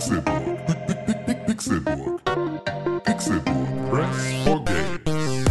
Pixelburg. 0.00 1.46
Pixelburg. 1.46 2.24
Pixelburg. 3.04 3.90
Press 3.90 4.32
for 4.44 4.64
games. 4.64 5.44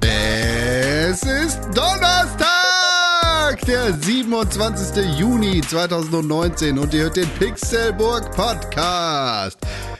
Es 0.00 1.22
ist 1.22 1.60
Donnerstag, 1.74 3.60
der 3.66 3.92
27. 3.92 5.18
Juni 5.18 5.60
2019 5.60 6.78
und 6.78 6.94
ihr 6.94 7.02
hört 7.02 7.16
den 7.16 7.28
Pixelburg 7.38 8.34
Podcast. 8.34 9.58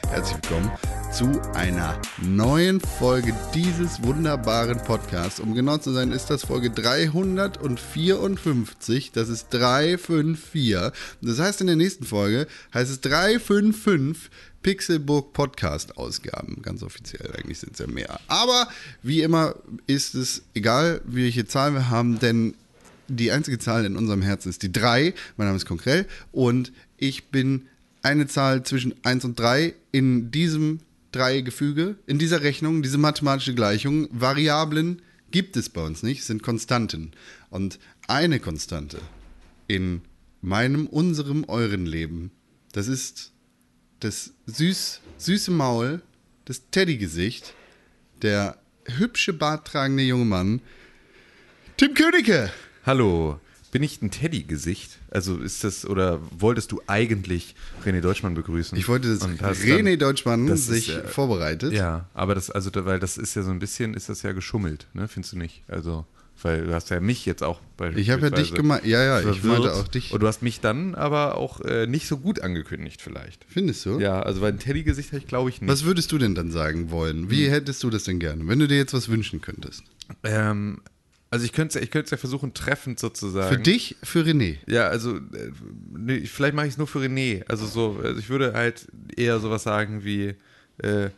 Herzlich 0.09 0.37
willkommen 0.41 0.71
zu 1.17 1.41
einer 1.55 1.99
neuen 2.21 2.79
Folge 2.79 3.33
dieses 3.55 4.03
wunderbaren 4.03 4.77
Podcasts. 4.77 5.39
Um 5.39 5.55
genau 5.55 5.79
zu 5.79 5.91
sein, 5.91 6.11
ist 6.11 6.29
das 6.29 6.45
Folge 6.45 6.69
354. 6.69 9.13
Das 9.13 9.27
ist 9.27 9.47
354. 9.49 10.91
Das 11.23 11.39
heißt, 11.39 11.61
in 11.61 11.67
der 11.67 11.75
nächsten 11.75 12.05
Folge 12.05 12.45
heißt 12.71 12.91
es 12.91 13.01
355 13.01 14.29
Pixelburg 14.61 15.33
Podcast 15.33 15.97
Ausgaben. 15.97 16.61
Ganz 16.61 16.83
offiziell, 16.83 17.31
eigentlich 17.35 17.57
sind 17.57 17.73
es 17.73 17.79
ja 17.79 17.87
mehr. 17.87 18.19
Aber 18.27 18.67
wie 19.01 19.23
immer 19.23 19.55
ist 19.87 20.13
es 20.13 20.43
egal, 20.53 21.01
welche 21.03 21.47
Zahl 21.47 21.73
wir 21.73 21.89
haben, 21.89 22.19
denn 22.19 22.53
die 23.07 23.31
einzige 23.31 23.57
Zahl 23.57 23.85
in 23.85 23.97
unserem 23.97 24.21
Herzen 24.21 24.49
ist 24.49 24.61
die 24.61 24.71
3. 24.71 25.15
Mein 25.35 25.47
Name 25.47 25.57
ist 25.57 25.65
Konkrell 25.65 26.05
und 26.31 26.71
ich 26.95 27.29
bin 27.29 27.65
eine 28.03 28.27
Zahl 28.27 28.61
zwischen 28.61 28.93
1 29.03 29.25
und 29.25 29.39
3 29.39 29.73
in 29.91 30.29
diesem 30.29 30.81
Drei-Gefüge, 31.11 31.95
in 32.05 32.19
dieser 32.19 32.41
Rechnung, 32.41 32.81
diese 32.81 32.97
mathematische 32.97 33.55
Gleichung. 33.55 34.07
Variablen 34.11 35.01
gibt 35.31 35.57
es 35.57 35.69
bei 35.69 35.83
uns 35.83 36.03
nicht, 36.03 36.23
sind 36.23 36.43
Konstanten. 36.43 37.11
Und 37.49 37.79
eine 38.07 38.39
Konstante 38.39 38.99
in 39.67 40.01
meinem, 40.41 40.87
unserem, 40.87 41.43
euren 41.45 41.85
Leben, 41.85 42.31
das 42.71 42.87
ist 42.87 43.31
das 43.99 44.33
süß, 44.45 45.01
süße 45.17 45.51
Maul, 45.51 46.01
das 46.45 46.69
Teddygesicht, 46.69 47.53
der 48.21 48.57
hübsche 48.85 49.33
barttragende 49.33 50.03
junge 50.03 50.25
Mann, 50.25 50.61
Tim 51.77 51.93
Königke. 51.93 52.51
Hallo, 52.85 53.39
bin 53.71 53.83
ich 53.83 54.01
ein 54.01 54.11
Teddy-Gesicht? 54.11 54.99
Also 55.11 55.37
ist 55.37 55.63
das, 55.63 55.85
oder 55.85 56.19
wolltest 56.37 56.71
du 56.71 56.81
eigentlich 56.87 57.55
René 57.85 58.01
Deutschmann 58.01 58.33
begrüßen? 58.33 58.77
Ich 58.77 58.87
wollte, 58.87 59.09
dass 59.09 59.23
René 59.23 59.97
Deutschmann 59.97 60.47
das 60.47 60.65
sich 60.65 60.89
ist, 60.89 60.95
äh, 60.95 61.07
vorbereitet. 61.07 61.73
Ja, 61.73 62.09
aber 62.13 62.35
das, 62.35 62.49
also, 62.49 62.71
weil 62.73 62.99
das 62.99 63.17
ist 63.17 63.35
ja 63.35 63.43
so 63.43 63.51
ein 63.51 63.59
bisschen, 63.59 63.93
ist 63.93 64.09
das 64.09 64.21
ja 64.23 64.31
geschummelt, 64.31 64.87
ne? 64.93 65.07
Findest 65.07 65.33
du 65.33 65.37
nicht? 65.37 65.63
Also, 65.67 66.05
weil 66.41 66.65
du 66.65 66.73
hast 66.73 66.89
ja 66.89 66.99
mich 66.99 67.25
jetzt 67.25 67.43
auch 67.43 67.59
beispielsweise. 67.77 68.01
Ich 68.01 68.09
habe 68.11 68.21
ja 68.23 68.29
dich 68.29 68.53
gemeint. 68.53 68.85
Ja, 68.85 69.03
ja, 69.03 69.19
ich 69.19 69.39
verwirrt. 69.39 69.63
meinte 69.63 69.73
auch 69.73 69.87
dich. 69.87 70.11
Und 70.13 70.21
du 70.21 70.27
hast 70.27 70.41
mich 70.41 70.59
dann 70.59 70.95
aber 70.95 71.37
auch 71.37 71.61
äh, 71.61 71.87
nicht 71.87 72.07
so 72.07 72.17
gut 72.17 72.41
angekündigt, 72.41 73.01
vielleicht. 73.01 73.45
Findest 73.49 73.85
du? 73.85 73.99
Ja, 73.99 74.21
also 74.21 74.41
weil 74.41 74.53
ein 74.53 74.59
Teddy-Gesicht 74.59 75.09
habe 75.09 75.19
ich, 75.19 75.27
glaube 75.27 75.49
ich, 75.49 75.61
nicht. 75.61 75.71
Was 75.71 75.83
würdest 75.83 76.11
du 76.11 76.17
denn 76.17 76.35
dann 76.35 76.51
sagen 76.51 76.91
wollen? 76.91 77.23
Hm. 77.23 77.29
Wie 77.31 77.49
hättest 77.49 77.83
du 77.83 77.89
das 77.89 78.03
denn 78.03 78.19
gerne, 78.19 78.47
wenn 78.47 78.59
du 78.59 78.67
dir 78.67 78.77
jetzt 78.77 78.93
was 78.93 79.09
wünschen 79.09 79.41
könntest? 79.41 79.83
Ähm, 80.23 80.81
also 81.29 81.45
ich 81.45 81.51
könnte 81.51 81.79
es 81.79 81.85
ich 81.85 81.93
ja 81.93 82.17
versuchen, 82.17 82.53
treffend 82.53 82.99
sozusagen. 82.99 83.53
Für 83.53 83.61
dich, 83.61 83.97
für 84.01 84.21
René. 84.23 84.57
Ja, 84.65 84.87
also 84.87 85.17
äh, 85.17 85.51
nee, 85.91 86.21
vielleicht 86.21 86.53
mache 86.53 86.67
ich 86.67 86.73
es 86.73 86.77
nur 86.77 86.87
für 86.87 86.99
René. 86.99 87.43
Also 87.47 87.65
so, 87.65 87.99
also 88.01 88.19
ich 88.19 88.29
würde 88.29 88.53
halt 88.53 88.87
eher 89.15 89.39
sowas 89.39 89.63
sagen 89.63 90.03
wie 90.05 90.35
äh, 90.77 91.09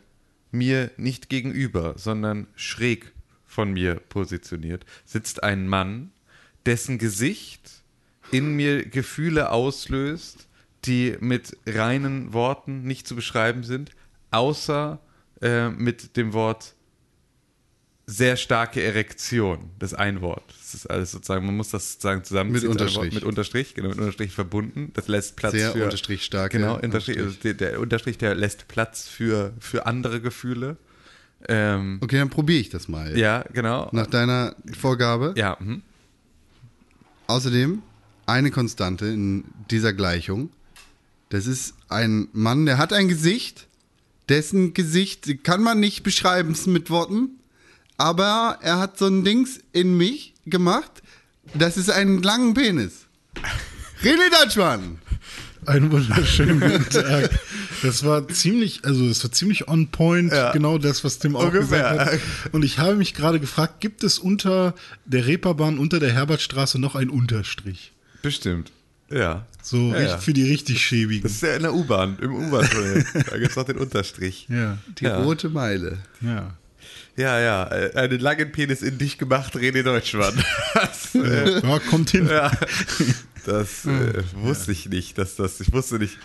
mir 0.50 0.90
nicht 0.96 1.28
gegenüber, 1.28 1.94
sondern 1.96 2.48
schräg 2.56 3.12
von 3.46 3.72
mir 3.72 3.96
positioniert, 3.96 4.84
sitzt 5.04 5.42
ein 5.42 5.68
Mann, 5.68 6.10
dessen 6.66 6.98
Gesicht 6.98 7.82
in 8.32 8.54
mir 8.54 8.84
Gefühle 8.86 9.50
auslöst, 9.50 10.48
die 10.84 11.16
mit 11.20 11.56
reinen 11.66 12.32
Worten 12.32 12.82
nicht 12.82 13.06
zu 13.06 13.14
beschreiben 13.14 13.64
sind, 13.64 13.90
außer 14.30 15.00
äh, 15.42 15.68
mit 15.68 16.16
dem 16.16 16.32
Wort 16.32 16.74
sehr 18.10 18.36
starke 18.36 18.82
Erektion. 18.82 19.70
Das 19.78 19.92
ist 19.92 19.98
ein 19.98 20.20
Wort. 20.20 20.42
Das 20.58 20.74
ist 20.74 20.86
alles 20.90 21.12
sozusagen, 21.12 21.46
man 21.46 21.56
muss 21.56 21.70
das 21.70 21.92
sozusagen 21.92 22.24
zusammenziehen. 22.24 22.68
Mit 22.68 22.80
Unterstrich. 22.80 23.14
Mit 23.14 23.24
Unterstrich, 23.24 23.74
genau, 23.74 23.88
mit 23.90 23.98
Unterstrich 23.98 24.32
verbunden. 24.32 24.90
Das 24.94 25.06
lässt 25.08 25.36
Platz 25.36 25.52
Sehr 25.52 25.72
für. 25.72 25.84
Unterstrich 25.84 26.24
starke 26.24 26.58
Genau, 26.58 26.74
Unterstrich, 26.74 27.16
also 27.18 27.28
Unterstrich. 27.28 27.56
der, 27.56 27.70
der 27.70 27.80
Unterstrich, 27.80 28.18
der 28.18 28.34
lässt 28.34 28.68
Platz 28.68 29.06
für, 29.06 29.52
für 29.60 29.86
andere 29.86 30.20
Gefühle. 30.20 30.76
Ähm, 31.48 31.98
Okay, 32.02 32.18
dann 32.18 32.30
probiere 32.30 32.60
ich 32.60 32.68
das 32.68 32.88
mal. 32.88 33.16
ja, 33.16 33.44
genau. 33.52 33.88
Nach 33.92 34.06
deiner 34.06 34.56
Vorgabe. 34.78 35.34
Ja, 35.36 35.56
mhm. 35.60 35.82
Außerdem 37.28 37.82
eine 38.26 38.50
Konstante 38.50 39.06
in 39.06 39.44
dieser 39.70 39.92
Gleichung. 39.92 40.50
Das 41.28 41.46
ist 41.46 41.74
ein 41.88 42.28
Mann, 42.32 42.66
der 42.66 42.76
hat 42.78 42.92
ein 42.92 43.08
Gesicht, 43.08 43.68
dessen 44.28 44.74
Gesicht 44.74 45.44
kann 45.44 45.62
man 45.62 45.78
nicht 45.78 46.02
beschreiben 46.02 46.56
mit 46.66 46.90
Worten, 46.90 47.39
aber 48.00 48.58
er 48.62 48.78
hat 48.78 48.98
so 48.98 49.06
ein 49.06 49.24
Dings 49.24 49.60
in 49.72 49.96
mich 49.96 50.32
gemacht. 50.46 50.90
Das 51.54 51.76
ist 51.76 51.90
ein 51.90 52.22
langen 52.22 52.54
Penis. 52.54 53.06
René 54.02 54.30
Deutschmann. 54.42 54.98
Einen 55.66 55.92
wunderschönen 55.92 56.58
guten 56.60 56.88
Tag. 56.88 57.30
Das 57.82 58.02
war 58.02 58.26
ziemlich, 58.28 58.80
also 58.84 59.06
das 59.06 59.22
war 59.22 59.30
ziemlich 59.32 59.68
on 59.68 59.88
point, 59.88 60.32
genau 60.54 60.78
das, 60.78 61.04
was 61.04 61.18
Tim 61.18 61.36
auch 61.36 61.44
Ungefähr. 61.44 61.90
gesagt 61.90 62.12
hat. 62.12 62.20
Und 62.52 62.64
ich 62.64 62.78
habe 62.78 62.96
mich 62.96 63.12
gerade 63.12 63.38
gefragt, 63.40 63.80
gibt 63.80 64.02
es 64.02 64.18
unter 64.18 64.74
der 65.04 65.26
Reeperbahn, 65.26 65.78
unter 65.78 66.00
der 66.00 66.12
Herbertstraße 66.12 66.78
noch 66.78 66.94
einen 66.94 67.10
Unterstrich? 67.10 67.92
bestimmt. 68.22 68.70
Ja. 69.10 69.46
So 69.62 69.76
ja, 69.88 69.92
richtig 69.94 70.10
ja. 70.12 70.18
für 70.18 70.32
die 70.32 70.44
richtig 70.44 70.84
schäbigen. 70.84 71.22
Das 71.24 71.32
ist 71.32 71.42
ja 71.42 71.56
in 71.56 71.62
der 71.62 71.74
U-Bahn, 71.74 72.16
im 72.20 72.34
U-Bahn-Tunnel. 72.34 73.04
da 73.30 73.36
gibt 73.38 73.50
es 73.50 73.56
noch 73.56 73.64
den 73.64 73.78
Unterstrich. 73.78 74.46
ja, 74.48 74.78
Die 74.98 75.04
Ja. 75.04 75.18
rote 75.22 75.48
Meile. 75.50 75.98
ja. 76.22 76.54
Ja, 77.20 77.38
ja, 77.40 77.64
äh, 77.70 77.92
einen 77.96 78.20
langen 78.20 78.50
Penis 78.52 78.82
in 78.82 78.98
dich 78.98 79.18
gemacht, 79.18 79.54
René 79.54 79.82
Deutschmann. 79.82 80.32
Das, 80.74 81.14
äh, 81.14 81.60
Ja, 81.60 81.78
kommt 81.80 82.10
hin. 82.10 82.26
ja, 82.28 82.50
das 83.46 83.84
äh, 83.86 84.22
wusste 84.34 84.72
ich 84.72 84.88
nicht, 84.88 85.18
dass 85.18 85.36
das, 85.36 85.60
ich 85.60 85.72
wusste 85.72 85.98
nicht, 85.98 86.16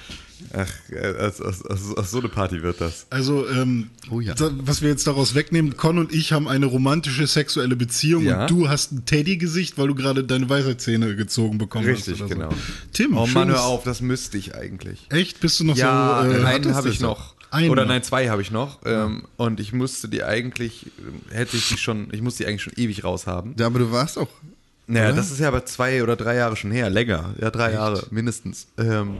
ach, 0.53 0.67
äh, 0.91 1.15
aus, 1.17 1.41
aus, 1.41 1.65
aus, 1.65 1.97
aus 1.97 2.11
so 2.11 2.19
eine 2.19 2.29
Party 2.29 2.61
wird 2.61 2.79
das. 2.81 3.07
Also, 3.09 3.47
ähm, 3.49 3.89
Oh 4.11 4.19
ja. 4.19 4.33
da- 4.35 4.51
was 4.59 4.81
wir 4.81 4.89
jetzt 4.89 5.07
daraus 5.07 5.33
wegnehmen, 5.33 5.75
Con 5.77 5.97
und 5.97 6.13
ich 6.13 6.31
haben 6.33 6.47
eine 6.47 6.65
romantische 6.67 7.25
sexuelle 7.25 7.75
Beziehung 7.75 8.23
Ja. 8.25 8.41
und 8.43 8.49
du 8.51 8.69
hast 8.69 8.91
ein 8.91 9.05
Teddy-Gesicht, 9.05 9.77
weil 9.77 9.87
du 9.87 9.95
gerade 9.95 10.23
deine 10.23 10.47
Weisheitszähne 10.49 11.15
gezogen 11.15 11.57
bekommen 11.57 11.85
Richtig, 11.87 12.13
hast. 12.13 12.21
oder 12.21 12.29
genau. 12.35 12.49
So. 12.51 12.57
Tim, 12.93 13.17
Oh 13.17 13.25
Mann, 13.27 13.49
hör 13.49 13.63
auf, 13.63 13.83
das 13.83 14.01
müsste 14.01 14.37
ich 14.37 14.55
eigentlich. 14.55 15.07
Echt? 15.09 15.39
Bist 15.39 15.59
du 15.59 15.63
noch 15.65 15.75
Ja, 15.77 16.21
so. 16.23 16.31
Äh, 16.31 16.43
einen 16.45 16.75
habe 16.75 16.87
du 16.87 16.93
ich 16.93 16.99
noch. 16.99 17.34
Einen 17.51 17.69
Oder 17.69 17.85
nein, 17.85 18.03
zwei 18.03 18.29
habe 18.29 18.41
ich 18.41 18.51
noch. 18.51 18.79
Ähm, 18.85 19.23
und 19.37 19.59
ich 19.59 19.71
musste 19.73 20.07
die 20.09 20.23
eigentlich, 20.23 20.87
hätte 21.31 21.55
ich 21.57 21.69
die 21.69 21.77
schon, 21.77 22.07
ich 22.11 22.21
musste 22.21 22.43
die 22.43 22.49
eigentlich 22.49 22.63
schon 22.63 22.73
ewig 22.75 23.03
raushaben. 23.03 23.55
Ja, 23.57 23.67
aber 23.67 23.79
du 23.79 23.91
warst 23.91 24.17
auch. 24.17 24.29
Naja, 24.87 25.07
Oder? 25.07 25.15
das 25.17 25.31
ist 25.31 25.39
ja 25.39 25.47
aber 25.47 25.65
zwei 25.65 26.03
oder 26.03 26.15
drei 26.15 26.35
Jahre 26.35 26.55
schon 26.55 26.71
her, 26.71 26.89
länger. 26.89 27.33
Ja, 27.41 27.49
drei 27.49 27.73
Jahre 27.73 28.05
mindestens. 28.11 28.67
Ähm, 28.77 29.19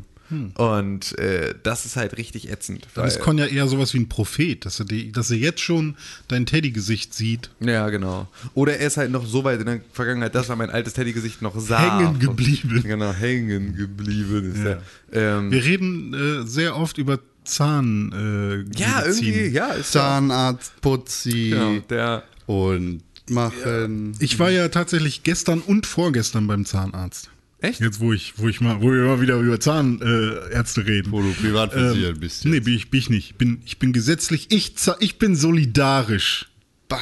Und 0.56 1.18
äh, 1.20 1.54
das 1.64 1.86
ist 1.86 1.96
halt 1.96 2.18
richtig 2.18 2.52
ätzend. 2.52 2.88
Dann 2.96 3.08
ist 3.08 3.20
Con 3.20 3.38
ja 3.38 3.46
eher 3.46 3.68
sowas 3.68 3.94
wie 3.94 4.00
ein 4.00 4.10
Prophet, 4.10 4.66
dass 4.66 4.80
er, 4.80 4.86
die, 4.86 5.12
dass 5.12 5.30
er 5.30 5.38
jetzt 5.38 5.62
schon 5.62 5.96
dein 6.28 6.46
Teddy-Gesicht 6.48 7.14
sieht. 7.14 7.52
Ja, 7.60 7.90
genau. 7.90 8.28
Oder 8.56 8.78
er 8.78 8.88
ist 8.88 8.98
halt 8.98 9.12
noch 9.12 9.26
so 9.26 9.44
weit 9.44 9.60
in 9.60 9.66
der 9.68 9.82
Vergangenheit, 9.94 10.34
dass 10.36 10.50
er 10.50 10.56
mein 10.56 10.70
altes 10.72 10.94
Teddygesicht 10.94 11.42
noch 11.44 11.60
sah. 11.60 12.00
Hängen 12.00 12.20
geblieben. 12.20 12.82
Genau, 12.84 13.12
hängen 13.14 13.76
geblieben 13.76 14.52
ist 14.54 14.64
Ja. 14.64 14.78
er. 15.12 15.38
Ähm, 15.38 15.52
Wir 15.52 15.64
reden 15.64 16.14
äh, 16.14 16.48
sehr 16.48 16.76
oft 16.76 16.98
über 16.98 17.20
Zahn. 17.46 18.12
Äh, 18.12 18.80
ja, 18.80 19.02
Medizin. 19.02 19.28
irgendwie, 19.28 19.48
ja, 19.56 19.68
ist 19.74 19.92
Zahnarzt, 19.92 20.74
Putzi 20.82 21.50
Genau, 21.52 21.80
der. 21.90 22.24
und 22.46 23.02
machen. 23.30 24.14
Ich 24.20 24.38
war 24.40 24.50
ja 24.52 24.68
tatsächlich 24.70 25.24
gestern 25.24 25.60
und 25.62 25.86
vorgestern 25.86 26.48
beim 26.48 26.66
Zahnarzt. 26.66 27.30
Echt? 27.60 27.80
Jetzt, 27.80 28.00
wo 28.00 28.14
ich, 28.14 28.34
wo 28.38 28.48
ich 28.48 28.62
mal, 28.62 28.82
wo 28.82 28.92
wir 28.92 29.04
mal 29.06 29.22
wieder 29.22 29.40
über 29.40 29.60
Zahnärzte 29.60 30.82
äh, 30.82 30.84
reden. 30.84 31.12
Wo 31.12 31.22
du 31.22 31.34
privat 31.34 31.72
versichert 31.74 32.16
ähm, 32.16 32.20
bist 32.20 32.46
Nee, 32.46 32.56
jetzt. 32.58 32.66
bin 32.66 32.74
ich, 32.76 32.90
bin 32.92 33.00
ich 33.00 33.10
nicht. 33.10 33.30
Ich 33.32 33.36
bin, 33.38 33.62
ich 33.66 33.80
bin 33.80 33.94
gesetzlich, 33.94 34.48
ich, 34.52 34.74
ich 35.00 35.18
bin 35.18 35.36
solidarisch. 35.36 36.48
Bah. 36.88 37.00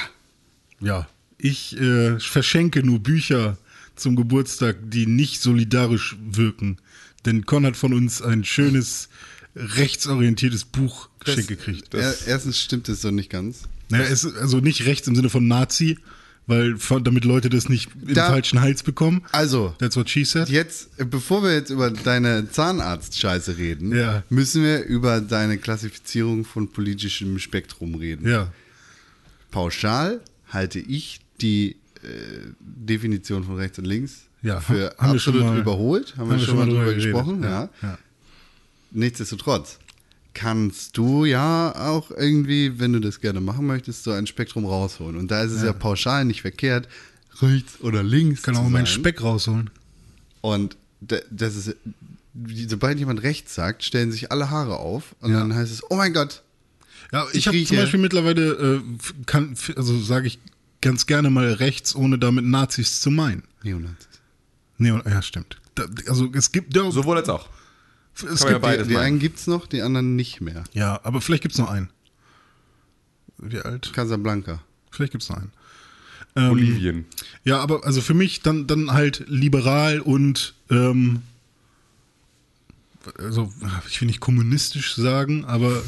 Ja, 0.80 1.08
ich 1.38 1.78
äh, 1.82 2.20
verschenke 2.20 2.84
nur 2.84 3.00
Bücher 3.00 3.58
zum 3.96 4.16
Geburtstag, 4.16 4.78
die 4.84 5.06
nicht 5.08 5.42
solidarisch 5.42 6.16
wirken. 6.24 6.78
Denn 7.26 7.46
Con 7.46 7.66
hat 7.66 7.76
von 7.76 7.94
uns 7.94 8.22
ein 8.22 8.44
schönes, 8.44 9.10
rechtsorientiertes 9.56 10.66
Buch 10.66 11.10
geschenkt 11.20 11.48
gekriegt. 11.48 11.94
Er, 11.94 12.14
erstens 12.28 12.60
stimmt 12.60 12.90
es 12.90 13.02
so 13.02 13.12
nicht 13.12 13.30
ganz. 13.30 13.64
Naja, 13.90 14.06
es 14.06 14.24
ist 14.24 14.38
also 14.38 14.60
nicht 14.60 14.86
rechts 14.86 15.08
im 15.08 15.16
Sinne 15.16 15.30
von 15.30 15.48
Nazi, 15.48 15.98
weil 16.48 16.76
damit 17.04 17.24
Leute 17.26 17.50
das 17.50 17.70
nicht 17.70 17.90
im 18.06 18.14
Da- 18.16 18.30
falschen 18.30 18.60
Hals 18.62 18.84
bekommen. 18.84 19.22
Also, 19.32 19.76
That's 19.78 19.96
what 19.96 20.10
she 20.10 20.26
said. 20.26 20.50
jetzt, 20.50 20.90
bevor 21.10 21.44
wir 21.44 21.54
jetzt 21.54 21.70
über 21.70 21.90
deine 21.92 22.50
Zahnarzt-Scheiße 22.50 23.58
reden, 23.58 23.96
Ja. 23.96 24.24
müssen 24.30 24.64
wir 24.64 24.84
über 24.84 25.22
deine 25.22 25.58
Klassifizierung 25.58 26.44
von 26.46 26.70
politischem 26.72 27.38
Spektrum 27.40 27.96
reden. 27.96 28.28
Ja. 28.28 28.52
Pauschal 29.52 30.22
halte 30.50 30.80
ich 30.80 31.20
die 31.42 31.76
äh, 32.04 32.08
Definition 32.60 33.44
von 33.46 33.56
rechts 33.56 33.78
und 33.80 33.86
links 33.86 34.24
Ja, 34.42 34.60
für 34.60 34.94
haben 34.98 35.14
wir 35.14 35.20
schon 35.20 35.34
absolut 35.36 35.54
mal- 35.56 35.60
überholt. 35.62 36.16
Haben, 36.18 36.32
wir 36.32 36.40
schon 36.40 36.58
mal 36.58 36.66
drüber 36.68 36.94
gesprochen. 36.94 37.44
Ja. 37.44 37.70
ja. 37.82 37.98
Nichtsdestotrotz 38.94 39.80
kannst 40.34 40.98
du 40.98 41.26
ja 41.26 41.76
auch 41.76 42.10
irgendwie, 42.12 42.80
wenn 42.80 42.94
du 42.94 43.00
das 43.00 43.20
gerne 43.22 43.42
machen 43.42 43.68
möchtest, 43.68 44.04
so 44.04 44.12
ein 44.12 44.26
Spektrum 44.28 44.66
rausholen. 44.66 45.16
Und 45.18 45.30
da 45.30 45.44
ist 45.44 45.52
es 45.52 45.62
ja, 45.64 45.74
pauschal 45.74 46.26
nicht 46.26 46.42
verkehrt, 46.42 46.88
rechts 47.42 47.80
oder 47.82 48.02
links 48.04 48.42
Kann 48.44 48.56
zu 48.56 48.60
auch 48.62 48.64
sein. 48.66 48.72
meinen 48.74 48.86
Speck 48.88 49.22
rausholen. 49.22 49.70
Und 50.42 50.76
da- 51.02 51.20
das 51.30 51.56
ist, 51.56 51.76
sobald 52.68 52.98
jemand 53.00 53.22
rechts 53.24 53.54
sagt, 53.56 53.84
stellen 53.84 54.12
sich 54.12 54.32
alle 54.32 54.50
Haare 54.50 54.78
auf 54.78 55.16
und 55.20 55.32
Ja. 55.32 55.40
dann 55.40 55.54
heißt 55.54 55.72
es, 55.72 55.82
oh 55.90 55.96
mein 55.96 56.14
Gott, 56.14 56.42
Ja, 57.12 57.28
Ich 57.32 57.40
ich, 57.40 57.48
habe 57.48 57.64
zum 57.66 57.78
Beispiel 57.78 58.00
mittlerweile, 58.00 58.54
äh, 58.78 58.82
kann, 59.28 59.56
also 59.76 60.00
sage 60.02 60.26
ich 60.26 60.40
ganz 60.82 61.06
gerne 61.06 61.30
mal 61.30 61.52
rechts, 61.54 61.96
ohne 61.96 62.18
damit 62.18 62.44
Nazis 62.46 63.02
zu 63.02 63.12
meinen. 63.12 63.44
Neonazis. 63.62 64.08
Und- 64.80 65.06
ja, 65.06 65.22
stimmt. 65.22 65.58
Da, 65.76 65.86
also 66.08 66.32
es 66.34 66.52
gibt 66.52 66.76
ja, 66.76 66.90
Sowohl 66.90 67.18
als 67.18 67.30
auch. 67.30 67.50
Es 68.16 68.40
kann 68.42 68.48
ja 68.48 68.54
gibt, 68.54 68.62
beides 68.62 68.88
Die 68.88 68.94
meinen. 68.94 69.06
einen 69.06 69.20
gibt's 69.20 69.48
noch, 69.48 69.66
die 69.68 69.82
anderen 69.82 70.16
nicht 70.16 70.42
mehr. 70.42 70.64
ja, 70.74 71.00
aber 71.04 71.22
vielleicht 71.22 71.42
gibt 71.44 71.54
es 71.54 71.60
noch 71.60 71.70
einen. 71.70 71.90
Wie 73.38 73.60
alt? 73.60 73.92
Casablanca. 73.94 74.62
Vielleicht 74.92 75.12
gibt 75.12 75.24
es 75.24 75.30
noch 75.30 75.38
einen. 75.38 75.52
Ähm, 76.36 76.50
Bolivien. 76.50 77.06
Ja, 77.44 77.60
aber 77.60 77.86
also 77.86 78.02
für 78.02 78.14
mich 78.14 78.42
dann, 78.42 78.68
dann 78.68 78.92
halt 78.94 79.26
liberal 79.28 80.00
und 80.00 80.54
ähm, 80.70 81.22
also 83.18 83.52
ich 83.90 84.00
will 84.02 84.08
nicht 84.08 84.20
kommunistisch 84.22 84.96
sagen, 84.96 85.46
aber 85.46 85.82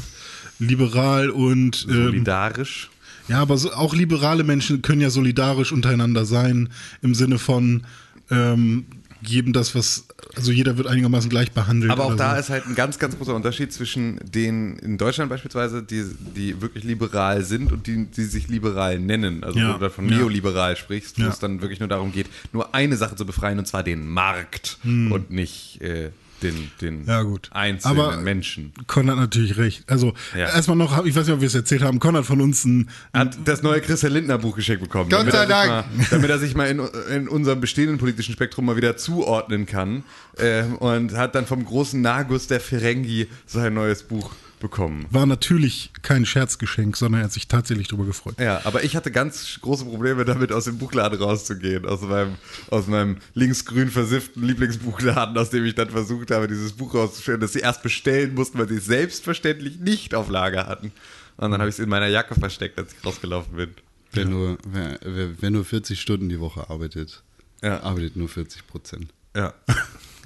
liberal 0.58 1.30
und 1.30 1.86
ähm, 1.88 2.04
Solidarisch. 2.04 2.90
ja, 3.28 3.40
aber 3.40 3.56
so, 3.56 3.72
auch 3.72 3.94
liberale 3.94 4.44
Menschen 4.44 4.82
können 4.82 5.00
ja 5.00 5.10
solidarisch 5.10 5.72
untereinander 5.72 6.24
sein 6.26 6.68
im 7.02 7.14
Sinne 7.14 7.38
von 7.38 7.84
ähm, 8.30 8.84
jedem 9.28 9.52
das, 9.52 9.74
was 9.74 10.06
also 10.34 10.52
jeder 10.52 10.76
wird 10.76 10.86
einigermaßen 10.86 11.30
gleich 11.30 11.52
behandelt. 11.52 11.90
Aber 11.90 12.04
auch 12.04 12.14
da 12.16 12.34
so. 12.34 12.40
ist 12.40 12.48
halt 12.50 12.66
ein 12.66 12.74
ganz, 12.74 12.98
ganz 12.98 13.16
großer 13.16 13.34
Unterschied 13.34 13.72
zwischen 13.72 14.18
denen 14.24 14.78
in 14.78 14.98
Deutschland 14.98 15.30
beispielsweise, 15.30 15.82
die, 15.82 16.04
die 16.36 16.60
wirklich 16.60 16.84
liberal 16.84 17.42
sind 17.44 17.72
und 17.72 17.86
die, 17.86 18.06
die 18.06 18.24
sich 18.24 18.48
liberal 18.48 18.98
nennen. 18.98 19.44
Also 19.44 19.58
Ja. 19.58 19.68
wo 19.70 19.72
du 19.74 19.78
da 19.80 19.90
von 19.90 20.08
Ja. 20.08 20.18
neoliberal 20.18 20.76
sprichst, 20.76 21.18
wo 21.18 21.22
Ja. 21.22 21.28
es 21.28 21.38
dann 21.38 21.60
wirklich 21.62 21.80
nur 21.80 21.88
darum 21.88 22.12
geht, 22.12 22.26
nur 22.52 22.74
eine 22.74 22.96
Sache 22.96 23.16
zu 23.16 23.24
befreien 23.26 23.58
und 23.58 23.66
zwar 23.66 23.82
den 23.82 24.06
Markt 24.08 24.78
und 24.84 25.30
nicht 25.30 25.80
äh, 25.80 26.10
den, 26.42 26.70
den. 26.80 27.04
Ja, 27.06 27.22
gut. 27.22 27.48
einzelnen 27.52 27.98
Aber- 27.98 28.16
Menschen. 28.18 28.72
Konrad 28.86 29.16
hat 29.16 29.20
natürlich 29.22 29.56
recht. 29.56 29.84
Also 29.86 30.12
Ja. 30.36 30.46
erstmal 30.48 30.76
noch, 30.76 31.04
ich 31.04 31.14
weiß 31.16 31.26
nicht, 31.26 31.34
ob 31.34 31.40
wir 31.40 31.46
es 31.46 31.54
erzählt 31.54 31.82
haben, 31.82 31.98
Konrad 31.98 32.26
von 32.26 32.40
uns 32.40 32.64
ein, 32.64 32.88
hat 33.14 33.36
das 33.44 33.62
neue 33.62 33.80
Christian 33.80 34.12
Lindner 34.12 34.38
Buch 34.38 34.56
geschenkt 34.56 34.82
bekommen. 34.82 35.10
Gott 35.10 35.30
sei 35.30 35.46
Dank. 35.46 35.68
Mal, 35.70 35.84
damit 36.10 36.30
er 36.30 36.38
sich 36.38 36.54
mal 36.54 36.66
in, 36.68 36.80
in 37.14 37.28
unserem 37.28 37.60
bestehenden 37.60 37.98
politischen 37.98 38.32
Spektrum 38.34 38.66
mal 38.66 38.76
wieder 38.76 38.96
zuordnen 38.96 39.66
kann. 39.66 40.04
Ähm, 40.38 40.76
und 40.76 41.14
hat 41.14 41.34
dann 41.34 41.46
vom 41.46 41.64
großen 41.64 42.00
Nagus 42.00 42.46
der 42.46 42.60
Ferengi 42.60 43.28
sein 43.46 43.74
neues 43.74 44.02
Buch 44.02 44.30
bekommen. 44.60 45.06
war 45.10 45.26
natürlich 45.26 45.90
kein 46.02 46.24
Scherzgeschenk, 46.26 46.96
sondern 46.96 47.20
er 47.20 47.24
hat 47.24 47.32
sich 47.32 47.48
tatsächlich 47.48 47.88
darüber 47.88 48.06
gefreut. 48.06 48.36
Ja, 48.38 48.60
aber 48.64 48.84
ich 48.84 48.96
hatte 48.96 49.10
ganz 49.10 49.58
große 49.60 49.84
Probleme 49.84 50.24
damit, 50.24 50.52
aus 50.52 50.64
dem 50.64 50.78
Buchladen 50.78 51.18
rauszugehen. 51.20 51.86
Aus 51.86 52.00
meinem, 52.02 52.34
aus 52.70 52.86
meinem 52.86 53.18
linksgrün 53.34 53.90
versifften 53.90 54.42
Lieblingsbuchladen, 54.42 55.36
aus 55.38 55.50
dem 55.50 55.64
ich 55.64 55.74
dann 55.74 55.90
versucht 55.90 56.30
habe, 56.30 56.48
dieses 56.48 56.72
Buch 56.72 56.94
rauszustellen, 56.94 57.40
das 57.40 57.52
sie 57.52 57.60
erst 57.60 57.82
bestellen 57.82 58.34
mussten, 58.34 58.58
weil 58.58 58.68
sie 58.68 58.76
es 58.76 58.86
selbstverständlich 58.86 59.78
nicht 59.80 60.14
auf 60.14 60.28
Lager 60.30 60.66
hatten. 60.66 60.92
Und 61.36 61.50
dann 61.50 61.60
habe 61.60 61.68
ich 61.68 61.74
es 61.74 61.78
in 61.78 61.88
meiner 61.88 62.08
Jacke 62.08 62.34
versteckt, 62.34 62.78
als 62.78 62.92
ich 62.94 63.04
rausgelaufen 63.04 63.56
bin. 63.56 63.70
Wer, 64.12 64.24
nur, 64.24 64.56
wer, 64.66 64.98
wer, 65.04 65.30
wer 65.40 65.50
nur 65.50 65.64
40 65.64 66.00
Stunden 66.00 66.28
die 66.30 66.40
Woche 66.40 66.70
arbeitet, 66.70 67.22
Ja. 67.62 67.80
arbeitet 67.82 68.16
nur 68.16 68.28
40 68.28 68.66
Prozent. 68.66 69.12
Ja. 69.36 69.52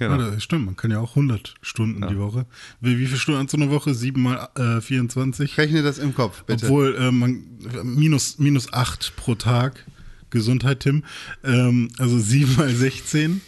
Ja, 0.01 0.17
Genau. 0.17 0.31
das 0.31 0.43
stimmt, 0.43 0.65
man 0.65 0.75
kann 0.75 0.91
ja 0.91 0.99
auch 0.99 1.11
100 1.11 1.53
Stunden 1.61 2.07
die 2.07 2.17
Woche. 2.17 2.45
Wie, 2.79 2.97
wie 2.97 3.05
viele 3.05 3.19
Stunden 3.19 3.41
hast 3.41 3.53
du 3.53 3.57
eine 3.57 3.69
Woche? 3.69 3.93
7 3.93 4.21
mal 4.21 4.49
äh, 4.55 4.81
24? 4.81 5.57
Rechne 5.57 5.83
das 5.83 5.99
im 5.99 6.15
Kopf, 6.15 6.43
bitte. 6.43 6.65
Obwohl, 6.65 6.95
äh, 6.95 7.11
man, 7.11 7.43
minus, 7.83 8.39
minus 8.39 8.73
8 8.73 9.15
pro 9.15 9.35
Tag. 9.35 9.85
Gesundheit, 10.31 10.79
Tim. 10.79 11.03
Ähm, 11.43 11.89
also 11.97 12.17
7 12.17 12.55
mal 12.55 12.69
16 12.73 13.41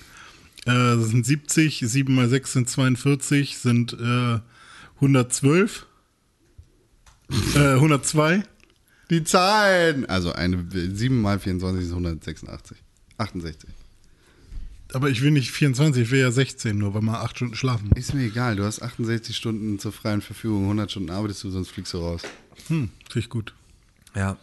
äh, 0.66 0.72
das 0.72 1.10
sind 1.10 1.26
70, 1.26 1.80
7 1.80 2.14
mal 2.14 2.30
6 2.30 2.54
sind 2.54 2.70
42, 2.70 3.58
sind 3.58 3.94
äh, 3.94 4.40
112. 4.96 5.86
äh, 7.56 7.60
102. 7.74 8.44
die 9.10 9.24
Zahlen! 9.24 10.06
Also 10.06 10.32
eine 10.34 10.66
7 10.72 11.22
mal 11.22 11.40
24 11.40 11.84
ist 11.86 11.92
186. 11.92 12.78
68. 13.18 13.70
Aber 14.94 15.10
ich 15.10 15.22
will 15.22 15.31
nicht 15.31 15.51
24, 15.51 16.04
ich 16.04 16.12
will 16.12 16.19
ja 16.19 16.31
16, 16.31 16.78
nur 16.78 16.94
weil 16.94 17.01
man 17.01 17.16
8 17.16 17.36
Stunden 17.36 17.56
schlafen. 17.56 17.92
Ist 17.95 18.13
mir 18.13 18.24
egal, 18.24 18.56
du 18.56 18.63
hast 18.63 18.81
68 18.81 19.36
Stunden 19.36 19.80
zur 19.80 19.92
freien 19.92 20.22
Verfügung, 20.22 20.63
100 20.63 20.92
Stunden 20.92 21.10
arbeitest 21.10 21.44
du, 21.44 21.50
sonst 21.50 21.69
fliegst 21.69 21.94
du 21.94 21.98
raus. 21.98 22.22
Hm, 22.68 22.90
finde 23.10 23.19
ich 23.19 23.30
gut. 23.30 23.54
Ja. 24.16 24.38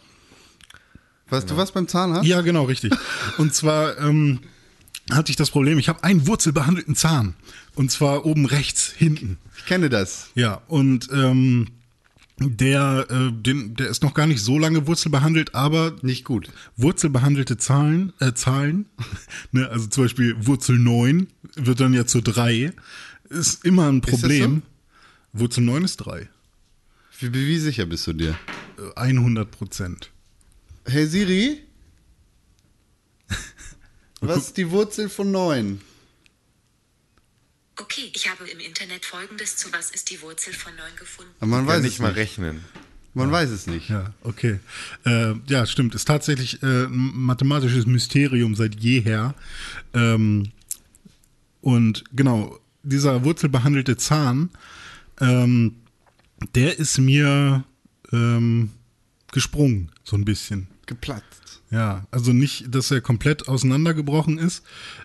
Was, 1.29 1.45
du 1.45 1.55
was 1.55 1.71
beim 1.71 1.87
Zahnarzt? 1.87 2.27
Ja, 2.27 2.41
genau, 2.41 2.65
richtig. 2.65 2.93
Und 3.37 3.55
zwar 3.55 3.97
ähm, 3.99 4.39
hatte 5.09 5.31
ich 5.31 5.37
das 5.37 5.49
Problem, 5.49 5.79
ich 5.79 5.87
habe 5.87 6.03
einen 6.03 6.27
wurzelbehandelten 6.27 6.95
Zahn. 6.95 7.35
Und 7.75 7.89
zwar 7.89 8.25
oben 8.25 8.45
rechts, 8.45 8.91
hinten. 8.91 9.37
Ich 9.57 9.65
kenne 9.65 9.89
das. 9.89 10.31
Ja, 10.35 10.61
und 10.67 11.07
ähm, 11.13 11.67
der, 12.41 13.07
äh, 13.09 13.31
den, 13.31 13.75
der 13.75 13.87
ist 13.87 14.03
noch 14.03 14.13
gar 14.13 14.27
nicht 14.27 14.41
so 14.41 14.57
lange 14.57 14.87
wurzelbehandelt, 14.87 15.53
aber 15.55 15.95
Nicht 16.01 16.25
gut. 16.25 16.49
wurzelbehandelte 16.75 17.57
Zahlen, 17.57 18.13
äh, 18.19 18.33
Zahlen, 18.33 18.85
ne, 19.51 19.69
also 19.69 19.87
zum 19.87 20.05
Beispiel 20.05 20.35
Wurzel 20.45 20.77
9 20.77 21.27
wird 21.55 21.79
dann 21.79 21.93
ja 21.93 22.05
zu 22.05 22.21
3, 22.21 22.73
ist 23.29 23.65
immer 23.65 23.87
ein 23.89 24.01
Problem. 24.01 24.63
Wurzel 25.33 25.63
9 25.63 25.83
ist 25.83 25.97
3. 25.97 26.29
Wie, 27.19 27.33
wie 27.33 27.57
sicher 27.59 27.85
bist 27.85 28.07
du 28.07 28.13
dir? 28.13 28.35
Äh, 28.95 28.99
100 28.99 29.49
Prozent. 29.51 30.11
Hey 30.85 31.05
Siri? 31.05 31.61
Was 34.21 34.47
ist 34.47 34.57
die 34.57 34.71
Wurzel 34.71 35.09
von 35.09 35.31
9? 35.31 35.79
Okay, 37.81 38.11
ich 38.13 38.29
habe 38.29 38.47
im 38.49 38.59
Internet 38.59 39.05
folgendes 39.05 39.55
zu 39.57 39.71
Was 39.73 39.89
ist 39.91 40.11
die 40.11 40.21
Wurzel 40.21 40.53
von 40.53 40.75
9 40.75 40.95
gefunden. 40.97 41.31
Aber 41.39 41.47
man 41.47 41.59
Kann 41.65 41.67
weiß 41.77 41.81
nicht 41.83 41.93
es 41.93 41.99
mal 41.99 42.09
nicht. 42.09 42.17
rechnen. 42.17 42.61
Man 43.13 43.31
weiß 43.31 43.49
es 43.49 43.65
nicht. 43.67 43.89
Ja, 43.89 44.13
okay. 44.23 44.59
Äh, 45.05 45.33
ja, 45.47 45.65
stimmt. 45.65 45.95
Ist 45.95 46.05
tatsächlich 46.05 46.61
äh, 46.63 46.85
ein 46.85 47.11
mathematisches 47.13 47.85
Mysterium 47.85 48.55
seit 48.55 48.75
jeher. 48.79 49.33
Ähm, 49.93 50.51
und 51.61 52.03
genau, 52.13 52.59
dieser 52.83 53.23
wurzelbehandelte 53.23 53.97
Zahn, 53.97 54.49
ähm, 55.19 55.75
der 56.55 56.79
ist 56.79 56.99
mir 56.99 57.63
ähm, 58.13 58.71
gesprungen, 59.31 59.91
so 60.03 60.15
ein 60.15 60.25
bisschen. 60.25 60.67
Geplatzt. 60.85 61.40
Ja, 61.71 62.05
also 62.11 62.33
nicht, 62.33 62.75
dass 62.75 62.91
er 62.91 62.99
komplett 62.99 63.47
auseinandergebrochen 63.47 64.37
ist. 64.37 64.63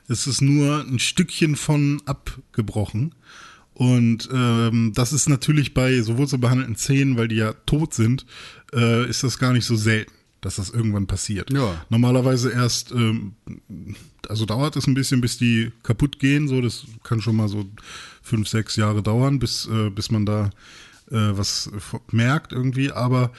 Es 0.09 0.27
ist 0.27 0.41
nur 0.41 0.81
ein 0.81 0.99
Stückchen 0.99 1.55
von 1.55 2.03
abgebrochen. 2.07 3.15
Und 3.73 4.29
ähm, 4.33 4.93
das 4.95 5.13
ist 5.13 5.29
natürlich 5.29 5.75
bei 5.75 6.01
so 6.01 6.17
wurzelbehandelten 6.19 6.77
Zähnen, 6.77 7.17
weil 7.17 7.29
die 7.29 7.37
ja 7.37 7.53
tot 7.67 7.95
sind, 7.95 8.27
äh, 8.73 9.09
ist 9.09 9.23
das 9.23 9.39
gar 9.39 9.53
nicht 9.53 9.67
so 9.67 9.77
selten, 9.77 10.13
dass 10.41 10.57
das 10.57 10.71
irgendwann 10.71 11.07
passiert. 11.07 11.53
Ja. 11.53 11.85
Normalerweise 11.89 12.51
erst, 12.51 12.91
ähm, 12.93 13.35
also 14.29 14.45
dauert 14.45 14.77
es 14.77 14.87
ein 14.87 14.95
bisschen, 14.95 15.21
bis 15.21 15.37
die 15.39 15.73
kaputt 15.83 16.19
gehen. 16.19 16.49
So, 16.49 16.61
das 16.61 16.85
kann 17.05 17.21
schon 17.21 17.37
mal 17.37 17.49
so 17.49 17.67
fünf, 18.23 18.49
sechs 18.49 18.77
Jahre 18.77 19.03
dauern, 19.03 19.39
bis, 19.39 19.69
äh, 19.69 19.91
bis 19.91 20.11
man 20.11 20.27
da 20.27 20.51
äh, 21.11 21.37
was 21.37 21.71
merkt 22.11 22.53
irgendwie. 22.53 22.93
Aber 22.93 23.31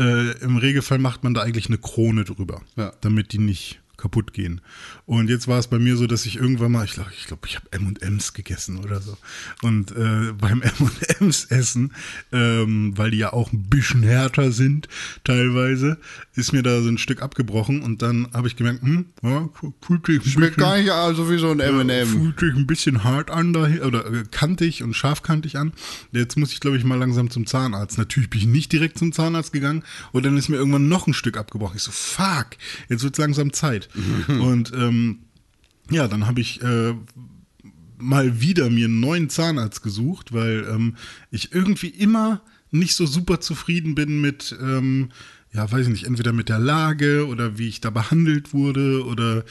äh, 0.00 0.32
im 0.42 0.56
Regelfall 0.56 0.98
macht 0.98 1.22
man 1.22 1.34
da 1.34 1.42
eigentlich 1.42 1.66
eine 1.68 1.78
Krone 1.78 2.24
drüber, 2.24 2.62
Ja. 2.76 2.92
damit 3.02 3.32
die 3.32 3.38
nicht 3.38 3.80
kaputt 3.96 4.32
gehen. 4.32 4.62
Und 5.04 5.28
jetzt 5.28 5.46
war 5.46 5.58
es 5.58 5.66
bei 5.68 5.78
mir 5.78 5.94
so, 5.98 6.06
dass 6.06 6.24
ich 6.24 6.36
irgendwann 6.36 6.72
mal, 6.72 6.86
ich 6.86 6.92
glaube, 6.92 7.10
ich, 7.14 7.26
glaub, 7.26 7.44
ich 7.46 7.56
habe 7.56 7.66
M&M's 7.70 8.32
gegessen 8.32 8.78
oder 8.78 8.98
so. 9.02 9.18
Und 9.60 9.90
äh, 9.92 10.32
beim 10.32 10.62
M&M's 11.20 11.44
essen, 11.50 11.92
ähm, 12.32 12.96
weil 12.96 13.10
die 13.10 13.18
ja 13.18 13.34
auch 13.34 13.52
ein 13.52 13.64
bisschen 13.64 14.02
härter 14.02 14.52
sind 14.52 14.88
teilweise, 15.22 15.98
ist 16.40 16.52
mir 16.52 16.62
da 16.62 16.80
so 16.82 16.88
ein 16.88 16.98
Stück 16.98 17.22
abgebrochen 17.22 17.82
und 17.82 18.02
dann 18.02 18.28
habe 18.32 18.48
ich 18.48 18.56
gemerkt, 18.56 18.82
hm, 18.82 19.06
ja, 19.22 19.48
fühlt 19.80 20.06
sich 20.06 20.16
ein 20.18 20.24
Schmeckt 20.30 20.56
bisschen- 20.56 20.68
gar 20.70 20.78
nicht 20.78 20.90
also 20.90 21.30
wie 21.30 21.38
so 21.38 21.50
ein 21.50 21.60
M&M. 21.60 22.06
Fühlt 22.08 22.40
sich 22.40 22.54
ein 22.54 22.66
bisschen 22.66 23.04
hart 23.04 23.30
an 23.30 23.52
da, 23.52 23.68
oder 23.84 24.06
äh, 24.12 24.24
kantig 24.30 24.82
und 24.82 24.94
scharfkantig 24.94 25.56
an. 25.58 25.72
Jetzt 26.12 26.36
muss 26.36 26.52
ich, 26.52 26.60
glaube 26.60 26.76
ich, 26.76 26.84
mal 26.84 26.98
langsam 26.98 27.30
zum 27.30 27.46
Zahnarzt. 27.46 27.98
Natürlich 27.98 28.30
bin 28.30 28.40
ich 28.40 28.46
nicht 28.46 28.72
direkt 28.72 28.98
zum 28.98 29.12
Zahnarzt 29.12 29.52
gegangen 29.52 29.84
und 30.12 30.24
dann 30.24 30.36
ist 30.36 30.48
mir 30.48 30.56
irgendwann 30.56 30.88
noch 30.88 31.06
ein 31.06 31.14
Stück 31.14 31.36
abgebrochen. 31.36 31.76
Ich 31.76 31.82
so, 31.82 31.92
fuck, 31.92 32.48
jetzt 32.88 33.02
wird 33.04 33.18
langsam 33.18 33.52
Zeit. 33.52 33.88
und 34.28 34.72
ähm, 34.74 35.18
ja, 35.90 36.08
dann 36.08 36.26
habe 36.26 36.40
ich 36.40 36.62
äh, 36.62 36.94
mal 37.98 38.40
wieder 38.40 38.70
mir 38.70 38.86
einen 38.86 39.00
neuen 39.00 39.28
Zahnarzt 39.28 39.82
gesucht, 39.82 40.32
weil 40.32 40.66
ähm, 40.70 40.96
ich 41.30 41.52
irgendwie 41.52 41.88
immer 41.88 42.42
nicht 42.70 42.94
so 42.94 43.04
super 43.04 43.40
zufrieden 43.40 43.94
bin 43.94 44.20
mit, 44.20 44.56
ähm, 44.62 45.08
ja, 45.52 45.70
weiß 45.70 45.86
ich 45.86 45.92
nicht, 45.92 46.06
entweder 46.06 46.32
mit 46.32 46.48
der 46.48 46.58
Lage 46.58 47.26
oder 47.26 47.58
wie 47.58 47.68
ich 47.68 47.80
da 47.80 47.90
behandelt 47.90 48.52
wurde 48.52 49.04
oder 49.04 49.44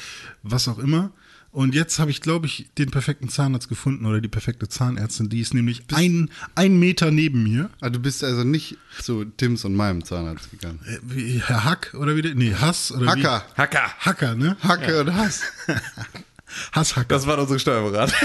was 0.43 0.67
auch 0.67 0.79
immer. 0.79 1.11
Und 1.51 1.73
jetzt 1.73 1.97
habe 1.97 2.11
ich, 2.11 2.21
glaube 2.21 2.45
ich, 2.45 2.69
den 2.77 2.91
perfekten 2.91 3.27
Zahnarzt 3.27 3.69
gefunden 3.69 4.05
oder 4.05 4.21
die 4.21 4.27
perfekte 4.27 4.69
Zahnärztin. 4.69 5.29
Die 5.29 5.39
ist 5.39 5.55
nämlich 5.55 5.83
ein, 5.91 6.29
ein 6.53 6.77
Meter 6.77 7.09
neben 7.09 7.41
mir. 7.41 7.71
Ah, 7.81 7.89
du 7.89 7.99
bist 7.99 8.23
also 8.23 8.43
nicht 8.43 8.77
zu 9.01 9.25
Tims 9.25 9.65
und 9.65 9.73
meinem 9.73 10.05
Zahnarzt 10.05 10.51
gegangen. 10.51 10.79
Äh, 10.85 10.99
wie, 11.01 11.41
Herr 11.43 11.63
Hack 11.63 11.95
oder 11.97 12.15
wie 12.15 12.21
der? 12.21 12.35
Nee, 12.35 12.53
Hass 12.53 12.91
oder 12.91 13.07
Hacker. 13.07 13.43
Hacker. 13.57 13.85
Wie? 13.85 14.05
Hacker, 14.05 14.35
ne? 14.35 14.57
Hacke 14.61 15.01
und 15.01 15.15
Hass. 15.15 15.41
Hasshacker. 16.71 17.07
Das 17.07 17.25
war 17.25 17.37
unsere 17.39 17.59
Steuerberater. 17.59 18.13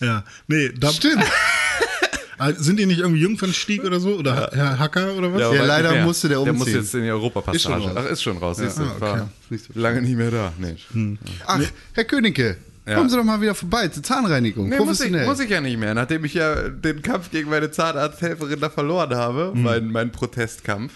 Ja, 0.00 0.24
nee, 0.46 0.70
da, 0.70 0.90
Stimmt. 0.92 1.24
Ah, 2.38 2.52
Sind 2.52 2.78
die 2.78 2.86
nicht 2.86 2.98
irgendwie 2.98 3.20
Jungfernstieg 3.20 3.82
oder 3.84 3.98
so? 4.00 4.16
Oder 4.16 4.50
Herr 4.52 4.78
Hacker 4.78 5.14
oder 5.16 5.32
was? 5.32 5.40
Ja, 5.40 5.48
aber 5.48 5.64
leider 5.66 5.92
mehr. 5.92 6.04
musste 6.04 6.28
der 6.28 6.42
Der 6.44 6.52
muss 6.52 6.66
umziehen. 6.66 6.80
jetzt 6.82 6.94
in 6.94 7.02
die 7.04 7.10
Europapassage. 7.10 7.56
Ist 7.56 7.62
schon 7.62 7.72
raus. 7.82 7.92
Ach, 7.96 8.04
ist 8.10 8.22
schon 8.22 8.36
raus. 8.38 8.56
siehst 8.58 8.78
du, 8.78 8.82
Ah, 9.00 9.28
okay. 9.50 9.58
lange 9.74 10.02
nicht 10.02 10.16
mehr 10.16 10.30
da. 10.30 10.52
Nee. 10.58 10.76
Ach, 11.46 11.60
Herr 11.94 12.04
Königke, 12.04 12.56
Ja. 12.86 12.94
kommen 12.96 13.08
Sie 13.08 13.16
doch 13.16 13.24
mal 13.24 13.40
wieder 13.40 13.54
vorbei 13.54 13.88
zur 13.88 14.02
Zahnreinigung. 14.02 14.68
Nee, 14.68 14.76
muss 14.78 15.00
ich, 15.00 15.10
muss 15.10 15.40
ich 15.40 15.48
ja 15.50 15.60
nicht 15.60 15.78
mehr. 15.78 15.94
Nachdem 15.94 16.24
ich 16.24 16.34
ja 16.34 16.68
den 16.68 17.02
Kampf 17.02 17.30
gegen 17.30 17.48
meine 17.50 17.70
Zahnarzthelferin 17.70 18.60
da 18.60 18.68
verloren 18.70 19.14
habe, 19.14 19.52
mein, 19.54 19.90
mein 19.90 20.12
Protestkampf. 20.12 20.92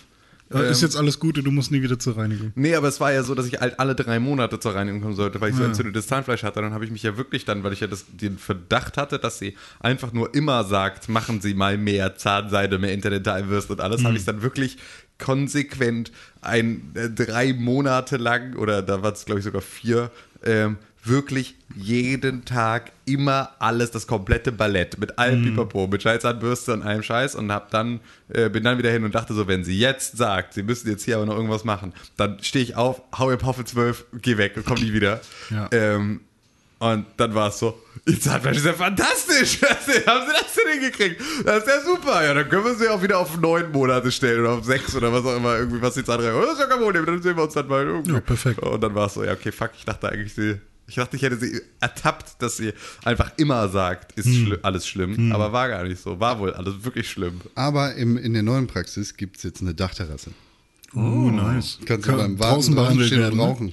Äh, 0.52 0.70
Ist 0.70 0.82
jetzt 0.82 0.96
alles 0.96 1.20
Gute, 1.20 1.42
du 1.42 1.52
musst 1.52 1.70
nie 1.70 1.80
wieder 1.80 1.98
zur 1.98 2.16
Reinigung. 2.16 2.50
Nee, 2.56 2.74
aber 2.74 2.88
es 2.88 2.98
war 2.98 3.12
ja 3.12 3.22
so, 3.22 3.34
dass 3.36 3.46
ich 3.46 3.60
halt 3.60 3.78
alle 3.78 3.94
drei 3.94 4.18
Monate 4.18 4.58
zur 4.58 4.74
Reinigung 4.74 5.00
kommen 5.00 5.14
sollte, 5.14 5.40
weil 5.40 5.50
ich 5.50 5.56
so 5.56 5.62
entzündetes 5.62 6.08
Zahnfleisch 6.08 6.42
hatte. 6.42 6.60
Dann 6.60 6.74
habe 6.74 6.84
ich 6.84 6.90
mich 6.90 7.04
ja 7.04 7.16
wirklich 7.16 7.44
dann, 7.44 7.62
weil 7.62 7.72
ich 7.72 7.80
ja 7.80 7.86
das, 7.86 8.04
den 8.08 8.36
Verdacht 8.36 8.96
hatte, 8.96 9.20
dass 9.20 9.38
sie 9.38 9.56
einfach 9.78 10.12
nur 10.12 10.34
immer 10.34 10.64
sagt, 10.64 11.08
machen 11.08 11.40
Sie 11.40 11.54
mal 11.54 11.78
mehr 11.78 12.16
Zahnseide, 12.16 12.78
mehr 12.78 12.92
Interdentalbürste 12.92 13.74
und 13.74 13.80
alles, 13.80 14.02
habe 14.02 14.16
ich 14.16 14.24
dann 14.24 14.42
wirklich 14.42 14.78
konsequent 15.18 16.10
ein 16.40 16.90
äh, 16.94 17.10
drei 17.10 17.52
Monate 17.52 18.16
lang 18.16 18.56
oder 18.56 18.82
da 18.82 19.02
war 19.02 19.12
es 19.12 19.26
glaube 19.26 19.38
ich 19.40 19.44
sogar 19.44 19.60
vier 19.60 20.10
ähm, 20.42 20.78
wirklich 21.02 21.54
jeden 21.74 22.44
Tag 22.44 22.92
immer 23.06 23.50
alles, 23.58 23.90
das 23.90 24.06
komplette 24.06 24.52
Ballett 24.52 24.98
mit 24.98 25.18
allem 25.18 25.42
Pipapo, 25.42 25.86
mit 25.86 26.02
Scheißzahnbürste 26.02 26.74
und 26.74 26.82
allem 26.82 27.02
Scheiß 27.02 27.34
und 27.36 27.50
hab 27.52 27.70
dann, 27.70 28.00
äh, 28.28 28.48
bin 28.48 28.64
dann 28.64 28.78
wieder 28.78 28.90
hin 28.90 29.04
und 29.04 29.14
dachte 29.14 29.34
so, 29.34 29.46
wenn 29.48 29.64
sie 29.64 29.78
jetzt 29.78 30.16
sagt, 30.16 30.54
sie 30.54 30.62
müssen 30.62 30.88
jetzt 30.88 31.04
hier 31.04 31.16
aber 31.16 31.26
noch 31.26 31.36
irgendwas 31.36 31.64
machen, 31.64 31.94
dann 32.16 32.42
stehe 32.42 32.64
ich 32.64 32.76
auf, 32.76 33.02
hau 33.16 33.30
ihr 33.30 33.36
Poffe 33.36 33.64
12, 33.64 34.06
geh 34.20 34.36
weg 34.36 34.56
und 34.56 34.66
komm 34.66 34.78
nie 34.78 34.92
wieder. 34.92 35.20
Ja. 35.50 35.68
Ähm, 35.72 36.20
und 36.80 37.04
dann 37.18 37.34
war 37.34 37.48
es 37.48 37.58
so, 37.58 37.78
ihr 38.06 38.18
Zahnfleisch 38.18 38.56
ist 38.56 38.64
ja 38.64 38.72
fantastisch. 38.72 39.60
Haben 39.62 39.84
sie 39.84 40.32
das 40.32 40.54
denn 40.54 40.80
hingekriegt? 40.80 41.20
Das 41.44 41.58
ist 41.58 41.68
ja 41.68 41.80
super. 41.82 42.24
Ja, 42.24 42.32
dann 42.32 42.48
können 42.48 42.64
wir 42.64 42.74
sie 42.74 42.88
auch 42.88 43.02
wieder 43.02 43.18
auf 43.18 43.38
neun 43.38 43.70
Monate 43.70 44.10
stellen 44.10 44.40
oder 44.40 44.52
auf 44.52 44.64
sechs 44.64 44.96
oder 44.96 45.12
was 45.12 45.22
auch 45.26 45.36
immer, 45.36 45.58
irgendwie, 45.58 45.82
was 45.82 45.92
die 45.92 46.04
Zahnreinigung. 46.04 46.40
Das 46.40 46.54
ist 46.54 46.60
ja 46.60 46.66
kein 46.66 46.78
Problem, 46.78 47.04
dann 47.04 47.20
sehen 47.20 47.36
wir 47.36 47.44
uns 47.44 47.52
dann 47.52 47.68
mal 47.68 47.84
irgendwie. 47.84 48.12
Ja, 48.12 48.20
perfekt. 48.20 48.60
Und 48.60 48.80
dann 48.80 48.94
war 48.94 49.06
es 49.06 49.14
so, 49.14 49.22
ja, 49.22 49.32
okay, 49.32 49.52
fuck, 49.52 49.72
ich 49.76 49.84
dachte 49.84 50.08
eigentlich, 50.08 50.32
sie, 50.32 50.58
ich 50.90 50.96
dachte, 50.96 51.16
ich 51.16 51.22
hätte 51.22 51.38
sie 51.38 51.60
ertappt, 51.78 52.42
dass 52.42 52.56
sie 52.56 52.72
einfach 53.04 53.30
immer 53.36 53.68
sagt, 53.68 54.12
ist 54.18 54.26
schli 54.28 54.58
alles 54.62 54.88
schlimm, 54.88 55.30
aber 55.32 55.52
war 55.52 55.68
gar 55.68 55.84
nicht 55.84 56.02
so. 56.02 56.18
War 56.18 56.40
wohl 56.40 56.52
alles 56.52 56.82
wirklich 56.82 57.08
schlimm. 57.08 57.40
Aber 57.54 57.94
im, 57.94 58.18
in 58.18 58.34
der 58.34 58.42
neuen 58.42 58.66
Praxis 58.66 59.16
gibt 59.16 59.36
es 59.36 59.44
jetzt 59.44 59.60
eine 59.62 59.72
Dachterrasse. 59.72 60.32
Oh, 60.94 60.98
nice. 60.98 61.78
Kannst 61.86 62.08
du 62.08 62.16
beim 62.16 62.38
Warten 62.40 62.74
draußen 62.74 63.04
stehen 63.04 63.22
und 63.22 63.36
ne? 63.36 63.42
rauchen. 63.42 63.72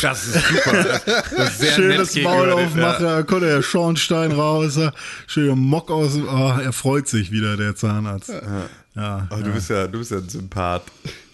Das 0.00 0.26
ist 0.26 0.46
super. 0.48 1.00
Das 1.36 1.50
ist 1.50 1.58
sehr 1.58 1.72
Schönes 1.72 2.14
nett 2.14 2.24
Maul 2.24 2.50
aufmachen, 2.50 3.04
da 3.04 3.22
kommt 3.24 3.42
der 3.42 3.62
Schornstein 3.62 4.32
raus, 4.32 4.76
ja. 4.76 4.92
schöner 5.26 5.56
Mock 5.56 5.90
aus 5.90 6.14
dem, 6.14 6.28
ah, 6.28 6.60
er 6.60 6.72
freut 6.72 7.08
sich 7.08 7.32
wieder, 7.32 7.56
der 7.56 7.74
Zahnarzt. 7.74 8.32
Ja, 8.94 9.28
Oh, 9.30 9.36
du, 9.42 9.52
bist 9.52 9.70
ja, 9.70 9.86
du 9.86 9.98
bist 9.98 10.10
ja 10.12 10.18
ein 10.18 10.28
Sympath. 10.28 10.84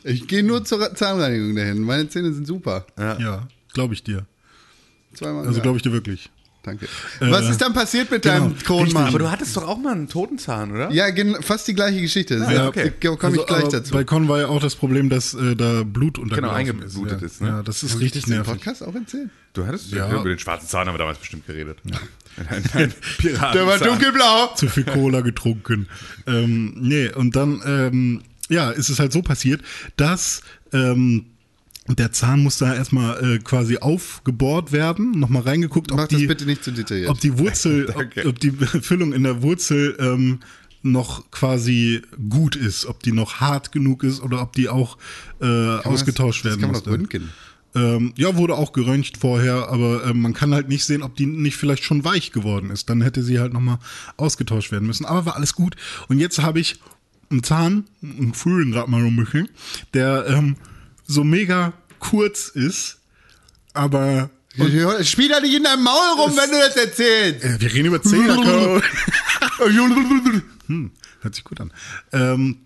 Ich 0.05 0.27
gehe 0.27 0.43
nur 0.43 0.65
zur 0.65 0.95
Zahnreinigung 0.95 1.55
dahin. 1.55 1.81
Meine 1.83 2.09
Zähne 2.09 2.33
sind 2.33 2.47
super. 2.47 2.87
ja, 2.99 3.47
glaube 3.73 3.95
ich 3.95 4.03
dir. 4.03 4.27
Zweimal. 5.15 5.47
Also 5.47 5.59
ja. 5.59 5.63
glaube 5.63 5.77
ich 5.79 5.83
dir 5.83 5.93
wirklich. 5.93 6.31
Danke. 6.65 6.87
Was 7.19 7.49
ist 7.49 7.61
dann 7.61 7.73
passiert 7.73 8.09
mit 8.13 8.25
deinem 8.25 8.51
genau, 8.51 8.61
Kronmann? 8.65 9.07
Aber 9.09 9.19
du 9.19 9.29
hattest 9.29 9.57
doch 9.57 9.67
auch 9.67 9.79
mal 9.79 9.95
einen 9.95 10.09
Totenzahn, 10.09 10.71
oder? 10.71 10.93
Ja, 10.93 11.07
fast 11.41 11.67
die 11.67 11.75
gleiche 11.75 12.01
Geschichte. 12.01 12.37
ja, 12.37 12.53
ja, 12.53 12.69
okay. 12.69 12.93
Komme 13.01 13.17
ich 13.17 13.25
Also, 13.25 13.45
gleich 13.47 13.63
aber 13.65 13.71
dazu. 13.73 13.93
Bei 13.93 14.05
Con 14.05 14.29
war 14.29 14.39
ja 14.39 14.47
auch 14.47 14.61
das 14.61 14.77
Problem, 14.77 15.09
dass 15.09 15.35
äh, 15.35 15.57
da 15.57 15.83
Blut 15.83 16.21
untergelaufen 16.21 16.57
eingeblutet 16.59 17.21
ist. 17.23 17.33
ist, 17.33 17.41
Ja. 17.41 17.47
ne? 17.47 17.53
ja, 17.57 17.63
das 17.65 17.83
ist 17.83 17.97
ich 17.97 18.01
richtig 18.01 18.29
nervig. 18.29 18.53
Podcast 18.53 18.85
auch 18.85 18.95
erzählt? 18.95 19.31
Du 19.55 19.67
hattest 19.67 19.91
Ja. 19.91 20.09
über 20.13 20.29
den 20.29 20.39
schwarzen 20.39 20.69
Zahn 20.69 20.87
haben 20.87 20.95
wir 20.95 20.99
damals 20.99 21.19
bestimmt 21.19 21.49
geredet. 21.49 21.79
Ja. 21.83 21.99
Ein 22.75 22.95
Piratenzahn. 23.19 23.53
Der 23.55 23.67
war 23.67 23.79
dunkelblau. 23.79 24.55
zu 24.55 24.69
viel 24.69 24.85
Cola 24.85 25.21
getrunken. 25.23 25.89
ähm, 26.29 26.75
nee, 26.79 27.11
und 27.13 27.35
dann, 27.35 27.61
ähm, 27.67 28.23
ja, 28.49 28.71
ist 28.71 28.89
es 28.89 29.01
halt 29.01 29.13
so 29.13 29.23
passiert, 29.23 29.63
dass 29.97 30.43
ähm, 30.73 31.27
der 31.89 32.13
Zahn 32.13 32.43
musste 32.43 32.67
da 32.67 32.75
erstmal 32.75 33.23
äh, 33.25 33.39
quasi 33.39 33.79
aufgebohrt 33.79 34.71
werden, 34.71 35.19
nochmal 35.19 35.43
reingeguckt, 35.43 35.91
ob 35.91 35.99
Mach 35.99 36.09
das 36.09 36.19
die, 36.19 36.27
bitte 36.27 36.47
nicht 36.47 36.63
zu 36.63 36.71
detailliert. 36.71 37.11
ob 37.11 37.21
die 37.21 37.39
Wurzel, 37.39 37.91
ob, 37.95 38.25
ob 38.25 38.39
die 38.39 38.53
Füllung 38.53 39.13
in 39.13 39.25
der 39.25 39.43
Wurzel 39.43 39.97
ähm, 39.99 40.39
noch 40.83 41.31
quasi 41.31 42.03
gut 42.29 42.57
ist, 42.57 42.87
ob 42.87 43.03
die 43.03 43.13
noch 43.13 43.41
hart 43.41 43.73
genug 43.73 44.05
ist 44.05 44.21
oder 44.21 44.43
ob 44.43 44.53
die 44.53 44.69
auch 44.69 44.97
äh, 45.41 45.47
ausgetauscht 45.47 46.45
das 46.45 46.53
werden 46.53 46.61
kann 46.61 46.73
man 46.73 46.99
musste. 46.99 47.23
Ähm, 47.75 48.13
ja, 48.17 48.37
wurde 48.37 48.55
auch 48.55 48.73
geröntgt 48.73 49.17
vorher, 49.17 49.69
aber 49.69 50.05
ähm, 50.05 50.21
man 50.21 50.35
kann 50.35 50.53
halt 50.53 50.69
nicht 50.69 50.85
sehen, 50.85 51.03
ob 51.03 51.17
die 51.17 51.27
nicht 51.27 51.57
vielleicht 51.57 51.85
schon 51.85 52.05
weich 52.05 52.31
geworden 52.31 52.71
ist. 52.71 52.91
Dann 52.91 53.01
hätte 53.01 53.23
sie 53.23 53.41
halt 53.41 53.55
nochmal 53.55 53.79
ausgetauscht 54.19 54.73
werden 54.73 54.87
müssen. 54.87 55.07
Aber 55.07 55.25
war 55.25 55.37
alles 55.37 55.55
gut. 55.55 55.77
Und 56.09 56.19
jetzt 56.19 56.43
habe 56.43 56.61
ich 56.61 56.81
einen 57.31 57.43
Zahn, 57.43 57.85
einen 58.03 58.35
frühen 58.35 58.73
gerade 58.73 58.91
mal 58.91 59.03
ein 59.03 59.17
bisschen, 59.17 59.49
der 59.95 60.27
ähm, 60.29 60.57
so 61.13 61.25
mega 61.25 61.73
kurz 61.99 62.49
ist, 62.49 62.99
aber 63.75 64.31
Spiel 65.03 65.29
da 65.29 65.41
nicht 65.41 65.55
in 65.55 65.65
deinem 65.65 65.83
Maul 65.83 66.19
rum, 66.19 66.37
wenn 66.37 66.51
du 66.51 66.59
das 66.59 66.77
erzählst. 66.77 67.45
äh, 67.45 67.61
wir 67.61 67.73
reden 67.73 67.87
über 67.87 68.03
Zähne. 68.03 68.35
Caro. 68.35 68.83
hm, 70.67 70.91
hört 71.21 71.35
sich 71.35 71.45
gut 71.45 71.61
an. 71.61 71.73
Ähm, 72.13 72.59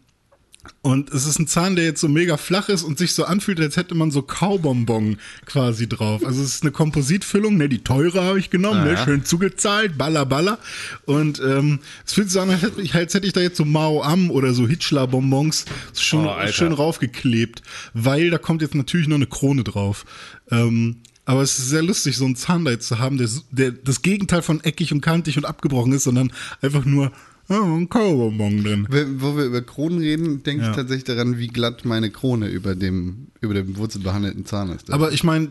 und 0.83 1.11
es 1.11 1.27
ist 1.27 1.39
ein 1.39 1.47
Zahn, 1.47 1.77
der 1.77 1.85
jetzt 1.85 2.01
so 2.01 2.09
mega 2.09 2.37
flach 2.37 2.69
ist 2.69 2.83
und 2.83 2.99
sich 2.99 3.15
so 3.15 3.25
anfühlt, 3.25 3.61
als 3.61 3.77
hätte 3.77 3.95
man 3.95 4.11
so 4.11 4.23
Kaubonbon 4.23 5.19
quasi 5.45 5.89
drauf. 5.89 6.25
Also 6.25 6.43
es 6.43 6.55
ist 6.55 6.63
eine 6.63 6.73
Kompositfüllung, 6.73 7.57
ne, 7.57 7.69
die 7.69 7.83
teure 7.83 8.23
habe 8.23 8.39
ich 8.39 8.51
genommen, 8.51 8.85
ne, 8.85 8.97
schön 9.05 9.25
zugezahlt, 9.25 9.99
baller, 9.99 10.27
baller. 10.27 10.59
Und 11.05 11.41
ähm, 11.41 11.81
es 12.05 12.13
fühlt 12.13 12.29
sich 12.29 12.35
so 12.35 12.41
an, 12.41 12.51
als 12.51 12.63
hätte 12.63 12.83
ich, 12.83 12.95
als 12.95 13.15
hätte 13.15 13.27
ich 13.27 13.33
da 13.33 13.41
jetzt 13.41 13.57
so 13.57 13.65
Mao 13.65 14.03
Am 14.03 14.31
oder 14.31 14.53
so 14.53 14.67
Hitchler-Bonbons 14.69 15.65
schon 15.99 16.27
Oh, 16.27 16.47
schön 16.51 16.73
raufgeklebt, 16.73 17.63
weil 17.95 18.31
da 18.31 18.39
kommt 18.39 18.63
jetzt 18.63 18.75
natürlich 18.75 19.09
noch 19.09 19.17
eine 19.17 19.27
Krone 19.27 19.65
drauf. 19.65 20.05
Ähm, 20.51 20.97
aber 21.25 21.43
es 21.43 21.59
ist 21.59 21.69
sehr 21.69 21.83
lustig, 21.83 22.17
so 22.17 22.25
einen 22.25 22.37
Zahn 22.37 22.65
da 22.65 22.71
jetzt 22.71 22.87
zu 22.87 22.99
haben, 23.01 23.19
der, 23.19 23.29
der 23.51 23.73
das 23.73 24.03
Gegenteil 24.03 24.43
von 24.43 24.63
eckig 24.63 24.93
und 24.93 25.01
kantig 25.01 25.37
und 25.37 25.45
abgebrochen 25.45 25.93
ist, 25.93 26.05
sondern 26.05 26.33
einfach 26.63 26.85
nur 26.85 27.11
oh, 27.49 27.55
ein 27.77 27.89
Kaubonbon 27.89 28.63
drin. 28.63 28.87
Wo 29.19 29.37
wir 29.37 29.45
über 29.45 29.63
Kronen 29.63 29.99
reden, 29.99 30.43
denke 30.43 30.65
Ja. 30.65 30.71
ich 30.71 30.77
tatsächlich 30.77 31.05
daran, 31.05 31.39
wie 31.39 31.49
glatt 31.49 31.85
meine 31.85 32.11
Krone 32.11 32.49
über 32.49 32.75
dem, 32.75 33.29
über 33.41 33.55
dem 33.55 33.77
wurzelbehandelten 33.77 34.45
Zahn 34.47 34.71
ist. 34.71 34.91
Aber 34.91 35.13
ich 35.13 35.25
meine, 35.25 35.51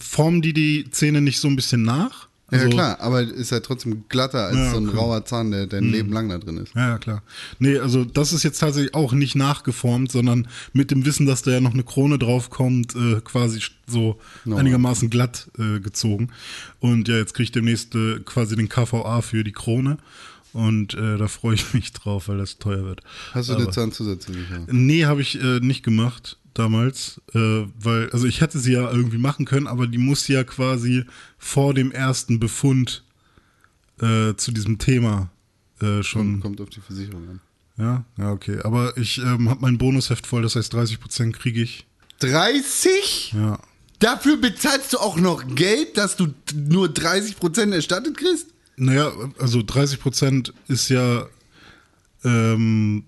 formen 0.00 0.42
die 0.42 0.52
die 0.52 0.90
Zähne 0.90 1.20
nicht 1.20 1.38
so 1.40 1.48
ein 1.48 1.56
bisschen 1.56 1.82
nach? 1.82 2.28
ja, 2.50 2.58
Also- 2.58 2.68
klar, 2.70 3.00
aber 3.00 3.22
ist 3.22 3.50
ja 3.50 3.60
trotzdem 3.60 4.04
glatter 4.10 4.46
als 4.48 4.56
Ja, 4.56 4.70
so 4.72 4.76
ein 4.76 4.88
rauer 4.90 5.24
Zahn, 5.24 5.50
der 5.52 5.66
dein 5.66 5.84
Leben 5.84 6.12
lang 6.12 6.28
da 6.28 6.36
drin 6.36 6.58
ist. 6.58 6.74
Ja, 6.74 6.90
ja, 6.90 6.98
klar. 6.98 7.22
Nee, 7.58 7.78
also 7.78 8.04
das 8.04 8.34
ist 8.34 8.42
jetzt 8.42 8.58
tatsächlich 8.58 8.94
auch 8.94 9.14
nicht 9.14 9.36
nachgeformt, 9.36 10.12
sondern 10.12 10.46
mit 10.74 10.90
dem 10.90 11.06
Wissen, 11.06 11.24
dass 11.24 11.40
da 11.40 11.50
ja 11.52 11.60
noch 11.60 11.72
eine 11.72 11.82
Krone 11.82 12.18
draufkommt, 12.18 12.94
äh, 12.94 13.22
quasi 13.24 13.60
so 13.86 14.18
einigermaßen 14.44 15.08
glatt 15.08 15.50
äh, 15.58 15.80
gezogen. 15.80 16.28
Und 16.78 17.08
ja, 17.08 17.16
jetzt 17.16 17.32
kriege 17.32 17.44
ich 17.44 17.52
demnächst 17.52 17.94
äh, 17.94 18.20
quasi 18.22 18.54
den 18.54 18.68
KVA 18.68 19.22
für 19.22 19.44
die 19.44 19.52
Krone. 19.52 19.96
Und 20.52 20.94
äh, 20.94 21.16
da 21.16 21.28
freue 21.28 21.54
ich 21.54 21.72
mich 21.74 21.92
drauf, 21.92 22.28
weil 22.28 22.38
das 22.38 22.58
teuer 22.58 22.84
wird. 22.84 23.00
Hast 23.32 23.48
du 23.48 23.54
Aber- 23.54 23.62
eine 23.62 23.70
Zahnzusatzversicherung? 23.72 24.66
Nee, 24.70 25.04
habe 25.06 25.22
ich 25.22 25.40
äh, 25.42 25.60
nicht 25.60 25.82
gemacht 25.82 26.38
damals, 26.54 27.20
äh, 27.34 27.38
weil, 27.80 28.10
also 28.10 28.26
ich 28.26 28.40
hätte 28.42 28.58
sie 28.58 28.72
ja 28.74 28.90
irgendwie 28.90 29.16
machen 29.18 29.46
können, 29.46 29.66
aber 29.66 29.86
die 29.86 29.96
muss 29.98 30.28
ja 30.28 30.44
quasi 30.44 31.04
vor 31.38 31.72
dem 31.72 31.90
ersten 31.92 32.38
Befund 32.38 33.04
äh, 34.00 34.34
zu 34.36 34.52
diesem 34.52 34.78
Thema 34.78 35.30
äh, 35.80 36.02
schon. 36.02 36.40
Kommt 36.40 36.60
auf 36.60 36.68
die 36.68 36.80
Versicherung 36.80 37.28
an. 37.30 37.40
Ja, 37.78 38.04
ja, 38.18 38.32
okay. 38.32 38.58
Aber 38.64 38.96
ich 38.98 39.16
ähm, 39.18 39.48
habe 39.48 39.60
mein 39.62 39.78
Bonusheft 39.78 40.26
voll, 40.26 40.42
das 40.42 40.56
heißt 40.56 40.74
30% 40.74 41.32
kriege 41.32 41.62
ich. 41.62 41.86
30? 42.18 43.32
Ja. 43.34 43.58
Dafür 43.98 44.36
bezahlst 44.36 44.92
du 44.92 44.98
auch 44.98 45.16
noch 45.16 45.54
Geld, 45.54 45.96
dass 45.96 46.16
du 46.16 46.34
nur 46.54 46.88
30% 46.88 47.72
erstattet 47.72 48.16
kriegst? 48.16 48.48
Naja, 48.76 49.12
also 49.38 49.60
30% 49.60 50.52
ist 50.68 50.88
ja, 50.88 51.26
ähm, 52.24 53.04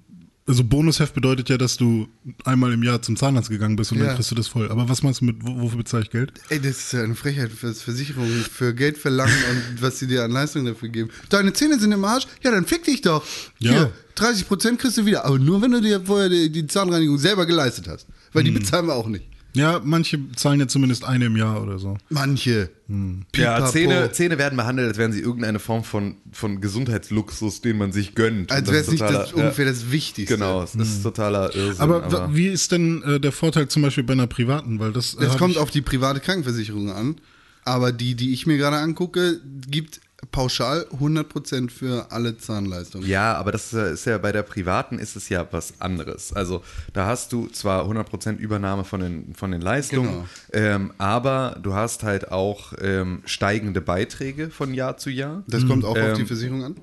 also 0.46 0.62
Bonusheft 0.62 1.14
bedeutet 1.14 1.48
ja, 1.48 1.56
dass 1.56 1.78
du 1.78 2.06
einmal 2.44 2.72
im 2.74 2.82
Jahr 2.82 3.00
zum 3.00 3.16
Zahnarzt 3.16 3.48
gegangen 3.48 3.76
bist 3.76 3.92
und 3.92 3.98
Ja. 3.98 4.06
dann 4.08 4.16
kriegst 4.16 4.30
du 4.30 4.34
das 4.34 4.46
voll. 4.46 4.70
Aber 4.70 4.90
was 4.90 5.02
meinst 5.02 5.22
du 5.22 5.24
mit, 5.24 5.36
wo- 5.40 5.58
wofür 5.62 5.78
bezahle 5.78 6.02
ich 6.04 6.10
Geld? 6.10 6.34
Ey, 6.50 6.60
das 6.60 6.76
ist 6.76 6.92
ja 6.92 7.02
eine 7.02 7.14
Frechheit 7.14 7.50
für 7.50 7.72
Versicherungen, 7.74 8.44
für 8.44 8.74
Geld 8.74 8.98
verlangen 8.98 9.32
und 9.50 9.80
was 9.82 9.98
sie 10.00 10.06
dir 10.06 10.22
an 10.22 10.32
Leistung 10.32 10.66
dafür 10.66 10.90
geben. 10.90 11.08
Deine 11.30 11.54
Zähne 11.54 11.80
sind 11.80 11.92
im 11.92 12.04
Arsch? 12.04 12.26
Ja, 12.42 12.50
dann 12.50 12.66
fick 12.66 12.84
dich 12.84 13.00
doch. 13.00 13.24
Ja. 13.58 13.70
Hier, 13.72 13.92
30% 14.16 14.76
kriegst 14.76 14.98
du 14.98 15.06
wieder. 15.06 15.24
Aber 15.24 15.38
nur, 15.38 15.62
wenn 15.62 15.70
du 15.70 15.80
dir 15.80 16.02
vorher 16.04 16.28
die, 16.28 16.50
die 16.50 16.66
Zahnreinigung 16.66 17.16
selber 17.18 17.46
geleistet 17.46 17.88
hast. 17.88 18.06
Weil 18.34 18.44
die 18.44 18.52
Hm. 18.52 18.58
bezahlen 18.58 18.86
wir 18.86 18.94
auch 18.96 19.08
nicht. 19.08 19.24
Ja, 19.56 19.80
manche 19.84 20.18
zahlen 20.34 20.58
ja 20.60 20.66
zumindest 20.68 21.04
eine 21.04 21.26
im 21.26 21.36
Jahr 21.36 21.62
oder 21.62 21.78
so. 21.78 21.96
Manche. 22.10 22.70
Ja, 22.88 23.54
Pipapo. 23.56 23.70
Zähne, 23.70 24.10
Zähne 24.12 24.36
werden 24.38 24.56
behandelt, 24.56 24.88
als 24.88 24.98
wären 24.98 25.12
sie 25.12 25.20
irgendeine 25.20 25.58
Form 25.60 25.84
von, 25.84 26.16
von 26.32 26.60
Gesundheitsluxus, 26.60 27.60
den 27.60 27.78
man 27.78 27.92
sich 27.92 28.14
gönnt. 28.14 28.50
Als 28.52 28.66
wäre 28.68 28.78
das 28.78 28.86
es 28.86 28.92
nicht 28.92 29.02
das, 29.02 29.32
ungefähr 29.32 29.64
das 29.64 29.90
Wichtigste. 29.90 30.34
Genau, 30.36 30.60
das 30.62 30.74
ist 30.74 31.02
totaler 31.02 31.54
Irrsinn. 31.54 31.80
Aber, 31.80 32.10
wa- 32.12 32.28
wie 32.32 32.48
ist 32.48 32.72
denn 32.72 33.02
äh, 33.04 33.20
der 33.20 33.32
Vorteil 33.32 33.68
zum 33.68 33.82
Beispiel 33.82 34.04
bei 34.04 34.12
einer 34.14 34.26
privaten? 34.26 34.78
Weil 34.80 34.92
das, 34.92 35.14
äh, 35.14 35.24
Es 35.24 35.30
hab 35.32 35.38
kommt 35.38 35.56
auf 35.56 35.70
die 35.70 35.82
private 35.82 36.20
Krankenversicherung 36.20 36.90
an. 36.90 37.16
Aber 37.64 37.92
die, 37.92 38.14
die 38.14 38.32
ich 38.34 38.46
mir 38.46 38.58
gerade 38.58 38.76
angucke, 38.76 39.40
gibt 39.70 40.00
pauschal 40.34 40.84
100% 41.00 41.70
für 41.70 42.10
alle 42.10 42.36
Zahnleistungen. 42.36 43.06
Ja, 43.08 43.34
aber 43.36 43.52
das 43.52 43.72
ist 43.72 44.04
ja 44.04 44.18
bei 44.18 44.32
der 44.32 44.42
privaten 44.42 44.98
ist 44.98 45.14
es 45.14 45.28
ja 45.28 45.46
was 45.52 45.74
anderes. 45.80 46.32
Also 46.32 46.62
da 46.92 47.06
hast 47.06 47.32
du 47.32 47.46
zwar 47.46 47.84
100% 47.88 48.36
Übernahme 48.38 48.82
von 48.84 49.00
den, 49.00 49.34
von 49.34 49.52
den 49.52 49.60
Leistungen, 49.60 50.08
Genau. 50.10 50.26
ähm, 50.52 50.92
aber 50.98 51.56
du 51.62 51.74
hast 51.74 52.02
halt 52.02 52.32
auch 52.32 52.72
ähm, 52.80 53.22
steigende 53.26 53.80
Beiträge 53.80 54.50
von 54.50 54.74
Jahr 54.74 54.96
zu 54.96 55.08
Jahr. 55.10 55.44
Das 55.46 55.66
kommt 55.66 55.84
auch 55.84 55.96
auf 55.96 56.14
die 56.14 56.22
Ähm, 56.22 56.26
Versicherung 56.26 56.64
an? 56.64 56.74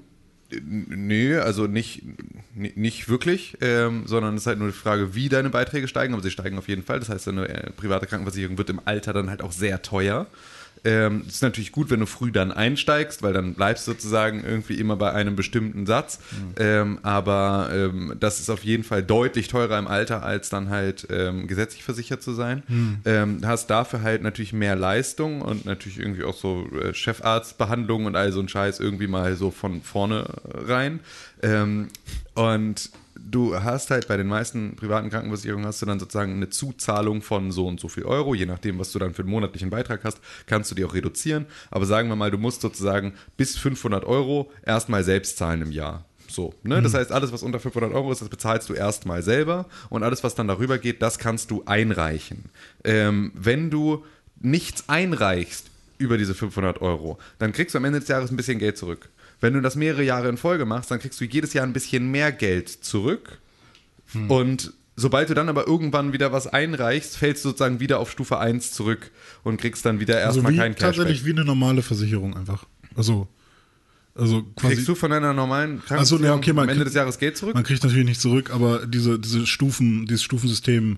Nee, 0.64 1.36
also 1.36 1.68
nicht, 1.68 2.04
ni- 2.56 2.74
nicht 2.76 3.08
wirklich, 3.10 3.58
ähm, 3.62 4.04
sondern 4.06 4.36
es 4.36 4.42
ist 4.44 4.48
halt 4.48 4.60
nur 4.60 4.68
die 4.70 4.74
Frage, 4.78 5.16
wie 5.16 5.30
deine 5.30 5.50
Beiträge 5.50 5.88
steigen, 5.88 6.14
aber 6.14 6.22
sie 6.24 6.32
steigen 6.32 6.58
auf 6.58 6.68
jeden 6.68 6.84
Fall. 6.84 7.00
Das 7.00 7.10
heißt, 7.10 7.28
eine 7.30 7.48
äh, 7.48 7.70
private 7.72 8.06
Krankenversicherung 8.06 8.58
wird 8.58 8.70
im 8.70 8.82
Alter 8.86 9.14
dann 9.14 9.30
halt 9.30 9.42
auch 9.42 9.52
sehr 9.54 9.82
teuer. 9.82 10.28
Ähm, 10.84 11.24
ist 11.28 11.44
natürlich 11.44 11.72
gut, 11.72 11.90
wenn 11.90 12.00
du 12.00 12.06
früh 12.06 12.32
dann 12.32 12.52
einsteigst, 12.52 13.22
weil 13.22 13.34
dann 13.34 13.54
bleibst 13.54 13.88
du 13.88 13.92
sozusagen 13.92 14.44
irgendwie 14.44 14.76
immer 14.76 14.96
bei 14.96 15.12
einem 15.12 15.36
bestimmten 15.36 15.86
Satz. 15.86 16.20
Ähm, 16.58 17.00
aber 17.04 17.70
ähm, 17.72 18.16
das 18.20 18.40
ist 18.40 18.50
auf 18.50 18.64
jeden 18.64 18.84
Fall 18.84 19.04
deutlich 19.04 19.48
teurer 19.48 19.78
im 19.78 19.88
Alter, 19.88 20.24
als 20.24 20.50
dann 20.50 20.70
halt 20.70 21.08
ähm, 21.12 21.48
gesetzlich 21.48 21.84
versichert 21.84 22.24
zu 22.24 22.34
sein. 22.34 22.64
Ähm, 23.06 23.42
hast 23.46 23.68
dafür 23.68 24.02
halt 24.02 24.24
natürlich 24.24 24.54
mehr 24.54 24.76
Leistung 24.76 25.42
und 25.42 25.66
natürlich 25.66 26.00
irgendwie 26.00 26.24
auch 26.24 26.36
so 26.36 26.68
äh, 26.82 26.94
Chefarztbehandlung 26.94 28.06
und 28.06 28.16
all 28.16 28.32
so 28.32 28.40
ein 28.40 28.50
Scheiß 28.50 28.80
irgendwie 28.80 29.08
mal 29.08 29.36
so 29.36 29.52
von 29.52 29.82
vorne 29.82 30.26
rein. 30.54 31.00
Ähm, 31.44 31.90
und 32.34 32.90
du 33.32 33.62
hast 33.62 33.90
halt 33.90 34.08
bei 34.08 34.18
den 34.18 34.28
meisten 34.28 34.76
privaten 34.76 35.10
Krankenversicherungen 35.10 35.66
hast 35.66 35.82
du 35.82 35.86
dann 35.86 36.00
sozusagen 36.00 36.34
eine 36.34 36.50
Zuzahlung 36.50 37.22
von 37.22 37.52
so 37.52 37.68
und 37.68 37.80
so 37.80 37.88
viel 37.88 38.04
Euro, 38.04 38.36
je 38.36 38.46
nachdem, 38.46 38.78
was 38.78 38.92
du 38.92 39.00
dann 39.00 39.14
für 39.14 39.24
einen 39.24 39.32
monatlichen 39.32 39.70
Beitrag 39.70 40.04
hast, 40.04 40.20
kannst 40.46 40.70
du 40.72 40.76
die 40.76 40.86
auch 40.86 40.94
reduzieren. 40.94 41.46
Aber 41.70 41.86
sagen 41.86 42.10
wir 42.10 42.16
mal, 42.16 42.32
du 42.32 42.38
musst 42.38 42.62
sozusagen 42.62 43.14
bis 43.38 43.58
500 43.58 44.06
Euro 44.06 44.52
erstmal 44.66 45.04
selbst 45.04 45.38
zahlen 45.38 45.62
im 45.62 45.72
Jahr. 45.72 46.06
So, 46.28 46.54
ne? 46.64 46.82
Das 46.82 46.94
heißt, 46.94 47.12
alles, 47.12 47.32
was 47.32 47.44
unter 47.44 47.60
500 47.60 47.94
Euro 47.94 48.12
ist, 48.12 48.22
das 48.22 48.30
bezahlst 48.30 48.70
du 48.70 48.74
erstmal 48.74 49.22
selber 49.22 49.66
und 49.90 50.04
alles, 50.04 50.24
was 50.24 50.36
dann 50.36 50.48
darüber 50.48 50.78
geht, 50.78 51.02
das 51.02 51.20
kannst 51.20 51.52
du 51.52 51.64
einreichen. 51.66 52.46
Ähm, 52.84 53.32
wenn 53.36 53.70
du 53.70 54.06
nichts 54.40 54.88
einreichst 54.88 55.68
über 55.98 56.18
diese 56.18 56.34
500 56.34 56.82
Euro, 56.82 57.20
dann 57.38 57.52
kriegst 57.52 57.76
du 57.76 57.80
am 57.80 57.86
Ende 57.86 58.00
des 58.00 58.08
Jahres 58.08 58.32
ein 58.32 58.38
bisschen 58.38 58.60
Geld 58.60 58.78
zurück. 58.78 59.10
Wenn 59.42 59.54
du 59.54 59.62
das 59.62 59.76
mehrere 59.76 60.04
Jahre 60.04 60.30
in 60.30 60.38
Folge 60.38 60.66
machst, 60.66 60.92
dann 60.92 61.00
kriegst 61.00 61.20
du 61.20 61.26
jedes 61.26 61.54
Jahr 61.54 61.66
ein 61.66 61.74
bisschen 61.74 62.10
mehr 62.12 62.32
Geld 62.32 62.70
zurück. 62.70 63.40
Und 64.28 64.74
sobald 64.98 65.30
du 65.30 65.34
dann 65.34 65.48
aber 65.50 65.68
irgendwann 65.68 66.12
wieder 66.14 66.32
was 66.34 66.46
einreichst, 66.48 67.16
fällst 67.18 67.44
du 67.46 67.50
sozusagen 67.50 67.80
wieder 67.80 68.00
auf 68.00 68.12
Stufe 68.12 68.38
1 68.40 68.72
zurück 68.74 69.10
und 69.44 69.58
kriegst 69.60 69.86
dann 69.86 70.00
wieder 70.00 70.16
also 70.18 70.40
erstmal 70.40 70.54
wie, 70.54 70.58
kein 70.58 70.76
Cashback. 70.76 70.96
tatsächlich 70.96 71.26
wie 71.26 71.32
eine 71.32 71.46
normale 71.46 71.82
Versicherung 71.82 72.36
einfach. 72.36 72.66
Also, 72.96 73.28
also 74.14 74.44
quasi. 74.58 74.76
Kriegst 74.76 74.88
du 74.90 74.96
von 74.96 75.12
deiner 75.12 75.34
normalen 75.34 75.82
Ach 75.90 76.04
so, 76.06 76.18
ne, 76.18 76.34
okay, 76.34 76.52
am 76.52 76.60
Ende 76.60 76.74
kriegt- 76.76 76.88
des 76.88 76.94
Jahres 76.96 77.18
Geld 77.20 77.38
zurück? 77.38 77.54
Man 77.56 77.64
kriegt 77.64 77.84
natürlich 77.84 78.06
nicht 78.06 78.20
zurück, 78.20 78.52
aber 78.54 78.86
diese, 78.86 79.18
diese 79.18 79.48
Stufen, 79.48 80.06
dieses 80.08 80.24
Stufensystem 80.24 80.98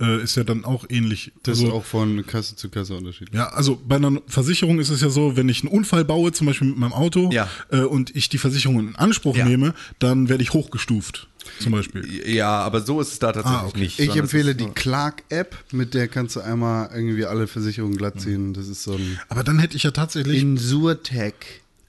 äh, 0.00 0.22
ist 0.22 0.36
ja 0.36 0.44
dann 0.44 0.64
auch 0.64 0.86
ähnlich. 0.88 1.32
Das 1.42 1.58
also, 1.58 1.68
ist 1.68 1.72
auch 1.74 1.84
von 1.84 2.26
Kasse 2.26 2.56
zu 2.56 2.68
Kasse 2.70 2.94
unterschiedlich. 2.96 3.34
Ja, 3.34 3.48
also 3.50 3.80
bei 3.86 3.96
einer 3.96 4.20
Versicherung 4.26 4.78
ist 4.80 4.90
es 4.90 5.00
ja 5.00 5.10
so, 5.10 5.36
wenn 5.36 5.48
ich 5.48 5.62
einen 5.62 5.72
Unfall 5.72 6.04
baue, 6.04 6.32
zum 6.32 6.46
Beispiel 6.46 6.68
mit 6.68 6.78
meinem 6.78 6.92
Auto, 6.92 7.30
Ja. 7.32 7.48
äh, 7.70 7.80
und 7.80 8.14
ich 8.16 8.28
die 8.28 8.38
Versicherung 8.38 8.78
in 8.80 8.96
Anspruch 8.96 9.36
Ja. 9.36 9.44
nehme, 9.44 9.74
dann 9.98 10.28
werde 10.28 10.42
ich 10.42 10.52
hochgestuft, 10.52 11.28
zum 11.58 11.72
Beispiel. 11.72 12.06
Ja, 12.26 12.60
aber 12.60 12.80
so 12.80 13.00
ist 13.00 13.12
es 13.12 13.18
da 13.18 13.32
tatsächlich 13.32 13.60
Ah, 13.62 13.66
okay. 13.66 13.80
nicht. 13.80 14.00
Ich 14.00 14.16
empfehle 14.16 14.50
ist 14.52 14.60
die 14.60 14.66
Clark-App, 14.68 15.56
mit 15.72 15.94
der 15.94 16.08
kannst 16.08 16.36
du 16.36 16.40
einmal 16.40 16.90
irgendwie 16.94 17.26
alle 17.26 17.46
Versicherungen 17.46 17.96
glatt 17.96 18.20
ziehen. 18.20 18.54
Das 18.54 18.68
ist 18.68 18.82
so 18.82 18.94
ein 18.94 19.18
Aber 19.28 19.44
dann 19.44 19.58
hätte 19.58 19.76
ich 19.76 19.82
ja 19.82 19.90
tatsächlich, 19.90 20.44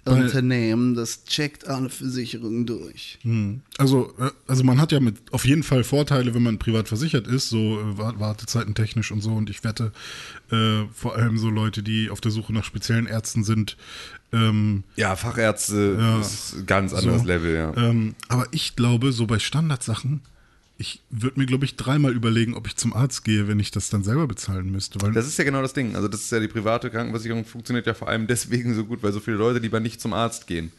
Insurtech-Unternehmen, 0.05 0.95
das 0.95 1.25
checkt 1.25 1.67
alle 1.67 1.89
Versicherungen 1.89 2.65
durch. 2.65 3.19
also, 3.77 4.13
äh, 4.19 4.29
also 4.47 4.63
man 4.63 4.79
hat 4.81 4.91
ja 4.91 4.99
mit 4.99 5.17
auf 5.31 5.45
jeden 5.45 5.63
Fall 5.63 5.83
Vorteile, 5.83 6.33
wenn 6.33 6.43
man 6.43 6.57
privat 6.59 6.87
versichert 6.87 7.27
ist, 7.27 7.49
so 7.49 7.79
äh, 7.79 7.97
Wa- 7.97 8.15
Wartezeiten 8.17 8.73
technisch 8.75 9.11
und 9.11 9.21
so. 9.21 9.31
Und 9.33 9.49
ich 9.49 9.63
wette, 9.63 9.91
äh, 10.51 10.83
vor 10.93 11.15
allem 11.15 11.37
so 11.37 11.49
Leute, 11.49 11.83
die 11.83 12.09
auf 12.09 12.21
der 12.21 12.31
Suche 12.31 12.53
nach 12.53 12.63
speziellen 12.63 13.05
Ärzten 13.07 13.43
sind, 13.43 13.77
ähm, 14.33 14.83
Ja, 14.95 15.15
Fachärzte 15.15 15.97
Ja. 15.99 16.19
ist 16.19 16.55
ein 16.55 16.65
ganz 16.65 16.93
anderes 16.93 17.21
So. 17.21 17.27
Level, 17.27 17.53
ja. 17.53 17.75
Ähm, 17.77 18.15
aber 18.29 18.47
ich 18.51 18.75
glaube, 18.75 19.11
so 19.11 19.27
bei 19.27 19.39
Standardsachen, 19.39 20.21
ich 20.81 21.01
würde 21.09 21.39
mir, 21.39 21.45
glaube 21.45 21.63
ich, 21.63 21.75
dreimal 21.77 22.11
überlegen, 22.13 22.55
ob 22.55 22.67
ich 22.67 22.75
zum 22.75 22.93
Arzt 22.93 23.23
gehe, 23.23 23.47
wenn 23.47 23.59
ich 23.59 23.71
das 23.71 23.89
dann 23.89 24.03
selber 24.03 24.27
bezahlen 24.27 24.69
müsste. 24.71 24.99
Das 25.13 25.27
ist 25.27 25.37
ja 25.37 25.43
genau 25.45 25.61
das 25.61 25.73
Ding. 25.73 25.95
Also 25.95 26.07
das 26.07 26.21
ist 26.21 26.31
ja 26.31 26.39
die 26.39 26.47
private 26.49 26.89
Krankenversicherung 26.89 27.45
funktioniert 27.45 27.85
ja 27.87 27.93
vor 27.93 28.09
allem 28.09 28.27
deswegen 28.27 28.73
so 28.75 28.83
gut, 28.83 29.01
weil 29.03 29.13
so 29.13 29.19
viele 29.19 29.37
Leute 29.37 29.59
lieber 29.59 29.79
nicht 29.79 30.01
zum 30.01 30.11
Arzt 30.13 30.47
gehen. 30.47 30.71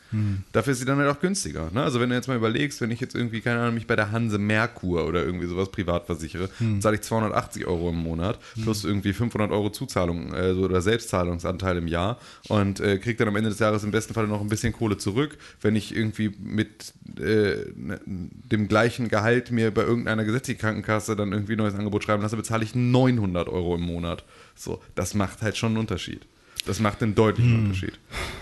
Dafür 0.52 0.72
ist 0.74 0.80
sie 0.80 0.84
dann 0.84 0.98
halt 0.98 1.08
auch 1.08 1.20
günstiger. 1.20 1.70
Ne? 1.72 1.82
Also 1.82 1.98
wenn 2.00 2.10
du 2.10 2.14
jetzt 2.16 2.28
mal 2.28 2.36
überlegst, 2.36 2.80
wenn 2.82 2.90
ich 2.90 3.00
jetzt 3.00 3.14
irgendwie, 3.14 3.40
keine 3.40 3.60
Ahnung, 3.60 3.74
mich 3.74 3.86
bei 3.86 3.96
der 3.96 4.12
Hanse 4.12 4.36
Merkur 4.38 5.06
oder 5.06 5.24
irgendwie 5.24 5.46
sowas 5.46 5.70
privat 5.70 6.04
versichere, 6.06 6.50
zahle 6.80 6.96
ich 6.96 7.02
280 7.02 7.66
Euro 7.66 7.88
im 7.90 7.96
Monat 7.96 8.38
plus 8.62 8.84
irgendwie 8.84 9.12
500 9.14 9.50
Euro 9.50 9.70
Zuzahlung 9.70 10.34
äh, 10.34 10.50
oder 10.52 10.82
Selbstzahlungsanteil 10.82 11.78
im 11.78 11.86
Jahr 11.86 12.18
und 12.48 12.80
äh, 12.80 12.98
kriege 12.98 13.16
dann 13.18 13.28
am 13.28 13.36
Ende 13.36 13.50
des 13.50 13.58
Jahres 13.58 13.84
im 13.84 13.90
besten 13.90 14.12
Fall 14.14 14.26
noch 14.26 14.40
ein 14.40 14.48
bisschen 14.48 14.72
Kohle 14.72 14.98
zurück. 14.98 15.38
Wenn 15.60 15.76
ich 15.76 15.94
irgendwie 15.96 16.32
mit 16.42 16.92
äh, 17.18 17.56
ne- 17.76 18.00
dem 18.06 18.68
gleichen 18.68 19.08
Gehalt 19.08 19.50
mir 19.50 19.70
bei 19.70 19.84
irgendeiner 19.92 20.24
gesetzlichen 20.24 20.60
Krankenkasse 20.60 21.16
dann 21.16 21.32
irgendwie 21.32 21.52
ein 21.52 21.58
neues 21.58 21.74
Angebot 21.74 22.04
schreiben 22.04 22.22
lasse, 22.22 22.36
bezahle 22.36 22.64
ich 22.64 22.74
900 22.74 23.48
Euro 23.48 23.74
im 23.74 23.82
Monat. 23.82 24.24
So, 24.54 24.82
das 24.94 25.14
macht 25.14 25.42
halt 25.42 25.56
schon 25.56 25.70
einen 25.72 25.78
Unterschied. 25.78 26.26
Das 26.64 26.78
macht 26.78 27.02
einen 27.02 27.14
deutlichen 27.14 27.58
Unterschied. 27.64 27.98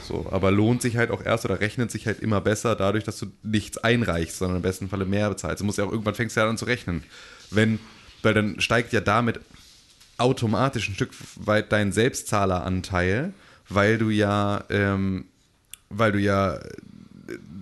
So, 0.07 0.27
aber 0.31 0.51
lohnt 0.51 0.83
sich 0.83 0.97
halt 0.97 1.11
auch 1.11 1.25
erst 1.25 1.45
oder 1.47 1.61
rechnet 1.61 1.91
sich 1.91 2.07
halt 2.07 2.21
immer 2.21 2.41
besser 2.41 2.77
dadurch, 2.77 3.05
dass 3.05 3.19
du 3.19 3.27
nichts 3.43 3.79
einreichst, 3.79 4.39
sondern 4.39 4.57
im 4.57 4.63
besten 4.63 4.89
Falle 4.89 5.07
mehr 5.07 5.29
bezahlst. 5.31 5.61
Du 5.61 5.65
musst 5.65 5.79
ja 5.79 5.85
auch 5.85 5.93
irgendwann 5.93 6.15
fängst 6.15 6.37
du 6.37 6.41
ja 6.41 6.49
an 6.49 6.59
zu 6.59 6.67
rechnen. 6.67 7.03
Wenn, 7.51 7.79
weil 8.23 8.35
dann 8.35 8.61
steigt 8.61 8.93
ja 8.93 9.01
damit 9.01 9.41
automatisch 10.19 10.89
ein 10.89 10.95
Stück 10.95 11.13
weit 11.37 11.73
dein 11.73 11.93
Selbstzahleranteil, 11.93 13.33
weil 13.69 13.97
du 13.97 14.11
ja, 14.11 14.65
ähm, 14.69 15.25
weil 15.89 16.13
du 16.13 16.19
ja 16.19 16.61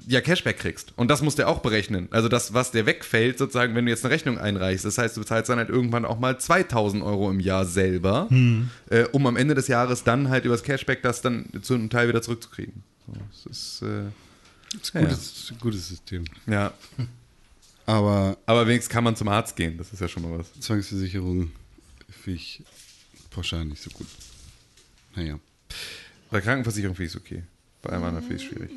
ja 0.07 0.21
Cashback 0.21 0.59
kriegst. 0.59 0.93
Und 0.97 1.09
das 1.09 1.23
musst 1.23 1.39
du 1.39 1.43
ja 1.43 1.49
auch 1.49 1.61
berechnen. 1.61 2.09
Also 2.11 2.29
das, 2.29 2.55
was 2.55 2.71
dir 2.71 2.87
wegfällt, 2.87 3.39
sozusagen, 3.39 3.75
wenn 3.75 3.85
du 3.85 3.91
jetzt 3.91 4.05
eine 4.05 4.13
Rechnung 4.15 4.39
einreichst. 4.39 4.85
Das 4.85 4.99
heißt, 4.99 5.17
du 5.17 5.21
bezahlst 5.21 5.49
dann 5.51 5.59
halt 5.59 5.69
irgendwann 5.69 6.05
auch 6.05 6.19
mal 6.19 6.39
2000 6.39 7.03
Euro 7.03 7.31
im 7.31 7.41
Jahr 7.41 7.65
selber, 7.67 8.29
äh, 8.91 9.05
um 9.13 9.27
am 9.27 9.37
Ende 9.37 9.55
des 9.55 9.69
Jahres 9.69 10.05
dann 10.05 10.29
halt 10.31 10.45
übers 10.45 10.63
Cashback 10.63 11.03
das 11.03 11.21
dann 11.23 11.47
zu 11.63 11.75
einem 11.75 11.91
Teil 11.91 12.09
wieder 12.09 12.23
zurückzukriegen. 12.23 12.83
So, 13.07 13.13
das 13.31 13.47
ist, 13.47 13.83
äh, 13.83 14.05
Das 14.73 14.83
ist 14.89 14.95
ein 14.95 15.05
gutes, 15.05 15.53
gutes 15.61 15.89
System. 15.89 16.25
ja. 16.47 16.73
Aber 17.87 18.37
Aber 18.45 18.67
wenigstens 18.67 18.93
kann 18.93 19.03
man 19.05 19.17
zum 19.17 19.29
Arzt 19.29 19.57
gehen. 19.57 19.79
Das 19.79 19.93
ist 19.93 20.01
ja 20.01 20.09
schon 20.09 20.23
mal 20.23 20.39
was. 20.39 20.53
Zwangsversicherung 20.61 21.51
finde 22.11 22.39
ich 22.39 22.63
pauschal 23.31 23.65
nicht 23.65 23.83
so 23.83 23.89
gut. 23.91 24.07
Naja. 25.17 25.39
Bei 26.31 26.43
Krankenversicherung 26.43 26.95
finde 26.95 27.07
ich 27.09 27.15
es 27.15 27.21
okay. 27.21 27.43
Bei 27.81 27.91
allem 27.91 28.05
anderen 28.05 28.27
finde 28.27 28.37
ich 28.37 28.43
es 28.43 28.49
schwierig. 28.55 28.71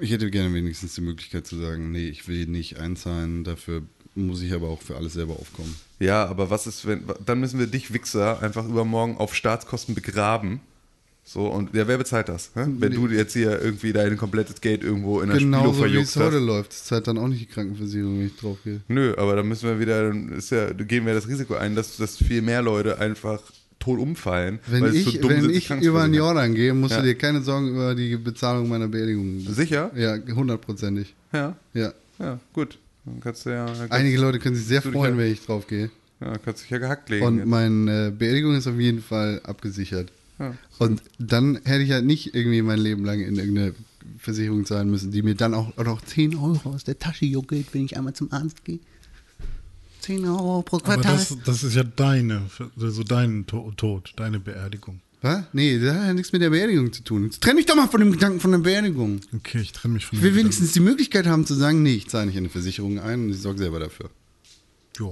Ich 0.00 0.10
hätte 0.10 0.30
gerne 0.30 0.54
wenigstens 0.54 0.94
die 0.94 1.02
Möglichkeit 1.02 1.46
zu 1.46 1.56
sagen, 1.56 1.92
nee, 1.92 2.08
ich 2.08 2.26
will 2.26 2.46
nicht 2.46 2.78
einzahlen, 2.78 3.44
dafür 3.44 3.82
muss 4.14 4.42
ich 4.42 4.52
aber 4.52 4.68
auch 4.68 4.82
für 4.82 4.96
alles 4.96 5.12
selber 5.12 5.34
aufkommen. 5.34 5.74
Ja, 5.98 6.26
aber 6.26 6.50
was 6.50 6.66
ist, 6.66 6.86
wenn. 6.86 7.04
Dann 7.24 7.40
müssen 7.40 7.58
wir 7.58 7.66
dich, 7.66 7.92
Wichser, 7.92 8.42
einfach 8.42 8.66
übermorgen 8.66 9.18
auf 9.18 9.34
Staatskosten 9.34 9.94
begraben. 9.94 10.60
So, 11.22 11.46
und 11.46 11.74
ja, 11.74 11.86
wer 11.86 11.98
bezahlt 11.98 12.28
das? 12.28 12.50
Hä? 12.54 12.64
Wenn 12.66 12.92
du 12.92 13.06
jetzt 13.06 13.34
hier 13.34 13.60
irgendwie 13.60 13.92
dein 13.92 14.16
komplettes 14.16 14.60
Geld 14.60 14.82
irgendwo 14.82 15.20
in 15.20 15.28
der 15.28 15.36
Spilo 15.36 15.50
Genauso 15.50 15.76
wie 15.76 15.80
verjuckt 15.80 16.08
es 16.08 16.16
heute 16.16 16.38
läuft. 16.38 16.72
Es 16.72 16.84
zahlt 16.84 17.06
dann 17.06 17.18
auch 17.18 17.28
nicht 17.28 17.42
die 17.42 17.46
Krankenversicherung, 17.46 18.18
wenn 18.18 18.26
ich 18.26 18.36
drauf 18.36 18.58
gehe. 18.64 18.80
Nö, 18.88 19.14
aber 19.16 19.36
dann 19.36 19.46
müssen 19.46 19.68
wir 19.68 19.78
wieder, 19.78 20.08
dann 20.08 20.30
ist 20.30 20.50
ja, 20.50 20.72
gehen 20.72 21.06
wir 21.06 21.14
das 21.14 21.28
Risiko 21.28 21.54
ein, 21.54 21.76
dass, 21.76 21.98
dass 21.98 22.16
viel 22.16 22.42
mehr 22.42 22.62
Leute 22.62 22.98
einfach 22.98 23.42
tot 23.80 23.98
umfallen. 23.98 24.60
Wenn 24.68 24.94
ich, 24.94 25.20
dumm 25.20 25.30
wenn 25.30 25.50
ich 25.50 25.68
über 25.70 26.04
den. 26.04 26.14
Jordan 26.14 26.54
gehe, 26.54 26.72
musst 26.74 26.92
Ja. 26.94 27.00
du 27.00 27.06
dir 27.08 27.16
keine 27.16 27.42
Sorgen 27.42 27.68
über 27.70 27.94
die 27.96 28.16
Bezahlung 28.16 28.68
meiner 28.68 28.86
Beerdigung. 28.86 29.42
machen. 29.42 29.54
Sicher? 29.54 29.90
Ja, 29.96 30.16
hundertprozentig. 30.34 31.14
Ja, 31.32 31.56
Ja. 31.74 31.92
ja, 32.20 32.38
gut. 32.52 32.78
Dann 33.04 33.18
kannst 33.20 33.46
du 33.46 33.50
ja, 33.50 33.64
kannst, 33.66 33.90
Einige 33.90 34.18
Leute 34.18 34.38
können 34.38 34.54
sich 34.54 34.66
sehr 34.66 34.82
freuen, 34.82 35.16
wenn 35.18 35.32
ich 35.32 35.44
drauf 35.44 35.66
gehe. 35.66 35.90
ja, 36.20 36.36
kannst 36.38 36.62
dich 36.62 36.70
ja 36.70 36.78
gehackt 36.78 37.08
legen. 37.08 37.24
Und 37.26 37.38
jetzt. 37.38 37.48
meine 37.48 38.06
äh, 38.08 38.10
Beerdigung 38.10 38.54
ist 38.54 38.66
auf 38.66 38.78
jeden 38.78 39.00
Fall 39.02 39.40
abgesichert. 39.42 40.12
Ja. 40.38 40.54
Und 40.78 41.02
dann 41.18 41.58
hätte 41.64 41.82
ich 41.82 41.90
halt 41.90 42.04
nicht 42.04 42.34
irgendwie 42.34 42.62
mein 42.62 42.78
Leben 42.78 43.04
lang 43.04 43.20
in 43.20 43.36
irgendeine 43.36 43.74
Versicherung 44.18 44.64
zahlen 44.66 44.90
müssen, 44.90 45.10
die 45.12 45.22
mir 45.22 45.34
dann 45.34 45.54
auch, 45.54 45.76
auch 45.78 45.84
noch 45.84 46.02
10 46.02 46.36
Euro 46.36 46.70
aus 46.70 46.84
der 46.84 46.98
Tasche 46.98 47.24
juckelt, 47.24 47.66
wenn 47.72 47.84
ich 47.86 47.96
einmal 47.96 48.12
zum 48.12 48.30
Arzt 48.32 48.64
gehe. 48.64 48.78
10 50.00 50.24
Euro 50.26 50.62
pro 50.62 50.76
Aber 50.76 50.84
Quartal. 50.94 51.16
das, 51.16 51.36
das 51.44 51.62
ist 51.62 51.74
ja 51.74 51.84
deine, 51.84 52.42
also 52.80 53.02
dein 53.02 53.46
To- 53.46 53.72
Tod, 53.76 54.12
deine 54.16 54.40
Beerdigung. 54.40 55.00
Was? 55.22 55.44
Nee, 55.52 55.78
das 55.78 55.94
hat 55.94 56.06
ja 56.06 56.14
nichts 56.14 56.32
mit 56.32 56.40
der 56.40 56.48
Beerdigung 56.50 56.92
zu 56.92 57.02
tun. 57.04 57.24
Jetzt 57.24 57.42
trenn 57.42 57.56
mich 57.56 57.66
doch 57.66 57.76
mal 57.76 57.88
von 57.88 58.00
dem 58.00 58.10
Gedanken 58.10 58.40
von 58.40 58.52
der 58.52 58.58
Beerdigung. 58.58 59.20
Okay, 59.36 59.60
ich 59.60 59.72
trenne 59.72 59.94
mich 59.94 60.06
von 60.06 60.16
Ich 60.18 60.22
will 60.24 60.30
dem 60.32 60.38
wenigstens 60.38 60.72
die 60.72 60.80
Möglichkeit 60.80 61.26
haben 61.26 61.44
zu 61.44 61.54
sagen, 61.54 61.82
nee, 61.82 61.94
ich 61.94 62.08
zahle 62.08 62.26
nicht 62.26 62.36
in 62.36 62.44
eine 62.44 62.48
Versicherung 62.48 62.98
ein 62.98 63.24
und 63.24 63.30
ich 63.30 63.40
sorge 63.42 63.58
selber 63.58 63.80
dafür. 63.80 64.08
Ja. 64.98 65.10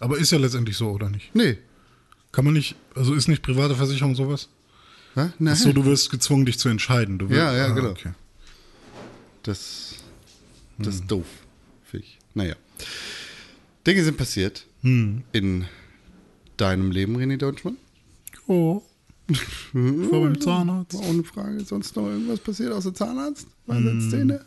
Aber 0.00 0.18
ist 0.18 0.32
ja 0.32 0.38
letztendlich 0.38 0.76
so, 0.76 0.90
oder 0.90 1.08
nicht? 1.10 1.32
Nee. 1.34 1.58
Kann 2.32 2.44
man 2.44 2.54
nicht, 2.54 2.74
also 2.96 3.14
ist 3.14 3.28
nicht 3.28 3.42
private 3.42 3.76
Versicherung 3.76 4.16
sowas? 4.16 4.48
Was? 5.14 5.30
Nein. 5.38 5.54
Ach 5.56 5.60
so, 5.62 5.72
du 5.72 5.84
wirst 5.84 6.10
gezwungen, 6.10 6.44
dich 6.44 6.58
zu 6.58 6.68
entscheiden. 6.68 7.20
Wirst, 7.20 7.30
Ja, 7.32 7.54
ja, 7.54 7.68
genau. 7.68 7.90
Okay. 7.90 8.10
Das, 9.44 9.94
das 10.78 10.96
ist 10.96 11.06
doof, 11.06 11.26
ich. 11.92 12.18
Naja. 12.34 12.56
Dinge 13.86 14.04
sind 14.04 14.16
passiert 14.16 14.66
in 14.82 15.64
deinem 16.56 16.90
Leben, 16.90 17.16
René 17.16 17.36
Deutschmann. 17.36 17.76
Oh. 18.46 18.82
Ich 19.28 20.12
war 20.12 20.20
beim 20.20 20.38
Zahnarzt. 20.40 20.94
Ohne 20.94 21.24
Frage. 21.24 21.64
Sonst 21.64 21.96
noch 21.96 22.06
irgendwas 22.06 22.40
passiert 22.40 22.72
außer 22.72 22.92
Zahnarzt? 22.94 23.46
Weisheitszähne? 23.66 24.44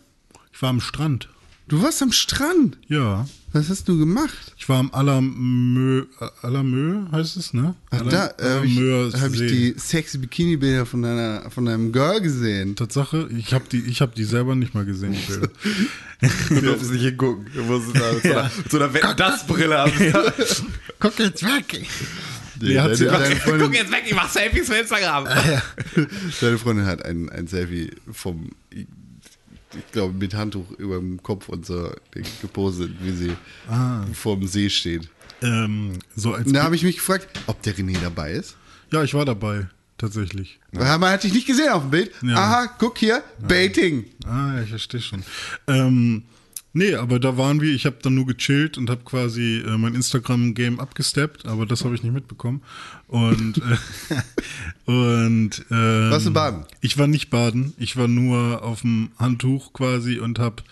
Ich 0.54 0.62
war 0.62 0.70
am 0.70 0.80
Strand. 0.82 1.30
Du 1.68 1.82
warst 1.82 2.02
am 2.04 2.12
Strand. 2.12 2.78
Ja. 2.88 3.28
Was 3.58 3.70
hast 3.72 3.88
du 3.88 3.98
gemacht? 3.98 4.54
Ich 4.56 4.70
war 4.70 4.78
am 4.78 4.94
Alamö, 4.94 6.06
Alamö 6.44 7.08
heißt 7.12 7.38
es, 7.38 7.54
ne? 7.56 7.74
Ach, 7.90 8.02
Alam- 8.02 8.10
da 8.12 8.28
äh, 8.38 8.54
habe 8.54 8.66
ich, 8.68 9.40
die 9.52 9.74
sexy 9.78 10.20
Bikini-Bilder 10.20 10.86
von, 10.86 11.02
deiner, 11.02 11.50
von 11.50 11.66
deinem 11.66 11.92
Girl 11.92 12.22
gesehen. 12.22 12.76
Tatsache, 12.76 13.28
ich 13.36 13.54
habe 13.56 13.66
die, 13.72 13.80
ich 13.80 14.00
hab 14.02 14.14
die 14.14 14.26
selber 14.26 14.54
nicht 14.54 14.76
mal 14.76 14.86
gesehen, 14.86 15.14
die 15.14 15.26
Bilder. 15.32 15.50
Du 16.50 16.62
darfst 16.62 16.92
nicht 16.92 17.02
hingucken. 17.04 17.48
Du 17.52 17.64
musst 17.64 17.96
da 17.96 18.14
mit 18.14 18.22
so 18.24 18.30
einer, 18.32 18.52
so 18.70 18.78
einer 18.78 18.94
Wetten-Das-Brille 18.94 19.76
haben. 19.78 19.92
Guck 21.00 21.18
jetzt 21.18 21.44
weg! 21.44 21.88
Nee, 22.62 22.80
hat 22.80 22.96
sie- 22.96 23.06
deine, 23.06 23.24
deine, 23.24 23.36
Freundin, 23.38 23.74
jetzt 23.74 23.92
weg, 23.92 24.04
ich 24.06 24.14
mach 24.16 24.30
Selfies 24.30 24.68
für 24.68 24.76
Instagram. 24.76 25.26
deine 26.42 26.58
Freundin 26.60 26.86
hat 26.86 27.04
ein, 27.04 27.30
ein 27.30 27.48
Selfie 27.48 27.90
vom, 28.12 28.50
ich, 29.80 29.92
glaube, 29.92 30.14
mit 30.14 30.34
Handtuch 30.34 30.70
über 30.78 30.98
dem 30.98 31.22
Kopf 31.24 31.50
und 31.50 31.66
so 31.66 31.92
gepostet, 32.42 32.92
wie 33.02 33.12
sie 33.12 33.34
vor 34.14 34.38
dem 34.38 34.48
See 34.48 34.70
steht. 34.70 35.10
Ähm, 35.42 35.94
so 36.16 36.34
als 36.34 36.48
Und 36.48 36.54
da 36.54 36.64
habe 36.64 36.76
ich 36.76 36.84
mich 36.84 36.96
gefragt, 36.98 37.28
ob 37.48 37.62
der 37.62 37.76
René 37.76 37.98
dabei 38.02 38.32
ist. 38.32 38.56
ja, 38.92 39.04
ich 39.04 39.14
war 39.14 39.24
dabei, 39.26 39.68
tatsächlich. 39.98 40.60
Weil 40.72 40.98
Man 40.98 41.12
hat 41.12 41.24
dich 41.24 41.34
nicht 41.34 41.46
gesehen 41.48 41.70
auf 41.70 41.84
dem 41.84 41.92
Bild. 41.92 42.12
Ja. 42.24 42.36
Aha, 42.36 42.76
guck 42.80 42.98
hier, 42.98 43.24
Baiting. 43.48 44.06
Ah, 44.26 44.56
ja, 44.56 44.64
ich 44.64 44.70
verstehe 44.70 45.02
schon. 45.02 45.24
Ähm, 45.68 46.24
nee, 46.78 46.96
aber 46.96 47.20
da 47.20 47.38
waren 47.38 47.60
wir, 47.60 47.74
ich 47.74 47.86
habe 47.86 47.98
dann 48.02 48.16
nur 48.16 48.26
gechillt 48.26 48.78
und 48.78 48.90
habe 48.90 49.04
quasi 49.04 49.64
äh, 49.66 49.78
mein 49.78 49.96
Instagram-Game 49.96 50.80
abgesteppt, 50.80 51.46
aber 51.46 51.66
das 51.66 51.84
habe 51.84 51.96
ich 51.96 52.04
nicht 52.04 52.14
mitbekommen. 52.14 52.62
Und, 53.08 53.58
äh, 53.58 54.86
und 54.86 55.66
ähm, 55.72 56.12
Warst 56.12 56.28
du 56.28 56.34
baden? 56.34 56.66
Ich 56.82 56.98
war 56.98 57.08
nicht 57.08 57.30
baden, 57.30 57.74
ich 57.78 57.98
war 57.98 58.08
nur 58.08 58.64
auf 58.64 58.82
dem 58.82 59.10
Handtuch 59.18 59.74
quasi 59.74 60.20
und 60.20 60.40
habe 60.40 60.64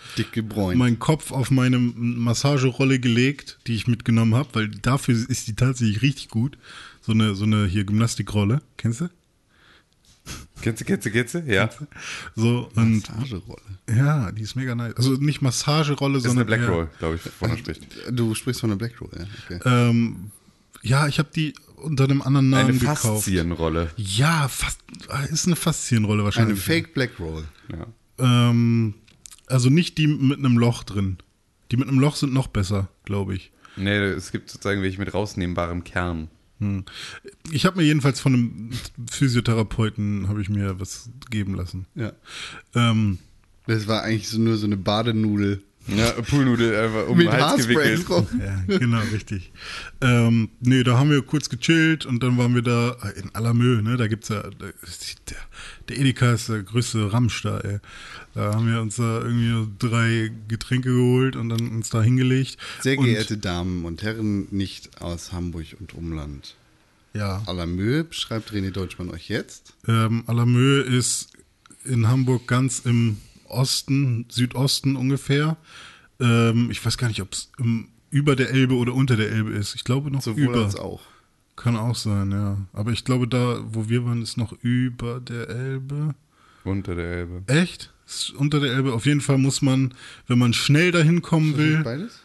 meinen 0.74 0.98
Kopf 0.98 1.32
auf 1.32 1.50
meine 1.50 1.78
Massagerolle 1.78 2.98
gelegt, 2.98 3.58
die 3.66 3.74
ich 3.74 3.86
mitgenommen 3.86 4.34
habe, 4.34 4.48
weil 4.52 4.68
dafür 4.68 5.14
ist 5.14 5.48
die 5.48 5.54
tatsächlich 5.54 6.02
richtig 6.02 6.28
gut. 6.28 6.56
So 7.02 7.12
eine, 7.12 7.34
so 7.34 7.44
eine 7.44 7.66
hier 7.66 7.84
Gymnastikrolle, 7.84 8.62
kennst 8.76 9.00
du? 9.00 9.08
Kennst 10.62 10.80
du, 10.80 10.84
kennst 10.84 11.06
du, 11.06 11.10
kennst 11.10 11.34
du? 11.34 11.38
Ja. 11.46 11.70
So 12.34 12.70
und 12.74 13.08
Massagerolle. 13.16 13.60
ja, 13.94 14.32
die 14.32 14.42
ist 14.42 14.56
mega 14.56 14.74
nice. 14.74 14.96
Also 14.96 15.12
nicht 15.12 15.42
Massagerolle, 15.42 16.14
Das 16.14 16.24
ist 16.24 16.30
eine 16.30 16.40
sondern 16.40 16.58
Black 16.58 16.68
Roll, 16.68 16.88
glaube 16.98 17.16
ich, 17.16 17.24
wovon 17.26 17.50
er 17.50 17.58
spricht. 17.58 17.86
Du 18.10 18.34
sprichst 18.34 18.60
von 18.60 18.70
der 18.70 18.76
Black 18.76 19.00
Roll, 19.00 19.10
ja. 19.16 19.26
Okay. 19.44 19.60
Ähm, 19.64 20.30
ja, 20.82 21.06
ich 21.06 21.18
habe 21.18 21.28
die 21.34 21.54
unter 21.76 22.04
einem 22.04 22.22
anderen 22.22 22.50
Namen 22.50 22.70
Eine 22.70 22.78
gekauft. 22.78 23.02
Faszienrolle. 23.02 23.90
Ja, 23.96 24.48
fast, 24.48 24.80
ist 25.30 25.46
eine 25.46 25.56
Faszienrolle 25.56 26.24
wahrscheinlich. 26.24 26.54
Eine 26.56 26.60
Fake 26.60 26.94
Black 26.94 27.18
Roll. 27.20 27.44
Ja. 27.70 27.86
Ähm, 28.50 28.94
also 29.46 29.70
nicht 29.70 29.98
die 29.98 30.06
mit 30.06 30.38
einem 30.38 30.58
Loch 30.58 30.82
drin. 30.84 31.18
Die 31.70 31.76
mit 31.76 31.88
einem 31.88 32.00
Loch 32.00 32.16
sind 32.16 32.32
noch 32.32 32.46
besser, 32.48 32.88
glaube 33.04 33.34
ich. 33.34 33.52
Nee, 33.76 33.96
es 33.98 34.32
gibt 34.32 34.50
sozusagen 34.50 34.82
welche 34.82 34.98
mit 34.98 35.12
rausnehmbarem 35.12 35.84
Kern. 35.84 36.28
Hm. 36.58 36.84
Ich 37.52 37.66
habe 37.66 37.76
mir 37.78 37.84
jedenfalls 37.84 38.20
von 38.20 38.32
einem 38.34 38.70
Physiotherapeuten 39.10 40.28
habe 40.28 40.40
ich 40.40 40.48
mir 40.48 40.80
was 40.80 41.10
geben 41.30 41.54
lassen. 41.54 41.86
Ja. 41.94 42.12
Ähm, 42.74 43.18
Das 43.66 43.86
war 43.88 44.02
eigentlich 44.02 44.28
so 44.28 44.38
nur 44.38 44.56
so 44.56 44.66
eine 44.66 44.76
Badenudel. 44.76 45.62
Ja, 45.88 46.10
Poolnudel 46.22 46.74
einfach 46.74 47.08
um 47.08 47.16
mit 47.16 47.26
den 47.26 47.32
Hals 47.32 47.42
Haarspray 47.42 47.74
gewickelt. 47.74 48.08
drauf. 48.08 48.26
ja, 48.40 48.78
genau, 48.78 49.00
richtig. 49.12 49.52
Ähm, 50.00 50.48
nee, 50.60 50.82
da 50.82 50.98
haben 50.98 51.10
wir 51.10 51.22
kurz 51.22 51.48
gechillt 51.48 52.06
und 52.06 52.22
dann 52.22 52.36
waren 52.38 52.54
wir 52.54 52.62
da 52.62 52.96
äh, 53.02 53.20
in 53.20 53.34
Alamö, 53.34 53.82
ne? 53.82 53.96
Da 53.96 54.08
gibt's 54.08 54.28
ja, 54.28 54.42
da 54.42 54.50
der, 54.50 54.72
der 55.88 55.98
Edeka 55.98 56.32
ist 56.32 56.48
der 56.48 56.62
größte 56.62 57.12
Ramsch 57.12 57.42
da, 57.42 57.58
ey. 57.58 57.78
Da 58.34 58.54
haben 58.54 58.70
wir 58.70 58.80
uns 58.80 58.96
da 58.96 59.22
irgendwie 59.22 59.68
drei 59.78 60.32
Getränke 60.48 60.92
geholt 60.92 61.36
und 61.36 61.48
dann 61.48 61.68
uns 61.68 61.90
da 61.90 62.02
hingelegt. 62.02 62.58
Sehr 62.80 62.98
und, 62.98 63.04
geehrte 63.04 63.38
Damen 63.38 63.84
und 63.84 64.02
Herren, 64.02 64.48
nicht 64.50 65.00
aus 65.00 65.32
Hamburg 65.32 65.76
und 65.78 65.94
Umland. 65.94 66.56
Ja. 67.14 67.42
Alamö 67.46 68.04
beschreibt 68.04 68.52
René 68.52 68.72
Deutschmann 68.72 69.08
euch 69.10 69.28
jetzt. 69.28 69.74
Ähm, 69.88 70.24
Alamö 70.26 70.80
ist 70.80 71.30
in 71.84 72.08
Hamburg 72.08 72.46
ganz 72.46 72.80
im 72.80 73.18
Osten, 73.50 74.26
Südosten 74.28 74.96
ungefähr. 74.96 75.56
Ähm, 76.20 76.68
ich 76.70 76.84
weiß 76.84 76.98
gar 76.98 77.08
nicht, 77.08 77.22
ob 77.22 77.32
es 77.32 77.50
über 78.10 78.36
der 78.36 78.50
Elbe 78.50 78.74
oder 78.74 78.94
unter 78.94 79.16
der 79.16 79.30
Elbe 79.30 79.50
ist. 79.52 79.74
Ich 79.74 79.84
glaube 79.84 80.10
noch 80.10 80.22
Sowohl 80.22 80.44
über. 80.44 80.64
als 80.64 80.76
auch. 80.76 81.00
Kann 81.56 81.76
auch 81.76 81.96
sein, 81.96 82.30
ja. 82.32 82.58
Aber 82.72 82.92
ich 82.92 83.04
glaube, 83.04 83.26
da, 83.26 83.60
wo 83.70 83.88
wir 83.88 84.04
waren, 84.04 84.22
ist 84.22 84.36
noch 84.36 84.52
über 84.62 85.20
der 85.20 85.48
Elbe. 85.48 86.14
Unter 86.64 86.94
der 86.94 87.06
Elbe. 87.12 87.42
Echt? 87.46 87.92
Ist 88.06 88.30
unter 88.30 88.60
der 88.60 88.72
Elbe. 88.74 88.92
Auf 88.92 89.06
jeden 89.06 89.20
Fall 89.20 89.38
muss 89.38 89.62
man, 89.62 89.94
wenn 90.26 90.38
man 90.38 90.52
schnell 90.52 90.92
dahin 90.92 91.22
kommen 91.22 91.56
will, 91.56 91.82
Beides? 91.82 92.20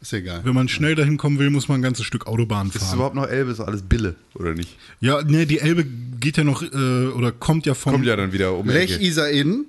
Ist 0.00 0.12
egal. 0.12 0.44
wenn 0.44 0.54
man 0.54 0.68
schnell 0.68 0.94
dahin 0.94 1.16
kommen 1.16 1.38
will, 1.38 1.50
muss 1.50 1.66
man 1.68 1.80
ein 1.80 1.82
ganzes 1.82 2.04
Stück 2.04 2.26
Autobahn 2.26 2.68
Ist 2.68 2.78
fahren. 2.78 2.94
überhaupt 2.96 3.14
noch 3.16 3.26
Elbe? 3.26 3.50
Ist 3.50 3.60
alles 3.60 3.82
Bille, 3.82 4.14
oder 4.34 4.54
nicht? 4.54 4.76
Ja, 5.00 5.22
nee, 5.22 5.44
die 5.44 5.58
Elbe 5.58 5.84
geht 6.20 6.36
ja 6.36 6.44
noch, 6.44 6.62
äh, 6.62 7.06
oder 7.08 7.32
kommt 7.32 7.66
ja 7.66 7.74
vom, 7.74 7.92
Kommt 7.92 8.06
ja 8.06 8.14
dann 8.16 8.32
wieder 8.32 8.54
um 8.54 8.68
Lech. 8.68 9.00
Isar 9.00 9.28
Inn, 9.30 9.66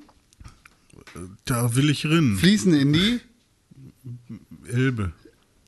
da 1.45 1.75
will 1.75 1.89
ich 1.89 2.05
rin. 2.05 2.37
fließen 2.37 2.73
in 2.73 2.93
die 2.93 3.19
Elbe. 4.67 5.11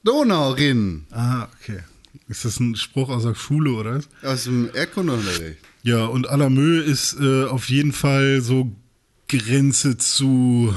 Donau 0.03 0.51
rin. 0.51 1.05
Ah, 1.11 1.47
okay. 1.59 1.79
Ist 2.27 2.45
das 2.45 2.59
ein 2.59 2.75
Spruch 2.75 3.09
aus 3.09 3.23
der 3.23 3.35
Schule, 3.35 3.73
oder? 3.73 3.95
was? 3.95 4.07
Aus 4.23 4.43
dem 4.45 4.69
Erdkundeunterricht. 4.73 5.57
Ja, 5.83 6.05
und 6.05 6.29
Alamö 6.29 6.79
ist 6.79 7.17
äh, 7.19 7.45
auf 7.45 7.69
jeden 7.69 7.91
Fall 7.91 8.41
so 8.41 8.71
Grenze 9.27 9.97
zu. 9.97 10.73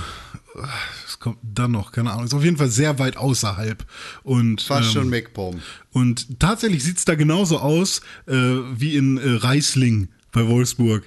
Was 0.55 1.19
kommt 1.19 1.39
dann 1.43 1.73
noch? 1.73 1.93
Keine 1.93 2.13
Ahnung. 2.13 2.25
Ist 2.25 2.35
auf 2.35 2.45
jeden 2.45 2.57
Fall 2.57 2.69
sehr 2.69 2.99
weit 2.99 3.17
außerhalb. 3.17 3.85
Und, 4.23 4.63
Fast 4.63 4.89
ähm, 4.89 4.93
schon 4.93 5.11
MacPom. 5.11 5.61
Und 5.93 6.41
tatsächlich 6.41 6.85
sieht 6.85 6.99
es 6.99 7.05
da 7.05 7.15
genauso 7.15 7.59
aus 7.59 8.01
äh, 8.27 8.35
wie 8.35 8.97
in 8.97 9.19
äh, 9.19 9.31
Reisling 9.37 10.09
bei 10.33 10.47
Wolfsburg. 10.47 11.05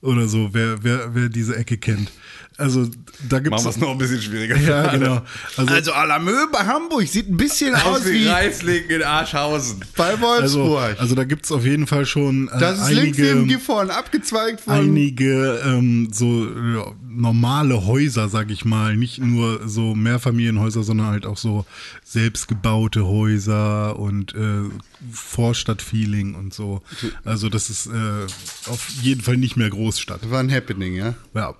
Oder 0.00 0.28
so, 0.28 0.50
wer, 0.52 0.84
wer, 0.84 1.14
wer 1.14 1.28
diese 1.30 1.56
Ecke 1.56 1.78
kennt. 1.78 2.10
Also 2.56 2.88
da 3.28 3.40
gibt 3.40 3.50
Machen 3.50 3.64
wir 3.64 3.70
es. 3.70 3.76
noch 3.78 3.90
ein 3.90 3.98
bisschen 3.98 4.22
schwieriger. 4.22 4.56
Ja, 4.56 4.86
genau. 4.92 5.22
Also, 5.56 5.74
Also 5.74 5.92
Alamö 5.92 6.32
bei 6.52 6.60
Hamburg 6.60 7.06
sieht 7.08 7.28
ein 7.28 7.36
bisschen 7.36 7.74
aus 7.74 7.84
Aus 7.84 8.04
wie 8.06 8.20
wie 8.20 8.28
Reisling 8.28 8.84
in 8.88 9.02
Arschhausen. 9.02 9.84
bei 9.96 10.10
also, 10.10 10.20
Wolfsburg. 10.20 11.00
also 11.00 11.14
da 11.16 11.24
gibt 11.24 11.44
es 11.46 11.52
auf 11.52 11.64
jeden 11.64 11.86
Fall 11.88 12.06
schon 12.06 12.48
äh, 12.48 12.58
das 12.58 12.78
ist 12.80 12.90
links 12.90 13.18
einige, 13.18 13.34
neben 13.34 13.48
Gifhorn 13.48 13.90
abgezweigt 13.90 14.60
von 14.60 14.72
einige 14.72 15.60
ähm, 15.66 16.10
so 16.12 16.44
ja, 16.46 16.92
normale 17.08 17.86
Häuser, 17.86 18.28
sag 18.28 18.50
ich 18.50 18.64
mal, 18.64 18.96
nicht 18.96 19.18
nur 19.18 19.66
so 19.68 19.94
Mehrfamilienhäuser, 19.94 20.82
sondern 20.84 21.08
halt 21.08 21.26
auch 21.26 21.36
so 21.36 21.64
selbstgebaute 22.04 23.04
Häuser 23.06 23.98
und 23.98 24.34
äh, 24.34 24.62
Vorstadtfeeling 25.12 26.34
und 26.34 26.54
so. 26.54 26.82
Also 27.24 27.48
das 27.48 27.70
ist 27.70 27.86
äh, 27.86 28.26
auf 28.70 28.88
jeden 29.02 29.20
Fall 29.20 29.36
nicht 29.36 29.56
mehr 29.56 29.70
Großstadt. 29.70 30.30
War 30.30 30.40
ein 30.40 30.52
Happening, 30.52 30.94
ja? 30.94 31.14
Ja, 31.34 31.54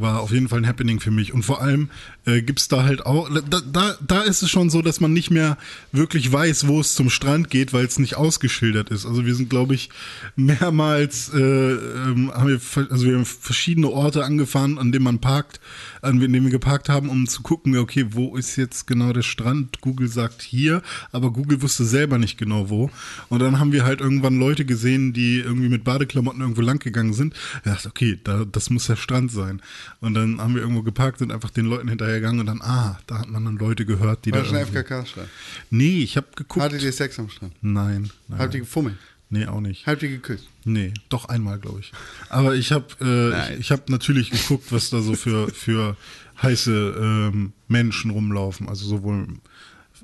war 0.00 0.20
auf 0.20 0.30
jeden 0.30 0.48
Fall 0.48 0.60
ein 0.60 0.66
Happening 0.66 1.00
für 1.00 1.10
mich. 1.10 1.32
Und 1.32 1.42
vor 1.44 1.60
allem 1.60 1.90
äh, 2.26 2.42
gibt's 2.42 2.68
da 2.68 2.84
halt 2.84 3.06
auch, 3.06 3.28
da, 3.48 3.60
da, 3.60 3.96
da 4.06 4.22
ist 4.22 4.42
es 4.42 4.50
schon 4.50 4.70
so, 4.70 4.82
dass 4.82 5.00
man 5.00 5.12
nicht 5.12 5.30
mehr 5.30 5.56
wirklich 5.92 6.30
weiß, 6.32 6.66
wo 6.66 6.80
es 6.80 6.94
zum 6.94 7.10
Strand 7.10 7.50
geht, 7.50 7.72
weil 7.72 7.84
es 7.84 7.98
nicht 7.98 8.16
ausgeschildert 8.16 8.90
ist. 8.90 9.06
Also 9.06 9.26
wir 9.26 9.34
sind, 9.34 9.50
glaube 9.50 9.74
ich, 9.74 9.90
mehrmals, 10.36 11.32
äh, 11.34 11.38
ähm, 11.38 12.32
haben 12.34 12.48
wir, 12.48 12.60
also 12.90 13.06
wir 13.06 13.14
haben 13.14 13.24
verschiedene 13.24 13.88
Orte 13.90 14.24
angefahren, 14.24 14.78
an 14.78 14.92
denen 14.92 15.04
man 15.04 15.20
parkt, 15.20 15.60
an 16.04 16.20
denen 16.20 16.44
wir 16.44 16.50
geparkt 16.50 16.88
haben, 16.88 17.08
um 17.08 17.26
zu 17.26 17.42
gucken, 17.42 17.76
okay, 17.76 18.06
wo 18.10 18.36
ist 18.36 18.56
jetzt 18.56 18.86
genau 18.86 19.12
der 19.12 19.22
Strand? 19.22 19.80
Google 19.80 20.08
sagt 20.08 20.42
hier, 20.42 20.82
aber 21.12 21.32
Google 21.32 21.62
wusste 21.62 21.84
selber 21.84 22.18
nicht 22.18 22.38
genau 22.38 22.68
wo. 22.70 22.90
Und 23.28 23.40
dann 23.40 23.58
haben 23.58 23.72
wir 23.72 23.84
halt 23.84 24.00
irgendwann 24.00 24.38
Leute 24.38 24.64
gesehen, 24.64 25.12
die 25.12 25.38
irgendwie 25.40 25.68
mit 25.68 25.84
Badeklamotten 25.84 26.40
irgendwo 26.40 26.60
lang 26.60 26.78
gegangen 26.78 27.12
sind. 27.14 27.34
Ich 27.56 27.62
dachte, 27.72 27.88
okay, 27.88 28.18
da, 28.22 28.44
das 28.44 28.70
muss 28.70 28.86
der 28.86 28.96
Strand 28.96 29.32
sein. 29.32 29.60
Und 30.00 30.14
dann 30.14 30.40
haben 30.40 30.54
wir 30.54 30.62
irgendwo 30.62 30.82
geparkt, 30.82 31.18
sind 31.18 31.32
einfach 31.32 31.50
den 31.50 31.66
Leuten 31.66 31.88
hinterhergegangen 31.88 32.40
und 32.40 32.46
dann, 32.46 32.60
ah, 32.62 32.98
da 33.06 33.18
hat 33.20 33.28
man 33.30 33.44
dann 33.44 33.56
Leute 33.56 33.84
gehört, 33.86 34.24
die 34.24 34.32
War 34.32 34.40
da. 34.40 34.44
schon 34.44 34.56
irgendwie- 34.56 34.78
FKK-Strand. 34.78 35.28
Nee, 35.70 35.98
ich 36.02 36.16
habe 36.16 36.26
geguckt. 36.36 36.64
Hattet 36.64 36.82
ihr 36.82 36.92
Sex 36.92 37.18
am 37.18 37.28
Strand? 37.30 37.52
Nein, 37.62 38.10
nein. 38.28 38.38
Habt 38.38 38.54
ihr 38.54 38.60
gefummelt? 38.60 38.96
Nee, 39.30 39.46
auch 39.46 39.60
nicht. 39.60 39.86
Habt 39.86 40.02
ihr 40.02 40.10
geküsst? 40.10 40.48
Nee, 40.64 40.92
doch 41.08 41.24
einmal, 41.28 41.58
glaube 41.58 41.80
ich. 41.80 41.92
Aber 42.28 42.54
ich 42.54 42.72
habe 42.72 42.86
äh, 43.00 43.54
ich, 43.54 43.60
ich 43.60 43.70
hab 43.72 43.88
natürlich 43.88 44.30
geguckt, 44.30 44.70
was 44.70 44.90
da 44.90 45.00
so 45.00 45.14
für, 45.14 45.48
für 45.48 45.96
heiße 46.42 46.94
ähm, 46.98 47.52
Menschen 47.68 48.10
rumlaufen. 48.10 48.68
Also 48.68 48.86
sowohl 48.86 49.26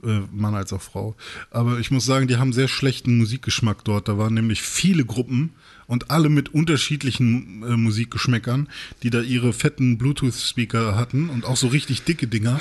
äh, 0.04 0.20
Mann 0.32 0.54
als 0.54 0.72
auch 0.72 0.82
Frau. 0.82 1.16
Aber 1.50 1.78
ich 1.78 1.90
muss 1.90 2.04
sagen, 2.04 2.26
die 2.26 2.36
haben 2.36 2.52
sehr 2.52 2.68
schlechten 2.68 3.18
Musikgeschmack 3.18 3.84
dort. 3.84 4.08
Da 4.08 4.18
waren 4.18 4.34
nämlich 4.34 4.62
viele 4.62 5.04
Gruppen 5.04 5.50
und 5.86 6.10
alle 6.10 6.28
mit 6.28 6.54
unterschiedlichen 6.54 7.62
äh, 7.62 7.76
Musikgeschmäckern, 7.76 8.68
die 9.02 9.10
da 9.10 9.20
ihre 9.20 9.52
fetten 9.52 9.98
Bluetooth-Speaker 9.98 10.96
hatten 10.96 11.28
und 11.28 11.44
auch 11.44 11.56
so 11.56 11.68
richtig 11.68 12.02
dicke 12.02 12.26
Dinger. 12.26 12.60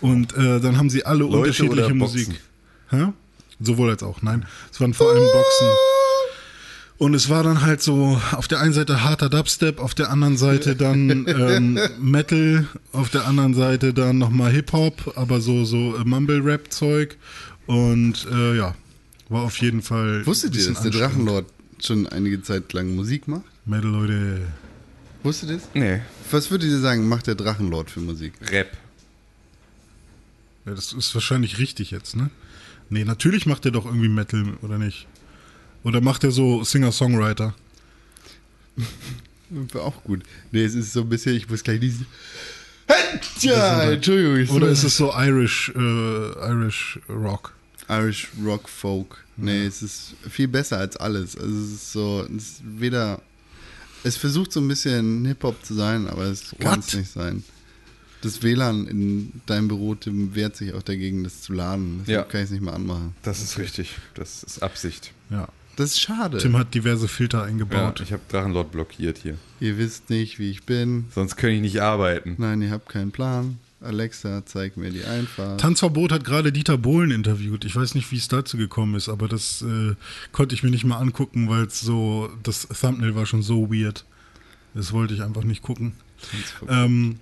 Und 0.00 0.36
äh, 0.36 0.60
dann 0.60 0.76
haben 0.76 0.90
sie 0.90 1.06
alle 1.06 1.20
Leute 1.20 1.38
unterschiedliche 1.38 1.94
Musik. 1.94 2.28
Hä? 2.90 3.12
Sowohl 3.62 3.90
als 3.90 4.02
auch, 4.02 4.22
nein. 4.22 4.46
Es 4.72 4.80
waren 4.80 4.94
vor 4.94 5.10
allem 5.10 5.22
Boxen. 5.22 5.68
Und 6.98 7.14
es 7.14 7.28
war 7.28 7.42
dann 7.42 7.62
halt 7.62 7.82
so 7.82 8.20
auf 8.30 8.46
der 8.46 8.60
einen 8.60 8.72
Seite 8.72 9.02
harter 9.02 9.28
Dubstep, 9.28 9.80
auf 9.80 9.94
der 9.94 10.10
anderen 10.10 10.36
Seite 10.36 10.76
dann 10.76 11.26
ähm, 11.26 11.78
Metal, 12.00 12.68
auf 12.92 13.08
der 13.10 13.26
anderen 13.26 13.54
Seite 13.54 13.92
dann 13.92 14.18
nochmal 14.18 14.52
Hip-Hop, 14.52 15.14
aber 15.16 15.40
so, 15.40 15.64
so 15.64 15.96
äh, 15.96 16.04
Mumble-Rap-Zeug. 16.04 17.16
Und 17.66 18.26
äh, 18.30 18.56
ja, 18.56 18.74
war 19.28 19.42
auf 19.42 19.58
jeden 19.58 19.82
Fall. 19.82 20.24
Wusstet 20.26 20.54
ihr, 20.54 20.64
dass 20.68 20.82
der. 20.82 20.92
Drachenlord 20.92 21.46
schon 21.80 22.06
einige 22.06 22.42
Zeit 22.42 22.72
lang 22.72 22.94
Musik 22.94 23.26
macht? 23.26 23.44
Metal, 23.64 23.90
Leute. 23.90 24.40
Wusstet 25.24 25.50
ihr 25.50 25.56
das? 25.56 25.68
Nee, 25.74 26.00
Was 26.30 26.50
würdet 26.50 26.70
ihr 26.70 26.78
sagen, 26.78 27.08
macht 27.08 27.26
der 27.26 27.34
Drachenlord 27.34 27.90
für 27.90 28.00
Musik? 28.00 28.34
Rap. 28.50 28.76
Ja, 30.66 30.74
das 30.74 30.92
ist 30.92 31.14
wahrscheinlich 31.14 31.58
richtig 31.58 31.90
jetzt, 31.90 32.14
ne? 32.14 32.30
Nee, 32.90 33.04
natürlich 33.04 33.46
macht 33.46 33.64
er 33.64 33.70
doch 33.70 33.86
irgendwie 33.86 34.08
Metal, 34.08 34.44
oder 34.62 34.78
nicht? 34.78 35.06
Oder 35.84 36.00
macht 36.00 36.24
er 36.24 36.30
so 36.30 36.62
Singer-Songwriter? 36.62 37.54
Wäre 39.48 39.84
auch 39.84 40.04
gut. 40.04 40.22
Nee, 40.50 40.64
es 40.64 40.74
ist 40.74 40.92
so 40.92 41.00
ein 41.00 41.08
bisschen, 41.08 41.36
ich 41.36 41.48
muss 41.48 41.62
gleich 41.62 41.80
diesen. 41.80 42.06
Ja, 43.40 43.90
Entschuldigung. 43.90 44.56
Oder 44.56 44.68
ist 44.68 44.82
es 44.84 44.96
so 44.96 45.12
Irish, 45.14 45.72
äh, 45.74 45.78
Irish 45.78 46.98
Rock? 47.08 47.52
Irish 47.88 48.28
Rock 48.44 48.68
Folk. 48.68 49.24
Nee, 49.36 49.66
es 49.66 49.82
ist 49.82 50.14
viel 50.30 50.48
besser 50.48 50.78
als 50.78 50.96
alles. 50.96 51.36
Also 51.36 51.54
es 51.58 51.72
ist 51.72 51.92
so, 51.92 52.26
es 52.36 52.42
ist 52.44 52.62
weder. 52.64 53.20
Es 54.04 54.16
versucht 54.16 54.52
so 54.52 54.60
ein 54.60 54.68
bisschen 54.68 55.24
Hip-Hop 55.24 55.64
zu 55.64 55.74
sein, 55.74 56.08
aber 56.08 56.24
es 56.24 56.54
kann 56.58 56.80
es 56.80 56.92
nicht 56.94 57.10
sein. 57.12 57.44
Das 58.22 58.42
WLAN 58.42 58.86
in 58.86 59.32
deinem 59.46 59.68
Büro 59.68 59.94
Tim, 59.94 60.34
wehrt 60.34 60.56
sich 60.56 60.72
auch 60.74 60.82
dagegen, 60.82 61.24
das 61.24 61.42
zu 61.42 61.52
laden. 61.52 61.98
Deswegen 62.00 62.18
Ja. 62.18 62.22
kann 62.24 62.40
ich 62.40 62.44
es 62.46 62.50
nicht 62.52 62.62
mehr 62.62 62.72
anmachen. 62.74 63.14
Das 63.22 63.42
ist 63.42 63.58
richtig. 63.58 63.96
Das 64.14 64.42
ist 64.42 64.62
Absicht. 64.62 65.12
Ja. 65.30 65.48
Das 65.76 65.90
ist 65.92 66.00
schade. 66.00 66.38
Tim 66.38 66.56
hat 66.58 66.74
diverse 66.74 67.08
Filter 67.08 67.38
Ja, 67.38 67.44
eingebaut. 67.44 68.00
ich 68.00 68.12
habe 68.12 68.22
Drachenlord 68.28 68.72
blockiert 68.72 69.18
hier. 69.18 69.38
Ihr 69.58 69.78
wisst 69.78 70.10
nicht, 70.10 70.38
wie 70.38 70.50
ich 70.50 70.64
bin. 70.64 71.06
Sonst 71.14 71.36
könnte 71.36 71.56
ich 71.56 71.60
nicht 71.62 71.80
arbeiten. 71.80 72.34
Nein, 72.38 72.60
ihr 72.62 72.70
habt 72.70 72.88
keinen 72.88 73.10
Plan. 73.10 73.58
Alexa, 73.80 74.44
zeig 74.46 74.76
mir 74.76 74.90
die 74.90 75.02
Einfahrt. 75.04 75.60
Tanzverbot 75.60 76.12
hat 76.12 76.24
gerade 76.24 76.52
Dieter 76.52 76.78
Bohlen 76.78 77.10
interviewt. 77.10 77.64
Ich 77.64 77.74
weiß 77.74 77.94
nicht, 77.96 78.12
wie 78.12 78.16
es 78.18 78.28
dazu 78.28 78.56
gekommen 78.56 78.94
ist, 78.94 79.08
aber 79.08 79.26
das 79.26 79.62
äh, 79.62 79.94
konnte 80.30 80.54
ich 80.54 80.62
mir 80.62 80.70
nicht 80.70 80.84
mal 80.84 80.98
angucken, 80.98 81.48
weil 81.48 81.64
es 81.64 81.80
so, 81.80 82.30
das 82.44 82.68
Thumbnail 82.68 83.16
war 83.16 83.26
schon 83.26 83.42
so 83.42 83.72
weird. 83.72 84.04
Das 84.74 84.92
wollte 84.92 85.14
ich 85.14 85.22
einfach 85.22 85.42
nicht 85.42 85.62
gucken. 85.62 85.94
Ähm, 86.68 87.18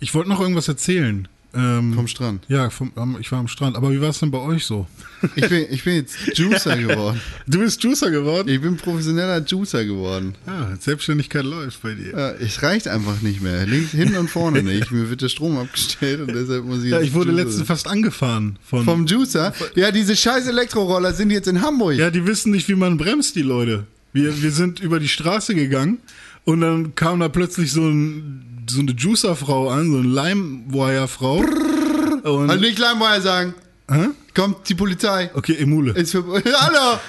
ich 0.00 0.14
wollte 0.14 0.28
noch 0.28 0.40
irgendwas 0.40 0.68
erzählen. 0.68 1.28
Ähm, 1.54 1.94
Vom 1.94 2.06
Strand. 2.06 2.44
Ja, 2.48 2.68
vom, 2.68 2.92
ich 3.20 3.32
war 3.32 3.38
am 3.38 3.48
Strand. 3.48 3.74
Aber 3.74 3.90
wie 3.90 4.02
war 4.02 4.10
es 4.10 4.18
denn 4.20 4.30
bei 4.30 4.38
euch 4.38 4.66
so? 4.66 4.86
Ich 5.34 5.48
bin, 5.48 5.64
ich 5.70 5.82
bin 5.82 5.94
jetzt 5.94 6.14
Juicer 6.36 6.76
geworden. 6.86 7.18
Du 7.46 7.60
bist 7.60 7.82
Juicer 7.82 8.10
geworden? 8.10 8.50
Ich 8.50 8.60
bin 8.60 8.76
professioneller 8.76 9.42
Juicer 9.42 9.86
geworden. 9.86 10.34
Ja, 10.46 10.76
Selbstständigkeit 10.78 11.44
läuft 11.44 11.80
bei 11.80 11.94
dir. 11.94 12.10
Ja, 12.12 12.30
es 12.32 12.62
reicht 12.62 12.86
einfach 12.86 13.22
nicht 13.22 13.40
mehr. 13.40 13.66
Links, 13.66 13.92
hinten 13.92 14.16
und 14.16 14.28
vorne 14.28 14.62
nicht. 14.74 14.90
Mir 14.92 15.08
wird 15.08 15.22
der 15.22 15.30
Strom 15.30 15.56
abgestellt 15.56 16.20
und 16.20 16.34
deshalb 16.34 16.66
muss 16.66 16.84
ich 16.84 16.90
Ja, 16.90 17.00
ich 17.00 17.14
wurde 17.14 17.32
letztens 17.32 17.66
fast 17.66 17.88
angefahren 17.88 18.58
von. 18.62 18.84
Vom 18.84 19.06
Juicer? 19.06 19.54
Ja, 19.74 19.90
diese 19.90 20.16
scheiß 20.16 20.46
Elektroroller 20.48 21.14
sind 21.14 21.30
jetzt 21.30 21.48
in 21.48 21.62
Hamburg. 21.62 21.94
Ja, 21.94 22.10
die 22.10 22.26
wissen 22.26 22.52
nicht, 22.52 22.68
wie 22.68 22.74
man 22.74 22.98
bremst, 22.98 23.36
die 23.36 23.42
Leute. 23.42 23.86
Wir, 24.12 24.42
wir 24.42 24.52
sind 24.52 24.80
über 24.80 25.00
die 25.00 25.08
Straße 25.08 25.54
gegangen 25.54 25.96
und 26.44 26.60
dann 26.60 26.94
kam 26.94 27.20
da 27.20 27.28
plötzlich 27.30 27.72
so, 27.72 27.88
ein, 27.88 28.57
so 28.70 28.80
eine 28.80 28.92
Juicer-Frau 28.92 29.68
an, 29.70 29.90
so 29.90 29.98
eine 29.98 30.08
Limewire-Frau. 30.08 31.36
Und, 31.38 32.24
Also 32.50 32.54
nicht 32.56 32.78
Limewire 32.78 33.20
sagen. 33.20 33.54
Hä? 33.90 34.08
Kommt 34.34 34.68
die 34.68 34.74
Polizei. 34.74 35.30
Okay, 35.34 35.56
Emule. 35.58 35.92
Ist 35.92 36.12
für, 36.12 36.24
Hallo! 36.44 37.00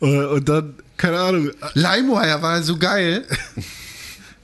Und 0.34 0.48
dann, 0.48 0.74
keine 0.96 1.18
Ahnung. 1.18 1.50
Limewire 1.74 2.40
war 2.40 2.62
so 2.62 2.76
geil. 2.76 3.24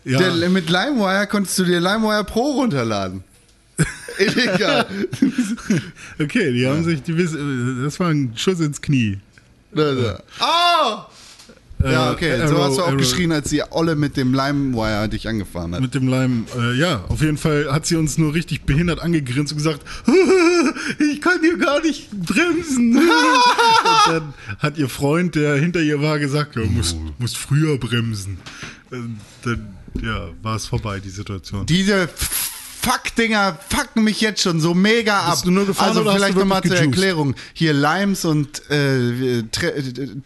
Ja, 0.04 0.18
Der, 0.18 0.48
mit 0.50 0.68
Limewire 0.70 1.26
konntest 1.26 1.58
du 1.58 1.64
dir 1.64 1.80
Limewire 1.80 2.24
Pro 2.24 2.52
runterladen. 2.52 3.22
Illegal. 4.18 4.86
okay, 6.20 6.52
die 6.52 6.66
haben 6.66 6.84
sich, 6.84 7.02
die 7.02 7.16
wissen, 7.16 7.82
das 7.84 7.98
war 8.00 8.08
ein 8.08 8.32
Schuss 8.36 8.60
ins 8.60 8.80
Knie. 8.82 9.18
Also. 9.74 10.14
Oh! 10.40 10.98
Ja, 11.82 12.10
Äh, 12.10 12.12
okay. 12.14 12.36
so 12.46 12.56
Arrow- 12.56 12.64
hast 12.64 12.76
du 12.78 12.82
auch 12.82 12.88
Arrow- 12.88 12.98
geschrien, 12.98 13.32
als 13.32 13.48
die 13.50 13.62
Olle 13.70 13.96
mit 13.96 14.16
dem 14.16 14.34
Limewire 14.34 15.08
dich 15.08 15.26
angefahren 15.28 15.74
hat. 15.74 15.80
Mit 15.80 15.94
dem 15.94 16.08
Leim, 16.08 16.44
äh, 16.58 16.74
ja, 16.78 17.04
auf 17.08 17.22
jeden 17.22 17.38
Fall 17.38 17.72
hat 17.72 17.86
sie 17.86 17.96
uns 17.96 18.18
nur 18.18 18.34
richtig 18.34 18.62
behindert 18.62 19.00
angegrinst 19.00 19.52
und 19.52 19.58
gesagt, 19.58 19.80
ich 21.12 21.20
kann 21.20 21.40
hier 21.40 21.56
gar 21.56 21.80
nicht 21.82 22.10
bremsen. 22.10 22.96
und 22.98 23.08
dann 24.08 24.34
hat 24.58 24.76
ihr 24.78 24.88
Freund, 24.88 25.34
der 25.34 25.56
hinter 25.56 25.80
ihr 25.80 26.00
war, 26.02 26.18
gesagt, 26.18 26.56
ja, 26.56 26.62
musst, 26.64 26.96
musst 27.18 27.36
früher 27.38 27.78
bremsen. 27.78 28.38
Und 28.90 29.18
dann, 29.44 29.74
ja, 30.02 30.28
war 30.42 30.56
es 30.56 30.66
vorbei, 30.66 31.00
die 31.00 31.10
Situation. 31.10 31.64
Diese 31.66 32.08
Fuck-Dinger 32.82 33.58
fucken 33.68 34.04
mich 34.04 34.20
jetzt 34.20 34.42
schon 34.42 34.60
so 34.60 34.74
mega 34.74 35.20
ab. 35.20 35.32
Bist 35.32 35.44
du 35.46 35.50
nur 35.50 35.66
gefahren 35.66 35.88
also 35.88 36.00
oder 36.00 36.10
hast 36.12 36.16
vielleicht 36.18 36.34
du 36.36 36.40
nochmal 36.40 36.62
zur? 36.62 36.76
Erklärung. 36.76 37.34
Hier 37.52 37.72
Limes 37.72 38.24
und 38.24 38.62
äh, 38.70 39.42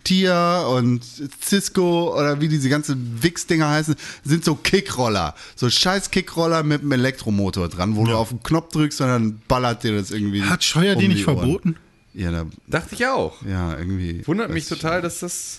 Tia 0.05 0.63
und 0.67 1.03
Cisco 1.43 2.17
oder 2.19 2.41
wie 2.41 2.49
diese 2.49 2.69
ganzen 2.69 3.23
Wix-Dinger 3.23 3.69
heißen, 3.69 3.97
sind 4.25 4.45
so 4.45 4.55
Kickroller. 4.55 5.35
So 5.57 5.69
scheiß 5.69 6.11
Kickroller 6.11 6.63
mit 6.63 6.83
einem 6.83 6.93
Elektromotor 6.93 7.69
dran, 7.69 7.97
wo 7.97 8.05
du 8.07 8.17
auf 8.17 8.29
den 8.29 8.43
Knopf 8.43 8.73
drückst 8.73 9.01
und 9.01 9.09
dann 9.09 9.43
ballert 9.49 9.83
dir 9.83 9.97
das 9.97 10.11
irgendwie. 10.11 10.43
Hat 10.43 10.63
Scheuer 10.65 10.95
um 10.95 11.01
die 11.01 11.09
nicht 11.09 11.27
Ohren. 11.27 11.39
verboten? 11.39 11.77
Ja, 12.15 12.31
da, 12.31 12.47
Dachte 12.69 12.95
ich 12.95 13.07
auch. 13.07 13.43
ja, 13.43 13.77
irgendwie. 13.77 14.25
Wundert 14.27 14.51
mich 14.51 14.69
total, 14.69 15.03
dass 15.03 15.21
das. 15.21 15.59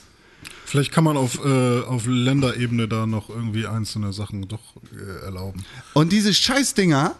Vielleicht 0.65 0.91
kann 0.91 1.03
man 1.03 1.15
auf, 1.15 1.39
äh, 1.45 1.79
auf 1.81 2.05
Länderebene 2.07 2.87
da 2.87 3.05
noch 3.05 3.29
irgendwie 3.29 3.67
einzelne 3.67 4.11
Sachen 4.13 4.47
doch 4.47 4.75
äh, 4.93 5.23
erlauben. 5.25 5.63
Und 5.93 6.11
diese 6.11 6.33
Scheißdinger 6.33 7.15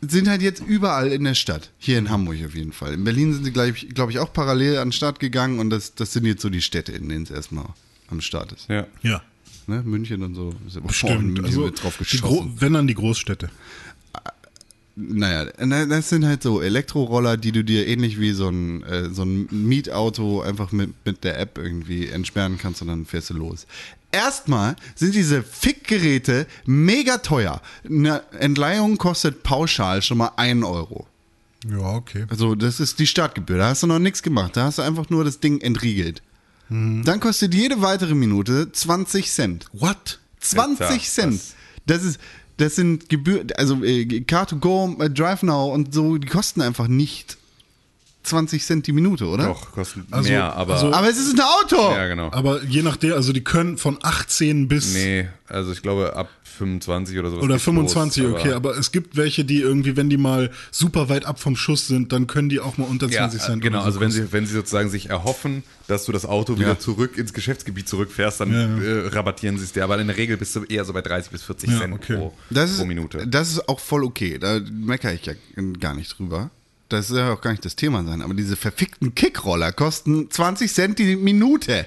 sind 0.00 0.28
halt 0.28 0.42
jetzt 0.42 0.62
überall 0.64 1.08
in 1.08 1.24
der 1.24 1.34
Stadt. 1.34 1.70
Hier 1.78 1.98
in 1.98 2.08
Hamburg 2.08 2.36
auf 2.46 2.54
jeden 2.54 2.72
Fall. 2.72 2.94
In 2.94 3.04
Berlin 3.04 3.32
sind 3.34 3.44
sie, 3.44 3.50
glaube 3.52 3.70
ich, 3.70 3.88
glaub 3.94 4.10
ich, 4.10 4.18
auch 4.20 4.32
parallel 4.32 4.78
an 4.78 4.88
den 4.88 4.92
Start 4.92 5.18
gegangen 5.20 5.58
und 5.58 5.70
das, 5.70 5.94
das 5.94 6.12
sind 6.12 6.24
jetzt 6.24 6.40
so 6.42 6.50
die 6.50 6.62
Städte, 6.62 6.92
in 6.92 7.08
denen 7.08 7.24
es 7.24 7.30
erstmal 7.30 7.66
am 8.08 8.20
Start 8.20 8.52
ist. 8.52 8.68
Ja. 8.68 8.86
Ja, 9.02 9.22
Ne? 9.66 9.82
München 9.84 10.22
und 10.22 10.34
so. 10.34 10.54
Ist 10.66 10.76
ja- 10.76 10.80
Oh, 10.82 10.86
in 10.86 10.92
stimmt. 10.94 11.24
München 11.24 11.44
Also, 11.44 11.62
wird 11.64 11.82
drauf 11.82 11.98
die 11.98 12.16
Gro 12.16 12.28
geschossen. 12.38 12.56
wenn 12.60 12.72
dann 12.72 12.86
die 12.86 12.94
Großstädte. 12.94 13.50
Naja, 15.00 15.46
na, 15.64 15.86
das 15.86 16.08
sind 16.08 16.26
halt 16.26 16.42
so 16.42 16.60
Elektroroller, 16.60 17.36
die 17.36 17.52
du 17.52 17.62
dir 17.62 17.86
ähnlich 17.86 18.18
wie 18.18 18.32
so 18.32 18.48
ein, 18.48 18.82
äh, 18.82 19.10
so 19.10 19.22
ein 19.22 19.46
Mietauto 19.50 20.42
einfach 20.42 20.72
mit, 20.72 20.92
mit 21.04 21.22
der 21.22 21.38
App 21.38 21.56
irgendwie 21.56 22.08
entsperren 22.08 22.58
kannst 22.58 22.82
und 22.82 22.88
dann 22.88 23.06
fährst 23.06 23.30
du 23.30 23.34
los. 23.34 23.66
Erstmal 24.10 24.74
sind 24.96 25.14
diese 25.14 25.42
Fickgeräte 25.42 26.46
mega 26.66 27.18
teuer. 27.18 27.62
Eine 27.88 28.22
Entleihung 28.40 28.98
kostet 28.98 29.42
pauschal 29.44 30.02
schon 30.02 30.18
mal 30.18 30.32
1 30.36 30.64
Euro. 30.64 31.06
Ja, 31.68 31.94
okay. 31.94 32.26
Also, 32.28 32.54
das 32.54 32.80
ist 32.80 32.98
die 32.98 33.06
Startgebühr. 33.06 33.58
Da 33.58 33.68
hast 33.68 33.82
du 33.82 33.86
noch 33.86 33.98
nichts 33.98 34.22
gemacht. 34.22 34.56
Da 34.56 34.64
hast 34.64 34.78
du 34.78 34.82
einfach 34.82 35.10
nur 35.10 35.24
das 35.24 35.40
Ding 35.40 35.60
entriegelt. 35.60 36.22
Dann 36.70 37.20
kostet 37.20 37.54
jede 37.54 37.80
weitere 37.80 38.14
Minute 38.14 38.70
20 38.70 39.30
Cent. 39.30 39.66
What? 39.72 40.18
20 40.40 40.86
Alter, 40.86 41.02
Cent. 41.02 41.40
Das 41.86 42.04
ist, 42.04 42.20
das 42.58 42.76
sind 42.76 43.08
Gebühren, 43.08 43.48
also 43.56 43.82
äh, 43.82 44.04
Car2Go, 44.04 45.02
äh, 45.02 45.08
DriveNow 45.08 45.72
und 45.72 45.94
so, 45.94 46.18
die 46.18 46.28
kosten 46.28 46.60
einfach 46.60 46.88
nicht 46.88 47.37
20 48.24 48.62
Cent 48.64 48.86
die 48.86 48.92
Minute, 48.92 49.26
oder? 49.26 49.46
Doch, 49.46 49.72
kostet 49.72 50.02
Also- 50.10 50.28
mehr, 50.28 50.54
aber. 50.54 50.74
also- 50.74 50.92
Aber 50.92 51.08
es 51.08 51.18
ist 51.18 51.34
ein 51.34 51.40
Auto. 51.40 51.76
ja, 51.92 52.06
genau. 52.08 52.30
Aber 52.32 52.62
je 52.64 52.82
nachdem, 52.82 53.14
also 53.14 53.32
die 53.32 53.42
können 53.44 53.78
von 53.78 53.98
18 54.02 54.68
bis 54.68 54.92
Nee, 54.92 55.28
also 55.46 55.72
ich 55.72 55.80
glaube 55.82 56.14
ab 56.14 56.28
25 56.58 57.16
oder 57.18 57.30
sowas. 57.30 57.44
oder 57.44 57.54
geht's 57.54 57.64
25, 57.64 58.22
los, 58.24 58.32
okay, 58.40 58.52
aber 58.52 58.76
es 58.76 58.90
gibt 58.90 59.16
welche, 59.16 59.44
die 59.44 59.60
irgendwie, 59.60 59.96
wenn 59.96 60.10
die 60.10 60.16
mal 60.16 60.50
super 60.72 61.08
weit 61.08 61.24
ab 61.24 61.38
vom 61.40 61.54
Schuss 61.56 61.86
sind, 61.86 62.12
dann 62.12 62.26
können 62.26 62.48
die 62.48 62.58
auch 62.58 62.76
mal 62.76 62.84
unter 62.84 63.06
Ja, 63.08 63.20
20 63.20 63.40
Cent. 63.40 63.62
genau, 63.62 63.78
so 63.80 63.84
also 63.86 64.00
wenn 64.00 64.10
sie, 64.10 64.32
wenn 64.32 64.44
sie 64.44 64.54
sozusagen 64.54 64.90
sich 64.90 65.08
erhoffen, 65.08 65.62
dass 65.86 66.04
du 66.04 66.12
das 66.12 66.26
Auto 66.26 66.58
wieder 66.58 66.70
Ja. 66.70 66.78
zurück 66.78 67.16
ins 67.16 67.32
Geschäftsgebiet 67.32 67.88
zurückfährst, 67.88 68.40
dann 68.40 68.52
Ja, 68.52 68.66
ja. 68.66 69.04
Äh, 69.04 69.08
rabattieren 69.08 69.56
sie 69.56 69.64
es 69.64 69.72
dir. 69.72 69.84
Aber 69.84 69.98
in 70.00 70.08
der 70.08 70.16
Regel 70.16 70.36
bist 70.36 70.54
du 70.56 70.64
eher 70.64 70.84
so 70.84 70.92
bei 70.92 71.00
30 71.00 71.30
bis 71.30 71.44
40 71.44 71.70
Ja, 71.70 71.78
Cent 71.78 71.94
okay. 71.94 72.16
pro, 72.16 72.34
Das 72.50 72.70
ist, 72.72 72.78
pro 72.78 72.84
Minute. 72.86 73.26
das 73.26 73.50
ist 73.52 73.68
auch 73.68 73.78
voll 73.80 74.02
okay. 74.04 74.38
Da 74.38 74.60
meckere 74.70 75.14
ich 75.14 75.24
ja 75.26 75.34
gar 75.80 75.94
nicht 75.94 76.18
drüber. 76.18 76.50
Das 76.88 77.08
soll 77.08 77.18
ja 77.18 77.32
auch 77.32 77.40
gar 77.40 77.50
nicht 77.50 77.64
das 77.64 77.76
Thema 77.76 78.02
sein. 78.04 78.22
Aber 78.22 78.34
diese 78.34 78.56
verfickten 78.56 79.14
Kickroller 79.14 79.72
kosten 79.72 80.30
20 80.30 80.72
Cent 80.72 80.98
die 80.98 81.16
Minute. 81.16 81.86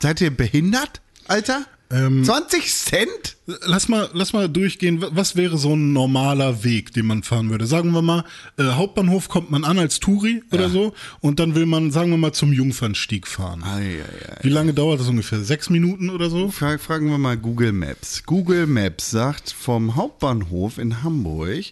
Seid 0.00 0.20
ihr 0.20 0.30
behindert, 0.34 1.00
Alter? 1.28 1.64
Ähm, 1.88 2.24
20 2.24 2.74
Cent? 2.74 3.36
Lass 3.64 3.86
mal, 3.88 4.10
lass 4.12 4.32
mal 4.32 4.48
durchgehen. 4.48 5.04
Was 5.10 5.36
wäre 5.36 5.56
so 5.56 5.76
ein 5.76 5.92
normaler 5.92 6.64
Weg, 6.64 6.92
den 6.92 7.06
man 7.06 7.22
fahren 7.22 7.48
würde? 7.48 7.64
Sagen 7.66 7.92
wir 7.92 8.02
mal, 8.02 8.24
äh, 8.58 8.64
Hauptbahnhof 8.64 9.28
kommt 9.28 9.52
man 9.52 9.62
an 9.64 9.78
als 9.78 10.00
Touri 10.00 10.42
oder 10.50 10.68
so 10.68 10.94
und 11.20 11.38
dann 11.38 11.54
will 11.54 11.64
man, 11.66 11.92
sagen 11.92 12.10
wir 12.10 12.16
mal, 12.16 12.32
zum 12.32 12.52
Jungfernstieg 12.52 13.28
fahren. 13.28 13.62
Ei, 13.62 14.00
ei, 14.02 14.32
ei. 14.32 14.38
Wie 14.42 14.48
lange 14.48 14.74
dauert 14.74 14.98
das 14.98 15.06
ungefähr? 15.08 15.38
Sechs 15.44 15.70
Minuten 15.70 16.10
oder 16.10 16.28
so? 16.28 16.50
Fra- 16.50 16.78
Fragen 16.78 17.08
wir 17.08 17.18
mal 17.18 17.36
Google 17.36 17.70
Maps. 17.72 18.24
Google 18.26 18.66
Maps 18.66 19.10
sagt, 19.12 19.52
vom 19.52 19.94
Hauptbahnhof 19.94 20.78
in 20.78 21.04
Hamburg 21.04 21.66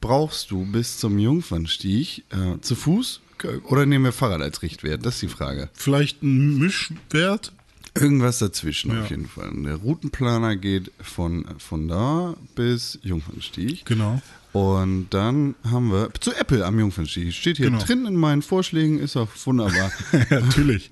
brauchst 0.00 0.50
du 0.50 0.64
bis 0.64 0.98
zum 0.98 1.18
Jungfernstieg 1.18 2.24
äh, 2.30 2.60
zu 2.60 2.74
Fuß 2.74 3.20
oder 3.64 3.86
nehmen 3.86 4.04
wir 4.04 4.12
Fahrrad 4.12 4.42
als 4.42 4.62
Richtwert? 4.62 5.04
Das 5.04 5.14
ist 5.14 5.22
die 5.22 5.28
Frage. 5.28 5.68
Vielleicht 5.72 6.22
ein 6.22 6.58
Mischwert? 6.58 7.52
Irgendwas 7.94 8.38
dazwischen 8.38 8.92
Ja. 8.92 9.02
auf 9.02 9.10
jeden 9.10 9.26
Fall. 9.26 9.48
Und 9.48 9.64
der 9.64 9.74
Routenplaner 9.76 10.54
geht 10.56 10.92
von, 11.02 11.44
von 11.58 11.88
da 11.88 12.36
bis 12.54 12.98
Jungfernstieg. 13.02 13.84
Genau. 13.84 14.22
Und 14.52 15.08
dann 15.10 15.54
haben 15.64 15.90
wir 15.92 16.08
zu 16.20 16.32
Apple 16.32 16.64
am 16.66 16.78
Jungfernstieg. 16.78 17.32
Steht 17.32 17.56
hier 17.56 17.66
Genau. 17.66 17.82
drin 17.82 18.06
in 18.06 18.16
meinen 18.16 18.42
Vorschlägen, 18.42 18.98
ist 19.00 19.16
auch 19.16 19.28
wunderbar. 19.44 19.90
ja, 20.30 20.40
natürlich. 20.40 20.90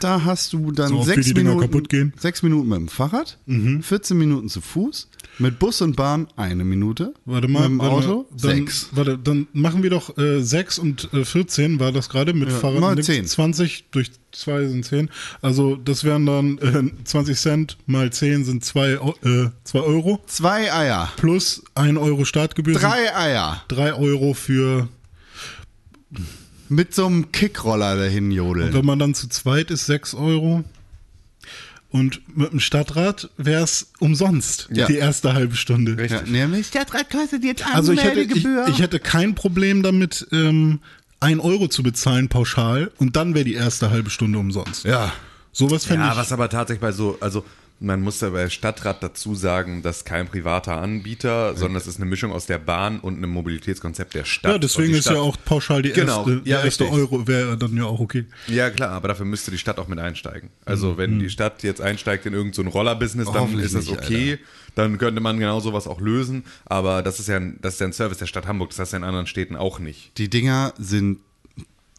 Da 0.00 0.24
hast 0.24 0.52
du 0.54 0.70
dann 0.72 0.88
So 0.88 1.02
sechs 1.02 1.32
Minuten. 1.34 1.70
Mhm. 1.96 2.12
sechs 2.18 2.42
Minuten 2.42 2.68
mit 2.68 2.78
dem 2.78 2.88
Fahrrad, 2.88 3.38
14 3.46 4.16
Minuten 4.16 4.48
zu 4.48 4.60
Fuß, 4.60 5.08
mit 5.38 5.58
Bus 5.58 5.80
und 5.82 5.94
Bahn 5.96 6.26
eine 6.36 6.64
Minute, 6.64 7.14
Warte 7.24 7.46
mal. 7.48 7.68
mit 7.68 7.80
dem 7.80 7.80
Auto 7.80 8.08
mal, 8.16 8.24
dann, 8.30 8.38
sechs. 8.56 8.88
Warte, 8.92 9.18
dann 9.18 9.46
machen 9.52 9.82
wir 9.82 9.90
doch 9.90 10.16
äh, 10.18 10.40
6 10.42 10.78
und 10.78 11.12
äh, 11.12 11.24
14, 11.24 11.78
war 11.80 11.92
das 11.92 12.08
gerade 12.08 12.32
mit 12.34 12.50
Fahrrad? 12.50 12.80
mal 12.80 12.94
mit 12.96 13.04
10. 13.04 13.24
20 13.26 13.86
durch 13.90 14.10
2 14.32 14.66
sind 14.68 14.84
10. 14.84 15.10
Also 15.40 15.76
das 15.76 16.04
wären 16.04 16.26
dann 16.26 16.58
äh, 16.58 17.04
20 17.04 17.38
Cent 17.38 17.78
mal 17.86 18.10
10 18.12 18.44
sind 18.44 18.64
2 18.64 18.92
äh, 18.92 18.98
zwei 19.64 19.80
Euro. 19.80 20.20
Zwei 20.26 20.72
Eier, 20.72 21.12
Plus 21.16 21.62
1 21.74 21.98
Euro 21.98 22.24
Startgebühr. 22.24 22.74
drei 22.74 23.14
Eier, 23.16 23.62
3 23.68 23.94
Euro 23.94 24.34
für, 24.34 24.88
mit 26.68 26.94
so 26.94 27.06
einem 27.06 27.32
Kickroller 27.32 27.96
dahin 27.96 28.30
jodeln. 28.30 28.74
wenn 28.74 28.84
man 28.84 28.98
dann 28.98 29.14
zu 29.14 29.28
zweit 29.28 29.70
ist, 29.70 29.86
6 29.86 30.14
Euro. 30.14 30.64
Und 31.90 32.20
mit 32.36 32.52
dem 32.52 32.60
Stadtrat 32.60 33.30
wäre 33.38 33.62
es 33.64 33.92
umsonst, 33.98 34.68
Ja. 34.70 34.86
die 34.86 34.96
erste 34.96 35.32
halbe 35.32 35.56
Stunde. 35.56 35.96
Ja, 36.06 36.20
nämlich 36.22 36.66
Stadtrat 36.66 37.10
kostet 37.10 37.44
jetzt 37.44 37.64
Also 37.74 37.92
ich 37.92 38.02
hätte, 38.04 38.20
ich, 38.20 38.46
ich 38.68 38.78
hätte 38.80 39.00
kein 39.00 39.34
Problem 39.34 39.82
damit, 39.82 40.26
ähm, 40.32 40.80
1 41.20 41.40
Euro 41.40 41.66
zu 41.68 41.82
bezahlen 41.82 42.28
pauschal 42.28 42.90
und 42.98 43.16
dann 43.16 43.34
wäre 43.34 43.44
die 43.44 43.54
erste 43.54 43.90
halbe 43.90 44.10
Stunde 44.10 44.38
umsonst. 44.38 44.84
ja. 44.84 45.12
Sowas 45.50 45.86
fände 45.86 46.04
Ja, 46.04 46.12
ich. 46.12 46.18
was 46.18 46.30
aber 46.30 46.48
tatsächlich 46.50 46.80
bei 46.82 46.92
so, 46.92 47.16
also 47.20 47.44
man 47.80 48.00
muss 48.00 48.18
da 48.18 48.30
bei 48.30 48.48
Stadtrat 48.48 49.02
dazu 49.02 49.34
sagen, 49.34 49.82
das 49.82 49.98
ist 49.98 50.04
kein 50.04 50.26
privater 50.26 50.80
Anbieter, 50.80 51.54
sondern 51.54 51.74
das 51.74 51.86
ist 51.86 51.96
eine 51.96 52.06
Mischung 52.06 52.32
aus 52.32 52.46
der 52.46 52.58
Bahn 52.58 52.98
und 52.98 53.16
einem 53.16 53.30
Mobilitätskonzept 53.30 54.14
der 54.14 54.24
Stadt. 54.24 54.52
ja, 54.52 54.58
deswegen 54.58 54.94
ist 54.94 55.08
ja 55.08 55.20
auch 55.20 55.36
pauschal 55.44 55.82
die 55.82 55.92
Genau, 55.92 56.18
erste, 56.18 56.32
ja, 56.44 56.56
der 56.56 56.64
erste 56.64 56.84
richtig. 56.84 57.00
Euro 57.00 57.26
wäre 57.28 57.56
dann 57.56 57.76
ja 57.76 57.84
auch 57.84 58.00
okay. 58.00 58.26
Ja, 58.48 58.70
klar, 58.70 58.90
aber 58.90 59.08
dafür 59.08 59.26
müsste 59.26 59.50
die 59.50 59.58
Stadt 59.58 59.78
auch 59.78 59.88
mit 59.88 59.98
einsteigen. 59.98 60.50
Also, 60.64 60.96
wenn 60.96 61.18
die 61.18 61.30
Stadt 61.30 61.62
jetzt 61.62 61.80
einsteigt 61.80 62.26
in 62.26 62.32
irgendein 62.32 62.54
so 62.54 62.62
ein 62.62 62.68
Rollerbusiness, 62.68 63.30
dann 63.32 63.58
ist 63.58 63.74
das 63.74 63.88
okay. 63.88 64.38
Dann 64.74 64.98
könnte 64.98 65.20
man 65.20 65.38
genau 65.38 65.60
sowas 65.60 65.86
auch 65.86 66.00
lösen. 66.00 66.44
Aber 66.64 67.02
das 67.02 67.18
ist 67.20 67.28
ja 67.28 67.36
ein, 67.36 67.58
das 67.62 67.74
ist 67.74 67.80
ja 67.80 67.86
ein 67.86 67.92
Service 67.92 68.18
der 68.18 68.26
Stadt 68.26 68.46
Hamburg. 68.46 68.70
Das 68.70 68.78
heißt 68.78 68.92
ja 68.92 68.98
in 68.98 69.04
anderen 69.04 69.26
Städten 69.26 69.56
auch 69.56 69.78
nicht. 69.78 70.16
Die 70.18 70.28
Dinger 70.30 70.72
sind 70.78 71.18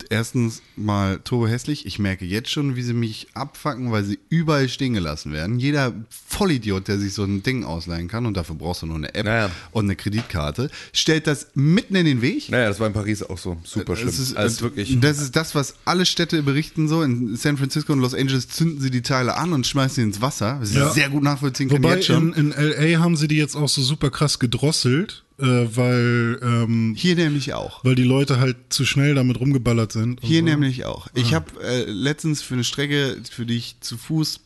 erstens 0.10 0.62
mal 0.76 1.20
turbo 1.24 1.48
hässlich. 1.48 1.86
Ich 1.86 2.00
merke 2.00 2.26
jetzt 2.26 2.50
schon, 2.50 2.76
wie 2.76 2.82
sie 2.82 2.94
mich 2.94 3.28
abfacken, 3.34 3.92
weil 3.92 4.04
sie 4.04 4.20
überall 4.30 4.68
stehen 4.70 4.94
gelassen 4.94 5.32
werden. 5.32 5.60
Jeder 5.60 5.94
Vollidiot, 6.28 6.88
der 6.88 7.00
sich 7.00 7.14
so 7.14 7.24
ein 7.24 7.44
Ding 7.44 7.64
ausleihen 7.64 8.08
kann, 8.08 8.26
und 8.26 8.36
dafür 8.36 8.56
brauchst 8.56 8.82
du 8.82 8.86
nur 8.88 8.96
eine 8.98 9.14
App 9.16 9.26
Naja. 9.26 9.52
und 9.72 9.86
eine 9.86 9.96
Kreditkarte, 9.96 10.70
stellt 10.94 11.28
das 11.28 11.48
mitten 11.54 11.96
in 11.96 12.06
den 12.06 12.22
Weg. 12.22 12.50
Naja, 12.50 12.68
das 12.70 12.80
war 12.80 12.88
in 12.88 12.94
Paris 12.94 13.24
auch 13.24 13.38
so 13.38 13.58
super 13.64 13.96
schlimm. 13.96 14.08
Das 14.10 14.20
ist, 14.20 14.36
also 14.36 14.62
wirklich. 14.62 15.00
das 15.00 15.20
ist 15.22 15.36
das, 15.36 15.56
was 15.56 15.76
alle 15.86 16.06
Städte 16.06 16.42
berichten 16.44 16.88
so. 16.88 17.02
In 17.04 17.36
San 17.36 17.58
Francisco 17.58 17.94
und 17.94 18.00
Los 18.00 18.14
Angeles 18.14 18.48
zünden 18.50 18.82
sie 18.82 18.92
die 18.92 19.02
Teile 19.02 19.36
an 19.38 19.54
und 19.54 19.66
schmeißen 19.68 19.96
sie 19.96 20.02
ins 20.04 20.22
Wasser. 20.22 20.58
Was 20.60 20.72
ich 20.72 20.78
Ja. 20.78 20.90
sehr 20.92 21.10
gut 21.10 21.24
nachvollziehen 21.24 21.70
kann 21.70 21.84
Wobei 21.84 21.96
jetzt 21.96 22.08
schon. 22.08 22.34
in, 22.34 22.52
in 22.52 22.72
LA 22.72 23.00
haben 23.00 23.16
sie 23.16 23.28
die 23.28 23.38
jetzt 23.38 23.56
auch 23.56 23.70
so 23.70 23.82
super 23.82 24.10
krass 24.10 24.40
gedrosselt, 24.40 25.24
äh, 25.40 25.76
weil, 25.76 26.40
ähm, 26.42 26.94
Hier 26.98 27.16
nämlich 27.16 27.54
auch. 27.54 27.84
weil 27.84 27.96
die 27.96 28.04
Leute 28.04 28.40
halt 28.40 28.58
zu 28.70 28.86
schnell 28.86 29.16
damit 29.16 29.40
rumgeballert 29.40 29.92
sind. 29.92 30.20
Hier 30.22 30.40
so. 30.40 30.46
nämlich 30.46 30.86
auch. 30.86 31.08
Ich 31.14 31.34
habe 31.34 31.46
äh, 31.64 31.84
letztens 31.90 32.42
für 32.42 32.56
eine 32.56 32.64
Strecke, 32.64 33.18
für 33.30 33.46
die 33.46 33.58
ich 33.58 33.78
zu 33.82 33.98
Fuß 33.98 34.42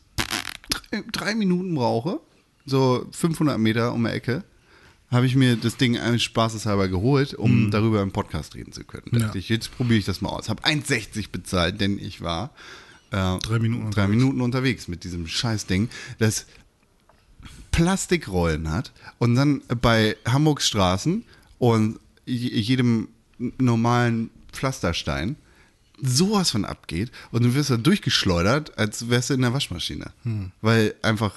drei, 0.70 1.02
drei 1.12 1.34
Minuten 1.34 1.74
brauche, 1.74 2.20
so 2.66 3.06
500 3.12 3.58
Meter 3.58 3.92
um 3.92 4.04
die 4.04 4.10
Ecke, 4.10 4.44
habe 5.10 5.26
ich 5.26 5.36
mir 5.36 5.56
das 5.56 5.76
Ding 5.76 5.98
einfach 5.98 6.18
spaßeshalber 6.20 6.88
geholt, 6.88 7.34
um 7.34 7.70
darüber 7.70 8.02
im 8.02 8.10
Podcast 8.10 8.54
reden 8.54 8.72
zu 8.72 8.82
können. 8.84 9.04
Dachte 9.12 9.24
Ja. 9.26 9.34
ich, 9.34 9.48
jetzt 9.48 9.76
probiere 9.76 9.98
ich 9.98 10.04
das 10.06 10.20
mal 10.20 10.30
aus. 10.30 10.48
Habe 10.48 10.62
1,60 10.64 11.30
bezahlt, 11.30 11.80
denn 11.80 11.98
ich 11.98 12.20
war 12.20 12.50
äh, 13.10 13.38
Drei 13.38 13.58
Minuten 13.60 13.82
drei 13.82 14.04
unterwegs. 14.04 14.10
Minuten 14.10 14.40
unterwegs 14.40 14.88
mit 14.88 15.04
diesem 15.04 15.26
Scheißding, 15.28 15.88
das 16.18 16.46
Plastikrollen 17.74 18.70
hat 18.70 18.92
und 19.18 19.34
dann 19.34 19.62
bei 19.82 20.16
Hamburgs 20.26 20.66
Straßen 20.68 21.24
und 21.58 21.98
je- 22.24 22.56
jedem 22.58 23.08
normalen 23.58 24.30
Pflasterstein 24.52 25.36
sowas 26.02 26.50
von 26.50 26.64
abgeht 26.64 27.10
und 27.30 27.42
du 27.44 27.54
wirst 27.54 27.70
da 27.70 27.76
durchgeschleudert, 27.76 28.78
als 28.78 29.08
wärst 29.10 29.30
du 29.30 29.34
in 29.34 29.42
der 29.42 29.52
Waschmaschine. 29.52 30.12
Weil 30.60 30.94
einfach 31.02 31.34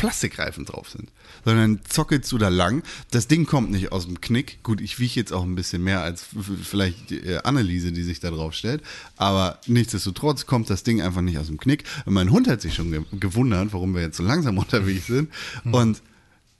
Plastikreifen 0.00 0.64
drauf 0.64 0.88
sind. 0.88 1.10
Sondern 1.44 1.80
zockelst 1.86 2.32
du 2.32 2.38
da 2.38 2.48
lang. 2.48 2.82
Das 3.10 3.28
Ding 3.28 3.44
kommt 3.44 3.70
nicht 3.70 3.92
aus 3.92 4.06
dem 4.06 4.22
Knick. 4.22 4.62
Gut, 4.62 4.80
ich 4.80 4.98
wiege 4.98 5.12
jetzt 5.16 5.30
auch 5.30 5.42
ein 5.42 5.54
bisschen 5.54 5.84
mehr 5.84 6.00
als 6.00 6.24
vielleicht 6.62 7.10
die, 7.10 7.18
äh, 7.18 7.42
Anneliese, 7.42 7.92
die 7.92 8.02
sich 8.02 8.18
da 8.18 8.30
drauf 8.30 8.54
stellt. 8.54 8.82
Aber 9.18 9.60
nichtsdestotrotz 9.66 10.46
kommt 10.46 10.70
das 10.70 10.84
Ding 10.84 11.02
einfach 11.02 11.20
nicht 11.20 11.36
aus 11.36 11.48
dem 11.48 11.58
Knick. 11.58 11.84
Und 12.06 12.14
mein 12.14 12.30
Hund 12.30 12.48
hat 12.48 12.62
sich 12.62 12.72
schon 12.74 12.90
ge 12.92 13.02
gewundert, 13.12 13.74
warum 13.74 13.94
wir 13.94 14.00
jetzt 14.00 14.16
so 14.16 14.22
langsam 14.22 14.56
unterwegs 14.58 15.06
sind. 15.06 15.30
Und 15.70 16.00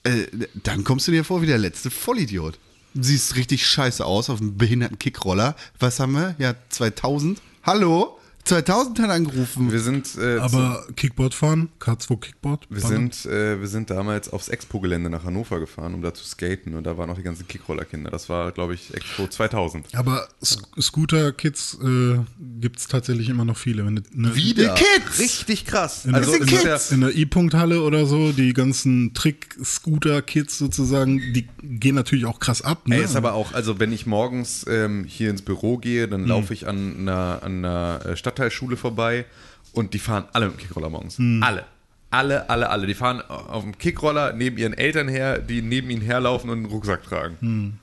äh, 0.02 0.26
dann 0.62 0.84
kommst 0.84 1.08
du 1.08 1.12
dir 1.12 1.24
vor 1.24 1.40
wie 1.40 1.46
der 1.46 1.56
letzte 1.56 1.90
Vollidiot. 1.90 2.58
Siehst 2.92 3.36
richtig 3.36 3.66
scheiße 3.66 4.04
aus 4.04 4.28
auf 4.28 4.42
einem 4.42 4.58
behinderten 4.58 4.98
Kickroller. 4.98 5.56
Was 5.78 5.98
haben 5.98 6.12
wir? 6.12 6.34
Ja, 6.38 6.56
2000. 6.68 7.40
Hallo? 7.62 8.19
2000 8.50 8.98
hat 9.00 9.10
angerufen. 9.10 9.70
Wir 9.70 9.80
sind, 9.80 10.08
äh, 10.18 10.38
Aber 10.38 10.84
Kickboard 10.96 11.34
fahren, 11.34 11.68
K2 11.80 12.18
Kickboard. 12.20 12.66
Wir 12.68 12.82
ballern. 12.82 13.10
sind, 13.12 13.32
äh, 13.32 13.60
wir 13.60 13.68
sind 13.68 13.90
damals 13.90 14.28
aufs 14.32 14.48
Expo-Gelände 14.48 15.08
nach 15.08 15.24
Hannover 15.24 15.60
gefahren, 15.60 15.94
um 15.94 16.02
da 16.02 16.12
zu 16.12 16.24
skaten. 16.24 16.74
Und 16.74 16.84
da 16.84 16.98
waren 16.98 17.08
auch 17.10 17.16
die 17.16 17.22
ganzen 17.22 17.46
Kickroller-Kinder. 17.46 18.10
Das 18.10 18.28
war, 18.28 18.50
glaube 18.52 18.74
ich, 18.74 18.92
Expo 18.94 19.26
2000. 19.28 19.86
Aber 19.94 20.26
S- 20.42 20.58
Scooter-Kids 20.80 21.78
äh, 21.82 22.18
gibt 22.60 22.78
es 22.80 22.88
tatsächlich 22.88 23.28
immer 23.28 23.44
noch 23.44 23.56
viele. 23.56 23.86
Wenn 23.86 23.96
du, 23.96 24.02
ne, 24.12 24.34
Wieder? 24.34 24.74
Kids! 24.74 25.18
Richtig 25.20 25.64
krass. 25.66 26.04
In, 26.06 26.14
Also, 26.14 26.32
der, 26.32 26.40
in, 26.42 26.48
ja- 26.66 26.80
in 26.90 27.00
der 27.02 27.14
E-Punkt-Halle 27.16 27.82
oder 27.82 28.04
so, 28.06 28.32
die 28.32 28.52
ganzen 28.52 29.14
Trick-Scooter-Kids 29.14 30.58
sozusagen, 30.58 31.18
die 31.32 31.46
gehen 31.62 31.94
natürlich 31.94 32.24
auch 32.26 32.40
krass 32.40 32.62
ab. 32.62 32.88
Ne? 32.88 32.96
Ey, 32.96 33.04
ist 33.04 33.16
aber 33.16 33.34
auch, 33.34 33.52
also 33.54 33.78
wenn 33.78 33.92
ich 33.92 34.06
morgens 34.06 34.64
ähm, 34.68 35.04
hier 35.04 35.30
ins 35.30 35.42
Büro 35.42 35.78
gehe, 35.78 36.08
dann 36.08 36.24
laufe 36.26 36.52
ich 36.52 36.66
an 36.66 36.96
einer, 37.00 37.40
an 37.42 37.64
einer 37.64 38.00
äh, 38.06 38.16
Stadtteilschule 38.40 38.76
vorbei 38.76 39.26
und 39.72 39.94
die 39.94 39.98
fahren 39.98 40.24
alle 40.32 40.46
mit 40.46 40.56
dem 40.56 40.60
Kickroller 40.60 40.88
morgens. 40.88 41.18
Alle. 41.42 41.64
Alle, 42.12 42.50
alle, 42.50 42.70
alle. 42.70 42.86
Die 42.86 42.94
fahren 42.94 43.20
auf 43.20 43.62
dem 43.62 43.78
Kickroller 43.78 44.32
neben 44.32 44.56
ihren 44.58 44.72
Eltern 44.72 45.06
her, 45.08 45.38
die 45.38 45.62
neben 45.62 45.90
ihnen 45.90 46.02
herlaufen 46.02 46.50
und 46.50 46.58
einen 46.58 46.66
Rucksack 46.66 47.04
tragen. 47.04 47.78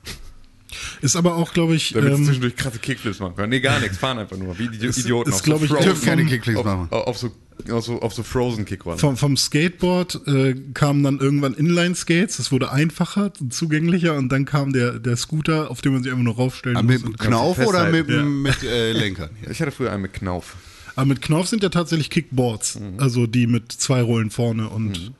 Ist 1.02 1.16
aber 1.16 1.36
auch, 1.36 1.52
glaube 1.52 1.74
ich, 1.74 1.92
Damit 1.92 2.12
ähm, 2.12 2.24
zwischendurch 2.24 2.56
krasse 2.56 2.78
Kickflips 2.78 3.18
machen 3.20 3.36
können. 3.36 3.50
Nee, 3.50 3.60
gar 3.60 3.80
nichts. 3.80 3.98
Fahren 3.98 4.18
einfach 4.18 4.36
nur. 4.36 4.58
Wie 4.58 4.68
die 4.68 4.84
Ist- 4.86 4.98
Idioten. 4.98 5.30
ist, 5.30 5.36
auf 5.36 5.42
glaub 5.42 5.62
ich, 5.62 5.70
dürfen 5.70 6.04
keine 6.04 6.24
Kickflips 6.26 6.58
auf, 6.58 6.64
machen. 6.64 6.88
auf, 6.90 7.18
so, 7.18 7.30
auf, 7.70 7.84
so, 7.84 8.00
auf 8.02 8.14
so 8.14 8.22
Frozen 8.22 8.64
Kickroller. 8.64 8.98
vom, 8.98 9.16
vom 9.16 9.36
Skateboard 9.36 10.20
äh, 10.26 10.54
kamen 10.74 11.02
dann 11.02 11.18
irgendwann 11.18 11.54
Inline-Skates, 11.54 12.36
das 12.38 12.52
wurde 12.52 12.70
einfacher 12.72 13.32
und 13.40 13.52
zugänglicher 13.52 14.14
und 14.16 14.28
dann 14.30 14.44
kam 14.44 14.72
der, 14.72 14.98
der 14.98 15.16
Scooter, 15.16 15.70
auf 15.70 15.80
den 15.80 15.92
man 15.92 16.02
sich 16.02 16.12
einfach 16.12 16.24
nur 16.24 16.36
raufstellen 16.36 16.76
Ah, 16.76 16.82
muss. 16.82 17.02
mit 17.02 17.18
Knauf 17.18 17.58
oder 17.58 17.90
mit, 17.90 18.08
ja. 18.08 18.22
mit 18.22 18.62
äh, 18.62 18.92
Lenkern? 18.92 19.30
Hier. 19.40 19.50
Ich 19.50 19.60
hatte 19.60 19.70
früher 19.72 19.92
einen 19.92 20.02
mit 20.02 20.12
Knauf. 20.12 20.56
Aber 20.96 21.06
mit 21.06 21.22
Knauf 21.22 21.46
sind 21.48 21.62
ja 21.62 21.68
tatsächlich 21.68 22.10
Kickboards, 22.10 22.80
Mhm. 22.80 22.98
also 22.98 23.26
die 23.26 23.46
mit 23.46 23.70
zwei 23.72 24.02
Rollen 24.02 24.30
vorne 24.30 24.68
und 24.68 25.12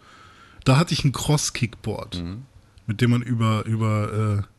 da 0.65 0.77
hatte 0.77 0.93
ich 0.93 1.05
ein 1.05 1.13
Cross-Kickboard, 1.13 2.23
Mhm. 2.23 2.43
mit 2.87 3.01
dem 3.01 3.11
man 3.11 3.23
über, 3.23 3.65
über 3.65 4.45
äh, 4.45 4.58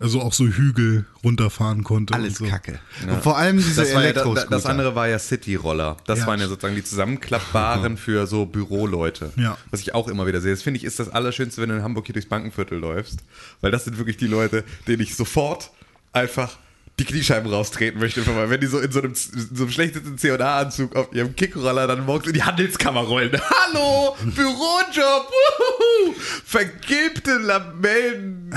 also 0.00 0.22
auch 0.22 0.32
so 0.32 0.46
Hügel 0.46 1.04
runterfahren 1.22 1.84
konnte. 1.84 2.14
Alles 2.14 2.40
und 2.40 2.46
so. 2.46 2.50
Kacke. 2.50 2.80
Und 3.06 3.22
vor 3.22 3.36
allem 3.36 3.58
diese 3.58 3.82
Das, 3.82 3.92
ja, 3.92 4.12
das 4.48 4.66
andere 4.66 4.94
war 4.94 5.08
ja 5.08 5.18
City-Roller. 5.18 5.98
Das 6.06 6.20
Ja. 6.20 6.26
waren 6.26 6.40
ja 6.40 6.48
sozusagen 6.48 6.74
die 6.74 6.82
zusammenklappbaren 6.82 7.96
für 7.98 8.26
so 8.26 8.46
Büroleute. 8.46 9.32
Ja. 9.36 9.58
Was 9.70 9.80
ich 9.80 9.94
auch 9.94 10.08
immer 10.08 10.26
wieder 10.26 10.40
sehe. 10.40 10.52
Das 10.52 10.62
finde 10.62 10.78
ich 10.78 10.84
ist 10.84 10.98
das 10.98 11.10
Allerschönste, 11.10 11.60
wenn 11.60 11.68
du 11.68 11.76
in 11.76 11.82
Hamburg 11.82 12.06
hier 12.06 12.14
durchs 12.14 12.28
Bankenviertel 12.28 12.78
läufst. 12.78 13.20
Weil 13.60 13.70
das 13.70 13.84
sind 13.84 13.98
wirklich 13.98 14.16
die 14.16 14.26
Leute, 14.26 14.64
denen 14.88 15.02
ich 15.02 15.14
sofort 15.16 15.70
einfach 16.12 16.56
die 17.00 17.04
Kniescheiben 17.06 17.50
raustreten 17.52 17.98
möchte. 17.98 18.22
Wenn 18.26 18.60
die 18.60 18.66
so 18.66 18.78
in 18.78 18.92
so 18.92 19.00
einem, 19.00 19.12
in 19.12 19.56
so 19.56 19.64
einem 19.64 19.72
schlechtesten 19.72 20.18
C&A-Anzug 20.18 20.94
auf 20.94 21.12
ihrem 21.14 21.34
Kickroller 21.34 21.86
dann 21.86 22.04
morgens 22.04 22.26
in 22.28 22.34
die 22.34 22.42
Handelskammer 22.42 23.00
rollen. 23.00 23.32
Hallo, 23.72 24.16
Bürojob, 24.22 25.30
wuhu, 25.30 26.14
vergilbte 26.44 27.38
Lamellen, 27.38 28.52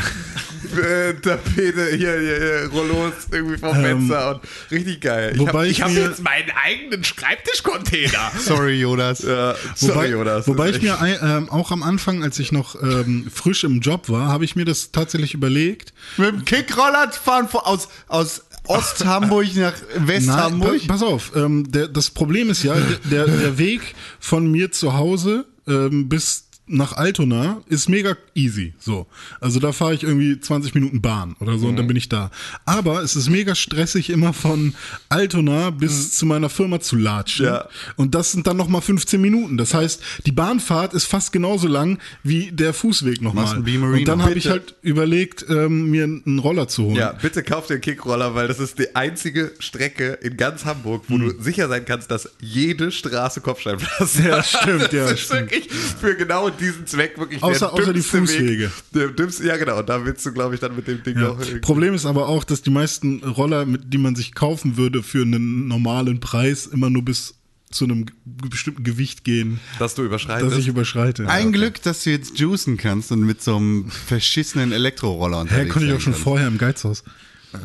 äh, 0.76 1.14
Tapete, 1.16 1.88
hier, 1.96 2.20
hier, 2.20 2.38
hier, 2.38 2.70
Rollos 2.72 3.14
irgendwie 3.32 3.58
vom 3.58 3.76
Ähm, 3.76 3.84
Fenster 3.84 4.32
und 4.36 4.42
richtig 4.72 5.02
geil. 5.02 5.34
wobei 5.38 5.68
ich 5.68 5.82
habe 5.82 5.92
hab 5.94 5.98
jetzt 6.10 6.24
meinen 6.24 6.52
eigenen 6.64 7.04
Schreibtischcontainer. 7.04 8.32
Sorry, 8.40 8.80
Jonas. 8.80 9.22
ja, 9.22 9.54
Wobei, 9.54 9.76
sorry, 9.76 10.08
Jonas. 10.10 10.48
wobei 10.48 10.70
ich 10.70 10.76
Echt. 10.78 10.84
mir 10.84 10.98
ähm, 11.22 11.50
auch 11.50 11.72
am 11.72 11.84
Anfang, 11.84 12.24
als 12.24 12.40
ich 12.40 12.52
noch 12.52 12.82
ähm, 12.82 13.30
frisch 13.34 13.64
im 13.64 13.80
Job 13.82 14.10
war, 14.10 14.28
habe 14.30 14.46
ich 14.46 14.56
mir 14.56 14.66
das 14.66 14.92
tatsächlich 14.92 15.34
überlegt. 15.34 15.94
Mit 16.18 16.28
dem 16.32 16.46
Kickroller 16.46 17.12
fahren 17.12 17.48
vor- 17.48 17.68
aus, 17.68 17.88
aus 18.08 18.33
Osthamburg 18.68 19.56
nach 19.56 19.74
Westhamburg. 19.98 20.88
pa 20.88 20.94
pass 20.94 21.04
auf, 21.04 21.32
ähm, 21.36 21.72
der, 21.72 21.88
das 21.88 22.10
Problem 22.10 22.50
ist 22.50 22.64
ja, 22.64 22.76
der, 23.10 23.26
der 23.26 23.58
Weg 23.58 23.96
von 24.20 24.50
mir 24.50 24.72
zu 24.72 24.94
Hause 24.94 25.46
ähm, 25.68 26.10
bis 26.10 26.46
nach 26.66 26.94
Altona 26.94 27.62
ist 27.68 27.90
mega 27.90 28.16
easy. 28.36 28.74
So. 28.80 29.06
Also 29.42 29.60
da 29.60 29.74
fahre 29.74 29.94
ich 29.96 30.04
irgendwie 30.04 30.40
20 30.40 30.74
Minuten 30.74 31.02
Bahn 31.02 31.36
oder 31.42 31.58
so 31.58 31.68
und 31.68 31.74
Mhm. 31.74 31.78
dann 31.78 31.88
bin 31.88 31.98
ich 31.98 32.08
da. 32.10 32.32
Aber 32.66 33.02
es 33.04 33.16
ist 33.18 33.30
mega 33.30 33.54
stressig, 33.54 34.10
immer 34.10 34.32
von 34.34 34.74
Altona 35.10 35.72
bis 35.72 36.14
zu 36.18 36.26
meiner 36.26 36.50
Firma 36.50 36.80
zu 36.80 36.96
latschen. 36.96 37.46
Mhm. 37.48 37.52
Ja. 37.52 37.68
Und 37.98 38.16
das 38.16 38.32
sind 38.32 38.48
dann 38.48 38.56
nochmal 38.58 38.82
15 38.82 39.20
Minuten. 39.20 39.58
Das 39.58 39.74
heißt, 39.74 40.02
die 40.26 40.32
Bahnfahrt 40.32 40.94
ist 40.94 41.06
fast 41.06 41.34
genauso 41.34 41.68
lang 41.68 42.00
wie 42.24 42.52
der 42.52 42.74
Fußweg 42.74 43.22
nochmal. 43.22 43.58
Und 43.58 44.08
dann 44.08 44.22
habe 44.24 44.34
ich 44.36 44.48
halt 44.50 44.76
überlegt, 44.82 45.46
ähm, 45.50 45.90
mir 45.90 46.06
einen 46.06 46.40
Roller 46.40 46.68
zu 46.70 46.84
holen. 46.86 46.96
Ja, 46.96 47.12
bitte 47.12 47.44
kauf 47.44 47.68
dir 47.68 47.74
einen 47.74 47.82
Kickroller, 47.82 48.36
weil 48.36 48.48
das 48.48 48.60
ist 48.60 48.80
die 48.80 48.96
einzige 48.96 49.52
Strecke 49.60 50.14
in 50.22 50.38
ganz 50.38 50.64
Hamburg, 50.66 51.04
wo 51.10 51.18
du 51.18 51.42
sicher 51.42 51.68
sein 51.68 51.84
kannst, 51.86 52.10
dass 52.10 52.30
jede 52.40 52.92
Straße 52.92 53.42
Kopfsteinpflaster 53.42 54.24
Ja, 54.30 54.44
stimmt, 54.44 54.94
ja, 54.94 55.04
Das 55.04 55.12
ist 55.14 55.20
stimmt. 55.26 55.52
wirklich 55.52 55.68
für 55.70 56.16
genau 56.16 56.50
diesen 56.60 56.86
Zweck 56.88 57.18
wirklich 57.18 57.42
Außer- 57.42 57.60
der 57.60 57.74
außer 57.74 57.94
die 57.94 58.02
Fußwege. 58.02 58.66
Weg. 58.66 58.72
Der 58.94 59.08
dümmste, 59.10 59.46
ja, 59.46 59.58
genau. 59.58 59.80
Und 59.80 59.90
da 59.90 60.06
willst 60.06 60.26
du, 60.26 60.32
glaube 60.34 60.56
ich, 60.56 60.62
dann 60.62 60.76
mit 60.76 60.88
dem 60.88 61.02
Ding 61.04 61.18
Ja. 61.20 61.30
auch 61.30 61.40
irgendwie- 61.40 61.60
Problem 61.60 61.94
ist 61.94 62.06
aber 62.06 62.28
auch, 62.28 62.44
dass 62.44 62.62
die 62.62 62.70
meisten 62.70 63.24
Roller, 63.24 63.66
mit, 63.66 63.94
die 63.94 63.98
man 63.98 64.16
sich 64.16 64.34
kaufen 64.34 64.78
würde 64.78 65.04
für 65.04 65.22
einen 65.24 65.68
normalen 65.68 66.20
Preis, 66.20 66.66
immer 66.68 66.90
nur 66.90 67.04
bis 67.04 67.36
zu 67.72 67.86
einem 67.86 68.06
bestimmten 68.26 68.84
Gewicht 68.84 69.24
gehen, 69.24 69.60
dass 69.80 69.96
du 69.96 70.04
überschreitest. 70.04 70.52
das 70.52 70.60
ich 70.60 70.68
überschreite. 70.68 71.28
Ein 71.28 71.52
Glück, 71.52 71.82
dass 71.82 72.04
du 72.04 72.12
jetzt 72.12 72.38
juicen 72.38 72.78
kannst 72.78 73.12
und 73.12 73.22
mit 73.22 73.42
so 73.42 73.56
einem 73.58 73.90
verschissenen 73.90 74.72
Elektroroller 74.72 75.38
Hä, 75.38 75.42
unterwegs 75.42 75.74
konnte 75.74 75.88
ich 75.88 75.94
auch 75.96 76.00
schon 76.00 76.14
kannst. 76.14 76.24
vorher 76.24 76.48
im 76.48 76.60
Geizhaus. 76.60 77.04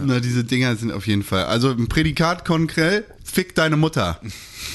Na, 0.05 0.20
diese 0.20 0.45
Dinger 0.45 0.76
sind 0.76 0.93
auf 0.93 1.07
jeden 1.07 1.22
Fall. 1.22 1.45
Also 1.45 1.70
ein 1.70 1.89
Prädikat 1.89 2.45
konkrell, 2.45 3.05
fick 3.24 3.55
deine 3.55 3.76
Mutter. 3.76 4.20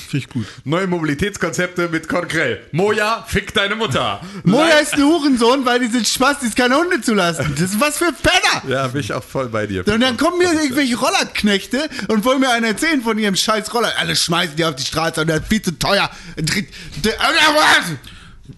Finde 0.08 0.26
ich 0.26 0.30
gut. 0.30 0.46
Neue 0.64 0.88
Mobilitätskonzepte 0.88 1.90
mit 1.90 2.08
Konkrell. 2.08 2.62
Moja, 2.72 3.24
fick 3.28 3.54
deine 3.54 3.76
Mutter. 3.76 4.22
Moja 4.44 4.78
ist 4.78 4.94
ein 4.94 5.04
Hurensohn, 5.04 5.66
weil 5.66 5.80
die 5.80 5.88
sind 5.88 6.08
Spastis, 6.08 6.56
keine 6.56 6.78
Hunde 6.78 7.02
zu 7.02 7.14
lassen. 7.14 7.54
Das 7.54 7.72
ist 7.72 7.80
was 7.80 7.98
für 7.98 8.12
Penner. 8.14 8.64
Ja, 8.68 8.88
bin 8.88 9.02
ich 9.02 9.14
auch 9.14 9.24
voll 9.24 9.50
bei 9.50 9.68
dir. 9.68 9.88
Und 9.88 10.00
dann 10.02 10.18
kommen 10.18 10.38
mir 10.38 10.52
irgendwelche 10.54 10.96
Rollerknechte 10.98 11.90
und 12.08 12.26
wollen 12.26 12.40
mir 12.40 12.52
einen 12.52 12.66
erzählen 12.66 13.02
von 13.02 13.18
ihrem 13.18 13.36
scheiß 13.36 13.74
Roller. 13.74 13.92
Alle 13.98 14.16
schmeißen 14.16 14.56
die 14.56 14.66
auf 14.66 14.76
die 14.76 14.86
Straße 14.86 15.22
und 15.22 15.28
der 15.28 15.38
ist 15.38 15.48
viel 15.48 15.62
zu 15.62 15.78
teuer. 15.78 16.10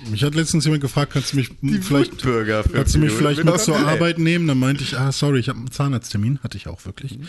Mich 0.10 0.24
hat 0.24 0.36
letztens 0.36 0.66
jemand 0.66 0.82
gefragt, 0.82 1.14
kannst 1.14 1.34
du 1.34 1.38
mich 1.38 1.52
vielleicht, 1.62 2.14
Wutbürger 2.14 2.64
für 2.64 2.70
kannst 2.70 2.96
du 2.96 3.00
mich 3.00 3.12
vielleicht 3.12 3.44
mit 3.44 3.60
zur 3.60 3.76
geil. 3.76 3.86
Arbeit 3.86 4.20
nehmen? 4.20 4.48
Dann 4.48 4.60
meinte 4.60 4.84
ich, 4.84 4.98
ah, 4.98 5.12
sorry, 5.12 5.40
ich 5.40 5.50
habe 5.50 5.60
einen 5.60 5.72
Zahnarzttermin, 5.72 6.40
hatte 6.44 6.58
ich 6.58 6.68
auch 6.68 6.86
wirklich. 6.86 7.20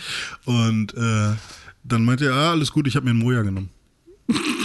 Und 0.45 0.93
äh, 0.95 1.33
dann 1.83 2.05
meinte 2.05 2.25
er, 2.25 2.33
ah, 2.33 2.51
alles 2.51 2.71
gut, 2.71 2.87
ich 2.87 2.95
habe 2.95 3.05
mir 3.05 3.11
einen 3.11 3.19
Moja 3.19 3.41
genommen. 3.41 3.69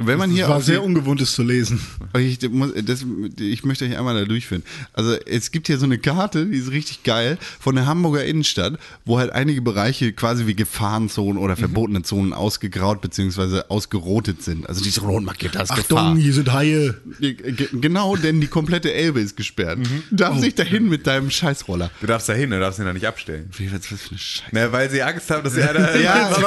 Wenn 0.00 0.16
man 0.16 0.30
hier 0.30 0.48
War 0.48 0.60
sehr 0.60 0.78
die- 0.78 0.86
ungewohnt, 0.86 1.20
es 1.20 1.32
zu 1.32 1.42
lesen. 1.42 1.80
Ich, 2.16 2.38
muss, 2.50 2.70
das, 2.84 3.04
ich 3.40 3.64
möchte 3.64 3.84
euch 3.84 3.98
einmal 3.98 4.14
da 4.14 4.24
durchführen. 4.24 4.62
Also 4.92 5.14
es 5.26 5.50
gibt 5.50 5.66
hier 5.66 5.76
so 5.76 5.86
eine 5.86 5.98
Karte, 5.98 6.46
die 6.46 6.56
ist 6.56 6.70
richtig 6.70 7.02
geil, 7.02 7.36
von 7.58 7.74
der 7.74 7.86
Hamburger 7.86 8.24
Innenstadt, 8.24 8.78
wo 9.04 9.18
halt 9.18 9.32
einige 9.32 9.60
Bereiche 9.60 10.12
quasi 10.12 10.46
wie 10.46 10.54
Gefahrenzonen 10.54 11.36
oder 11.42 11.54
Mhm. 11.54 11.58
verbotene 11.58 12.02
Zonen 12.02 12.32
ausgegraut 12.32 13.00
bzw. 13.00 13.62
ausgerotet 13.68 14.40
sind. 14.42 14.68
Also 14.68 14.82
diese 14.84 15.00
rot 15.00 15.24
markiert 15.24 15.56
als 15.56 15.68
Gefahr. 15.70 15.98
Achtung, 16.06 16.16
hier 16.16 16.32
sind 16.32 16.52
Haie. 16.52 16.94
Ge- 17.20 17.68
Genau, 17.72 18.14
denn 18.14 18.40
die 18.40 18.46
komplette 18.46 18.92
Elbe 18.94 19.18
ist 19.20 19.36
gesperrt. 19.36 19.80
Du 20.10 20.16
darfst 20.16 20.38
Oh. 20.40 20.44
nicht 20.44 20.58
dahin 20.60 20.88
mit 20.88 21.08
deinem 21.08 21.30
Scheißroller. 21.30 21.90
Du 22.00 22.06
darfst 22.06 22.28
da 22.28 22.34
hin, 22.34 22.50
du 22.50 22.60
darfst 22.60 22.78
ihn 22.78 22.84
da 22.84 22.92
nicht 22.92 23.06
abstellen. 23.06 23.50
Wie 23.56 23.66
was 23.72 23.80
ist 23.80 23.90
das 23.92 24.00
für 24.02 24.10
eine 24.10 24.18
Scheiße? 24.18 24.48
Na, 24.52 24.70
weil 24.72 24.88
sie 24.90 25.02
Angst 25.02 25.28
haben, 25.30 25.42
dass 25.42 25.54
sie 25.54 25.62
einer. 25.62 25.96
Ja, 25.98 26.28
das 26.30 26.38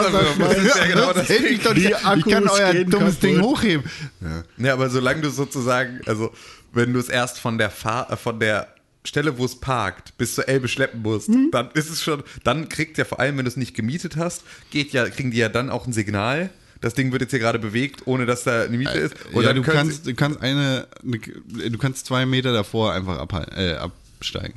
ist 0.64 0.76
ja 0.78 0.88
genau 0.88 1.12
das 1.12 1.28
hält 1.28 1.44
Ding. 1.44 1.52
mich 1.52 1.62
doch 1.62 1.74
nicht. 1.74 1.88
Die 1.88 2.20
Ich 2.20 2.26
kann 2.34 2.48
euer 2.48 2.74
dummes 2.86 3.20
kaputt. 3.20 3.41
Ding 3.42 3.50
hochheben. 3.50 3.90
Ja. 4.22 4.44
Ja, 4.66 4.74
aber 4.74 4.90
solange 4.90 5.22
du 5.22 5.30
sozusagen, 5.30 6.00
also 6.06 6.32
wenn 6.74 6.94
du 6.94 7.00
es 7.00 7.10
erst 7.10 7.40
von 7.40 7.58
der 7.58 7.70
Fahr 7.70 8.12
äh, 8.12 8.16
von 8.18 8.40
der 8.40 8.68
Stelle, 9.04 9.38
wo 9.40 9.46
es 9.46 9.60
parkt, 9.60 10.16
bis 10.18 10.36
zur 10.36 10.48
Elbe 10.48 10.68
schleppen 10.68 11.02
musst, 11.02 11.30
Mhm. 11.30 11.50
dann 11.52 11.70
ist 11.74 11.90
es 11.90 12.04
schon, 12.04 12.22
dann 12.44 12.70
kriegt 12.70 12.98
ja 13.00 13.06
vor 13.06 13.20
allem, 13.20 13.38
wenn 13.38 13.46
du 13.46 13.50
es 13.50 13.58
nicht 13.58 13.76
gemietet 13.76 14.16
hast, 14.16 14.44
geht 14.70 14.94
ja, 14.94 15.10
kriegen 15.10 15.32
die 15.32 15.38
ja 15.38 15.50
dann 15.50 15.70
auch 15.72 15.88
ein 15.88 15.94
Signal. 15.94 16.50
Das 16.82 16.94
Ding 16.96 17.12
wird 17.12 17.22
jetzt 17.22 17.32
hier 17.32 17.40
gerade 17.40 17.60
bewegt, 17.60 18.04
ohne 18.06 18.26
dass 18.26 18.44
da 18.44 18.64
eine 18.64 18.78
Miete 18.78 18.92
ist. 18.98 19.16
Und 19.34 19.44
ja, 19.44 19.54
du 19.54 19.62
kannst, 19.62 20.06
du 20.08 20.14
kannst 20.16 20.42
eine, 20.42 20.88
du 21.04 21.78
kannst 21.78 22.06
zwei 22.08 22.26
Meter 22.26 22.54
davor 22.54 22.94
einfach 22.94 23.20
abhal- 23.20 23.52
äh, 23.56 23.76
absteigen. 23.78 24.54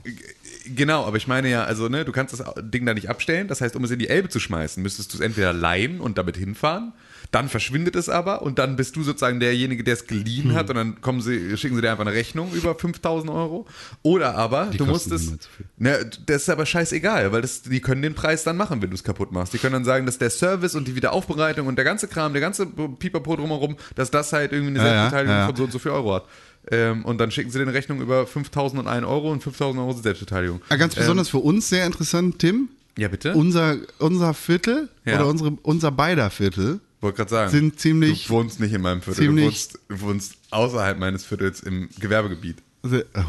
genau, 0.75 1.05
aber 1.05 1.17
ich 1.19 1.27
meine 1.27 1.49
ja, 1.51 1.65
also 1.65 1.89
ne, 1.89 2.05
du 2.05 2.13
kannst 2.13 2.39
das 2.39 2.43
Ding 2.63 2.87
da 2.87 2.95
nicht 2.95 3.09
abstellen. 3.11 3.49
Das 3.49 3.61
heißt, 3.61 3.77
um 3.77 3.85
es 3.85 3.91
in 3.91 3.99
die 3.99 4.09
Elbe 4.09 4.29
zu 4.31 4.41
schmeißen, 4.41 4.83
müsstest 4.83 5.13
du 5.13 5.19
es 5.19 5.21
entweder 5.21 5.53
leihen 5.53 6.01
und 6.01 6.17
damit 6.19 6.37
hinfahren. 6.37 6.93
Dann 7.35 7.49
verschwindet 7.49 7.97
es 7.97 8.09
aber 8.09 8.43
und 8.43 8.59
dann 8.61 8.77
bist 8.77 8.95
du 8.95 9.03
sozusagen 9.03 9.41
derjenige, 9.41 9.83
der 9.83 9.95
es 9.95 10.07
geliehen 10.07 10.51
Hm. 10.51 10.55
hat 10.55 10.71
und 10.71 10.77
dann 10.77 11.01
kommen 11.01 11.21
sie, 11.21 11.57
schicken 11.57 11.75
sie 11.75 11.83
dir 11.83 11.91
einfach 11.91 12.07
eine 12.07 12.15
Rechnung 12.15 12.53
über 12.53 12.75
5000 12.77 13.31
Euro. 13.33 13.67
Oder 14.03 14.37
aber 14.37 14.67
du 14.77 14.87
musst 14.87 15.11
es. 15.11 15.33
Ne, 15.77 16.09
das 16.27 16.43
ist 16.43 16.49
aber 16.49 16.65
scheißegal, 16.65 17.33
weil 17.33 17.43
das, 17.43 17.63
die 17.63 17.81
können 17.81 18.03
den 18.03 18.15
Preis 18.15 18.45
dann 18.45 18.57
machen, 18.57 18.81
wenn 18.83 18.91
du 18.91 18.95
es 18.95 19.03
kaputt 19.03 19.33
machst. 19.33 19.53
Die 19.53 19.59
können 19.59 19.73
dann 19.73 19.85
sagen, 19.85 20.07
dass 20.07 20.19
der 20.19 20.31
Service 20.31 20.75
und 20.77 20.87
die 20.87 20.95
Wiederaufbereitung 20.95 21.67
und 21.67 21.77
der 21.77 21.85
ganze 21.85 22.07
Kram, 22.07 22.33
der 22.33 22.41
ganze 22.41 22.67
Pipapo 22.67 23.35
drumherum, 23.37 23.77
dass 23.97 24.11
das 24.13 24.33
halt 24.33 24.53
irgendwie 24.53 24.79
eine 24.79 24.79
Ja, 24.79 24.85
ja, 24.85 24.93
Selbstbeteiligung 25.11 25.37
ja. 25.37 25.47
von 25.47 25.57
so 25.57 25.65
und 25.65 25.73
so 25.73 25.79
viel 25.81 25.91
Euro 25.91 26.15
hat. 26.15 26.25
Ähm, 26.71 27.05
und 27.05 27.19
dann 27.19 27.31
schicken 27.31 27.51
sie 27.51 27.59
dir 27.59 27.65
eine 27.65 27.75
Rechnung 27.75 28.01
über 28.01 28.27
5001 28.27 29.05
Euro 29.07 29.33
und 29.33 29.43
5000 29.43 29.81
Euro 29.83 29.93
sind 29.93 30.03
Selbstbeteiligung. 30.05 30.63
Ah, 30.69 30.77
ganz 30.77 30.95
besonders 30.95 31.29
für 31.29 31.39
uns 31.39 31.69
sehr 31.69 31.85
interessant, 31.85 32.39
Tim. 32.39 32.69
Ja, 32.97 33.09
bitte? 33.09 33.35
unser, 33.35 33.77
unser 33.99 34.35
Viertel 34.35 34.89
Ja. 35.05 35.17
oder 35.17 35.27
unsere, 35.27 35.51
unser 35.63 35.91
beider 35.91 36.31
Viertel 36.31 36.79
Wollte 37.05 37.19
gerade 37.19 37.31
sagen. 37.31 37.51
sind 37.51 37.79
ziemlich, 37.79 38.29
Du 38.29 38.33
wohnst 38.33 38.61
nicht 38.61 38.73
in 38.73 38.81
meinem 38.81 39.03
Viertel, 39.03 39.27
du 39.27 39.43
wohnst, 39.43 39.79
du 39.89 40.01
wohnst 40.01 40.37
außerhalb 40.51 40.99
meines 40.99 41.23
Viertels 41.23 41.61
im 41.61 41.91
Gewerbegebiet. 42.01 42.57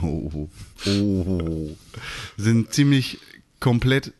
oh, 0.01 0.31
oh, 0.33 0.49
oh, 0.87 1.69
sind 2.37 2.73
ziemlich 2.73 3.19
komplett 3.59 4.13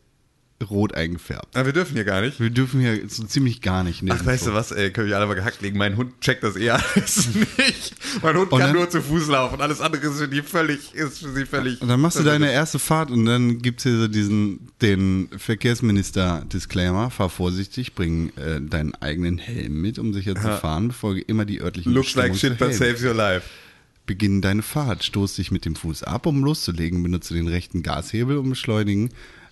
rot 0.70 0.96
eingefärbt. 0.96 1.56
Aber 1.56 1.66
wir 1.66 1.74
dürfen 1.74 1.96
hier 1.96 2.06
gar 2.06 2.22
nicht. 2.22 2.40
Wir 2.40 2.50
dürfen 2.50 2.80
hier 2.80 3.02
so 3.10 3.24
ziemlich 3.26 3.62
gar 3.62 3.84
nicht. 3.84 4.02
Ach, 4.10 4.26
weißt 4.26 4.48
du 4.48 4.54
was, 4.54 4.72
ey, 4.72 4.90
können 4.90 5.10
wir 5.10 5.18
alle 5.18 5.28
mal 5.28 5.34
gehackt 5.34 5.62
legen. 5.62 5.78
Mein 5.78 5.98
Hund 5.98 6.20
checkt 6.22 6.44
das 6.44 6.56
eher 6.56 6.76
alles 6.96 7.28
nicht. 7.58 7.94
Mein 8.24 8.38
Hund 8.38 8.52
Und 8.54 8.60
kann 8.60 8.70
dann- 8.70 8.78
nur 8.78 8.90
zu 8.90 9.02
Fuß 9.02 9.28
laufen. 9.28 9.60
Alles 9.62 9.82
andere 9.82 10.06
ist 10.08 10.18
für 10.18 10.28
die 10.30 10.42
völlig, 10.42 10.94
ist 10.96 11.20
für 11.20 11.34
sie 11.34 11.46
völlig. 11.46 11.82
Und 11.82 11.90
dann 11.90 12.00
machst 12.00 12.18
du 12.18 12.24
deine 12.24 12.52
erste 12.52 12.80
Fahrt 12.80 13.12
und 13.12 13.26
dann 13.26 13.62
gibt 13.62 13.80
es 13.80 13.84
hier 13.84 13.98
so 14.00 14.08
diesen, 14.08 14.70
den 14.82 15.28
Verkehrsminister-Disclaimer, 15.38 17.10
fahr 17.12 17.30
vorsichtig, 17.30 17.94
bring 17.94 18.30
äh, 18.38 18.62
deinen 18.62 18.96
eigenen 18.96 19.38
Helm 19.38 19.82
mit, 19.82 20.00
um 20.00 20.14
sicher 20.14 20.36
zu 20.36 20.42
fahren, 20.58 20.88
befolge 20.90 21.22
immer 21.22 21.46
die 21.46 21.62
örtlichen 21.62 21.94
Looks 21.94 22.16
like 22.16 22.36
shit, 22.36 22.58
but 22.58 22.74
saves 22.74 23.04
your 23.04 23.14
life. 23.14 23.48
Beginn 24.06 24.42
deine 24.42 24.62
Fahrt, 24.62 25.04
stoß 25.04 25.36
dich 25.36 25.52
mit 25.52 25.66
dem 25.66 25.76
Fuß 25.76 26.04
ab, 26.04 26.28
um 26.28 26.44
loszulegen, 26.44 27.02
benutze 27.02 27.34
den 27.34 27.48
rechten 27.48 27.82
Gashebel, 27.82 28.38
um 28.38 28.52
beschleunigen 28.52 29.10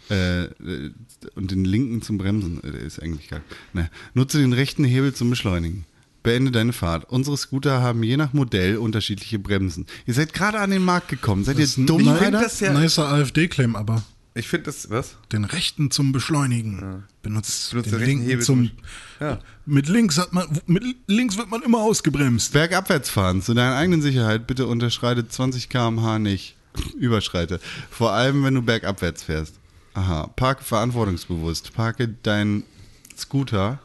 äh, 0.10 0.44
äh, 0.46 0.92
und 1.36 1.52
den 1.52 1.66
linken 1.66 2.02
zum 2.02 2.18
Bremsen. 2.18 2.62
Äh, 2.64 2.86
ist 2.86 3.02
eigentlich 3.02 3.30
geil. 3.30 3.42
Ne. 3.74 3.90
Nutze 4.14 4.38
den 4.40 4.54
rechten 4.54 4.84
Hebel 4.84 5.14
zum 5.14 5.30
Beschleunigen. 5.30 5.86
Beende 6.24 6.52
deine 6.52 6.72
Fahrt. 6.74 7.10
Unsere 7.10 7.36
Scooter 7.38 7.82
haben 7.82 8.02
je 8.04 8.16
nach 8.18 8.32
Modell 8.34 8.78
unterschiedliche 8.78 9.40
Bremsen. 9.40 9.86
Ihr 10.06 10.14
seid 10.14 10.34
gerade 10.34 10.60
an 10.60 10.70
den 10.72 10.84
Markt 10.84 11.10
gekommen. 11.10 11.44
Seid 11.44 11.58
ihr 11.58 11.66
ist 11.66 11.78
ein 11.78 11.86
dumm, 11.86 12.00
Ich 12.00 12.06
Nein, 12.08 12.18
finde 12.18 12.40
das 12.40 12.60
ja. 12.62 12.72
Nicer 12.74 13.10
AfD-Claim, 13.10 13.76
aber 13.76 14.04
Ich 14.34 14.48
finde 14.48 14.66
das, 14.68 14.90
was? 14.90 15.18
den 15.34 15.44
rechten 15.44 15.92
zum 15.92 16.14
Beschleunigen. 16.14 17.04
Benutzt, 17.22 17.72
Benutzt 17.72 17.88
den 17.88 17.92
den 17.92 18.00
rechten 18.00 18.06
linken 18.20 18.30
Hebel 18.30 18.46
zum. 18.46 18.68
zum- 18.68 18.72
Ja. 19.20 19.40
Mit 19.66 19.90
links 19.90 20.18
hat 20.18 20.32
man, 20.32 20.48
mit 20.66 20.84
links 21.08 21.38
wird 21.38 21.50
man 21.50 21.62
immer 21.62 21.80
ausgebremst. 21.80 22.54
Bergabwärts 22.54 23.10
fahren, 23.10 23.42
zu 23.42 23.54
deiner 23.54 23.76
eigenen 23.76 24.02
Sicherheit, 24.02 24.48
bitte 24.48 24.68
unterschreite 24.68 25.28
20 25.28 25.68
km/h 25.70 26.20
nicht. 26.20 26.56
Überschreite. 26.98 27.60
Vor 27.92 28.12
allem, 28.14 28.44
wenn 28.46 28.56
du 28.56 28.62
bergabwärts 28.62 29.24
fährst. 29.24 29.56
Aha. 29.94 30.28
Parke 30.36 30.64
verantwortungsbewusst. 30.64 31.74
Parke 31.74 32.08
deinen 32.08 32.64
Scooter, 33.18 33.80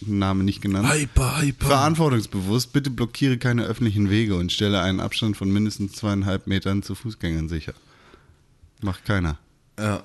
Name 0.00 0.44
nicht 0.44 0.60
genannt. 0.60 0.92
Hyper, 0.92 1.40
hyper. 1.40 1.66
Verantwortungsbewusst, 1.66 2.72
bitte 2.72 2.90
blockiere 2.90 3.38
keine 3.38 3.64
öffentlichen 3.64 4.10
Wege 4.10 4.34
und 4.34 4.52
stelle 4.52 4.80
einen 4.80 5.00
Abstand 5.00 5.36
von 5.36 5.50
mindestens 5.50 5.92
zweieinhalb 5.92 6.46
Metern 6.46 6.82
zu 6.82 6.94
Fußgängern 6.94 7.48
sicher. 7.48 7.74
Macht 8.82 9.04
keiner. 9.04 9.38
Ja. 9.78 10.02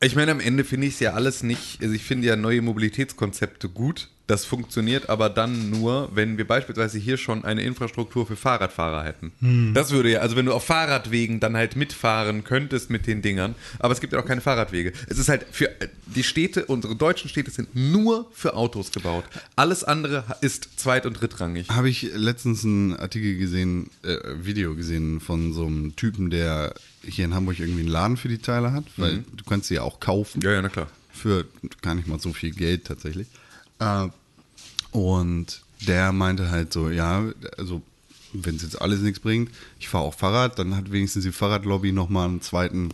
Ich 0.00 0.14
meine, 0.14 0.30
am 0.30 0.40
Ende 0.40 0.64
finde 0.64 0.86
ich 0.86 0.94
es 0.94 1.00
ja 1.00 1.14
alles 1.14 1.42
nicht, 1.42 1.82
also 1.82 1.92
ich 1.94 2.04
finde 2.04 2.28
ja 2.28 2.36
neue 2.36 2.62
Mobilitätskonzepte 2.62 3.68
gut. 3.68 4.08
Das 4.28 4.44
funktioniert 4.44 5.08
aber 5.08 5.30
dann 5.30 5.70
nur, 5.70 6.10
wenn 6.14 6.36
wir 6.36 6.46
beispielsweise 6.46 6.98
hier 6.98 7.16
schon 7.16 7.44
eine 7.44 7.62
Infrastruktur 7.62 8.26
für 8.26 8.36
Fahrradfahrer 8.36 9.02
hätten. 9.02 9.72
Das 9.72 9.90
würde 9.90 10.10
ja, 10.10 10.20
also 10.20 10.36
wenn 10.36 10.44
du 10.44 10.52
auf 10.52 10.66
Fahrradwegen 10.66 11.40
dann 11.40 11.56
halt 11.56 11.76
mitfahren 11.76 12.44
könntest 12.44 12.90
mit 12.90 13.06
den 13.06 13.22
Dingern, 13.22 13.54
aber 13.78 13.94
es 13.94 14.00
gibt 14.00 14.12
ja 14.12 14.20
auch 14.20 14.26
keine 14.26 14.42
Fahrradwege. 14.42 14.92
Es 15.08 15.18
ist 15.18 15.30
halt 15.30 15.46
für 15.50 15.70
die 16.06 16.22
Städte, 16.22 16.66
unsere 16.66 16.94
deutschen 16.94 17.30
Städte 17.30 17.50
sind 17.50 17.74
nur 17.74 18.30
für 18.34 18.54
Autos 18.54 18.92
gebaut. 18.92 19.24
Alles 19.56 19.82
andere 19.82 20.24
ist 20.42 20.78
zweit- 20.78 21.06
und 21.06 21.14
drittrangig. 21.14 21.70
Habe 21.70 21.88
ich 21.88 22.10
letztens 22.14 22.64
einen 22.66 22.94
Artikel 22.96 23.38
gesehen, 23.38 23.88
äh, 24.02 24.18
Video 24.42 24.74
gesehen 24.74 25.20
von 25.20 25.54
so 25.54 25.64
einem 25.64 25.96
Typen, 25.96 26.28
der 26.28 26.74
hier 27.02 27.24
in 27.24 27.34
Hamburg 27.34 27.58
irgendwie 27.58 27.80
einen 27.80 27.88
Laden 27.88 28.18
für 28.18 28.28
die 28.28 28.38
Teile 28.38 28.72
hat, 28.72 28.84
weil 28.98 29.24
du 29.34 29.44
kannst 29.44 29.68
sie 29.68 29.76
ja 29.76 29.82
auch 29.82 30.00
kaufen. 30.00 30.42
Ja, 30.42 30.52
ja, 30.52 30.60
na 30.60 30.68
klar. 30.68 30.88
Für 31.14 31.46
gar 31.80 31.94
nicht 31.94 32.06
mal 32.06 32.20
so 32.20 32.34
viel 32.34 32.50
Geld 32.50 32.84
tatsächlich. 32.84 33.26
Äh, 33.78 34.08
und 34.90 35.62
der 35.86 36.12
meinte 36.12 36.50
halt 36.50 36.72
so, 36.72 36.90
ja, 36.90 37.24
also 37.56 37.82
wenn 38.32 38.56
es 38.56 38.62
jetzt 38.62 38.80
alles 38.80 39.00
nichts 39.00 39.20
bringt, 39.20 39.50
ich 39.78 39.88
fahre 39.88 40.04
auch 40.04 40.14
Fahrrad, 40.14 40.58
dann 40.58 40.76
hat 40.76 40.90
wenigstens 40.92 41.24
die 41.24 41.32
Fahrradlobby 41.32 41.92
nochmal 41.92 42.28
einen 42.28 42.42
zweiten 42.42 42.90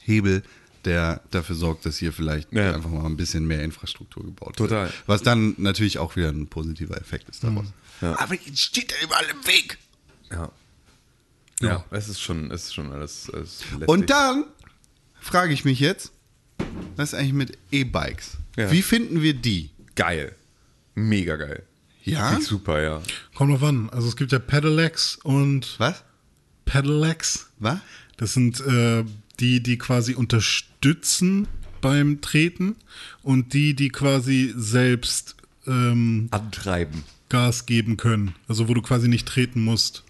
Hebel, 0.00 0.42
der 0.84 1.20
dafür 1.30 1.54
sorgt, 1.56 1.86
dass 1.86 1.98
hier 1.98 2.12
vielleicht 2.12 2.52
Ja. 2.52 2.74
einfach 2.74 2.90
mal 2.90 3.04
ein 3.06 3.16
bisschen 3.16 3.46
mehr 3.46 3.62
Infrastruktur 3.62 4.24
gebaut 4.24 4.56
Total. 4.56 4.86
wird. 4.86 4.94
Was 5.06 5.22
dann 5.22 5.54
natürlich 5.58 5.98
auch 5.98 6.16
wieder 6.16 6.28
ein 6.30 6.46
positiver 6.48 6.96
Effekt 7.00 7.28
ist 7.28 7.44
daraus. 7.44 7.66
Ja. 8.00 8.18
Aber 8.18 8.34
jetzt 8.34 8.58
steht 8.60 8.92
er 8.92 9.04
überall 9.04 9.26
im 9.30 9.46
Weg. 9.46 9.78
Ja. 10.30 10.50
Ja, 11.60 11.84
es 11.90 12.08
ist 12.08 12.20
schon, 12.20 12.50
es 12.50 12.64
ist 12.64 12.74
schon 12.74 12.90
alles. 12.90 13.28
Es 13.28 13.60
ist 13.60 13.64
letztlich- 13.70 13.88
Und 13.88 14.10
dann 14.10 14.44
frage 15.20 15.52
ich 15.52 15.64
mich 15.64 15.78
jetzt, 15.78 16.10
was 16.96 17.12
ist 17.12 17.18
eigentlich 17.18 17.32
mit 17.34 17.58
E-Bikes? 17.70 18.38
Ja. 18.56 18.70
Wie 18.72 18.82
finden 18.82 19.22
wir 19.22 19.34
die? 19.34 19.70
geil. 19.94 20.34
Mega 20.94 21.36
geil. 21.36 21.64
Ja? 22.04 22.36
Ich 22.38 22.46
super, 22.46 22.82
ja. 22.82 23.02
Kommt 23.34 23.52
drauf 23.52 23.62
an. 23.62 23.90
Also 23.90 24.08
es 24.08 24.16
gibt 24.16 24.32
ja 24.32 24.38
Pedelecs 24.38 25.18
und 25.22 25.78
Was? 25.78 26.02
Pedelecs. 26.64 27.50
Was? 27.58 27.78
Das 28.16 28.34
sind 28.34 28.60
äh, 28.60 29.04
die, 29.40 29.62
die 29.62 29.78
quasi 29.78 30.14
unterstützen 30.14 31.48
beim 31.80 32.20
Treten 32.20 32.76
und 33.22 33.52
die, 33.52 33.74
die 33.74 33.88
quasi 33.88 34.52
selbst 34.56 35.36
ähm, 35.66 36.28
Antreiben. 36.30 37.04
Gas 37.28 37.66
geben 37.66 37.96
können. 37.96 38.34
Also 38.48 38.68
wo 38.68 38.74
du 38.74 38.82
quasi 38.82 39.08
nicht 39.08 39.26
treten 39.26 39.62
musst, 39.62 40.04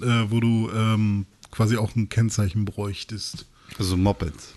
äh, 0.00 0.24
wo 0.28 0.40
du 0.40 0.70
ähm, 0.74 1.26
quasi 1.50 1.76
auch 1.76 1.96
ein 1.96 2.08
Kennzeichen 2.08 2.64
bräuchtest. 2.64 3.46
Also 3.78 3.96
Mopeds. 3.96 4.54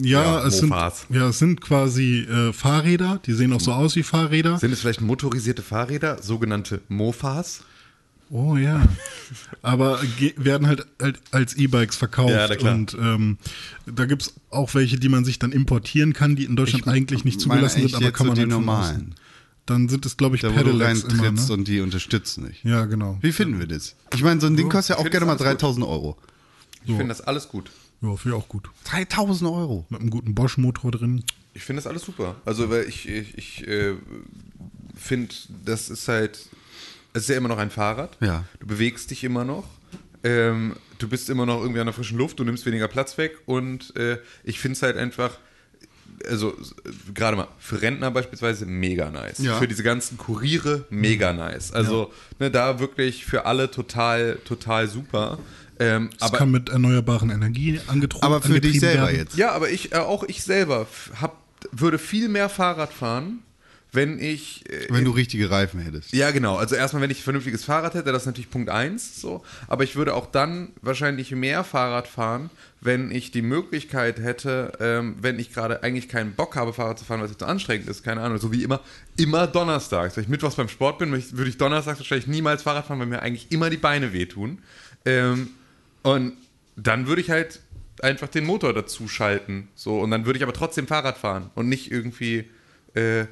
Ja, 0.00 0.40
Ja, 0.40 0.46
es, 0.46 0.58
sind, 0.58 0.74
ja 1.10 1.28
es 1.28 1.38
sind 1.38 1.60
quasi 1.60 2.20
äh, 2.20 2.52
Fahrräder, 2.52 3.20
die 3.24 3.32
sehen 3.32 3.52
auch 3.52 3.60
so 3.60 3.72
aus 3.72 3.96
wie 3.96 4.02
Fahrräder. 4.02 4.58
Sind 4.58 4.72
es 4.72 4.80
vielleicht 4.80 5.00
motorisierte 5.00 5.62
Fahrräder, 5.62 6.22
sogenannte 6.22 6.80
Mofas? 6.88 7.62
Oh 8.30 8.56
ja. 8.56 8.82
Aber 9.62 10.00
werden 10.36 10.66
halt, 10.66 10.86
halt 11.00 11.20
als 11.30 11.54
E-Bikes 11.54 11.96
verkauft. 11.96 12.32
Ja, 12.32 12.54
klar. 12.56 12.74
Und 12.74 12.94
ähm, 12.94 13.38
da 13.86 14.04
gibt 14.06 14.22
es 14.22 14.34
auch 14.50 14.74
welche, 14.74 14.98
die 14.98 15.08
man 15.08 15.24
sich 15.24 15.38
dann 15.38 15.52
importieren 15.52 16.12
kann, 16.12 16.34
die 16.34 16.44
in 16.44 16.56
Deutschland 16.56 16.86
Ich 16.86 16.92
eigentlich 16.92 17.24
nicht 17.24 17.40
zugelassen 17.40 17.82
sind, 17.82 17.94
aber 17.94 18.10
kann 18.10 18.26
so 18.26 18.30
man 18.30 18.34
die 18.34 18.40
halt 18.42 18.50
normalen. 18.50 19.14
Dann 19.64 19.88
sind 19.88 20.06
es, 20.06 20.16
glaube 20.16 20.36
ich, 20.36 20.42
Da 20.42 20.48
wo 20.48 20.58
du 20.58 20.64
Pedelecs 20.64 21.04
immer. 21.04 21.30
Ne? 21.32 21.52
und 21.52 21.68
die 21.68 21.80
unterstützen 21.80 22.44
nicht. 22.44 22.64
Ja, 22.64 22.84
genau. 22.86 23.18
Wie 23.20 23.32
finden 23.32 23.58
wir 23.58 23.66
das? 23.66 23.96
Ich 24.14 24.22
meine, 24.22 24.40
so 24.40 24.46
ein 24.46 24.56
Ding 24.56 24.68
kostet 24.68 24.96
ja 24.96 25.04
auch 25.04 25.10
gerne 25.10 25.26
mal 25.26 25.32
alles 25.32 25.42
gut. 25.42 25.62
3000 25.62 25.86
Euro. 25.86 26.16
Ich 26.84 26.92
finde 26.92 27.08
das 27.08 27.20
alles 27.20 27.48
gut. 27.48 27.70
Ja, 28.06 28.16
finde 28.16 28.36
ich 28.36 28.42
auch 28.42 28.48
gut. 28.48 28.68
3000 28.84 29.50
Euro. 29.50 29.86
Mit 29.88 30.00
einem 30.00 30.10
guten 30.10 30.34
Bosch-Motor 30.34 30.90
drin. 30.92 31.24
Ich 31.54 31.62
finde 31.62 31.82
das 31.82 31.86
alles 31.86 32.02
super. 32.02 32.36
Also, 32.44 32.70
weil 32.70 32.84
ich, 32.84 33.08
ich, 33.08 33.36
ich 33.36 33.66
äh, 33.66 33.94
finde, 34.94 35.34
das 35.64 35.90
ist 35.90 36.08
halt, 36.08 36.48
es 37.12 37.22
ist 37.22 37.28
ja 37.28 37.36
immer 37.36 37.48
noch 37.48 37.58
ein 37.58 37.70
Fahrrad. 37.70 38.16
Ja. 38.20 38.44
Du 38.60 38.66
bewegst 38.66 39.10
dich 39.10 39.24
immer 39.24 39.44
noch. 39.44 39.64
Ähm, 40.22 40.76
du 40.98 41.08
bist 41.08 41.30
immer 41.30 41.46
noch 41.46 41.60
irgendwie 41.60 41.80
an 41.80 41.86
der 41.86 41.94
frischen 41.94 42.18
Luft, 42.18 42.38
du 42.38 42.44
nimmst 42.44 42.66
weniger 42.66 42.88
Platz 42.88 43.18
weg 43.18 43.38
und 43.46 43.94
äh, 43.96 44.18
ich 44.44 44.58
finde 44.58 44.76
es 44.76 44.82
halt 44.82 44.96
einfach, 44.96 45.38
also 46.28 46.56
gerade 47.14 47.36
mal 47.36 47.48
für 47.58 47.80
Rentner 47.80 48.10
beispielsweise 48.10 48.66
mega 48.66 49.10
nice. 49.10 49.38
Ja. 49.38 49.58
Für 49.58 49.68
diese 49.68 49.82
ganzen 49.82 50.16
Kuriere 50.18 50.86
mega 50.90 51.32
nice. 51.32 51.72
Also 51.72 52.12
ne, 52.38 52.50
da 52.50 52.80
wirklich 52.80 53.24
für 53.24 53.46
alle 53.46 53.70
total, 53.70 54.38
total 54.44 54.88
super. 54.88 55.38
Ähm, 55.78 56.10
Das 56.18 56.28
aber 56.30 56.38
kann 56.38 56.50
mit 56.50 56.68
erneuerbaren 56.68 57.30
Energie 57.30 57.80
angetrieben 57.86 58.24
Aber 58.24 58.40
für 58.42 58.60
dich 58.60 58.80
selber 58.80 59.06
werden. 59.08 59.16
jetzt. 59.16 59.36
ja, 59.36 59.52
aber 59.52 59.70
ich, 59.70 59.92
äh, 59.92 59.96
auch 59.96 60.24
ich 60.24 60.42
selber 60.42 60.86
hab, 61.20 61.36
würde 61.72 61.98
viel 61.98 62.28
mehr 62.28 62.48
Fahrrad 62.48 62.92
fahren, 62.92 63.40
wenn 63.92 64.18
ich. 64.18 64.68
Äh, 64.70 64.88
Wenn 64.90 65.04
du 65.04 65.10
richtige 65.12 65.50
Reifen 65.50 65.80
hättest. 65.80 66.12
ja, 66.12 66.30
genau. 66.30 66.56
Also 66.56 66.74
erstmal, 66.74 67.02
wenn 67.02 67.10
ich 67.10 67.20
ein 67.20 67.22
vernünftiges 67.24 67.64
Fahrrad 67.64 67.94
hätte, 67.94 68.12
das 68.12 68.22
ist 68.22 68.26
natürlich 68.26 68.50
Punkt 68.50 68.68
eins. 68.68 69.20
So. 69.20 69.42
Aber 69.68 69.84
ich 69.84 69.96
würde 69.96 70.14
auch 70.14 70.26
dann 70.26 70.68
wahrscheinlich 70.82 71.30
mehr 71.32 71.64
Fahrrad 71.64 72.06
fahren, 72.08 72.50
wenn 72.82 73.10
ich 73.10 73.30
die 73.30 73.40
Möglichkeit 73.42 74.18
hätte, 74.18 74.72
ähm, 74.80 75.16
wenn 75.20 75.38
ich 75.38 75.52
gerade 75.52 75.82
eigentlich 75.82 76.08
keinen 76.08 76.32
Bock 76.32 76.56
habe, 76.56 76.72
Fahrrad 76.74 76.98
zu 76.98 77.04
fahren, 77.06 77.20
weil 77.20 77.30
es 77.30 77.38
zu 77.38 77.46
anstrengend 77.46 77.88
ist, 77.88 78.02
keine 78.02 78.20
Ahnung, 78.20 78.38
so 78.38 78.52
wie 78.52 78.62
immer, 78.64 78.80
immer 79.16 79.46
donnerstags. 79.46 80.16
Wenn 80.16 80.24
ich 80.24 80.28
mittwochs 80.28 80.56
beim 80.56 80.68
Sport 80.68 80.98
bin, 80.98 81.10
würde 81.10 81.24
ich- 81.24 81.36
würde 81.36 81.48
ich 81.50 81.56
donnerstags 81.56 81.98
wahrscheinlich 81.98 82.26
niemals 82.26 82.62
Fahrrad 82.64 82.86
fahren, 82.86 82.98
weil 82.98 83.06
mir 83.06 83.22
eigentlich 83.22 83.50
immer 83.50 83.70
die 83.70 83.76
Beine 83.78 84.12
wehtun. 84.12 84.58
Ähm, 85.06 85.50
und 86.06 86.34
dann 86.76 87.06
würde 87.06 87.20
ich 87.20 87.30
halt 87.30 87.60
einfach 88.00 88.28
den 88.28 88.44
Motor 88.44 88.72
dazu 88.72 89.08
schalten. 89.08 89.68
So, 89.74 89.98
und 90.00 90.10
dann 90.10 90.24
würde 90.26 90.36
ich 90.36 90.42
aber 90.42 90.52
trotzdem 90.52 90.86
Fahrrad 90.86 91.18
fahren 91.18 91.50
und 91.54 91.68
nicht 91.68 91.90
irgendwie 91.90 92.44
äh, 92.94 93.24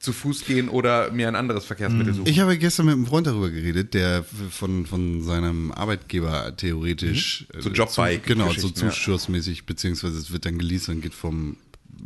zu 0.00 0.12
Fuß 0.12 0.44
gehen 0.44 0.68
oder 0.68 1.10
mir 1.10 1.26
ein 1.28 1.34
anderes 1.36 1.64
Verkehrsmittel 1.64 2.14
suchen. 2.14 2.28
Ich 2.28 2.38
habe 2.40 2.56
gestern 2.58 2.86
mit 2.86 2.94
einem 2.94 3.06
Freund 3.06 3.26
darüber 3.26 3.50
geredet, 3.50 3.94
der 3.94 4.24
von, 4.50 4.86
von 4.86 5.22
seinem 5.22 5.72
Arbeitgeber 5.72 6.56
theoretisch 6.56 7.46
Mhm. 7.54 7.60
So 7.62 7.70
äh, 7.70 7.72
Jobbike- 7.72 8.22
zu, 8.22 8.28
genau, 8.28 8.44
so 8.48 8.54
Geschichten, 8.54 8.80
ja. 8.84 8.90
zuschussmäßig, 8.90 9.64
beziehungsweise 9.66 10.18
es 10.18 10.30
wird 10.32 10.44
dann 10.44 10.58
geleast 10.58 10.88
und 10.88 11.00
geht 11.00 11.14
vom, 11.14 11.56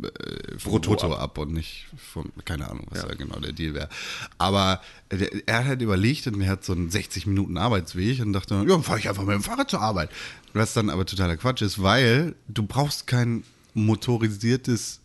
äh, 0.01 0.55
Brutto 0.63 1.13
ab. 1.15 1.37
und 1.37 1.53
nicht 1.53 1.87
vom, 1.97 2.31
keine 2.45 2.69
Ahnung, 2.69 2.87
was 2.89 3.01
da 3.05 3.13
genau 3.15 3.39
der 3.39 3.53
Deal 3.53 3.73
wäre. 3.73 3.89
Aber 4.37 4.81
äh, 5.09 5.41
er 5.45 5.59
hat 5.59 5.65
halt 5.65 5.81
überlegt 5.81 6.27
und 6.27 6.41
er 6.41 6.49
hat 6.49 6.63
so 6.65 6.73
einen 6.73 6.89
60 6.89 7.27
Minuten 7.27 7.57
Arbeitsweg 7.57 8.19
und 8.21 8.33
dachte, 8.33 8.55
ja, 8.55 8.63
dann 8.63 8.83
fahre 8.83 8.99
ich 8.99 9.09
einfach 9.09 9.23
mit 9.23 9.35
dem 9.35 9.43
Fahrrad 9.43 9.69
zur 9.69 9.81
Arbeit. 9.81 10.09
Was 10.53 10.73
dann 10.73 10.89
aber 10.89 11.05
totaler 11.05 11.37
Quatsch 11.37 11.61
ist, 11.61 11.81
weil 11.81 12.35
du 12.47 12.63
brauchst 12.63 13.07
kein 13.07 13.43
motorisiertes 13.73 14.99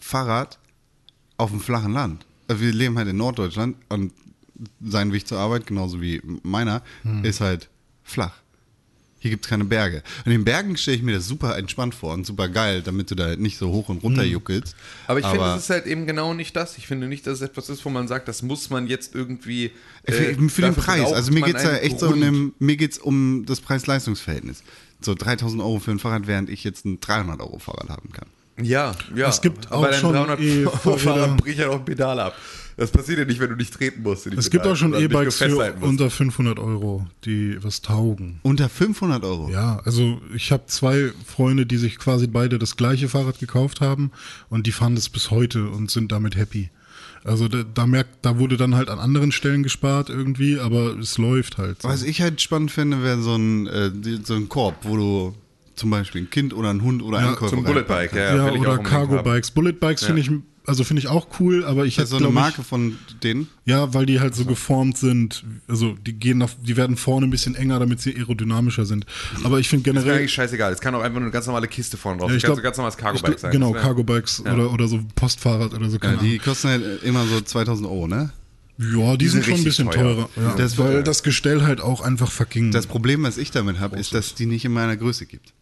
Fahrrad 0.00 0.58
auf 1.36 1.50
dem 1.50 1.60
flachen 1.60 1.92
Land. 1.92 2.24
Also 2.48 2.62
wir 2.62 2.72
leben 2.72 2.96
halt 2.98 3.08
in 3.08 3.16
Norddeutschland 3.16 3.76
und 3.88 4.12
sein 4.84 5.12
Weg 5.12 5.28
zur 5.28 5.38
Arbeit, 5.38 5.66
genauso 5.66 6.00
wie 6.00 6.20
meiner, 6.42 6.82
Hm. 7.02 7.24
ist 7.24 7.40
halt 7.40 7.68
flach. 8.02 8.32
Hier 9.20 9.30
gibt 9.30 9.44
es 9.44 9.50
keine 9.50 9.64
Berge. 9.64 10.02
Und 10.24 10.26
in 10.26 10.32
den 10.32 10.44
Bergen 10.44 10.76
stelle 10.76 10.96
ich 10.96 11.02
mir 11.02 11.14
das 11.14 11.26
super 11.26 11.58
entspannt 11.58 11.94
vor 11.94 12.14
und 12.14 12.24
super 12.24 12.48
geil, 12.48 12.82
damit 12.82 13.10
du 13.10 13.16
da 13.16 13.34
nicht 13.34 13.58
so 13.58 13.70
hoch 13.70 13.88
und 13.88 14.02
runter 14.02 14.22
juckelst. 14.24 14.74
Hm. 14.74 14.78
Aber 15.08 15.20
ich 15.20 15.26
finde, 15.26 15.54
es 15.56 15.62
ist 15.64 15.70
halt 15.70 15.86
eben 15.86 16.06
genau 16.06 16.34
nicht 16.34 16.54
das. 16.54 16.78
Ich 16.78 16.86
finde 16.86 17.08
nicht, 17.08 17.26
dass 17.26 17.34
es 17.34 17.42
etwas 17.42 17.68
ist, 17.68 17.84
wo 17.84 17.90
man 17.90 18.06
sagt, 18.06 18.28
das 18.28 18.42
muss 18.42 18.70
man 18.70 18.86
jetzt 18.86 19.14
irgendwie. 19.14 19.72
Für, 20.04 20.12
äh, 20.12 20.34
für 20.48 20.62
den 20.62 20.74
dafür 20.74 20.82
Preis. 20.82 21.12
Also 21.12 21.32
mir 21.32 21.42
geht 21.42 21.56
es 21.56 21.64
ja 21.64 21.76
echt 21.76 21.98
so 21.98 22.10
Grund. 22.10 22.22
dem, 22.22 22.54
mir 22.58 22.76
geht's 22.76 22.98
um 22.98 23.44
das 23.46 23.60
Preis-Leistungs-Verhältnis. 23.60 24.62
So 25.00 25.14
3000 25.14 25.62
Euro 25.62 25.80
für 25.80 25.90
ein 25.90 25.98
Fahrrad, 25.98 26.26
während 26.26 26.50
ich 26.50 26.62
jetzt 26.64 26.84
ein 26.84 27.00
300 27.00 27.40
Euro 27.40 27.58
Fahrrad 27.58 27.88
haben 27.88 28.12
kann. 28.12 28.28
Ja, 28.62 28.94
ja. 29.14 29.28
Es 29.28 29.40
gibt 29.40 29.70
aber 29.70 29.86
auch 29.86 29.90
dein 29.90 30.00
schon 30.00 30.12
300 30.12 30.40
E-Fahrräder. 30.40 30.98
Fahrrad 30.98 31.36
bricht 31.36 31.58
ja 31.58 31.68
auch 31.68 31.76
ein 31.76 31.84
Pedal 31.84 32.20
ab. 32.20 32.34
Das 32.76 32.92
passiert 32.92 33.18
ja 33.18 33.24
nicht, 33.24 33.40
wenn 33.40 33.50
du 33.50 33.56
nicht 33.56 33.74
treten 33.74 34.02
musst. 34.02 34.26
in 34.26 34.32
die 34.32 34.38
Es 34.38 34.50
gibt 34.50 34.62
Pedale, 34.62 34.74
auch 34.74 34.78
schon 34.78 34.94
E-Bikes 34.94 35.38
für 35.38 35.74
unter 35.80 36.10
500 36.10 36.60
Euro, 36.60 37.06
die 37.24 37.58
was 37.62 37.82
taugen. 37.82 38.38
Unter 38.42 38.68
500 38.68 39.24
Euro? 39.24 39.50
Ja, 39.50 39.80
also 39.84 40.20
ich 40.32 40.52
habe 40.52 40.66
zwei 40.66 41.10
Freunde, 41.26 41.66
die 41.66 41.76
sich 41.76 41.98
quasi 41.98 42.28
beide 42.28 42.58
das 42.58 42.76
gleiche 42.76 43.08
Fahrrad 43.08 43.40
gekauft 43.40 43.80
haben 43.80 44.12
und 44.48 44.68
die 44.68 44.72
fahren 44.72 44.94
das 44.94 45.08
bis 45.08 45.32
heute 45.32 45.68
und 45.68 45.90
sind 45.90 46.12
damit 46.12 46.36
happy. 46.36 46.70
Also 47.24 47.48
da, 47.48 47.64
da 47.64 47.86
merkt, 47.86 48.24
da 48.24 48.38
wurde 48.38 48.56
dann 48.56 48.76
halt 48.76 48.90
an 48.90 49.00
anderen 49.00 49.32
Stellen 49.32 49.64
gespart 49.64 50.08
irgendwie, 50.08 50.60
aber 50.60 50.96
es 50.98 51.18
läuft 51.18 51.58
halt. 51.58 51.82
So. 51.82 51.88
Was 51.88 52.04
ich 52.04 52.22
halt 52.22 52.40
spannend 52.40 52.70
finde, 52.70 53.02
wäre 53.02 53.20
so 53.20 53.34
ein, 53.34 53.66
äh, 53.66 53.90
so 54.22 54.34
ein 54.34 54.48
Korb, 54.48 54.76
wo 54.82 54.96
du 54.96 55.34
zum 55.78 55.90
Beispiel 55.90 56.22
ein 56.22 56.30
Kind 56.30 56.52
oder 56.54 56.70
einen 56.70 56.82
Hund 56.82 57.02
oder 57.02 57.18
einen 57.18 57.36
Käufer 57.36 57.56
zum 57.56 57.64
Bulletbike, 57.64 58.12
ja. 58.14 58.36
ja, 58.36 58.46
ich 58.48 58.60
oder 58.60 58.70
unbedingt 58.72 58.84
Cargo 58.84 59.16
haben. 59.16 59.24
Bikes. 59.24 59.50
Bullet 59.50 59.72
Bikes 59.74 60.02
Ja. 60.02 60.06
finde 60.08 60.20
ich, 60.22 60.30
also 60.66 60.84
finde 60.84 61.00
ich 61.00 61.08
auch 61.08 61.28
cool, 61.40 61.64
aber 61.64 61.86
ich 61.86 61.96
Das 61.96 62.04
ist 62.06 62.10
hätte 62.12 62.22
so 62.22 62.26
eine 62.28 62.34
Marke 62.34 62.62
von 62.62 62.98
denen. 63.22 63.48
Ich, 63.64 63.70
ja, 63.72 63.94
weil 63.94 64.04
die 64.04 64.20
halt 64.20 64.34
so 64.34 64.44
geformt 64.44 64.98
sind. 64.98 65.42
Also 65.66 65.94
die 65.94 66.12
gehen 66.12 66.36
nach, 66.38 66.50
die 66.62 66.76
werden 66.76 66.96
vorne 66.98 67.26
ein 67.26 67.30
bisschen 67.30 67.54
enger, 67.54 67.78
damit 67.78 68.00
sie 68.02 68.14
aerodynamischer 68.14 68.84
sind. 68.84 69.06
Aber 69.44 69.58
ich 69.60 69.68
finde 69.70 69.88
Ist 69.88 69.94
mir 69.94 70.00
generell. 70.02 70.18
eigentlich 70.20 70.32
scheißegal. 70.34 70.70
Es 70.72 70.80
kann 70.80 70.94
auch 70.94 71.00
einfach 71.00 71.14
nur 71.20 71.22
eine 71.22 71.30
ganz 71.30 71.46
normale 71.46 71.68
Kiste 71.68 71.96
vorne 71.96 72.18
drauf. 72.18 72.28
Ja, 72.28 72.34
das 72.34 72.36
ich 72.36 72.42
kann 72.42 72.48
glaub- 72.50 72.56
so 72.58 72.62
ganz 72.62 72.76
normales 72.76 72.94
ich 72.96 73.00
Cargo-Bike 73.00 73.24
glaub- 73.24 73.38
sein. 73.40 73.50
Genau, 73.52 73.72
Das 73.72 73.82
Cargo 73.82 74.04
Bikes 74.04 74.42
Ja. 74.44 74.54
oder, 74.54 74.72
oder 74.72 74.88
so 74.88 75.00
Postfahrrad 75.14 75.72
oder 75.72 75.88
so. 75.88 75.96
Ja, 76.02 76.16
die 76.16 76.26
Ahnung. 76.28 76.38
kosten 76.44 76.68
halt 76.68 77.02
immer 77.02 77.24
so 77.26 77.40
2000 77.40 77.88
Euro, 77.88 78.06
ne? 78.06 78.30
Ja, 78.80 79.16
die, 79.16 79.26
sind, 79.26 79.42
sind 79.42 79.50
schon 79.50 79.54
ein 79.60 79.64
bisschen 79.64 79.90
teuer. 79.90 80.02
teurer. 80.02 80.28
Ja, 80.36 80.54
Das- 80.56 80.78
weil 80.78 81.02
das 81.02 81.22
Gestell 81.24 81.62
halt 81.62 81.80
auch 81.80 82.00
einfach 82.00 82.30
fucking. 82.30 82.70
Das 82.72 82.86
Problem, 82.86 83.22
was 83.24 83.36
ich 83.38 83.50
damit 83.50 83.80
habe, 83.80 83.96
ist, 83.98 84.14
dass 84.14 84.34
die 84.34 84.46
nicht 84.46 84.64
in 84.66 84.72
meiner 84.72 84.96
Größe 84.96 85.26
gibt. 85.26 85.52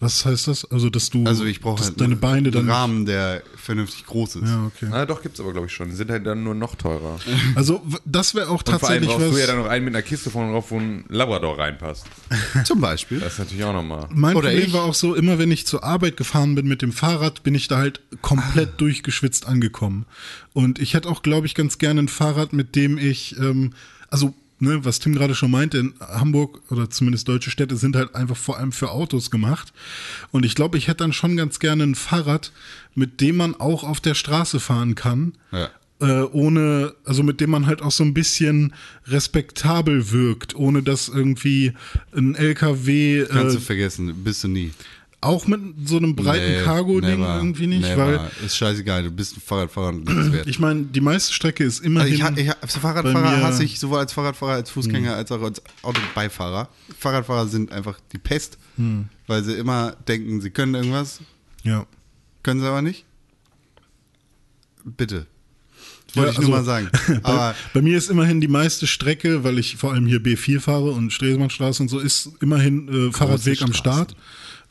Was 0.00 0.26
heißt 0.26 0.48
das? 0.48 0.70
Also, 0.70 0.90
dass 0.90 1.08
du. 1.08 1.24
Also 1.24 1.44
ich 1.44 1.60
brauche 1.60 1.78
dass 1.78 1.86
halt 1.88 2.00
deine 2.00 2.16
Beine 2.16 2.50
dann. 2.50 2.62
einen 2.62 2.70
Rahmen, 2.70 3.06
der 3.06 3.42
vernünftig 3.56 4.04
groß 4.06 4.36
ist. 4.36 4.48
Ja, 4.48 4.66
okay. 4.66 4.86
Na 4.90 5.06
doch, 5.06 5.22
gibt's 5.22 5.40
aber, 5.40 5.52
glaube 5.52 5.66
ich, 5.68 5.72
schon. 5.72 5.88
Die 5.88 5.94
sind 5.96 6.10
halt 6.10 6.26
dann 6.26 6.42
nur 6.44 6.54
noch 6.54 6.74
teurer. 6.74 7.18
Also, 7.54 7.80
das 8.04 8.34
wäre 8.34 8.48
auch 8.48 8.62
Und 8.62 8.68
vor 8.68 8.72
allem 8.90 9.02
tatsächlich 9.02 9.08
brauchst 9.08 9.26
was. 9.28 9.34
du 9.34 9.40
ja 9.40 9.46
dann 9.46 9.58
noch 9.58 9.66
einen 9.68 9.84
mit 9.84 9.94
einer 9.94 10.02
Kiste 10.02 10.30
vorne 10.30 10.52
drauf, 10.52 10.70
wo 10.70 10.78
ein 10.78 11.04
Labrador 11.08 11.58
reinpasst. 11.58 12.06
Zum 12.64 12.80
Beispiel. 12.80 13.20
Das 13.20 13.34
ist 13.34 13.38
natürlich 13.38 13.64
auch 13.64 13.72
nochmal. 13.72 14.08
Mein 14.12 14.36
Oder 14.36 14.48
Problem 14.48 14.66
ich. 14.66 14.72
war 14.72 14.82
auch 14.82 14.94
so, 14.94 15.14
immer 15.14 15.38
wenn 15.38 15.50
ich 15.52 15.66
zur 15.66 15.84
Arbeit 15.84 16.16
gefahren 16.16 16.54
bin 16.54 16.66
mit 16.66 16.82
dem 16.82 16.92
Fahrrad, 16.92 17.42
bin 17.42 17.54
ich 17.54 17.68
da 17.68 17.78
halt 17.78 18.00
komplett 18.20 18.68
Ah. 18.70 18.74
durchgeschwitzt 18.78 19.46
angekommen. 19.46 20.04
Und 20.52 20.78
ich 20.80 20.94
hätte 20.94 21.08
auch, 21.08 21.22
glaube 21.22 21.46
ich, 21.46 21.54
ganz 21.54 21.78
gerne 21.78 22.00
ein 22.02 22.08
Fahrrad, 22.08 22.52
mit 22.52 22.74
dem 22.76 22.98
ich, 22.98 23.36
ähm, 23.38 23.72
also, 24.08 24.34
ne, 24.58 24.84
was 24.84 24.98
Tim 24.98 25.14
gerade 25.14 25.34
schon 25.34 25.50
meinte, 25.50 25.78
in 25.78 25.94
Hamburg 26.00 26.60
oder 26.70 26.90
zumindest 26.90 27.28
deutsche 27.28 27.50
Städte 27.50 27.76
sind 27.76 27.96
halt 27.96 28.14
einfach 28.14 28.36
vor 28.36 28.58
allem 28.58 28.72
für 28.72 28.90
Autos 28.90 29.30
gemacht. 29.30 29.72
Und 30.30 30.44
ich 30.44 30.54
glaube, 30.54 30.78
ich 30.78 30.88
hätte 30.88 30.98
dann 30.98 31.12
schon 31.12 31.36
ganz 31.36 31.58
gerne 31.58 31.84
ein 31.84 31.94
Fahrrad, 31.94 32.52
mit 32.94 33.20
dem 33.20 33.36
man 33.36 33.54
auch 33.54 33.84
auf 33.84 34.00
der 34.00 34.14
Straße 34.14 34.60
fahren 34.60 34.94
kann. 34.94 35.34
Ja. 35.52 35.70
Äh, 36.00 36.22
ohne, 36.32 36.92
also 37.04 37.22
mit 37.22 37.40
dem 37.40 37.50
man 37.50 37.66
halt 37.66 37.80
auch 37.80 37.92
so 37.92 38.02
ein 38.02 38.14
bisschen 38.14 38.74
respektabel 39.06 40.10
wirkt, 40.10 40.56
ohne 40.56 40.82
dass 40.82 41.08
irgendwie 41.08 41.72
ein 42.14 42.34
LKW 42.34 43.26
Kannst 43.26 43.56
äh, 43.56 43.58
du 43.58 43.64
vergessen, 43.64 44.24
bist 44.24 44.42
du 44.42 44.48
nie. 44.48 44.72
Auch 45.24 45.46
mit 45.46 45.60
so 45.86 45.96
einem 45.96 46.14
breiten 46.14 46.44
Nee, 46.58 46.62
Cargo-Ding 46.62 47.20
irgendwie 47.22 47.66
nicht, 47.66 47.82
never. 47.82 48.06
weil 48.06 48.30
Ist 48.44 48.56
scheißegal, 48.56 49.02
du 49.04 49.10
bist 49.10 49.36
ein 49.36 49.40
Fahrradfahrer 49.40 49.88
und 49.88 50.04
nichts 50.08 50.32
wert. 50.32 50.46
ich 50.46 50.58
meine, 50.58 50.82
die 50.84 51.00
meiste 51.00 51.32
Strecke 51.32 51.64
ist 51.64 51.80
immerhin. 51.84 52.12
Also 52.12 52.14
ich, 52.14 52.22
ha- 52.22 52.40
ich, 52.42 52.48
ha- 52.50 52.56
als 52.60 52.76
Fahrradfahrer 52.76 53.42
hasse 53.42 53.64
ich 53.64 53.78
sowohl 53.80 53.98
als 53.98 54.12
Fahrradfahrer, 54.12 54.52
als 54.54 54.70
Fußgänger, 54.70 55.14
als 55.16 55.32
auch 55.32 55.42
als 55.42 55.62
Autobeifahrer. 55.82 56.68
Fahrradfahrer 56.98 57.46
sind 57.48 57.72
einfach 57.72 57.98
die 58.12 58.18
Pest, 58.18 58.58
weil 59.26 59.42
sie 59.44 59.54
immer 59.54 59.96
denken, 60.08 60.40
sie 60.40 60.50
können 60.50 60.74
irgendwas, 60.74 61.20
ja. 61.62 61.86
können 62.42 62.60
sie 62.60 62.66
aber 62.66 62.82
nicht. 62.82 63.04
Bitte. 64.84 65.26
Ja, 66.14 66.22
Wollte 66.22 66.32
ich 66.32 66.38
also, 66.38 66.50
nur 66.50 66.58
mal 66.58 66.64
sagen. 66.64 66.90
bei, 67.08 67.20
Aber 67.22 67.54
bei 67.72 67.82
mir 67.82 67.96
ist 67.98 68.08
immerhin 68.10 68.40
die 68.40 68.48
meiste 68.48 68.86
Strecke, 68.86 69.42
weil 69.42 69.58
ich 69.58 69.76
vor 69.76 69.92
allem 69.92 70.06
hier 70.06 70.20
B4 70.20 70.60
fahre 70.60 70.90
und 70.92 71.12
Stresemannstraße 71.12 71.82
und 71.82 71.88
so, 71.88 71.98
ist 71.98 72.30
immerhin 72.40 73.08
äh, 73.08 73.12
Fahrradweg 73.12 73.62
am. 73.62 73.72
Start. 73.72 74.14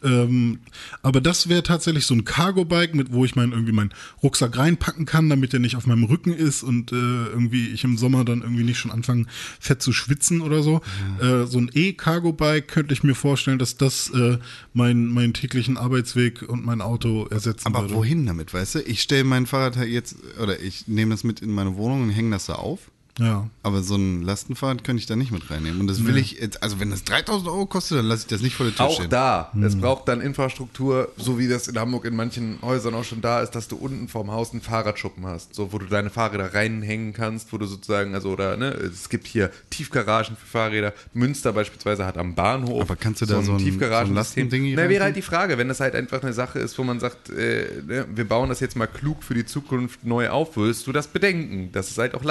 Ähm, 0.03 0.59
aber 1.01 1.21
das 1.21 1.49
wäre 1.49 1.63
tatsächlich 1.63 2.05
so 2.05 2.13
ein 2.13 2.25
Cargo-Bike, 2.25 2.95
mit 2.95 3.11
wo 3.11 3.25
ich 3.25 3.35
mein, 3.35 3.51
irgendwie 3.51 3.71
meinen 3.71 3.93
Rucksack 4.21 4.57
reinpacken 4.57 5.05
kann, 5.05 5.29
damit 5.29 5.53
der 5.53 5.59
nicht 5.59 5.75
auf 5.75 5.87
meinem 5.87 6.03
Rücken 6.03 6.33
ist 6.33 6.63
und 6.63 6.91
äh, 6.91 6.95
irgendwie 6.95 7.69
ich 7.69 7.83
im 7.83 7.97
Sommer 7.97 8.25
dann 8.25 8.41
irgendwie 8.41 8.63
nicht 8.63 8.79
schon 8.79 8.91
anfangen, 8.91 9.27
fett 9.59 9.81
zu 9.81 9.93
schwitzen 9.93 10.41
oder 10.41 10.63
so. 10.63 10.81
Äh, 11.21 11.45
so 11.45 11.59
ein 11.59 11.69
E-Cargo-Bike 11.73 12.67
könnte 12.67 12.93
ich 12.93 13.03
mir 13.03 13.15
vorstellen, 13.15 13.59
dass 13.59 13.77
das 13.77 14.09
äh, 14.09 14.37
mein, 14.73 15.07
meinen 15.07 15.33
täglichen 15.33 15.77
Arbeitsweg 15.77 16.41
und 16.43 16.65
mein 16.65 16.81
Auto 16.81 17.25
ersetzen 17.29 17.67
Aber 17.67 17.81
würde. 17.81 17.95
wohin 17.95 18.25
damit, 18.25 18.53
weißt 18.53 18.75
du? 18.75 18.79
Ich 18.81 19.01
stelle 19.01 19.23
mein 19.23 19.45
Fahrrad 19.45 19.77
halt 19.77 19.89
jetzt, 19.89 20.15
oder 20.41 20.59
ich 20.61 20.87
nehme 20.87 21.11
das 21.11 21.23
mit 21.23 21.41
in 21.41 21.51
meine 21.51 21.75
Wohnung 21.75 22.03
und 22.03 22.09
hänge 22.09 22.31
das 22.31 22.45
da 22.45 22.55
auf. 22.55 22.91
Ja. 23.19 23.47
Aber 23.61 23.83
so 23.83 23.95
ein 23.95 24.23
Lastenfahrrad 24.23 24.83
könnte 24.83 24.99
ich 24.99 25.05
da 25.05 25.15
nicht 25.15 25.31
mit 25.31 25.49
reinnehmen. 25.51 25.79
Und 25.81 25.87
das 25.87 26.03
will 26.03 26.17
ich 26.17 26.31
jetzt, 26.39 26.63
also 26.63 26.79
wenn 26.79 26.89
das 26.89 27.03
3000 27.03 27.47
Euro 27.47 27.67
kostet, 27.67 27.99
dann 27.99 28.05
lasse 28.07 28.21
ich 28.23 28.27
das 28.27 28.41
nicht 28.41 28.55
vor 28.55 28.65
der 28.65 28.75
Tür 28.75 28.85
Auch 28.87 28.95
stehen. 28.95 29.09
da. 29.11 29.49
Hm. 29.53 29.63
Es 29.63 29.79
braucht 29.79 30.07
dann 30.07 30.19
Infrastruktur, 30.19 31.11
so 31.17 31.37
wie 31.37 31.47
das 31.47 31.67
in 31.67 31.77
Hamburg 31.79 32.05
in 32.05 32.15
manchen 32.15 32.57
Häusern 32.63 32.95
auch 32.95 33.03
schon 33.03 33.21
da 33.21 33.41
ist, 33.41 33.51
dass 33.51 33.67
du 33.67 33.75
unten 33.75 34.07
vorm 34.07 34.31
Haus 34.31 34.51
einen 34.51 34.61
Fahrradschuppen 34.61 35.25
hast, 35.27 35.53
so 35.53 35.71
wo 35.71 35.77
du 35.77 35.85
deine 35.85 36.09
Fahrräder 36.09 36.55
reinhängen 36.55 37.13
kannst, 37.13 37.53
wo 37.53 37.57
du 37.59 37.67
sozusagen, 37.67 38.15
also 38.15 38.31
oder 38.31 38.57
ne, 38.57 38.69
es 38.71 39.09
gibt 39.09 39.27
hier 39.27 39.51
Tiefgaragen 39.69 40.35
für 40.35 40.47
Fahrräder. 40.47 40.93
Münster 41.13 41.53
beispielsweise 41.53 42.05
hat 42.07 42.17
am 42.17 42.33
Bahnhof 42.33 42.81
Aber 42.81 42.95
kannst 42.95 43.21
du 43.21 43.25
da 43.27 43.43
so 43.43 43.51
ein- 43.53 43.57
Tiefgaragensystem. 43.59 44.07
so 44.07 44.11
ein 44.11 44.15
Lastending 44.15 44.63
hier 44.63 44.75
Na, 44.77 44.89
wäre 44.89 45.03
halt 45.03 45.15
die 45.15 45.21
Frage, 45.21 45.59
wenn 45.59 45.67
das 45.67 45.79
halt 45.79 45.93
einfach 45.95 46.23
eine 46.23 46.33
Sache 46.33 46.57
ist, 46.57 46.77
wo 46.79 46.83
man 46.83 46.99
sagt, 46.99 47.29
äh, 47.29 47.67
ne, 47.85 48.07
wir 48.13 48.27
bauen 48.27 48.49
das 48.49 48.59
jetzt 48.59 48.75
mal 48.75 48.87
klug 48.87 49.23
für 49.23 49.35
die 49.35 49.45
Zukunft 49.45 50.03
neu 50.03 50.29
auf, 50.29 50.57
würdest 50.57 50.87
du 50.87 50.91
das 50.91 51.07
bedenken, 51.07 51.71
dass 51.71 51.91
es 51.91 51.97
halt 51.99 52.15
auch 52.15 52.23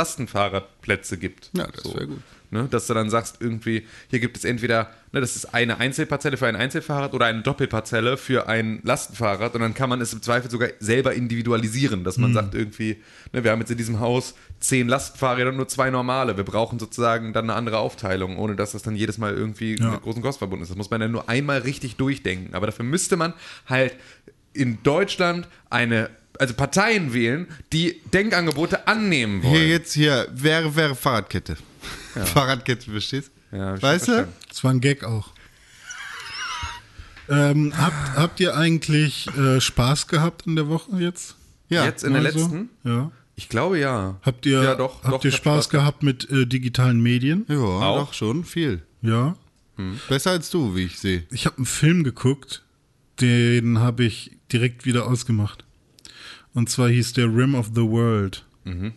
Lastenfahrradplätze 0.86 1.18
gibt. 1.18 1.50
Ja, 1.56 1.66
das 1.66 1.94
wär 1.94 2.06
gut. 2.06 2.18
Ne, 2.50 2.68
dass 2.70 2.86
du 2.86 2.92
dann 2.92 3.08
sagst, 3.08 3.36
irgendwie, 3.40 3.86
hier 4.10 4.20
gibt 4.20 4.36
es 4.36 4.44
entweder, 4.44 4.90
ne, 5.12 5.22
das 5.22 5.36
ist 5.36 5.54
eine 5.54 5.78
Einzelparzelle 5.80 6.36
für 6.36 6.46
ein 6.46 6.54
Einzelfahrrad 6.54 7.14
oder 7.14 7.24
eine 7.24 7.40
Doppelparzelle 7.40 8.18
für 8.18 8.46
ein 8.46 8.80
Lastenfahrrad 8.82 9.54
und 9.54 9.62
dann 9.62 9.72
kann 9.72 9.88
man 9.88 10.02
es 10.02 10.12
im 10.12 10.20
Zweifel 10.20 10.50
sogar 10.50 10.68
selber 10.78 11.14
individualisieren, 11.14 12.04
dass 12.04 12.18
man 12.18 12.30
Mhm. 12.32 12.34
sagt 12.34 12.54
irgendwie, 12.54 12.98
ne, 13.32 13.42
wir 13.42 13.52
haben 13.52 13.60
jetzt 13.60 13.70
in 13.70 13.78
diesem 13.78 14.00
Haus 14.00 14.34
zehn 14.60 14.86
Lastenfahrräder 14.86 15.48
und 15.48 15.56
nur 15.56 15.68
zwei 15.68 15.88
normale. 15.88 16.36
Wir 16.36 16.44
brauchen 16.44 16.78
sozusagen 16.78 17.32
dann 17.32 17.44
eine 17.46 17.54
andere 17.54 17.78
Aufteilung, 17.78 18.36
ohne 18.36 18.54
dass 18.54 18.72
das 18.72 18.82
dann 18.82 18.96
jedes 18.96 19.16
Mal 19.16 19.32
irgendwie 19.34 19.78
Ja. 19.80 19.92
mit 19.92 20.02
großen 20.02 20.20
Kosten 20.20 20.40
verbunden 20.40 20.62
ist. 20.64 20.68
Das 20.68 20.76
muss 20.76 20.90
man 20.90 21.00
dann 21.00 21.10
nur 21.10 21.30
einmal 21.30 21.60
richtig 21.60 21.96
durchdenken. 21.96 22.54
Aber 22.54 22.66
dafür 22.66 22.84
müsste 22.84 23.16
man 23.16 23.32
halt 23.66 23.96
in 24.52 24.82
Deutschland 24.82 25.48
eine, 25.70 26.10
also 26.38 26.54
Parteien 26.54 27.12
wählen, 27.12 27.46
die 27.72 28.00
Denkangebote 28.12 28.86
annehmen 28.86 29.42
wollen. 29.42 29.54
Hier 29.54 29.68
jetzt 29.68 29.92
hier, 29.92 30.28
wäre, 30.32 30.74
wäre 30.74 30.94
Fahrradkette. 30.94 31.56
Fahrradkette, 32.24 32.90
verstehst 32.90 33.30
Ja, 33.50 33.80
Weißt 33.80 34.08
du? 34.08 34.28
Das 34.48 34.64
war 34.64 34.72
ein 34.72 34.80
Gag 34.80 35.04
auch. 35.04 35.30
Ähm, 37.28 37.72
habt, 37.76 38.16
habt 38.16 38.40
ihr 38.40 38.56
eigentlich 38.56 39.28
äh, 39.36 39.60
Spaß 39.60 40.08
gehabt 40.08 40.46
in 40.46 40.56
der 40.56 40.68
Woche 40.68 40.96
jetzt? 40.98 41.36
Ja. 41.68 41.84
Jetzt 41.84 42.04
in 42.04 42.12
der 42.12 42.32
so? 42.32 42.38
letzten? 42.38 42.70
Ja. 42.84 43.10
Ich 43.36 43.48
glaube 43.48 43.78
ja. 43.78 44.16
Habt 44.22 44.44
ihr, 44.44 44.62
ja, 44.62 44.74
doch, 44.74 45.02
habt 45.02 45.14
doch, 45.14 45.24
ihr 45.24 45.30
hab 45.30 45.38
Spaß 45.38 45.70
gehabt 45.70 46.02
mit 46.02 46.28
äh, 46.30 46.46
digitalen 46.46 47.00
Medien? 47.00 47.46
Ja, 47.48 47.56
Auch? 47.56 48.06
doch 48.06 48.14
schon, 48.14 48.44
viel. 48.44 48.82
Ja. 49.00 49.36
Besser 50.08 50.32
als 50.32 50.50
du, 50.50 50.76
wie 50.76 50.84
ich 50.84 50.98
sehe. 50.98 51.24
Ich 51.30 51.46
habe 51.46 51.56
einen 51.56 51.66
Film 51.66 52.04
geguckt, 52.04 52.62
den 53.20 53.78
habe 53.80 54.04
ich 54.04 54.32
direkt 54.52 54.84
wieder 54.84 55.06
ausgemacht. 55.06 55.64
Und 56.54 56.68
zwar 56.70 56.88
hieß 56.88 57.12
der 57.14 57.26
Rim 57.26 57.54
of 57.54 57.68
the 57.74 57.82
World. 57.82 58.44
Mhm. 58.64 58.92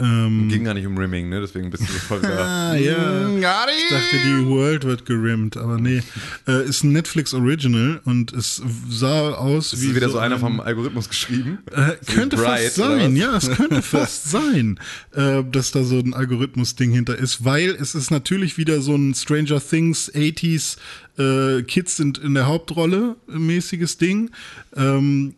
Ähm, 0.00 0.48
Ging 0.48 0.62
gar 0.62 0.74
nicht 0.74 0.86
um 0.86 0.96
Rimming, 0.96 1.28
ne? 1.28 1.40
Deswegen 1.40 1.70
bist 1.70 1.82
du 1.82 1.92
so 1.92 1.98
voll 1.98 2.20
da. 2.20 2.70
ah, 2.70 2.76
ja. 2.76 3.28
Ich 3.28 3.42
dachte, 3.90 4.16
die 4.24 4.46
World 4.46 4.84
wird 4.84 5.04
gerimmt, 5.06 5.56
aber 5.56 5.76
nee. 5.80 6.02
Äh, 6.46 6.68
ist 6.68 6.84
ein 6.84 6.92
Netflix 6.92 7.34
Original 7.34 8.00
und 8.04 8.32
es 8.32 8.62
sah 8.88 9.30
aus 9.32 9.72
Das 9.72 9.82
wie. 9.82 9.88
ist 9.88 9.96
wieder 9.96 10.08
so, 10.08 10.18
ein- 10.18 10.26
einer 10.26 10.38
vom 10.38 10.60
Algorithmus 10.60 11.08
geschrieben. 11.08 11.58
Äh, 11.72 11.94
So 12.00 12.12
könnte 12.12 12.36
Bright, 12.36 12.60
fast 12.66 12.74
sein, 12.76 13.16
ja, 13.16 13.36
es 13.36 13.50
könnte 13.50 13.82
fast 13.82 14.30
sein, 14.30 14.78
äh, 15.16 15.42
dass 15.50 15.72
da 15.72 15.82
so 15.82 15.98
ein 15.98 16.14
Algorithmus-Ding 16.14 16.92
hinter 16.92 17.18
ist, 17.18 17.44
weil 17.44 17.70
es 17.70 17.96
ist 17.96 18.12
natürlich 18.12 18.56
wieder 18.56 18.80
so 18.82 18.94
ein 18.94 19.14
Stranger 19.16 19.60
Things 19.60 20.12
80s 20.14 20.76
äh, 21.18 21.62
Kids 21.62 21.96
sind 21.96 22.18
in 22.18 22.34
der 22.34 22.46
Hauptrolle 22.46 23.16
mäßiges 23.26 23.98
Ding. 23.98 24.30
Ähm, 24.76 25.34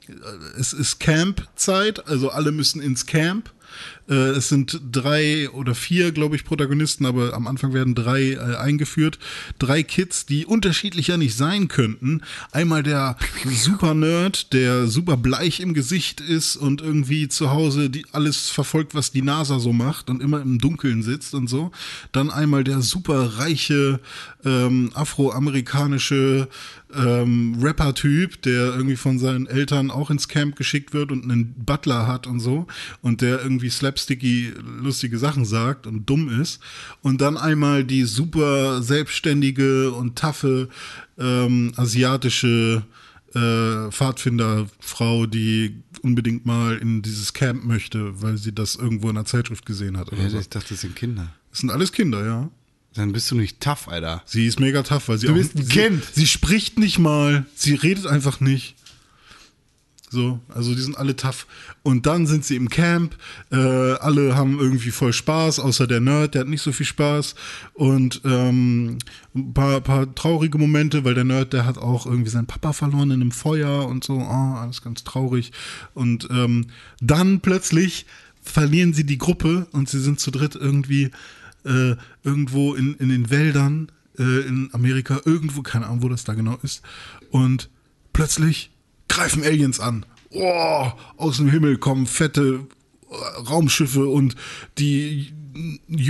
es 0.58 0.72
ist 0.72 1.00
Camp-Zeit, 1.00 2.06
also 2.06 2.30
alle 2.30 2.52
müssen 2.52 2.80
ins 2.80 3.06
Camp. 3.06 3.50
Äh, 4.10 4.30
es 4.30 4.48
sind 4.48 4.80
drei 4.90 5.48
oder 5.50 5.74
vier, 5.74 6.12
glaube 6.12 6.36
ich, 6.36 6.44
Protagonisten, 6.44 7.06
aber 7.06 7.32
am 7.34 7.46
Anfang 7.46 7.72
werden 7.72 7.94
drei 7.94 8.32
äh, 8.32 8.56
eingeführt. 8.56 9.18
Drei 9.58 9.82
Kids, 9.82 10.26
die 10.26 10.44
unterschiedlicher 10.44 11.16
nicht 11.16 11.36
sein 11.36 11.68
könnten. 11.68 12.22
Einmal 12.50 12.82
der 12.82 13.16
super 13.44 13.94
Nerd, 13.94 14.52
der 14.52 14.88
super 14.88 15.16
bleich 15.16 15.60
im 15.60 15.74
Gesicht 15.74 16.20
ist 16.20 16.56
und 16.56 16.82
irgendwie 16.82 17.28
zu 17.28 17.50
Hause 17.50 17.90
die 17.90 18.04
alles 18.12 18.48
verfolgt, 18.48 18.94
was 18.94 19.12
die 19.12 19.22
NASA 19.22 19.58
so 19.60 19.72
macht 19.72 20.10
und 20.10 20.22
immer 20.22 20.40
im 20.40 20.58
Dunkeln 20.58 21.02
sitzt 21.02 21.34
und 21.34 21.48
so. 21.48 21.70
Dann 22.12 22.30
einmal 22.30 22.64
der 22.64 22.82
super 22.82 23.38
reiche 23.38 24.00
ähm, 24.44 24.90
afroamerikanische 24.94 26.48
ähm, 26.94 27.56
Rapper-Typ, 27.60 28.42
der 28.42 28.74
irgendwie 28.74 28.96
von 28.96 29.18
seinen 29.18 29.46
Eltern 29.46 29.90
auch 29.90 30.10
ins 30.10 30.28
Camp 30.28 30.56
geschickt 30.56 30.92
wird 30.92 31.12
und 31.12 31.24
einen 31.24 31.54
Butler 31.54 32.06
hat 32.06 32.26
und 32.26 32.40
so 32.40 32.66
und 33.02 33.20
der 33.20 33.42
irgendwie 33.42 33.70
slapsticky 33.70 34.52
lustige 34.82 35.18
Sachen 35.18 35.44
sagt 35.44 35.86
und 35.86 36.08
dumm 36.08 36.28
ist. 36.40 36.60
Und 37.02 37.20
dann 37.20 37.36
einmal 37.36 37.84
die 37.84 38.04
super 38.04 38.82
selbstständige 38.82 39.92
und 39.92 40.16
taffe 40.16 40.68
ähm, 41.18 41.72
asiatische 41.76 42.82
äh, 43.34 43.90
Pfadfinderfrau, 43.90 45.26
die 45.26 45.82
unbedingt 46.02 46.46
mal 46.46 46.76
in 46.78 47.02
dieses 47.02 47.32
Camp 47.32 47.64
möchte, 47.64 48.22
weil 48.22 48.36
sie 48.38 48.52
das 48.52 48.74
irgendwo 48.74 49.08
in 49.10 49.16
einer 49.16 49.26
Zeitschrift 49.26 49.66
gesehen 49.66 49.96
hat. 49.96 50.10
Oder 50.12 50.22
Ja, 50.22 50.30
so. 50.30 50.38
ich 50.38 50.48
dachte, 50.48 50.70
das 50.70 50.80
sind 50.80 50.96
Kinder. 50.96 51.32
Das 51.50 51.60
sind 51.60 51.70
alles 51.70 51.92
Kinder, 51.92 52.24
ja. 52.24 52.50
Dann 52.94 53.12
bist 53.12 53.30
du 53.30 53.36
nicht 53.36 53.60
tough, 53.60 53.88
Alter. 53.88 54.22
Sie 54.26 54.46
ist 54.46 54.58
mega 54.58 54.82
tough, 54.82 55.08
weil 55.08 55.18
sie 55.18 55.26
Du 55.26 55.32
auch, 55.32 55.36
bist 55.36 55.54
ein 55.54 55.64
sie, 55.64 55.72
Kind. 55.72 56.04
Sie 56.12 56.26
spricht 56.26 56.78
nicht 56.78 56.98
mal, 56.98 57.46
sie 57.54 57.74
redet 57.74 58.06
einfach 58.06 58.40
nicht. 58.40 58.74
So, 60.12 60.40
also 60.48 60.74
die 60.74 60.80
sind 60.80 60.98
alle 60.98 61.14
tough. 61.14 61.46
Und 61.84 62.06
dann 62.06 62.26
sind 62.26 62.44
sie 62.44 62.56
im 62.56 62.68
Camp, 62.68 63.14
äh, 63.52 63.56
alle 63.56 64.34
haben 64.34 64.58
irgendwie 64.58 64.90
voll 64.90 65.12
Spaß, 65.12 65.60
außer 65.60 65.86
der 65.86 66.00
Nerd, 66.00 66.34
der 66.34 66.40
hat 66.40 66.48
nicht 66.48 66.62
so 66.62 66.72
viel 66.72 66.86
Spaß. 66.86 67.36
Und 67.74 68.20
ähm, 68.24 68.98
ein 69.36 69.54
paar, 69.54 69.80
paar 69.80 70.12
traurige 70.12 70.58
Momente, 70.58 71.04
weil 71.04 71.14
der 71.14 71.22
Nerd, 71.22 71.52
der 71.52 71.64
hat 71.64 71.78
auch 71.78 72.06
irgendwie 72.06 72.30
seinen 72.30 72.48
Papa 72.48 72.72
verloren 72.72 73.12
in 73.12 73.20
einem 73.20 73.30
Feuer 73.30 73.86
und 73.86 74.02
so, 74.02 74.14
oh, 74.14 74.56
alles 74.56 74.82
ganz 74.82 75.04
traurig. 75.04 75.52
Und 75.94 76.26
ähm, 76.32 76.66
dann 77.00 77.38
plötzlich 77.38 78.04
verlieren 78.42 78.94
sie 78.94 79.04
die 79.04 79.18
Gruppe 79.18 79.68
und 79.70 79.88
sie 79.88 80.00
sind 80.00 80.18
zu 80.18 80.32
dritt 80.32 80.56
irgendwie 80.56 81.12
äh, 81.64 81.94
irgendwo 82.22 82.74
in, 82.74 82.94
in 82.94 83.08
den 83.08 83.30
Wäldern 83.30 83.90
äh, 84.18 84.46
in 84.46 84.70
Amerika, 84.72 85.20
irgendwo, 85.24 85.62
keine 85.62 85.86
Ahnung, 85.86 86.02
wo 86.02 86.08
das 86.08 86.24
da 86.24 86.34
genau 86.34 86.58
ist. 86.62 86.82
Und 87.30 87.70
plötzlich 88.12 88.70
greifen 89.08 89.42
Aliens 89.42 89.80
an. 89.80 90.06
Oh, 90.30 90.92
aus 91.16 91.38
dem 91.38 91.48
Himmel 91.50 91.78
kommen 91.78 92.06
fette 92.06 92.66
äh, 93.10 93.14
Raumschiffe 93.48 94.06
und 94.06 94.36
die 94.78 95.32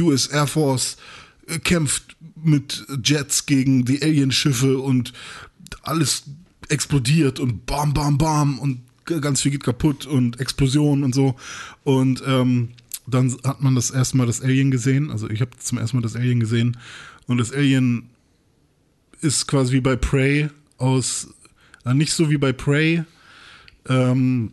US 0.01 0.27
Air 0.27 0.47
Force 0.47 0.97
äh, 1.47 1.59
kämpft 1.59 2.17
mit 2.43 2.87
Jets 3.03 3.47
gegen 3.47 3.85
die 3.85 4.03
Alienschiffe 4.03 4.79
und 4.79 5.13
alles 5.83 6.25
explodiert 6.69 7.41
und 7.41 7.67
bam, 7.67 7.95
bam, 7.95 8.19
bam 8.19 8.59
und 8.59 8.81
ganz 9.05 9.41
viel 9.41 9.53
geht 9.53 9.65
kaputt 9.65 10.07
und 10.07 10.39
Explosionen 10.41 11.05
und 11.05 11.15
so. 11.15 11.35
Und 11.83 12.23
ähm, 12.27 12.71
dann 13.15 13.37
hat 13.45 13.63
man 13.63 13.75
das 13.75 13.91
erste 13.91 14.17
Mal 14.17 14.27
das 14.27 14.41
Alien 14.41 14.71
gesehen. 14.71 15.11
Also 15.11 15.29
ich 15.29 15.41
habe 15.41 15.57
zum 15.59 15.79
ersten 15.79 15.97
Mal 15.97 16.03
das 16.03 16.17
Alien 16.17 16.41
gesehen. 16.41 16.77
Und 17.27 17.39
das 17.39 17.53
Alien 17.53 18.11
ist 19.21 19.47
quasi 19.47 19.75
wie 19.75 19.81
bei 19.81 19.97
Prey 19.97 20.49
aus, 20.79 21.29
äh, 21.85 21.95
nicht 21.95 22.13
so 22.13 22.31
wie 22.31 22.39
bei 22.39 22.53
Prey, 22.53 23.05
ähm, 23.89 24.53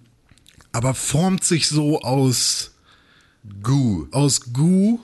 aber 0.72 0.94
formt 0.94 1.44
sich 1.44 1.68
so 1.68 2.02
aus 2.02 2.76
Gu. 3.64 4.08
aus 4.12 4.54
Goo, 4.54 5.00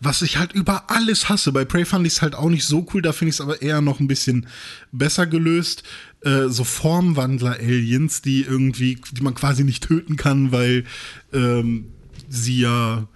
was 0.00 0.22
ich 0.22 0.36
halt 0.36 0.52
über 0.52 0.90
alles 0.90 1.28
hasse. 1.28 1.50
Bei 1.50 1.64
Prey 1.64 1.84
fand 1.84 2.06
ich 2.06 2.14
es 2.14 2.22
halt 2.22 2.34
auch 2.34 2.50
nicht 2.50 2.66
so 2.66 2.86
cool, 2.92 3.02
da 3.02 3.12
finde 3.12 3.30
ich 3.30 3.36
es 3.36 3.40
aber 3.40 3.62
eher 3.62 3.80
noch 3.80 4.00
ein 4.00 4.08
bisschen 4.08 4.46
besser 4.92 5.26
gelöst. 5.26 5.82
Äh, 6.20 6.48
so 6.48 6.64
Formwandler-Aliens, 6.64 8.22
die 8.22 8.42
irgendwie, 8.42 9.00
die 9.12 9.22
man 9.22 9.34
quasi 9.34 9.64
nicht 9.64 9.82
töten 9.82 10.16
kann, 10.16 10.52
weil 10.52 10.84
ähm, 11.32 11.86
sie 12.34 12.60
ja, 12.60 13.08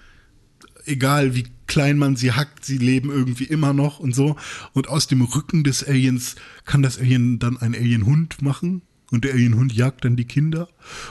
egal 0.85 1.35
wie 1.35 1.47
klein 1.67 1.99
man 1.99 2.17
sie 2.17 2.33
hackt, 2.33 2.65
sie 2.65 2.79
leben 2.79 3.11
irgendwie 3.11 3.45
immer 3.45 3.73
noch 3.73 4.01
und 4.01 4.15
so. 4.15 4.37
Und 4.73 4.89
aus 4.89 5.07
dem 5.07 5.23
Rücken 5.23 5.63
des 5.63 5.87
Aliens 5.87 6.37
kann 6.65 6.83
das 6.83 6.99
Alien 6.99 7.39
dann 7.39 7.59
einen 7.59 7.75
Alienhund 7.75 8.43
machen. 8.43 8.83
Und 9.11 9.25
der 9.25 9.33
Alienhund 9.33 9.73
jagt 9.73 10.05
dann 10.05 10.17
die 10.17 10.27
Kinder. 10.27 10.69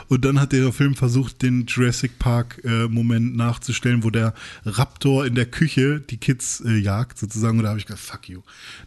Und 0.08 0.24
dann 0.24 0.40
hat 0.40 0.52
der 0.52 0.72
Film 0.72 0.94
versucht, 0.94 1.42
den 1.42 1.66
Jurassic 1.66 2.20
Park-Moment 2.20 3.36
nachzustellen, 3.36 4.04
wo 4.04 4.12
der 4.12 4.36
Raptor 4.66 5.26
in 5.26 5.34
der 5.34 5.48
Küche 5.48 6.00
die 6.00 6.18
Kids 6.18 6.62
äh, 6.62 6.78
jagt, 6.78 7.18
sozusagen. 7.18 7.58
Und 7.58 7.64
da 7.64 7.70
habe 7.70 7.80
ich 7.80 7.88
gedacht, 7.88 8.04
fuck 8.04 8.30
you. 8.30 8.42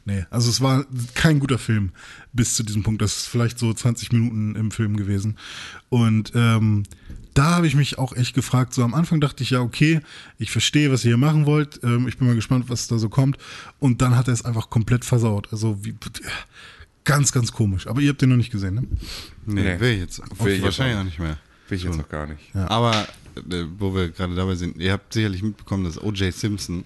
Nee, 0.04 0.26
also 0.30 0.48
es 0.48 0.60
war 0.60 0.86
kein 1.14 1.40
guter 1.40 1.58
Film 1.58 1.90
bis 2.32 2.54
zu 2.54 2.62
diesem 2.62 2.84
Punkt. 2.84 3.02
Das 3.02 3.16
ist 3.16 3.26
vielleicht 3.26 3.58
so 3.58 3.72
20 3.74 4.12
Minuten 4.12 4.54
im 4.54 4.70
Film 4.70 4.96
gewesen. 4.96 5.36
Und 5.88 6.30
ähm, 6.36 6.84
da 7.34 7.56
habe 7.56 7.66
ich 7.66 7.74
mich 7.74 7.98
auch 7.98 8.14
echt 8.14 8.34
gefragt. 8.34 8.74
So 8.74 8.82
am 8.82 8.94
Anfang 8.94 9.20
dachte 9.20 9.42
ich 9.42 9.50
ja, 9.50 9.60
okay, 9.60 10.00
ich 10.38 10.50
verstehe, 10.50 10.90
was 10.90 11.04
ihr 11.04 11.10
hier 11.10 11.16
machen 11.16 11.46
wollt. 11.46 11.80
Ähm, 11.82 12.08
ich 12.08 12.18
bin 12.18 12.26
mal 12.28 12.34
gespannt, 12.34 12.66
was 12.68 12.88
da 12.88 12.98
so 12.98 13.08
kommt. 13.08 13.38
Und 13.78 14.02
dann 14.02 14.16
hat 14.16 14.28
er 14.28 14.34
es 14.34 14.44
einfach 14.44 14.70
komplett 14.70 15.04
versaut. 15.04 15.48
Also 15.52 15.84
wie, 15.84 15.94
ganz, 17.04 17.32
ganz 17.32 17.52
komisch. 17.52 17.86
Aber 17.86 18.00
ihr 18.00 18.10
habt 18.10 18.22
den 18.22 18.30
noch 18.30 18.36
nicht 18.36 18.50
gesehen, 18.52 18.74
ne? 18.74 18.82
Nee, 19.46 19.62
Nee. 19.62 19.80
will 19.80 19.92
ich 19.94 20.00
jetzt. 20.00 20.22
Will 20.42 20.54
ich 20.54 20.62
wahrscheinlich 20.62 20.96
auch 20.98 21.04
nicht 21.04 21.18
mehr. 21.18 21.38
Will 21.68 21.76
ich 21.76 21.84
jetzt 21.84 21.92
Schon. 21.92 22.00
noch 22.02 22.08
gar 22.08 22.26
nicht. 22.26 22.54
Aber 22.54 23.06
äh, 23.36 23.64
wo 23.78 23.94
wir 23.94 24.08
gerade 24.10 24.34
dabei 24.34 24.54
sind, 24.56 24.76
ihr 24.78 24.92
habt 24.92 25.12
sicherlich 25.12 25.42
mitbekommen, 25.42 25.84
dass 25.84 26.02
O.J. 26.02 26.34
Simpson 26.34 26.84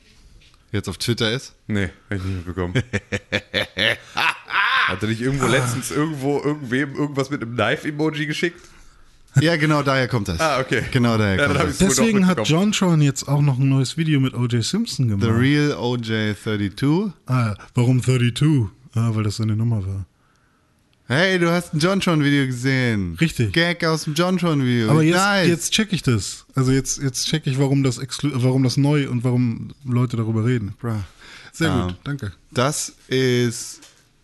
jetzt 0.72 0.88
auf 0.88 0.98
Twitter 0.98 1.32
ist. 1.32 1.54
Nee, 1.68 1.88
hab 2.10 2.18
ich 2.18 2.22
nicht 2.24 2.36
mitbekommen. 2.36 2.74
Hat 4.86 5.02
er 5.02 5.08
nicht 5.08 5.20
irgendwo 5.22 5.46
letztens 5.46 5.90
irgendwo 5.90 6.40
irgendwem 6.42 6.94
irgendwas 6.94 7.30
mit 7.30 7.40
einem 7.42 7.54
Knife-Emoji 7.54 8.26
geschickt? 8.26 8.60
Ja, 9.40 9.56
genau 9.56 9.82
daher 9.82 10.08
kommt 10.08 10.28
das. 10.28 10.40
Ah, 10.40 10.60
okay. 10.60 10.82
Genau 10.92 11.18
daher 11.18 11.36
Ja, 11.36 11.46
kommt 11.46 11.60
das. 11.60 11.78
Deswegen 11.78 12.26
hat. 12.26 12.46
John 12.48 12.72
Tron 12.72 13.00
jetzt 13.02 13.26
auch 13.28 13.40
noch 13.42 13.58
ein 13.58 13.68
neues 13.68 13.96
Video 13.96 14.20
mit 14.20 14.34
O.J. 14.34 14.62
Simpson 14.64 15.08
gemacht. 15.08 15.24
The 15.24 15.30
Real 15.30 15.72
O.J. 15.76 16.36
32. 16.36 17.12
ah, 17.26 17.54
warum 17.74 18.02
32? 18.02 18.66
Ah, 18.94 19.10
weil 19.12 19.24
das 19.24 19.36
seine 19.36 19.56
Nummer 19.56 19.84
war. 19.86 20.06
Hey, 21.06 21.38
du 21.38 21.50
hast 21.50 21.74
ein 21.74 21.80
John 21.80 22.00
Tron 22.00 22.24
Video 22.24 22.46
gesehen. 22.46 23.16
Richtig. 23.20 23.52
Gag 23.52 23.84
aus 23.84 24.04
dem 24.04 24.14
John 24.14 24.38
Tron 24.38 24.64
Video. 24.64 24.90
Aber 24.90 25.02
jetzt, 25.02 25.16
nice. 25.16 25.48
jetzt 25.48 25.72
check 25.72 25.92
ich 25.92 26.02
das. 26.02 26.46
Also 26.54 26.72
jetzt, 26.72 27.02
jetzt 27.02 27.26
check 27.26 27.46
ich, 27.46 27.58
warum 27.58 27.82
das, 27.82 28.00
warum 28.22 28.62
das 28.62 28.76
neu 28.78 29.10
und 29.10 29.22
warum 29.22 29.72
Leute 29.84 30.16
darüber 30.16 30.46
reden. 30.46 30.74
Bruh. 30.80 30.94
Sehr 31.52 31.70
Ähm, 31.70 31.82
gut, 31.88 31.96
danke. 32.04 32.32
Das 32.52 32.94
ist 33.08 33.80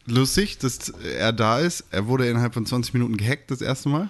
lustig, 0.07 0.57
dass 0.59 0.89
er 1.19 1.33
da 1.35 1.59
ist. 1.59 1.85
Er 1.91 2.07
wurde 2.07 2.27
innerhalb 2.29 2.55
von 2.55 2.65
20 2.65 2.95
Minuten 2.95 3.17
gehackt 3.19 3.51
das 3.51 3.61
erste 3.61 3.89
Mal. 3.91 4.09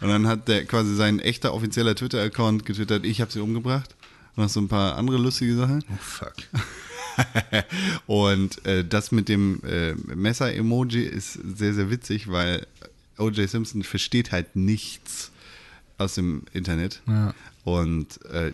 Und 0.00 0.08
dann 0.08 0.26
hat 0.26 0.48
der 0.48 0.64
quasi 0.64 0.94
sein 0.94 1.20
echter 1.20 1.54
offizieller 1.54 1.94
Twitter-Account 1.94 2.64
getwittert, 2.64 3.04
ich 3.04 3.20
habe 3.20 3.32
sie 3.32 3.40
umgebracht. 3.40 3.94
Und 4.34 4.44
noch 4.44 4.50
so 4.50 4.60
ein 4.60 4.68
paar 4.68 4.96
andere 4.96 5.16
lustige 5.16 5.56
Sachen. 5.56 5.84
Oh 5.90 5.98
fuck. 6.00 6.34
Und 8.06 8.64
äh, 8.66 8.84
das 8.84 9.12
mit 9.12 9.28
dem 9.28 9.60
äh, 9.64 9.94
Messer-Emoji 9.94 11.02
ist 11.02 11.32
sehr, 11.56 11.72
sehr 11.74 11.90
witzig, 11.90 12.30
weil 12.30 12.66
O.J. 13.18 13.48
Simpson 13.48 13.82
versteht 13.82 14.32
halt 14.32 14.56
nichts 14.56 15.30
aus 15.98 16.14
dem 16.14 16.42
Internet. 16.52 17.00
Ja. 17.06 17.34
Und 17.64 18.24
äh, 18.26 18.52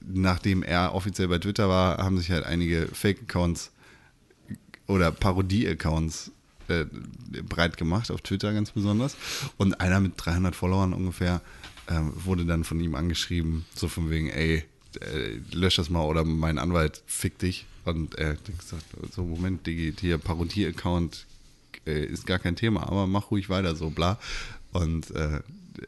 nachdem 0.00 0.62
er 0.62 0.94
offiziell 0.94 1.28
bei 1.28 1.38
Twitter 1.38 1.68
war, 1.68 1.98
haben 1.98 2.18
sich 2.18 2.30
halt 2.30 2.44
einige 2.44 2.88
Fake-Accounts 2.92 3.70
oder 4.86 5.10
Parodie-Accounts 5.10 6.30
äh, 6.80 7.42
breit 7.42 7.76
gemacht, 7.76 8.10
auf 8.10 8.20
Twitter 8.22 8.52
ganz 8.52 8.70
besonders. 8.70 9.16
Und 9.56 9.80
einer 9.80 10.00
mit 10.00 10.14
300 10.16 10.54
Followern 10.54 10.92
ungefähr 10.92 11.40
ähm, 11.88 12.12
wurde 12.14 12.44
dann 12.44 12.64
von 12.64 12.80
ihm 12.80 12.94
angeschrieben, 12.94 13.64
so 13.74 13.88
von 13.88 14.10
wegen, 14.10 14.28
ey, 14.30 14.64
äh, 15.00 15.38
lösch 15.52 15.76
das 15.76 15.90
mal 15.90 16.04
oder 16.04 16.24
mein 16.24 16.58
Anwalt 16.58 17.02
fick 17.06 17.38
dich. 17.38 17.66
Und 17.84 18.14
er 18.14 18.30
hat 18.30 18.44
gesagt, 18.44 18.84
so 19.12 19.24
Moment, 19.24 19.66
Digi, 19.66 19.92
hier 19.98 20.18
Parodie-Account 20.18 21.26
äh, 21.86 22.04
ist 22.04 22.26
gar 22.26 22.38
kein 22.38 22.56
Thema, 22.56 22.84
aber 22.84 23.06
mach 23.06 23.30
ruhig 23.30 23.48
weiter 23.48 23.74
so, 23.74 23.90
bla. 23.90 24.18
Und 24.72 25.10
äh, 25.10 25.40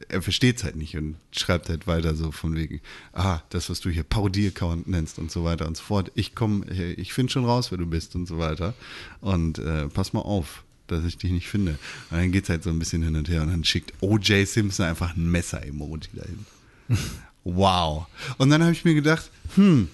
er 0.09 0.21
versteht 0.21 0.57
es 0.57 0.63
halt 0.63 0.75
nicht 0.75 0.97
und 0.97 1.15
schreibt 1.31 1.69
halt 1.69 1.87
weiter 1.87 2.15
so 2.15 2.31
von 2.31 2.55
wegen, 2.55 2.81
ah, 3.13 3.41
das, 3.49 3.69
was 3.69 3.79
du 3.79 3.89
hier 3.89 4.03
Parodie-Account 4.03 4.87
nennst 4.87 5.19
und 5.19 5.31
so 5.31 5.43
weiter 5.43 5.67
und 5.67 5.77
so 5.77 5.83
fort. 5.83 6.11
Ich 6.15 6.35
komme, 6.35 6.65
ich 6.65 7.13
finde 7.13 7.31
schon 7.31 7.45
raus, 7.45 7.71
wer 7.71 7.77
du 7.77 7.85
bist 7.85 8.15
und 8.15 8.27
so 8.27 8.37
weiter. 8.37 8.73
Und 9.21 9.59
äh, 9.59 9.87
pass 9.87 10.13
mal 10.13 10.21
auf, 10.21 10.63
dass 10.87 11.03
ich 11.05 11.17
dich 11.17 11.31
nicht 11.31 11.47
finde. 11.47 11.77
Und 12.09 12.17
dann 12.17 12.31
geht 12.31 12.43
es 12.43 12.49
halt 12.49 12.63
so 12.63 12.69
ein 12.69 12.79
bisschen 12.79 13.03
hin 13.03 13.15
und 13.15 13.29
her 13.29 13.41
und 13.41 13.49
dann 13.49 13.63
schickt 13.63 13.93
O.J. 14.01 14.47
Simpson 14.47 14.85
einfach 14.85 15.15
ein 15.15 15.29
Messer-Emoji 15.29 16.09
dahin. 16.13 16.45
wow. 17.43 18.07
Und 18.37 18.49
dann 18.49 18.61
habe 18.61 18.71
ich 18.71 18.85
mir 18.85 18.93
gedacht, 18.93 19.29
hm, 19.55 19.89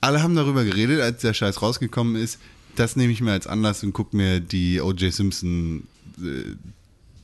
alle 0.00 0.22
haben 0.22 0.34
darüber 0.34 0.64
geredet, 0.64 1.00
als 1.00 1.22
der 1.22 1.34
Scheiß 1.34 1.62
rausgekommen 1.62 2.16
ist. 2.16 2.38
Das 2.76 2.96
nehme 2.96 3.12
ich 3.12 3.20
mir 3.20 3.32
als 3.32 3.46
Anlass 3.46 3.82
und 3.82 3.92
gucke 3.92 4.16
mir 4.16 4.40
die 4.40 4.80
O.J. 4.80 5.12
Simpson 5.12 5.84
äh, 6.18 6.54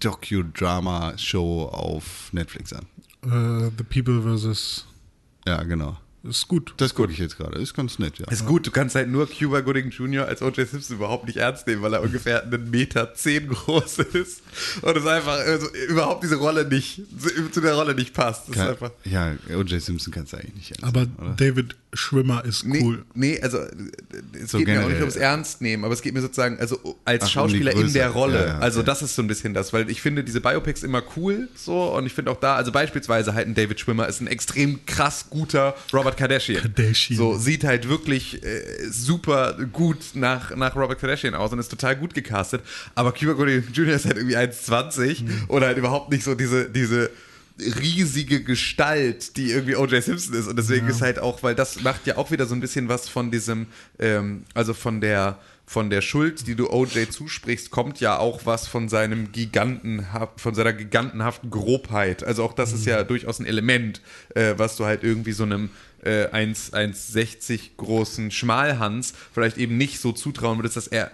Docudrama-Show 0.00 1.66
auf 1.66 2.32
Netflix 2.32 2.72
an. 2.72 2.86
Äh, 3.22 3.70
The 3.78 3.84
People 3.84 4.38
vs. 4.38 4.86
Ja, 5.46 5.62
genau. 5.62 5.96
Ist 6.28 6.48
gut. 6.48 6.72
Das 6.78 6.94
gucke 6.94 7.12
ich 7.12 7.18
jetzt 7.18 7.36
gerade. 7.36 7.58
Ist 7.58 7.74
ganz 7.74 7.98
nett, 7.98 8.18
ja. 8.18 8.26
Ist 8.30 8.46
gut, 8.46 8.66
du 8.66 8.70
kannst 8.70 8.94
halt 8.94 9.08
nur 9.10 9.28
Cuba 9.28 9.60
Gooding 9.60 9.90
Jr. 9.90 10.26
als 10.26 10.40
O.J. 10.40 10.66
Simpson 10.68 10.96
überhaupt 10.96 11.26
nicht 11.26 11.36
ernst 11.36 11.66
nehmen, 11.66 11.82
weil 11.82 11.92
er 11.92 12.02
ungefähr 12.02 12.42
einen 12.42 12.70
Meter 12.70 13.12
zehn 13.14 13.48
groß 13.48 13.98
ist 13.98 14.42
und 14.80 14.96
es 14.96 15.06
einfach 15.06 15.38
also, 15.38 15.66
überhaupt 15.88 16.24
diese 16.24 16.36
Rolle 16.36 16.66
nicht, 16.66 17.02
zu, 17.18 17.50
zu 17.50 17.60
der 17.60 17.74
Rolle 17.74 17.94
nicht 17.94 18.14
passt. 18.14 18.48
Das 18.48 18.56
ist 18.56 18.62
einfach. 18.62 18.90
ja, 19.04 19.32
O.J. 19.54 19.80
Simpson 19.82 20.12
kannst 20.12 20.32
du 20.32 20.38
eigentlich 20.38 20.54
nicht 20.54 20.70
ernst 20.70 20.84
Aber 20.84 21.00
nehmen, 21.00 21.16
oder? 21.18 21.34
David 21.36 21.76
Schwimmer 21.92 22.44
ist 22.44 22.64
Nee, 22.64 22.80
cool. 22.82 23.04
nee, 23.14 23.40
also 23.40 23.58
es 24.32 24.50
So 24.50 24.58
geht 24.58 24.66
mir 24.66 24.74
auch 24.74 24.88
generell. 24.88 24.90
nicht 24.92 25.00
ums 25.00 25.16
Ernst 25.16 25.60
nehmen, 25.60 25.84
aber 25.84 25.94
es 25.94 26.02
geht 26.02 26.14
mir 26.14 26.22
sozusagen 26.22 26.58
also 26.58 26.96
als 27.04 27.22
Ach, 27.22 27.26
um 27.26 27.32
Schauspieler 27.32 27.72
in 27.72 27.92
der 27.92 28.10
Rolle. 28.10 28.40
Ja, 28.40 28.46
ja, 28.46 28.58
also 28.58 28.80
okay. 28.80 28.86
das 28.86 29.02
ist 29.02 29.14
so 29.14 29.22
ein 29.22 29.28
bisschen 29.28 29.54
das, 29.54 29.72
weil 29.72 29.88
ich 29.90 30.00
finde 30.00 30.24
diese 30.24 30.40
Biopics 30.40 30.82
immer 30.82 31.02
cool 31.16 31.48
so 31.54 31.94
und 31.94 32.06
ich 32.06 32.14
finde 32.14 32.30
auch 32.32 32.40
da, 32.40 32.56
also 32.56 32.72
beispielsweise 32.72 33.34
halt 33.34 33.46
ein 33.46 33.54
David 33.54 33.78
Schwimmer 33.78 34.08
ist 34.08 34.20
ein 34.20 34.26
extrem 34.26 34.84
krass 34.86 35.26
guter 35.30 35.74
Robert 35.92 36.13
Kardashian. 36.16 36.62
Kardashian. 36.62 37.16
So 37.18 37.36
sieht 37.36 37.64
halt 37.64 37.88
wirklich 37.88 38.42
äh, 38.42 38.62
super 38.90 39.54
gut 39.72 39.98
nach, 40.14 40.54
nach 40.56 40.74
Robert 40.76 40.98
Kardashian 41.00 41.34
aus 41.34 41.52
und 41.52 41.58
ist 41.58 41.68
total 41.68 41.96
gut 41.96 42.14
gecastet, 42.14 42.62
aber 42.94 43.12
Cuba 43.12 43.32
Gooding 43.32 43.64
Jr. 43.72 43.94
ist 43.94 44.04
halt 44.06 44.16
irgendwie 44.16 44.36
1,20 44.36 45.22
Mhm. 45.22 45.44
oder 45.48 45.66
halt 45.66 45.78
überhaupt 45.78 46.10
nicht 46.10 46.24
so 46.24 46.34
diese 46.34 46.68
diese 46.70 47.10
riesige 47.58 48.42
Gestalt, 48.42 49.36
die 49.36 49.52
irgendwie 49.52 49.76
O.J. 49.76 50.02
Simpson 50.02 50.34
ist. 50.34 50.48
Und 50.48 50.56
deswegen 50.58 50.88
ist 50.88 51.00
halt 51.02 51.18
auch, 51.20 51.42
weil 51.42 51.54
das 51.54 51.82
macht 51.82 52.06
ja 52.06 52.16
auch 52.16 52.30
wieder 52.30 52.46
so 52.46 52.54
ein 52.54 52.60
bisschen 52.60 52.88
was 52.88 53.08
von 53.08 53.30
diesem, 53.30 53.66
ähm, 54.00 54.42
also 54.54 54.74
von 54.74 55.00
der, 55.00 55.38
von 55.64 55.88
der 55.88 56.00
Schuld, 56.02 56.46
die 56.48 56.56
du 56.56 56.68
O.J. 56.68 57.10
zusprichst, 57.12 57.70
kommt 57.70 58.00
ja 58.00 58.18
auch 58.18 58.40
was 58.44 58.66
von 58.66 58.88
seinem 58.88 59.30
Giganten, 59.30 60.04
von 60.36 60.54
seiner 60.54 60.72
gigantenhaften 60.72 61.50
Grobheit. 61.50 62.24
Also 62.24 62.42
auch 62.42 62.52
das 62.54 62.72
ist 62.72 62.86
ja 62.86 63.04
durchaus 63.04 63.38
ein 63.38 63.46
Element, 63.46 64.00
äh, 64.34 64.54
was 64.56 64.76
du 64.76 64.84
halt 64.84 65.04
irgendwie 65.04 65.32
so 65.32 65.44
einem 65.44 65.70
äh, 66.05 66.26
1 66.30 66.72
1,60 66.72 67.70
großen 67.76 68.30
Schmalhans 68.30 69.14
vielleicht 69.32 69.59
eben 69.59 69.76
nicht 69.76 70.00
so 70.00 70.12
zutrauen 70.12 70.59
würdest, 70.59 70.76
dass 70.76 70.86
er 70.86 71.11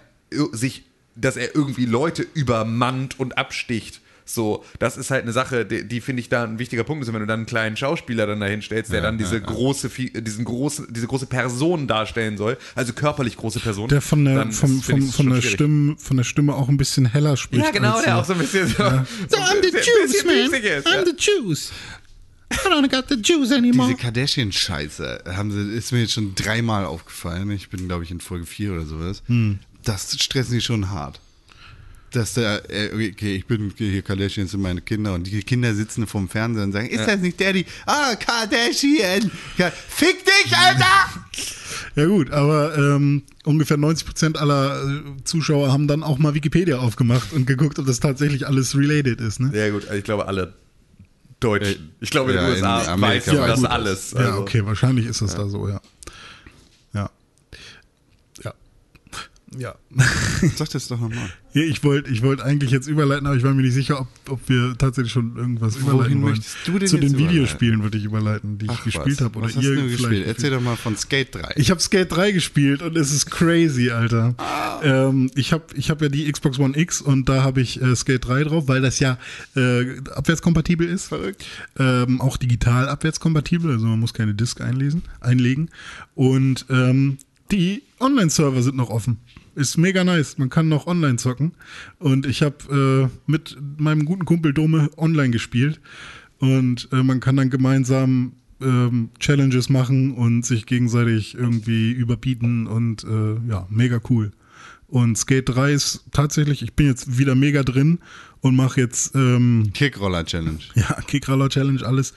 sich, 0.51 0.83
dass 1.15 1.37
er 1.37 1.55
irgendwie 1.55 1.85
Leute 1.85 2.25
übermannt 2.33 3.19
und 3.19 3.37
absticht. 3.37 4.01
So, 4.23 4.63
das 4.79 4.95
ist 4.97 5.11
halt 5.11 5.23
eine 5.23 5.33
Sache, 5.33 5.65
die, 5.65 5.85
die 5.85 5.99
finde 5.99 6.21
ich 6.21 6.29
da 6.29 6.43
ein 6.45 6.57
wichtiger 6.57 6.85
Punkt 6.85 7.01
ist. 7.01 7.09
Und 7.09 7.15
wenn 7.15 7.21
du 7.21 7.27
dann 7.27 7.39
einen 7.41 7.45
kleinen 7.47 7.75
Schauspieler 7.75 8.27
dann 8.27 8.39
dahin 8.39 8.61
stellst, 8.61 8.93
der 8.93 9.01
dann 9.01 9.17
diese 9.17 9.41
große, 9.41 9.89
Fi- 9.89 10.11
diesen 10.15 10.45
großen, 10.45 10.87
diese 10.93 11.07
große 11.07 11.25
Person 11.25 11.85
darstellen 11.87 12.37
soll, 12.37 12.57
also 12.75 12.93
körperlich 12.93 13.35
große 13.35 13.59
Person, 13.59 13.89
Der 13.89 13.99
von 13.99 14.23
der, 14.23 14.49
vom, 14.51 14.77
ist- 14.77 14.85
vom, 14.85 15.01
von, 15.01 15.29
der. 15.31 15.41
Stimme, 15.41 15.95
von 15.97 16.15
der 16.17 16.23
Stimme 16.23 16.55
auch 16.55 16.69
ein 16.69 16.77
bisschen 16.77 17.07
heller 17.07 17.35
spricht. 17.35 17.65
Ja, 17.65 17.71
genau, 17.71 17.99
der 18.01 18.19
auch 18.19 18.25
so 18.25 18.33
ein 18.33 18.39
bisschen 18.39 18.67
so. 18.67 18.73
So, 18.75 18.81
I'm 18.83 19.61
the 19.61 19.71
bisschen 19.71 20.27
man. 20.27 20.63
ja. 20.63 20.77
I'm 20.91 21.03
the 21.05 21.15
Jews. 21.17 21.73
I 22.51 22.69
don't 22.69 22.89
got 22.89 23.09
the 23.09 23.15
Jews 23.15 23.51
anymore. 23.51 23.89
Diese 23.89 24.01
Kardashian-Scheiße 24.01 25.23
haben 25.35 25.51
sie, 25.51 25.75
ist 25.75 25.91
mir 25.91 26.01
jetzt 26.01 26.13
schon 26.13 26.35
dreimal 26.35 26.85
aufgefallen. 26.85 27.49
Ich 27.51 27.69
bin, 27.69 27.87
glaube 27.87 28.03
ich, 28.03 28.11
in 28.11 28.19
Folge 28.19 28.45
4 28.45 28.73
oder 28.73 28.85
sowas. 28.85 29.23
Hm. 29.27 29.59
Das 29.83 30.15
stressen 30.19 30.55
die 30.55 30.61
schon 30.61 30.89
hart. 30.89 31.19
Dass 32.11 32.33
der, 32.33 32.69
äh, 32.69 32.87
okay, 32.93 33.35
ich 33.35 33.45
bin 33.45 33.73
hier 33.77 34.01
Kardashian 34.01 34.45
sind 34.45 34.61
meine 34.61 34.81
Kinder 34.81 35.13
und 35.13 35.27
die 35.27 35.41
Kinder 35.43 35.73
sitzen 35.73 36.07
vorm 36.07 36.27
Fernseher 36.27 36.65
und 36.65 36.73
sagen, 36.73 36.89
ist 36.89 37.07
das 37.07 37.21
nicht 37.21 37.39
Daddy? 37.39 37.65
Ah, 37.85 38.15
Kardashian! 38.15 39.31
Ja, 39.57 39.71
Fick 39.71 40.25
dich, 40.25 40.55
Alter! 40.55 41.25
Ja 41.95 42.05
gut, 42.05 42.31
aber 42.31 42.77
ähm, 42.77 43.23
ungefähr 43.45 43.77
90% 43.77 44.37
aller 44.37 44.83
äh, 44.83 45.23
Zuschauer 45.23 45.71
haben 45.71 45.87
dann 45.87 46.03
auch 46.03 46.17
mal 46.17 46.33
Wikipedia 46.33 46.79
aufgemacht 46.79 47.31
und 47.31 47.47
geguckt, 47.47 47.79
ob 47.79 47.85
das 47.85 48.01
tatsächlich 48.01 48.45
alles 48.45 48.75
related 48.75 49.21
ist. 49.21 49.39
Ne? 49.39 49.51
Ja, 49.53 49.69
gut, 49.69 49.87
ich 49.91 50.03
glaube, 50.03 50.27
alle 50.27 50.53
Deutschen. 51.41 51.91
Ich 51.99 52.09
glaube, 52.09 52.31
in 52.31 52.37
Ja, 52.37 52.43
den 52.45 52.51
USA 52.53 53.01
weiß 53.01 53.25
weiß 53.27 53.47
das 53.47 53.65
alles. 53.65 54.11
Ja, 54.11 54.19
Also, 54.19 54.39
okay, 54.39 54.65
wahrscheinlich 54.65 55.05
ist 55.07 55.21
es 55.21 55.35
da 55.35 55.47
so, 55.47 55.67
ja. 55.67 55.73
Ja. 55.75 55.81
Ja. 59.57 59.75
Sag 60.55 60.69
das 60.69 60.87
doch 60.87 60.99
nochmal. 60.99 61.29
Ich 61.53 61.83
wollte 61.83 62.09
ich 62.09 62.21
wollt 62.23 62.41
eigentlich 62.41 62.71
jetzt 62.71 62.87
überleiten, 62.87 63.27
aber 63.27 63.35
ich 63.35 63.43
war 63.43 63.53
mir 63.53 63.63
nicht 63.63 63.73
sicher, 63.73 63.99
ob, 63.99 64.07
ob 64.29 64.47
wir 64.47 64.75
tatsächlich 64.77 65.11
schon 65.11 65.35
irgendwas 65.35 65.75
Wohin 65.75 65.89
überleiten 65.89 66.21
wollen. 66.21 66.31
möchtest 66.35 66.57
du 66.65 66.79
denn 66.79 66.87
Zu 66.87 66.97
den? 66.97 67.17
Videospielen 67.17 67.83
würde 67.83 67.97
ich 67.97 68.05
überleiten, 68.05 68.57
die 68.57 68.67
ich 68.67 68.83
gespielt 68.85 69.19
habe. 69.19 69.37
Oder 69.37 69.47
was 69.47 69.55
ihr 69.55 69.61
vielleicht 69.61 69.97
gespielt? 69.97 70.27
Erzähl 70.27 70.51
doch 70.51 70.61
mal 70.61 70.77
von 70.77 70.95
Skate 70.95 71.35
3. 71.35 71.53
Ich 71.57 71.69
habe 71.69 71.81
Skate 71.81 72.09
3 72.09 72.31
gespielt 72.31 72.81
und 72.81 72.95
es 72.97 73.11
ist 73.11 73.29
crazy, 73.29 73.91
Alter. 73.91 74.35
Ähm, 74.83 75.29
ich 75.35 75.51
habe 75.51 75.65
ich 75.75 75.89
hab 75.89 76.01
ja 76.01 76.07
die 76.07 76.31
Xbox 76.31 76.57
One 76.57 76.77
X 76.77 77.01
und 77.01 77.27
da 77.27 77.43
habe 77.43 77.59
ich 77.59 77.81
äh, 77.81 77.93
Skate 77.95 78.25
3 78.25 78.45
drauf, 78.45 78.69
weil 78.69 78.81
das 78.81 78.99
ja 78.99 79.17
äh, 79.57 79.99
abwärtskompatibel 80.11 80.87
ist. 80.87 81.07
Verrückt. 81.07 81.45
Ähm, 81.77 82.21
auch 82.21 82.37
digital 82.37 82.87
abwärtskompatibel, 82.87 83.71
also 83.71 83.85
man 83.85 83.99
muss 83.99 84.13
keine 84.13 84.33
Disk 84.33 84.61
einlesen, 84.61 85.03
einlegen. 85.19 85.69
Und 86.15 86.65
ähm, 86.69 87.17
die 87.51 87.83
Online-Server 87.99 88.63
sind 88.63 88.77
noch 88.77 88.89
offen. 88.89 89.19
Ist 89.55 89.77
mega 89.77 90.03
nice. 90.03 90.37
Man 90.37 90.49
kann 90.49 90.69
noch 90.69 90.87
online 90.87 91.17
zocken. 91.17 91.53
Und 91.99 92.25
ich 92.25 92.41
habe 92.41 93.09
äh, 93.09 93.29
mit 93.29 93.57
meinem 93.77 94.05
guten 94.05 94.25
Kumpel 94.25 94.53
Dome 94.53 94.89
online 94.97 95.31
gespielt. 95.31 95.81
Und 96.39 96.87
äh, 96.91 97.03
man 97.03 97.19
kann 97.19 97.35
dann 97.35 97.49
gemeinsam 97.49 98.33
ähm, 98.61 99.09
Challenges 99.19 99.69
machen 99.69 100.13
und 100.13 100.45
sich 100.45 100.65
gegenseitig 100.65 101.35
irgendwie 101.35 101.91
überbieten. 101.91 102.67
Und 102.67 103.03
äh, 103.03 103.35
ja, 103.49 103.67
mega 103.69 103.99
cool. 104.09 104.31
Und 104.91 105.17
Skate 105.17 105.47
3 105.47 105.71
ist 105.71 106.03
tatsächlich, 106.11 106.61
ich 106.61 106.73
bin 106.73 106.87
jetzt 106.87 107.17
wieder 107.17 107.33
mega 107.33 107.63
drin 107.63 107.99
und 108.41 108.57
mache 108.57 108.81
jetzt 108.81 109.15
ähm, 109.15 109.71
Kickroller 109.73 110.25
Challenge. 110.25 110.59
ja, 110.75 110.99
Kickroller 111.07 111.47
Challenge, 111.47 111.85
alles. 111.85 112.13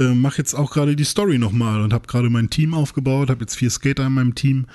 Äh, 0.00 0.14
mach 0.14 0.36
jetzt 0.36 0.54
auch 0.54 0.72
gerade 0.72 0.96
die 0.96 1.04
Story 1.04 1.38
nochmal 1.38 1.80
und 1.80 1.92
habe 1.92 2.08
gerade 2.08 2.28
mein 2.28 2.50
Team 2.50 2.74
aufgebaut, 2.74 3.30
habe 3.30 3.42
jetzt 3.42 3.54
vier 3.54 3.70
Skater 3.70 4.06
in 4.06 4.14
meinem 4.14 4.34
Team. 4.34 4.66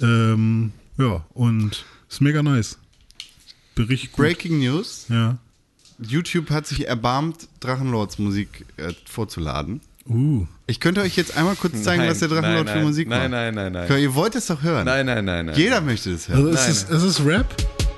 Ähm, 0.00 0.72
ja, 1.00 1.24
und 1.34 1.84
ist 2.08 2.20
mega 2.20 2.42
nice. 2.42 2.78
Bin 3.74 3.86
richtig 3.86 4.12
gut. 4.12 4.24
Breaking 4.24 4.58
News. 4.60 5.06
Ja. 5.08 5.38
YouTube 5.98 6.50
hat 6.50 6.66
sich 6.66 6.86
erbarmt, 6.86 7.48
Drachenlords 7.60 8.18
Musik 8.18 8.64
äh, 8.76 8.92
vorzuladen. 9.06 9.80
Uh. 10.08 10.46
Ich 10.66 10.80
könnte 10.80 11.02
euch 11.02 11.16
jetzt 11.16 11.36
einmal 11.36 11.56
kurz 11.56 11.82
zeigen, 11.82 12.02
Nein, 12.02 12.10
was 12.10 12.20
der 12.20 12.28
Drachenlord 12.28 12.64
nein, 12.66 12.72
für 12.72 12.78
nein, 12.80 12.86
Musik 12.86 13.08
nein, 13.08 13.20
macht. 13.22 13.30
nein, 13.30 13.54
nein, 13.54 13.72
nein. 13.72 13.86
Klar, 13.86 13.98
Ihr 13.98 14.14
wollt 14.14 14.34
es 14.34 14.46
doch 14.46 14.62
hören. 14.62 14.84
Nein, 14.86 15.06
nein, 15.06 15.24
nein, 15.24 15.46
nein. 15.46 15.56
Jeder 15.56 15.80
möchte 15.80 16.12
das 16.12 16.28
Also 16.30 16.42
hören. 16.42 16.54
ist 16.54 16.68
es, 16.68 16.82
ist 16.84 17.02
es 17.02 17.24
Rap? 17.24 17.46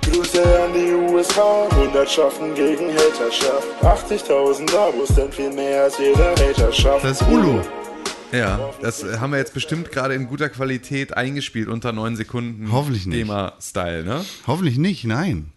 Grüße 0.03 0.43
an 0.65 0.73
die 0.75 0.93
USA, 1.15 1.69
Hundertschaften 1.77 2.55
gegen 2.55 2.89
Haterschaft. 2.93 3.69
80.000 3.83 4.75
Abos, 4.75 5.15
denn 5.15 5.31
viel 5.31 5.53
mehr 5.53 5.85
als 5.85 5.97
jeder 5.99 6.31
Hater 6.33 6.73
schafft. 6.73 7.05
Das 7.05 7.21
ist 7.21 7.29
Ulo. 7.29 7.63
Ja, 8.33 8.73
das 8.81 9.03
äh, 9.03 9.19
haben 9.19 9.33
wir 9.33 9.39
jetzt 9.39 9.55
bestimmt 9.55 9.93
gerade 9.93 10.15
in 10.15 10.27
guter 10.27 10.49
Qualität 10.49 11.17
eingespielt, 11.17 11.69
unter 11.69 11.93
neun 11.93 12.17
Sekunden. 12.17 12.71
Hoffentlich 12.73 13.07
nicht. 13.07 13.19
Thema-Style, 13.19 14.05
ne? 14.05 14.25
Hoffentlich 14.47 14.79
nicht, 14.79 15.05
nein. 15.05 15.53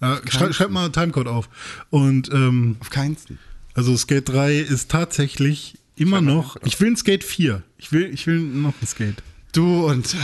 Äh, 0.00 0.16
schrei, 0.28 0.52
schreib 0.52 0.70
mal 0.70 0.90
Timecode 0.90 1.28
auf. 1.28 1.48
Und 1.90 2.30
ähm, 2.32 2.76
Auf 2.80 2.90
keinsten. 2.90 3.38
also 3.74 3.96
Skate 3.96 4.28
3 4.28 4.56
ist 4.58 4.90
tatsächlich 4.90 5.78
immer 5.96 6.20
noch. 6.20 6.56
Ich 6.64 6.78
will 6.80 6.88
ein 6.88 6.96
Skate 6.96 7.24
4. 7.24 7.62
Ich 7.78 7.92
will, 7.92 8.12
ich 8.12 8.26
will 8.26 8.40
noch 8.40 8.74
ein 8.80 8.86
Skate. 8.86 9.22
Du 9.52 9.86
und 9.86 10.14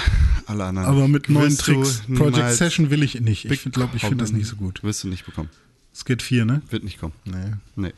alle 0.46 0.64
anderen. 0.64 0.88
Aber 0.88 1.08
mit 1.08 1.30
neuen 1.30 1.56
Tricks. 1.56 2.02
Project 2.14 2.52
Session 2.52 2.90
will 2.90 3.02
ich 3.02 3.18
nicht. 3.20 3.46
Ich 3.46 3.64
glaube, 3.72 3.96
ich 3.96 4.02
finde 4.02 4.24
das 4.24 4.32
nicht 4.32 4.46
so 4.46 4.56
gut. 4.56 4.82
Wirst 4.82 5.04
du 5.04 5.08
nicht 5.08 5.24
bekommen. 5.24 5.48
Skate 5.94 6.22
4, 6.22 6.44
ne? 6.44 6.62
Wird 6.68 6.84
nicht 6.84 7.00
kommen. 7.00 7.14
Nee. 7.24 7.54
Nee. 7.76 7.92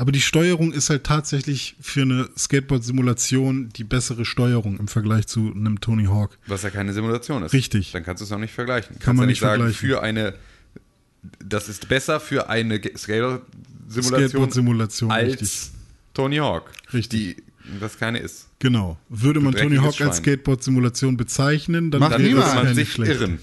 Aber 0.00 0.12
die 0.12 0.20
Steuerung 0.20 0.72
ist 0.72 0.90
halt 0.90 1.02
tatsächlich 1.02 1.74
für 1.80 2.02
eine 2.02 2.28
Skateboard-Simulation 2.38 3.70
die 3.70 3.82
bessere 3.82 4.24
Steuerung 4.24 4.78
im 4.78 4.86
Vergleich 4.86 5.26
zu 5.26 5.52
einem 5.52 5.80
Tony 5.80 6.04
Hawk. 6.04 6.38
Was 6.46 6.62
ja 6.62 6.70
keine 6.70 6.92
Simulation 6.92 7.42
ist. 7.42 7.52
Richtig. 7.52 7.90
Dann 7.90 8.04
kannst 8.04 8.20
du 8.20 8.24
es 8.24 8.30
auch 8.30 8.38
nicht 8.38 8.54
vergleichen. 8.54 8.94
Kann 8.94 9.02
kannst 9.04 9.16
man 9.18 9.24
ja 9.24 9.30
nicht 9.30 9.40
sagen, 9.40 9.62
vergleichen. 9.62 9.88
für 9.88 10.00
eine, 10.00 10.34
das 11.44 11.68
ist 11.68 11.88
besser 11.88 12.20
für 12.20 12.48
eine 12.48 12.80
Skateboard-Simulation, 12.96 15.10
als 15.10 15.32
richtig. 15.32 15.70
Tony 16.14 16.36
Hawk. 16.36 16.70
Richtig. 16.92 17.36
Die, 17.36 17.42
das 17.80 17.98
keine 17.98 18.20
ist. 18.20 18.46
Genau. 18.60 18.98
Würde 19.08 19.40
man 19.40 19.52
Tony 19.52 19.78
Hawk 19.78 19.86
als 19.86 19.96
Schwein. 19.96 20.12
Skateboard-Simulation 20.12 21.16
bezeichnen, 21.16 21.90
dann 21.90 21.98
Macht 22.00 22.20
niemand. 22.20 22.54
man 22.54 22.66
ja 22.66 22.68
sich 22.68 22.76
nicht 22.76 22.92
schlecht. 22.92 23.20
irren. 23.20 23.40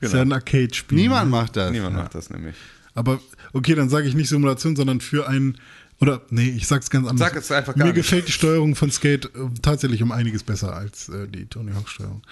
Ist 0.00 0.14
ja 0.14 0.22
ein 0.22 0.32
Arcade-Spiel. 0.32 0.98
Niemand 0.98 1.32
macht 1.32 1.56
das. 1.56 1.72
Niemand 1.72 1.96
macht 1.96 2.14
das 2.14 2.30
nämlich. 2.30 2.54
Aber 2.94 3.18
okay, 3.52 3.74
dann 3.74 3.88
sage 3.88 4.06
ich 4.08 4.14
nicht 4.14 4.28
Simulation, 4.28 4.76
sondern 4.76 5.00
für 5.00 5.28
ein 5.28 5.58
oder 6.00 6.22
nee, 6.30 6.50
ich 6.50 6.66
sag's 6.66 6.90
ganz 6.90 7.08
anders. 7.08 7.28
Sag 7.28 7.36
es 7.36 7.50
einfach 7.50 7.74
gar 7.74 7.86
Mir 7.86 7.92
nicht. 7.92 8.02
gefällt 8.02 8.28
die 8.28 8.32
Steuerung 8.32 8.74
von 8.74 8.90
Skate 8.90 9.26
äh, 9.34 9.48
tatsächlich 9.62 10.02
um 10.02 10.12
einiges 10.12 10.42
besser 10.42 10.74
als 10.74 11.08
äh, 11.08 11.26
die 11.28 11.46
Tony 11.46 11.72
Hawk 11.72 11.88
Steuerung. 11.88 12.22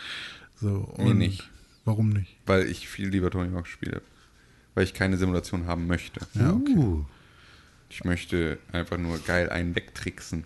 So, 0.60 0.94
Mir 0.98 1.14
nicht. 1.14 1.48
Warum 1.84 2.10
nicht? 2.10 2.36
Weil 2.46 2.66
ich 2.66 2.88
viel 2.88 3.08
lieber 3.08 3.30
Tony 3.30 3.52
Hawk 3.52 3.66
spiele. 3.66 4.02
Weil 4.74 4.84
ich 4.84 4.94
keine 4.94 5.16
Simulation 5.16 5.66
haben 5.66 5.86
möchte. 5.86 6.20
Ja, 6.34 6.52
okay. 6.52 6.74
Uh. 6.76 7.04
Ich 7.90 8.04
möchte 8.04 8.58
einfach 8.72 8.98
nur 8.98 9.18
geil 9.18 9.50
einen 9.50 9.76
wegtricksen. 9.76 10.44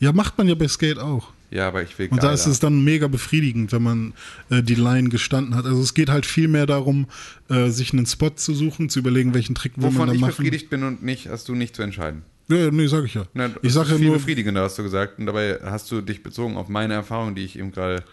Ja, 0.00 0.12
macht 0.12 0.36
man 0.36 0.48
ja 0.48 0.54
bei 0.54 0.66
Skate 0.68 0.98
auch. 0.98 1.32
Ja, 1.50 1.68
aber 1.68 1.82
ich 1.82 1.98
will 1.98 2.08
Und 2.08 2.18
da 2.18 2.22
geiler. 2.28 2.34
ist 2.34 2.46
es 2.46 2.58
dann 2.60 2.82
mega 2.82 3.06
befriedigend, 3.08 3.70
wenn 3.72 3.82
man 3.82 4.12
äh, 4.50 4.62
die 4.62 4.74
Line 4.74 5.08
gestanden 5.08 5.54
hat. 5.54 5.64
Also 5.64 5.80
es 5.80 5.94
geht 5.94 6.08
halt 6.10 6.26
viel 6.26 6.48
mehr 6.48 6.66
darum, 6.66 7.06
äh, 7.48 7.68
sich 7.70 7.92
einen 7.92 8.06
Spot 8.06 8.30
zu 8.30 8.52
suchen, 8.54 8.88
zu 8.88 8.98
überlegen, 8.98 9.32
welchen 9.34 9.54
Trick 9.54 9.72
will 9.76 9.84
man 9.84 9.94
Wovon 9.94 10.06
da 10.08 10.14
ich 10.14 10.20
machen. 10.20 10.30
befriedigt 10.36 10.70
bin 10.70 10.82
und 10.82 11.02
nicht, 11.02 11.28
hast 11.28 11.48
du 11.48 11.54
nicht 11.54 11.76
zu 11.76 11.82
entscheiden. 11.82 12.22
Ja, 12.48 12.70
nee, 12.70 12.86
sag 12.86 13.04
ich 13.04 13.14
ja. 13.14 13.26
Na, 13.34 13.50
ich 13.62 13.72
sage 13.72 13.90
ja 13.90 13.96
viel 13.96 14.06
nur, 14.06 14.16
befriedigender, 14.16 14.62
hast 14.62 14.78
du 14.78 14.82
gesagt. 14.82 15.18
Und 15.18 15.26
dabei 15.26 15.58
hast 15.64 15.90
du 15.90 16.00
dich 16.00 16.22
bezogen 16.22 16.56
auf 16.56 16.68
meine 16.68 16.94
Erfahrung, 16.94 17.34
die 17.34 17.42
ich 17.44 17.58
eben 17.58 17.72
gerade. 17.72 18.04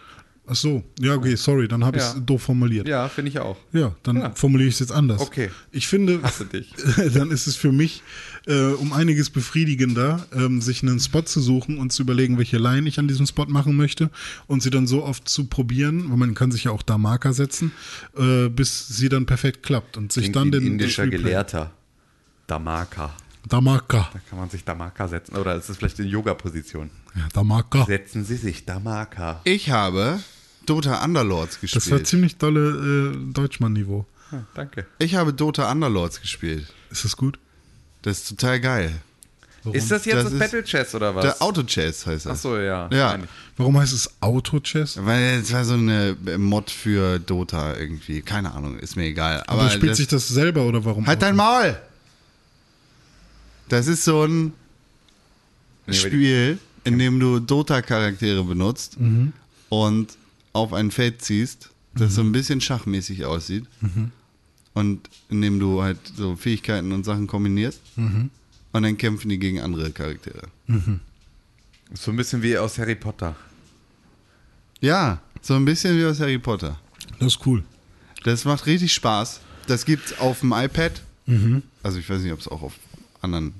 ach 0.46 0.54
so, 0.56 0.82
ja, 1.00 1.14
okay, 1.14 1.36
sorry, 1.36 1.68
dann 1.68 1.84
habe 1.84 1.96
ich 1.98 2.02
Ja. 2.02 2.10
es 2.16 2.24
doof 2.26 2.42
formuliert. 2.42 2.86
Ja, 2.88 3.08
finde 3.08 3.30
ich 3.30 3.38
auch. 3.38 3.56
Ja, 3.72 3.94
dann 4.02 4.16
Ja. 4.16 4.30
formuliere 4.34 4.68
ich 4.68 4.74
es 4.74 4.80
jetzt 4.80 4.92
anders. 4.92 5.20
Okay. 5.22 5.50
Ich 5.72 5.86
finde, 5.88 6.20
Hasse 6.22 6.44
dich. 6.46 6.72
dann 7.14 7.30
ist 7.30 7.46
es 7.46 7.56
für 7.56 7.72
mich 7.72 8.02
äh, 8.46 8.72
um 8.72 8.92
einiges 8.92 9.30
befriedigender, 9.30 10.26
ähm, 10.34 10.60
sich 10.60 10.82
einen 10.82 11.00
Spot 11.00 11.22
zu 11.22 11.40
suchen 11.40 11.78
und 11.78 11.92
zu 11.92 12.02
überlegen, 12.02 12.36
welche 12.38 12.58
Line 12.58 12.88
ich 12.88 12.98
an 12.98 13.08
diesem 13.08 13.26
Spot 13.26 13.46
machen 13.46 13.76
möchte 13.76 14.10
und 14.46 14.62
sie 14.62 14.70
dann 14.70 14.86
so 14.86 15.02
oft 15.04 15.28
zu 15.28 15.44
probieren, 15.46 16.10
weil 16.10 16.16
man 16.18 16.34
kann 16.34 16.50
sich 16.52 16.64
ja 16.64 16.70
auch 16.70 16.82
da 16.82 16.98
Marker 16.98 17.32
setzen, 17.32 17.72
äh, 18.16 18.48
bis 18.48 18.88
sie 18.88 19.08
dann 19.08 19.26
perfekt 19.26 19.62
klappt 19.62 19.96
und 19.96 20.12
sich 20.12 20.24
Klingt 20.24 20.36
dann 20.36 20.50
den 20.52 20.66
indischer 20.66 21.04
Replay- 21.04 21.10
Gelehrter. 21.22 21.70
Damaka. 22.46 23.14
Damaka. 23.48 24.08
Da 24.12 24.20
kann 24.30 24.38
man 24.38 24.50
sich 24.50 24.64
Damaka 24.64 25.08
setzen. 25.08 25.36
Oder 25.36 25.56
ist 25.56 25.68
das 25.68 25.76
vielleicht 25.76 25.98
eine 26.00 26.08
Yoga-Position? 26.08 26.90
Ja, 27.14 27.28
Damaka. 27.32 27.84
Setzen 27.84 28.24
Sie 28.24 28.36
sich 28.36 28.64
Damaka. 28.64 29.40
Ich 29.44 29.70
habe 29.70 30.20
Dota 30.66 31.04
Underlords 31.04 31.58
Das 31.60 31.72
war 31.72 31.80
gespielt. 31.80 32.06
ziemlich 32.06 32.36
dolle 32.36 33.12
äh, 33.14 33.32
Deutschmann-Niveau. 33.32 34.06
Ah, 34.32 34.38
danke. 34.54 34.86
Ich 34.98 35.14
habe 35.14 35.32
Dota 35.34 35.70
Underlords 35.70 36.20
gespielt. 36.22 36.66
Ist 36.90 37.04
das 37.04 37.16
gut? 37.16 37.38
Das 38.04 38.18
ist 38.18 38.28
total 38.28 38.60
geil. 38.60 38.92
Ist 39.72 39.90
das 39.90 40.04
jetzt 40.04 40.16
Das 40.16 40.24
das, 40.30 40.38
Battle 40.38 40.62
Chess 40.62 40.94
oder 40.94 41.14
was? 41.14 41.22
Der 41.24 41.40
Auto-Chess 41.40 42.06
heißt 42.06 42.26
das. 42.26 42.32
Achso, 42.32 42.58
ja. 42.58 42.86
Ja. 42.92 43.18
Warum 43.56 43.78
heißt 43.78 43.94
es 43.94 44.10
Auto-Chess? 44.20 44.98
Weil 45.02 45.40
es 45.40 45.50
war 45.54 45.64
so 45.64 45.72
eine 45.72 46.14
Mod 46.36 46.70
für 46.70 47.18
Dota 47.18 47.74
irgendwie. 47.74 48.20
Keine 48.20 48.52
Ahnung, 48.52 48.78
ist 48.78 48.94
mir 48.96 49.04
egal. 49.06 49.42
Aber, 49.46 49.62
Aber 49.62 49.70
spielt 49.70 49.92
das, 49.92 49.96
sich 49.96 50.06
das 50.06 50.28
selber 50.28 50.66
oder 50.66 50.84
warum? 50.84 51.06
Halt 51.06 51.16
Auto? 51.18 51.26
dein 51.26 51.36
Maul! 51.36 51.78
Das 53.70 53.86
ist 53.86 54.04
so 54.04 54.24
ein 54.24 54.52
Nee, 55.86 55.92
die- 55.92 55.94
Spiel, 55.94 56.58
in 56.84 56.98
dem 56.98 57.18
du 57.18 57.40
Dota-Charaktere 57.40 58.44
benutzt 58.44 59.00
Mhm. 59.00 59.32
und 59.70 60.16
auf 60.52 60.72
ein 60.74 60.90
Feld 60.90 61.22
ziehst, 61.22 61.70
das 61.94 62.14
so 62.14 62.20
ein 62.20 62.32
bisschen 62.32 62.60
schachmäßig 62.60 63.24
aussieht. 63.24 63.64
Mhm. 63.80 64.12
Und 64.74 65.08
in 65.30 65.40
dem 65.40 65.58
du 65.60 65.82
halt 65.82 65.98
so 66.16 66.36
Fähigkeiten 66.36 66.92
und 66.92 67.04
Sachen 67.04 67.26
kombinierst. 67.26 67.80
Mhm. 67.96 68.30
Und 68.72 68.82
dann 68.82 68.98
kämpfen 68.98 69.28
die 69.28 69.38
gegen 69.38 69.60
andere 69.60 69.92
Charaktere. 69.92 70.48
So 71.92 72.10
ein 72.10 72.16
bisschen 72.16 72.42
wie 72.42 72.58
aus 72.58 72.76
Harry 72.78 72.96
Potter. 72.96 73.36
Ja, 74.80 75.20
so 75.40 75.54
ein 75.54 75.64
bisschen 75.64 75.96
wie 75.96 76.04
aus 76.04 76.18
Harry 76.18 76.38
Potter. 76.38 76.80
Das 77.20 77.34
ist 77.34 77.46
cool. 77.46 77.62
Das 78.24 78.44
macht 78.44 78.66
richtig 78.66 78.92
Spaß. 78.92 79.40
Das 79.66 79.84
gibt's 79.84 80.18
auf 80.18 80.40
dem 80.40 80.52
iPad. 80.52 81.00
Mhm. 81.26 81.62
Also 81.82 81.98
ich 81.98 82.10
weiß 82.10 82.22
nicht, 82.22 82.32
ob 82.32 82.40
es 82.40 82.48
auch 82.48 82.62
auf 82.62 82.74
anderen 83.20 83.54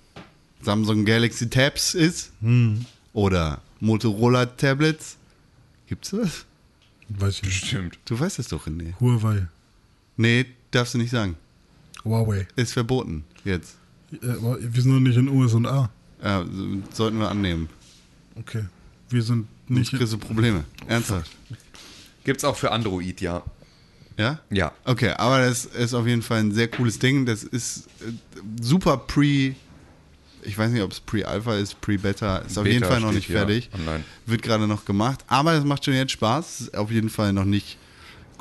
Samsung 0.63 1.05
Galaxy 1.05 1.49
Tabs 1.49 1.95
ist. 1.95 2.33
Mhm. 2.41 2.85
Oder 3.13 3.63
Motorola 3.81 4.47
Tablets. 4.47 5.17
Gibt's 5.87 6.11
das? 6.11 6.45
Weiß 7.09 7.37
ich 7.37 7.43
nicht. 7.45 7.67
Stimmt. 7.67 7.99
Du 8.07 8.19
weißt 8.19 8.39
es 8.39 8.49
doch, 8.49 8.67
René. 8.67 8.99
Huawei. 8.99 9.47
Nee, 10.17 10.47
darfst 10.75 10.95
du 10.95 10.99
nicht 10.99 11.11
sagen. 11.11 11.37
Huawei. 12.05 12.47
Ist 12.57 12.73
verboten 12.73 13.25
jetzt. 13.45 13.77
Äh, 14.13 14.19
wir 14.21 14.83
sind 14.83 14.93
noch 14.93 15.01
nicht 15.01 15.17
in 15.17 15.29
USA. 15.29 15.91
Ja, 16.23 16.45
so- 16.45 16.83
sollten 16.93 17.19
wir 17.19 17.29
annehmen. 17.31 17.69
Okay. 18.37 18.65
Wir 19.11 19.23
sind 19.23 19.47
Nicht 19.69 19.93
nicht. 19.93 19.99
kriegst 19.99 20.13
du 20.13 20.19
Probleme. 20.19 20.65
Ernsthaft. 20.87 21.31
Gibt's 22.25 22.45
auch 22.45 22.57
für 22.57 22.71
Android, 22.73 23.21
ja. 23.21 23.43
Ja? 24.17 24.39
Ja. 24.51 24.73
Okay, 24.85 25.11
aber 25.11 25.41
das 25.41 25.65
ist 25.67 25.93
auf 25.95 26.07
jeden 26.07 26.23
Fall 26.23 26.41
ein 26.41 26.53
sehr 26.53 26.69
cooles 26.69 26.99
Ding. 26.99 27.27
Das 27.27 27.43
ist 27.45 27.87
äh, 28.01 28.13
super 28.61 28.97
pre. 28.97 29.55
Ich 30.47 30.59
weiß 30.59 30.71
nicht, 30.73 30.83
ob 30.83 30.93
es 30.93 31.01
pre-Alpha 31.01 31.57
ist, 31.57 31.81
pre-Beta. 31.81 32.39
Ist 32.39 32.59
auf 32.59 32.65
Beta 32.65 32.75
jeden 32.75 32.85
Fall 32.87 33.01
noch 33.01 33.09
steht 33.09 33.17
nicht 33.17 33.27
fertig. 33.31 33.71
online. 33.75 34.05
Wird 34.27 34.43
gerade 34.43 34.67
noch 34.69 34.85
gemacht. 34.85 35.25
Aber 35.27 35.55
es 35.55 35.65
macht 35.65 35.85
schon 35.85 35.95
jetzt 35.95 36.13
Spaß. 36.13 36.61
Ist 36.63 36.77
auf 36.77 36.91
jeden 36.91 37.09
Fall 37.11 37.33
noch 37.33 37.45
nicht 37.47 37.79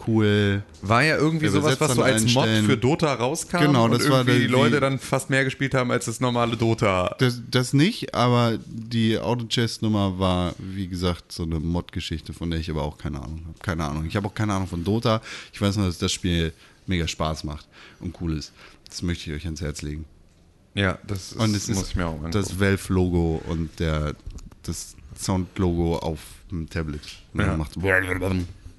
cool. 0.07 0.63
War 0.81 1.03
ja 1.03 1.17
irgendwie 1.17 1.47
sowas, 1.47 1.79
was 1.79 1.95
so 1.95 2.03
als 2.03 2.33
Mod 2.33 2.47
für 2.65 2.77
Dota 2.77 3.13
rauskam. 3.13 3.59
Genau, 3.59 3.85
und 3.85 3.91
das 3.91 4.09
war 4.09 4.19
irgendwie 4.19 4.39
der- 4.39 4.47
die 4.47 4.53
Leute 4.53 4.75
die- 4.75 4.81
dann 4.81 4.99
fast 4.99 5.29
mehr 5.29 5.43
gespielt 5.43 5.73
haben 5.73 5.91
als 5.91 6.05
das 6.05 6.19
normale 6.19 6.57
Dota. 6.57 7.15
Das, 7.19 7.41
das 7.49 7.73
nicht, 7.73 8.13
aber 8.13 8.57
die 8.67 9.17
Auto-Chess-Nummer 9.19 10.19
war, 10.19 10.53
wie 10.59 10.87
gesagt, 10.87 11.31
so 11.31 11.43
eine 11.43 11.59
Mod-Geschichte, 11.59 12.33
von 12.33 12.49
der 12.51 12.59
ich 12.59 12.69
aber 12.69 12.83
auch 12.83 12.97
keine 12.97 13.17
Ahnung 13.21 13.41
habe. 13.47 13.59
Keine 13.61 13.83
Ahnung. 13.85 14.05
Ich 14.05 14.15
habe 14.15 14.27
auch 14.27 14.33
keine 14.35 14.53
Ahnung 14.53 14.67
von 14.67 14.83
Dota. 14.83 15.21
Ich 15.51 15.61
weiß 15.61 15.77
nur, 15.77 15.87
dass 15.87 15.97
das 15.97 16.11
Spiel 16.11 16.53
mega 16.87 17.07
Spaß 17.07 17.43
macht 17.45 17.67
und 17.99 18.15
cool 18.21 18.37
ist. 18.37 18.51
Das 18.89 19.01
möchte 19.01 19.29
ich 19.31 19.35
euch 19.37 19.45
ans 19.45 19.61
Herz 19.61 19.81
legen. 19.81 20.05
Ja, 20.75 20.97
das 21.07 21.31
ist, 21.31 21.37
Und 21.39 21.55
es 21.55 21.67
muss 21.67 21.77
ist 21.83 21.89
ich 21.91 21.95
mir 21.95 22.05
auch 22.07 22.13
angucken. 22.13 22.31
das 22.31 22.59
Valve-Logo 22.59 23.41
und 23.47 23.79
der, 23.79 24.15
das 24.63 24.95
Sound-Logo 25.17 25.97
auf 25.97 26.19
dem 26.51 26.67
Tablet. 26.69 27.01
Und 27.33 27.39
Ja. 27.41 27.55
macht 27.57 27.81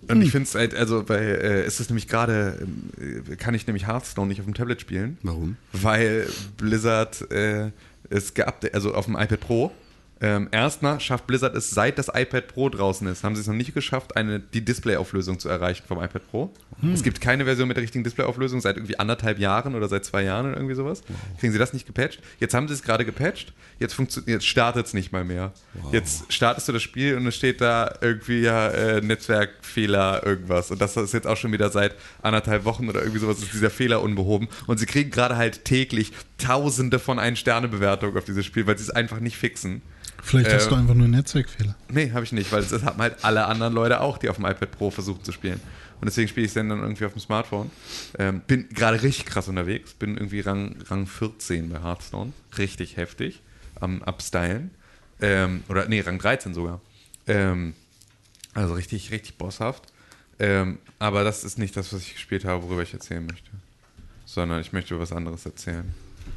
Und 0.09 0.23
ich 0.23 0.31
finde 0.31 0.45
es 0.45 0.55
halt, 0.55 0.75
also, 0.75 1.09
weil 1.09 1.23
äh, 1.23 1.63
es 1.63 1.81
ist 1.81 1.91
nämlich 1.91 2.09
gerade, 2.09 2.67
äh, 2.99 3.37
kann 3.37 3.55
ich 3.55 3.67
nämlich 3.67 3.87
Hearthstone 3.87 4.29
nicht 4.29 4.41
auf 4.41 4.47
dem 4.47 4.55
Tablet 4.55 4.81
spielen. 4.81 5.19
Warum? 5.23 5.57
Weil 5.73 6.27
Blizzard 6.57 7.31
äh, 7.31 7.71
es 8.11 8.35
geupdatet, 8.35 8.75
also 8.75 8.95
auf 8.95 9.07
dem 9.07 9.17
iPad 9.17 9.41
Pro. 9.41 9.73
Ähm, 10.21 10.49
erstmal 10.53 11.01
schafft 11.01 11.27
Blizzard 11.27 11.57
es, 11.57 11.71
seit 11.71 11.99
das 11.99 12.09
iPad 12.09 12.47
Pro 12.47 12.69
draußen 12.69 13.07
ist, 13.09 13.25
haben 13.25 13.35
sie 13.35 13.41
es 13.41 13.47
noch 13.47 13.55
nicht 13.55 13.75
geschafft, 13.75 14.17
eine, 14.17 14.41
die 14.41 14.65
Displayauflösung 14.65 15.39
zu 15.39 15.49
erreichen 15.49 15.85
vom 15.87 15.99
iPad 16.03 16.31
Pro. 16.31 16.55
Es 16.93 17.03
gibt 17.03 17.21
keine 17.21 17.45
Version 17.45 17.69
mit 17.69 17.77
der 17.77 17.83
richtigen 17.83 18.05
Displayauflösung 18.05 18.61
seit 18.61 18.77
irgendwie 18.77 18.99
anderthalb 18.99 19.39
Jahren 19.39 19.75
oder 19.75 19.89
seit 19.89 20.05
zwei 20.05 20.23
Jahren 20.23 20.47
oder 20.47 20.57
irgendwie 20.57 20.75
sowas. 20.75 21.03
Kriegen 21.39 21.53
sie 21.53 21.59
das 21.59 21.73
nicht 21.73 21.87
gepatcht? 21.87 22.21
Jetzt 22.41 22.55
haben 22.55 22.69
sie 22.69 22.75
es 22.75 22.83
gerade 22.83 23.05
gepatcht, 23.05 23.53
jetzt, 23.79 23.97
jetzt 24.27 24.47
startet 24.47 24.87
es 24.87 24.95
nicht 24.95 25.13
mal 25.13 25.25
mehr. 25.25 25.53
Jetzt 25.93 26.33
startest 26.33 26.69
du 26.69 26.73
das 26.73 26.83
Spiel 26.83 27.17
und 27.17 27.27
es 27.27 27.37
steht 27.37 27.61
da 27.61 27.95
irgendwie 28.01 28.41
ja 28.41 28.69
äh, 28.69 29.01
Netzwerkfehler 29.01 30.25
irgendwas. 30.25 30.71
Und 30.71 30.81
das 30.81 30.97
ist 30.97 31.13
jetzt 31.13 31.27
auch 31.27 31.37
schon 31.37 31.53
wieder 31.53 31.71
seit 31.71 31.95
anderthalb 32.23 32.65
Wochen 32.65 32.89
oder 32.89 33.01
irgendwie 33.01 33.21
sowas 33.21 33.39
ist 33.39 33.53
dieser 33.53 33.71
Fehler 33.71 34.03
unbehoben. 34.03 34.49
Und 34.67 34.79
sie 34.79 34.87
kriegen 34.87 35.11
gerade 35.11 35.37
halt 35.37 35.65
täglich 35.65 36.13
tausende 36.39 36.99
von 36.99 37.19
Ein-Sterne-Bewertungen 37.19 38.17
auf 38.17 38.25
dieses 38.25 38.47
Spiel, 38.47 38.67
weil 38.67 38.79
sie 38.79 38.85
es 38.85 38.91
einfach 38.91 39.21
nicht 39.21 39.37
fixen. 39.37 39.83
Vielleicht 40.25 40.53
hast 40.53 40.65
Ähm, 40.65 40.71
du 40.71 40.75
einfach 40.77 40.95
nur 40.95 41.05
einen 41.05 41.15
Netzwerkfehler. 41.15 41.77
Nee, 41.91 42.11
habe 42.13 42.25
ich 42.25 42.33
nicht, 42.33 42.51
weil 42.51 42.63
das 42.65 42.83
haben 42.83 43.01
halt 43.01 43.25
alle 43.25 43.45
anderen 43.45 43.75
Leute 43.75 44.01
auch, 44.01 44.17
die 44.19 44.29
auf 44.31 44.37
dem 44.37 44.47
iPad 44.47 44.71
Pro 44.73 44.91
versuchen 44.91 45.23
zu 45.23 45.33
spielen. 45.33 45.61
Und 46.01 46.07
deswegen 46.07 46.29
spiele 46.29 46.45
ich 46.47 46.51
es 46.51 46.55
dann 46.55 46.71
irgendwie 46.71 47.05
auf 47.05 47.13
dem 47.13 47.21
Smartphone. 47.21 47.71
Ähm, 48.19 48.41
bin 48.47 48.69
gerade 48.71 49.03
richtig 49.03 49.27
krass 49.27 49.49
unterwegs. 49.49 49.95
Bin 49.95 50.17
irgendwie 50.17 50.41
Rang, 50.41 50.77
Rang 50.87 51.07
14 51.07 51.69
bei 51.69 51.83
Hearthstone. 51.83 52.33
Richtig 52.59 52.97
heftig. 52.97 53.43
Am 53.81 54.03
Upstylen. 54.03 54.71
Ähm, 55.21 55.63
oder 55.69 55.87
nee, 55.89 56.01
Rang 56.01 56.19
13 56.19 56.55
sogar. 56.55 56.81
Ähm, 57.27 57.75
also 58.55 58.75
richtig, 58.75 59.11
richtig 59.11 59.37
bosshaft. 59.37 59.85
Ähm, 60.39 60.79
aber 60.99 61.23
das 61.23 61.45
ist 61.45 61.59
nicht 61.59 61.77
das, 61.77 61.93
was 61.93 62.01
ich 62.03 62.15
gespielt 62.15 62.45
habe, 62.45 62.63
worüber 62.65 62.83
ich 62.83 62.93
erzählen 62.93 63.25
möchte. 63.25 63.51
Sondern 64.25 64.61
ich 64.61 64.73
möchte 64.73 64.95
über 64.95 65.03
was 65.03 65.13
anderes 65.13 65.45
erzählen. 65.47 65.95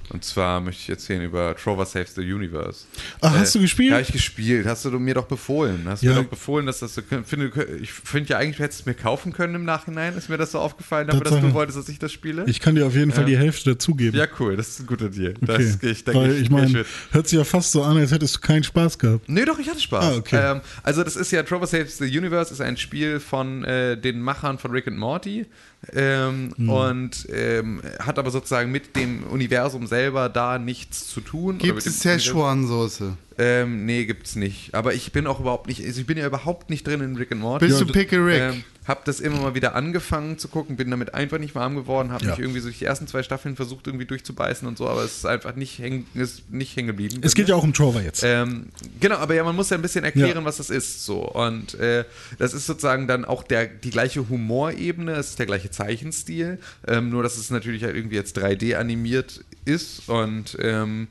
Und 0.09 0.23
zwar 0.23 0.61
möchte 0.61 0.81
ich 0.83 0.89
erzählen 0.89 1.21
über 1.21 1.53
Trover 1.55 1.85
Saves 1.85 2.15
the 2.15 2.21
Universe. 2.21 2.85
Ach, 3.19 3.35
hast 3.37 3.53
du 3.55 3.59
gespielt? 3.59 3.91
Ja, 3.91 3.99
ich 3.99 4.11
gespielt. 4.13 4.65
Hast 4.65 4.85
du 4.85 4.91
mir 4.99 5.13
doch 5.15 5.25
befohlen. 5.25 5.81
Hast 5.85 6.01
Ja. 6.01 6.11
mir 6.13 6.21
doch 6.23 6.29
befohlen, 6.29 6.65
dass 6.65 6.79
das 6.79 6.95
so. 6.95 7.01
Finde, 7.25 7.51
ich 7.81 7.91
finde 7.91 8.29
ja 8.29 8.37
eigentlich, 8.37 8.57
du 8.57 8.63
hättest 8.63 8.81
es 8.81 8.85
mir 8.85 8.93
kaufen 8.93 9.33
können 9.33 9.55
im 9.55 9.65
Nachhinein. 9.65 10.15
Ist 10.17 10.29
mir 10.29 10.37
das 10.37 10.53
so 10.53 10.59
aufgefallen, 10.59 11.07
dafür, 11.07 11.23
dass 11.25 11.41
du 11.41 11.53
wolltest, 11.53 11.77
dass 11.77 11.89
ich 11.89 11.99
das 11.99 12.13
spiele? 12.13 12.45
Ich 12.47 12.61
kann 12.61 12.75
dir 12.75 12.85
auf 12.87 12.95
jeden 12.95 13.11
Fall 13.11 13.23
Ja. 13.23 13.29
die 13.31 13.37
Hälfte 13.37 13.71
dazugeben. 13.71 14.17
ja, 14.17 14.27
cool. 14.39 14.55
Das 14.55 14.69
ist 14.69 14.79
ein 14.79 14.85
guter 14.87 15.09
Deal. 15.09 15.33
okay. 15.41 15.45
Das 15.45 15.59
ich, 15.83 16.03
denke 16.05 16.19
Weil 16.21 16.41
ich 16.41 16.49
meine, 16.49 16.69
mit. 16.69 16.87
hört 17.11 17.27
sich 17.27 17.37
ja 17.37 17.43
fast 17.43 17.71
so 17.73 17.83
an, 17.83 17.97
als 17.97 18.11
hättest 18.11 18.37
du 18.37 18.39
keinen 18.39 18.63
Spaß 18.63 18.97
gehabt. 18.99 19.27
Nee, 19.27 19.43
doch, 19.43 19.59
ich 19.59 19.67
hatte 19.69 19.81
Spaß. 19.81 20.05
Ah, 20.05 20.15
okay. 20.15 20.51
ähm, 20.53 20.61
also 20.83 21.03
das 21.03 21.17
ist 21.17 21.31
ja 21.31 21.43
Trover 21.43 21.67
Saves 21.67 21.97
the 21.97 22.05
Universe, 22.05 22.53
ist 22.53 22.61
ein 22.61 22.77
Spiel 22.77 23.19
von 23.19 23.65
äh, 23.65 23.97
den 23.99 24.21
Machern 24.21 24.57
von 24.57 24.71
Rick 24.71 24.87
and 24.87 24.97
Morty 24.97 25.45
ähm, 25.93 26.53
Hm. 26.57 26.69
und 26.69 27.27
ähm, 27.31 27.81
hat 27.99 28.19
aber 28.19 28.31
sozusagen 28.31 28.71
mit 28.71 28.95
dem 28.95 29.23
Universum 29.23 29.87
selber 29.87 30.27
da 30.29 30.57
nichts 30.59 31.07
zu 31.07 31.21
tun. 31.21 31.57
Gibt 31.59 31.85
es 31.85 31.99
Szechuan-Soße? 31.99 33.13
Ähm, 33.37 33.85
nee, 33.85 34.05
gibt's 34.05 34.35
nicht. 34.35 34.73
Aber 34.73 34.93
ich 34.95 35.11
bin 35.11 35.27
auch 35.27 35.39
überhaupt 35.39 35.67
nicht, 35.67 35.85
also 35.85 36.01
ich 36.01 36.07
bin 36.07 36.17
ja 36.17 36.25
überhaupt 36.25 36.69
nicht 36.69 36.87
drin 36.87 37.01
in 37.01 37.15
Rick 37.15 37.31
and 37.31 37.41
Morty. 37.41 37.67
Bist 37.67 37.79
Ja, 37.79 37.85
du 37.85 37.93
Pickle 37.93 38.25
Rick? 38.25 38.41
Ähm, 38.41 38.63
habe 38.87 39.01
das 39.03 39.19
immer 39.19 39.41
mal 39.41 39.53
wieder 39.53 39.75
angefangen 39.75 40.37
zu 40.37 40.47
gucken, 40.47 40.77
bin 40.77 40.89
damit 40.89 41.13
einfach 41.13 41.39
nicht 41.39 41.55
warm 41.55 41.75
geworden, 41.75 42.11
habe 42.11 42.23
Ja. 42.23 42.31
mich 42.31 42.39
irgendwie 42.39 42.61
so 42.61 42.69
die 42.69 42.85
ersten 42.85 43.05
zwei 43.05 43.21
Staffeln 43.21 43.57
versucht 43.57 43.85
irgendwie 43.85 44.05
durchzubeißen 44.05 44.65
und 44.67 44.77
so, 44.77 44.87
aber 44.87 45.03
es 45.03 45.17
ist 45.17 45.25
einfach 45.25 45.55
nicht 45.55 45.77
hängen, 45.79 46.07
ist 46.13 46.49
nicht 46.51 46.75
hängen 46.77 46.87
geblieben. 46.87 47.17
Es 47.21 47.35
geht 47.35 47.49
ja 47.49 47.55
auch 47.55 47.63
um 47.63 47.73
Trover 47.73 48.01
jetzt. 48.01 48.23
Ähm, 48.23 48.67
genau, 49.01 49.15
aber 49.17 49.35
ja, 49.35 49.43
man 49.43 49.55
muss 49.57 49.69
ja 49.69 49.75
ein 49.77 49.81
bisschen 49.81 50.05
erklären, 50.05 50.37
Ja. 50.37 50.45
was 50.45 50.57
das 50.57 50.69
ist. 50.69 51.05
So. 51.05 51.19
Und 51.29 51.73
äh, 51.75 52.05
das 52.39 52.53
ist 52.53 52.65
sozusagen 52.65 53.07
dann 53.07 53.25
auch 53.25 53.43
der, 53.43 53.65
die 53.67 53.89
gleiche 53.89 54.29
Humorebene, 54.29 55.11
es 55.13 55.31
ist 55.31 55.39
der 55.39 55.45
gleiche 55.47 55.69
Zeichenstil, 55.69 56.57
ähm, 56.87 57.09
nur 57.09 57.23
dass 57.23 57.37
es 57.37 57.49
natürlich 57.49 57.83
halt 57.83 57.95
irgendwie 57.95 58.15
jetzt 58.15 58.37
3D 58.37 58.75
animiert 58.77 59.43
ist 59.65 60.07
und 60.07 60.57
ähm, 60.61 61.09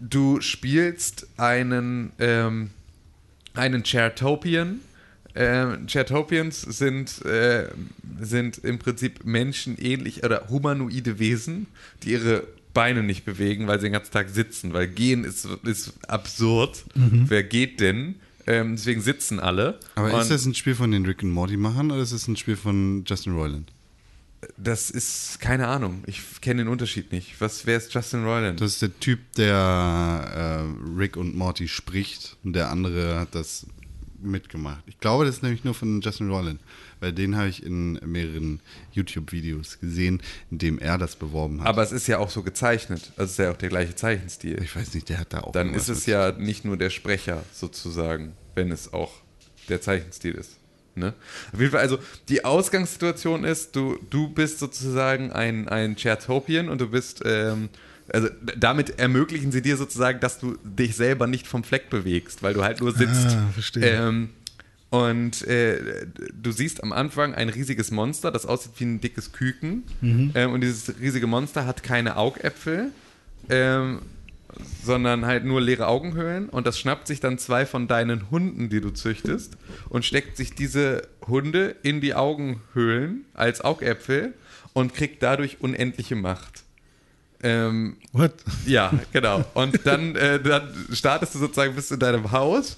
du 0.00 0.40
spielst 0.40 1.26
einen, 1.36 2.12
ähm, 2.18 2.70
einen 3.54 3.82
Chairtopian. 3.84 4.80
Ähm, 5.34 5.86
Chairtopians 5.86 6.62
sind, 6.62 7.24
äh, 7.24 7.68
sind 8.20 8.58
im 8.58 8.78
Prinzip 8.78 9.24
menschenähnlich 9.24 10.24
oder 10.24 10.48
humanoide 10.48 11.18
Wesen, 11.18 11.66
die 12.02 12.12
ihre 12.12 12.44
Beine 12.74 13.02
nicht 13.02 13.24
bewegen, 13.24 13.66
weil 13.66 13.78
sie 13.80 13.86
den 13.86 13.92
ganzen 13.92 14.12
Tag 14.12 14.28
sitzen. 14.30 14.72
Weil 14.72 14.88
gehen 14.88 15.24
ist, 15.24 15.48
ist 15.64 15.92
absurd. 16.08 16.84
Wer 16.94 17.42
geht 17.42 17.80
denn? 17.80 18.16
Ähm, 18.46 18.76
deswegen 18.76 19.00
sitzen 19.00 19.38
alle. 19.40 19.78
Aber 19.94 20.12
Und 20.12 20.20
ist 20.20 20.30
das 20.30 20.46
ein 20.46 20.54
Spiel 20.54 20.74
von 20.74 20.90
den 20.90 21.04
Rick 21.04 21.22
and 21.22 21.32
Morty 21.32 21.56
Machern 21.56 21.90
oder 21.90 22.02
ist 22.02 22.12
es 22.12 22.26
ein 22.26 22.36
Spiel 22.36 22.56
von 22.56 23.04
Justin 23.06 23.34
Roiland? 23.34 23.70
das 24.56 24.90
ist 24.90 25.40
keine 25.40 25.68
Ahnung. 25.68 26.02
Ich 26.06 26.22
kenne 26.40 26.62
den 26.62 26.68
Unterschied 26.68 27.12
nicht. 27.12 27.40
Was, 27.40 27.66
wer 27.66 27.76
ist 27.76 27.92
Justin 27.92 28.24
Roiland? 28.24 28.60
Das 28.60 28.72
ist 28.72 28.82
der 28.82 28.98
Typ, 28.98 29.20
der 29.36 30.64
äh, 30.64 30.98
Rick 30.98 31.16
und 31.16 31.34
Morty 31.36 31.68
spricht 31.68 32.36
und 32.44 32.54
der 32.54 32.70
andere 32.70 33.20
hat 33.20 33.34
das 33.34 33.66
mitgemacht. 34.22 34.82
Ich 34.86 34.98
glaube, 34.98 35.24
das 35.24 35.36
ist 35.36 35.42
nämlich 35.42 35.64
nur 35.64 35.74
von 35.74 36.00
Justin 36.00 36.30
Roiland, 36.30 36.60
weil 37.00 37.12
den 37.12 37.36
habe 37.36 37.48
ich 37.48 37.64
in 37.64 37.94
mehreren 38.04 38.60
YouTube-Videos 38.92 39.80
gesehen, 39.80 40.22
in 40.50 40.58
dem 40.58 40.78
er 40.78 40.98
das 40.98 41.16
beworben 41.16 41.60
hat. 41.60 41.68
Aber 41.68 41.82
es 41.82 41.92
ist 41.92 42.06
ja 42.06 42.18
auch 42.18 42.30
so 42.30 42.42
gezeichnet. 42.42 43.12
Also 43.16 43.24
es 43.24 43.30
ist 43.32 43.38
ja 43.38 43.50
auch 43.50 43.56
der 43.56 43.68
gleiche 43.68 43.94
Zeichenstil. 43.94 44.62
ich 44.62 44.74
weiß 44.74 44.94
nicht, 44.94 45.08
der 45.08 45.18
hat 45.18 45.32
da 45.32 45.40
auch 45.40 45.52
Dann 45.52 45.74
ist 45.74 45.88
es 45.88 46.06
ja 46.06 46.32
nicht 46.32 46.64
nur 46.64 46.76
der 46.76 46.90
Sprecher 46.90 47.44
sozusagen, 47.52 48.32
wenn 48.54 48.70
es 48.70 48.92
auch 48.92 49.12
der 49.68 49.80
Zeichenstil 49.80 50.34
ist. 50.34 50.56
Ne? 50.94 51.14
Auf 51.52 51.60
jeden 51.60 51.72
Fall, 51.72 51.80
also 51.80 51.98
die 52.28 52.44
Ausgangssituation 52.44 53.44
ist, 53.44 53.76
du, 53.76 53.98
du 54.10 54.28
bist 54.28 54.58
sozusagen 54.58 55.30
ein, 55.30 55.68
ein 55.68 55.96
Chairtopian 55.96 56.68
und 56.68 56.80
du 56.80 56.88
bist, 56.88 57.22
ähm, 57.24 57.68
also 58.12 58.28
damit 58.56 58.98
ermöglichen 58.98 59.52
sie 59.52 59.62
dir 59.62 59.76
sozusagen, 59.76 60.20
dass 60.20 60.38
du 60.38 60.56
dich 60.64 60.96
selber 60.96 61.26
nicht 61.26 61.46
vom 61.46 61.64
Fleck 61.64 61.90
bewegst, 61.90 62.42
weil 62.42 62.54
du 62.54 62.62
halt 62.62 62.80
nur 62.80 62.92
sitzt. 62.92 63.36
Ah, 63.36 63.50
verstehe. 63.52 63.84
Ähm, 63.84 64.30
und 64.90 65.46
äh, 65.46 66.06
du 66.34 66.50
siehst 66.50 66.82
am 66.82 66.92
Anfang 66.92 67.32
ein 67.34 67.48
riesiges 67.48 67.92
Monster, 67.92 68.32
das 68.32 68.44
aussieht 68.44 68.72
wie 68.78 68.84
ein 68.84 69.00
dickes 69.00 69.32
Küken. 69.32 69.84
Mhm. 70.00 70.32
Ähm, 70.34 70.52
und 70.52 70.60
dieses 70.62 70.98
riesige 71.00 71.28
Monster 71.28 71.64
hat 71.64 71.84
keine 71.84 72.16
Augäpfel, 72.16 72.90
ähm, 73.48 74.00
sondern 74.84 75.26
halt 75.26 75.44
nur 75.44 75.60
leere 75.60 75.86
Augenhöhlen. 75.86 76.48
Und 76.48 76.66
das 76.66 76.80
schnappt 76.80 77.06
sich 77.06 77.20
dann 77.20 77.38
zwei 77.38 77.66
von 77.66 77.86
deinen 77.86 78.32
Hunden, 78.32 78.68
die 78.68 78.80
du 78.80 78.90
züchtest, 78.90 79.56
und 79.88 80.04
steckt 80.04 80.36
sich 80.36 80.56
diese 80.56 81.02
Hunde 81.24 81.76
in 81.84 82.00
die 82.00 82.14
Augenhöhlen 82.14 83.24
als 83.34 83.60
Augäpfel 83.60 84.34
und 84.72 84.94
kriegt 84.94 85.22
dadurch 85.22 85.60
unendliche 85.60 86.16
Macht. 86.16 86.64
Ähm, 87.42 87.96
What? 88.12 88.32
ja, 88.66 88.92
genau. 89.12 89.44
Und 89.54 89.80
dann, 89.84 90.16
äh, 90.16 90.40
dann 90.40 90.68
startest 90.92 91.34
du 91.34 91.38
sozusagen 91.38 91.74
bis 91.74 91.90
in 91.90 91.98
deinem 91.98 92.32
Haus 92.32 92.76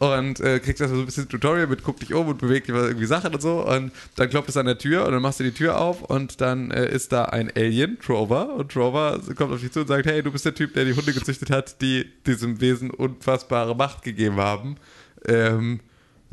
und 0.00 0.40
äh, 0.40 0.60
kriegst 0.60 0.80
erstmal 0.80 0.96
so 0.96 1.02
ein 1.02 1.06
bisschen 1.06 1.28
Tutorial 1.28 1.66
mit, 1.66 1.84
guck 1.84 2.00
dich 2.00 2.14
um 2.14 2.26
und 2.26 2.38
beweg 2.38 2.66
mal 2.70 2.86
irgendwie 2.86 3.06
Sachen 3.06 3.34
und 3.34 3.42
so. 3.42 3.66
Und 3.66 3.92
dann 4.16 4.30
klopft 4.30 4.48
es 4.48 4.56
an 4.56 4.64
der 4.64 4.78
Tür 4.78 5.04
und 5.06 5.12
dann 5.12 5.20
machst 5.20 5.40
du 5.40 5.44
die 5.44 5.52
Tür 5.52 5.78
auf 5.78 6.02
und 6.02 6.40
dann 6.40 6.70
äh, 6.70 6.90
ist 6.90 7.12
da 7.12 7.26
ein 7.26 7.52
Alien, 7.54 7.98
Trover. 8.00 8.54
Und 8.54 8.72
Trover 8.72 9.20
kommt 9.36 9.52
auf 9.52 9.60
dich 9.60 9.72
zu 9.72 9.80
und 9.80 9.88
sagt: 9.88 10.06
Hey, 10.06 10.22
du 10.22 10.32
bist 10.32 10.46
der 10.46 10.54
Typ, 10.54 10.72
der 10.72 10.86
die 10.86 10.94
Hunde 10.94 11.12
gezüchtet 11.12 11.50
hat, 11.50 11.82
die 11.82 12.06
diesem 12.26 12.62
Wesen 12.62 12.90
unfassbare 12.90 13.76
Macht 13.76 14.02
gegeben 14.02 14.36
haben. 14.36 14.76
Ähm, 15.26 15.80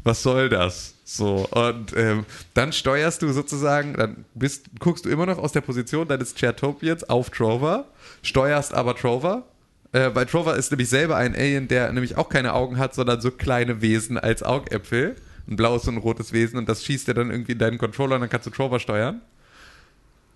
was 0.04 0.24
soll 0.24 0.48
das? 0.48 0.97
So, 1.10 1.48
und 1.52 1.96
ähm, 1.96 2.26
dann 2.54 2.74
steuerst 2.74 3.22
du 3.22 3.32
sozusagen, 3.32 3.94
dann 3.94 4.26
bist, 4.34 4.66
guckst 4.78 5.06
du 5.06 5.10
immer 5.10 5.26
noch 5.26 5.38
aus 5.38 5.54
der 5.54 5.62
Position 5.62 6.06
deines 6.06 6.36
Chairtopians 6.36 7.06
auf 7.06 7.30
Trover, 7.30 7.86
steuerst 8.24 8.74
aber 8.74 8.94
Trover, 8.94 9.46
äh, 9.94 10.10
weil 10.14 10.26
Trover 10.26 10.58
ist 10.58 10.70
nämlich 10.70 10.90
selber 10.90 11.16
ein 11.16 11.34
Alien, 11.34 11.70
der 11.70 11.94
nämlich 11.94 12.18
auch 12.18 12.28
keine 12.28 12.52
Augen 12.52 12.78
hat, 12.78 12.94
sondern 12.94 13.22
so 13.22 13.32
kleine 13.32 13.82
Wesen 13.82 14.18
als 14.18 14.44
Augäpfel. 14.44 15.16
Ein 15.48 15.56
blaues 15.56 15.88
und 15.88 15.96
ein 15.96 16.02
rotes 16.02 16.34
Wesen 16.34 16.60
und 16.60 16.68
das 16.68 16.84
schießt 16.84 17.08
er 17.08 17.14
dann 17.14 17.32
irgendwie 17.32 17.54
in 17.54 17.60
deinen 17.60 17.78
Controller 17.78 18.16
und 18.16 18.22
dann 18.22 18.30
kannst 18.30 18.48
du 18.48 18.52
Trover 18.52 18.82
steuern. 18.82 19.22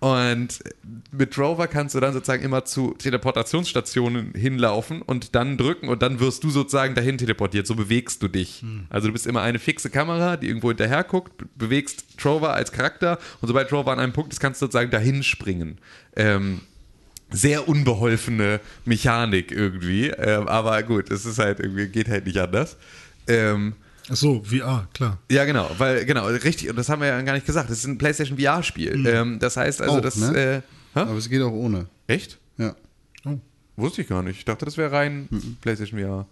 Und 0.02 0.58
mit 1.12 1.38
Rover 1.38 1.68
kannst 1.68 1.94
du 1.94 2.00
dann 2.00 2.12
sozusagen 2.12 2.42
immer 2.42 2.64
zu 2.64 2.92
Teleportationsstationen 2.98 4.34
hinlaufen 4.34 5.00
und 5.00 5.36
dann 5.36 5.56
drücken 5.56 5.88
und 5.88 6.02
dann 6.02 6.18
wirst 6.18 6.42
du 6.42 6.50
sozusagen 6.50 6.96
dahin 6.96 7.18
teleportiert. 7.18 7.68
So 7.68 7.76
bewegst 7.76 8.20
du 8.20 8.26
dich. 8.26 8.64
Also 8.90 9.06
du 9.06 9.12
bist 9.12 9.28
immer 9.28 9.42
eine 9.42 9.60
fixe 9.60 9.90
Kamera, 9.90 10.36
die 10.36 10.48
irgendwo 10.48 10.70
hinterher 10.70 11.04
guckt, 11.04 11.38
be- 11.38 11.46
bewegst 11.54 12.18
Trover 12.18 12.52
als 12.52 12.72
Charakter 12.72 13.20
und 13.40 13.46
sobald 13.46 13.68
Trover 13.68 13.92
an 13.92 14.00
einem 14.00 14.12
Punkt 14.12 14.32
ist, 14.32 14.40
kannst 14.40 14.60
du 14.60 14.66
sozusagen 14.66 14.90
dahin 14.90 15.22
springen. 15.22 15.78
Ähm, 16.16 16.62
sehr 17.30 17.68
unbeholfene 17.68 18.58
Mechanik 18.84 19.52
irgendwie, 19.52 20.08
ähm, 20.08 20.48
aber 20.48 20.82
gut, 20.82 21.12
es 21.12 21.26
ist 21.26 21.38
halt 21.38 21.60
irgendwie, 21.60 21.86
geht 21.86 22.08
halt 22.08 22.26
nicht 22.26 22.38
anders. 22.38 22.76
Ähm, 23.28 23.74
Ach 24.10 24.16
so, 24.16 24.42
VR, 24.44 24.88
klar. 24.94 25.18
ja, 25.30 25.44
genau, 25.44 25.70
weil, 25.78 26.04
genau, 26.04 26.26
richtig, 26.26 26.68
und 26.68 26.76
das 26.76 26.88
haben 26.88 27.00
wir 27.00 27.08
ja 27.08 27.20
gar 27.22 27.34
nicht 27.34 27.46
gesagt. 27.46 27.70
Das 27.70 27.78
ist 27.78 27.86
ein 27.86 27.98
PlayStation 27.98 28.38
VR-Spiel. 28.38 29.06
Ähm, 29.06 29.38
das 29.38 29.56
heißt 29.56 29.80
also, 29.80 29.96
Auch, 29.98 30.00
das. 30.00 30.16
ne? 30.16 30.36
Äh, 30.36 30.56
hä? 30.94 31.00
Aber 31.00 31.16
es 31.16 31.28
geht 31.28 31.40
auch 31.42 31.52
ohne. 31.52 31.86
Echt? 32.08 32.38
Ja. 32.58 32.74
Wusste 33.76 34.02
ich 34.02 34.08
gar 34.08 34.22
nicht. 34.22 34.38
Ich 34.38 34.44
dachte, 34.44 34.64
das 34.64 34.76
wäre 34.76 34.92
rein 34.92 35.28
PlayStation 35.62 35.98
VR. 36.00 36.26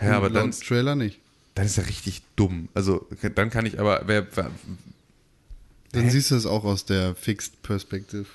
Ja, 0.00 0.16
aber 0.16 0.30
dann, 0.30 0.50
Laut 0.50 0.60
Trailer 0.60 0.94
nicht. 0.94 1.18
dann 1.54 1.66
ist 1.66 1.76
ja 1.76 1.82
richtig 1.84 2.22
dumm. 2.36 2.68
Also, 2.74 3.06
dann 3.34 3.50
kann 3.50 3.66
ich 3.66 3.80
aber. 3.80 4.02
Wer, 4.06 4.26
wer, 4.36 4.50
Dann 5.92 6.10
siehst 6.10 6.30
du 6.30 6.36
es 6.36 6.46
auch 6.46 6.64
aus 6.64 6.84
der 6.84 7.14
Fixed 7.14 7.62
Perspective. 7.62 8.26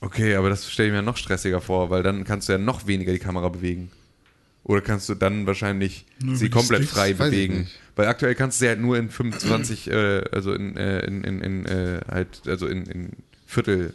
okay, 0.00 0.36
aber 0.36 0.50
das 0.50 0.70
stelle 0.70 0.88
ich 0.90 0.94
mir 0.94 1.02
noch 1.02 1.16
stressiger 1.16 1.60
vor, 1.60 1.88
weil 1.90 2.02
dann 2.02 2.24
kannst 2.24 2.48
du 2.48 2.52
ja 2.52 2.58
noch 2.58 2.86
weniger 2.86 3.12
die 3.12 3.18
Kamera 3.18 3.48
bewegen. 3.48 3.90
Oder 4.64 4.80
kannst 4.80 5.08
du 5.10 5.14
dann 5.14 5.46
wahrscheinlich 5.46 6.06
Nur 6.22 6.36
sie 6.36 6.48
komplett 6.48 6.82
Sticks? 6.82 6.94
frei 6.94 7.18
Weiß 7.18 7.30
bewegen? 7.30 7.68
Weil 7.96 8.08
aktuell 8.08 8.34
kannst 8.34 8.58
du 8.60 8.64
sie 8.64 8.68
halt 8.68 8.80
nur 8.80 8.96
in 8.98 9.10
25, 9.10 9.90
äh, 9.90 10.22
also 10.32 10.52
in, 10.54 10.76
äh, 10.76 11.00
in, 11.06 11.22
in, 11.22 11.40
in 11.40 11.66
äh, 11.66 12.00
halt, 12.10 12.42
also 12.46 12.66
in, 12.66 12.84
in 12.86 13.10
Viertel 13.46 13.92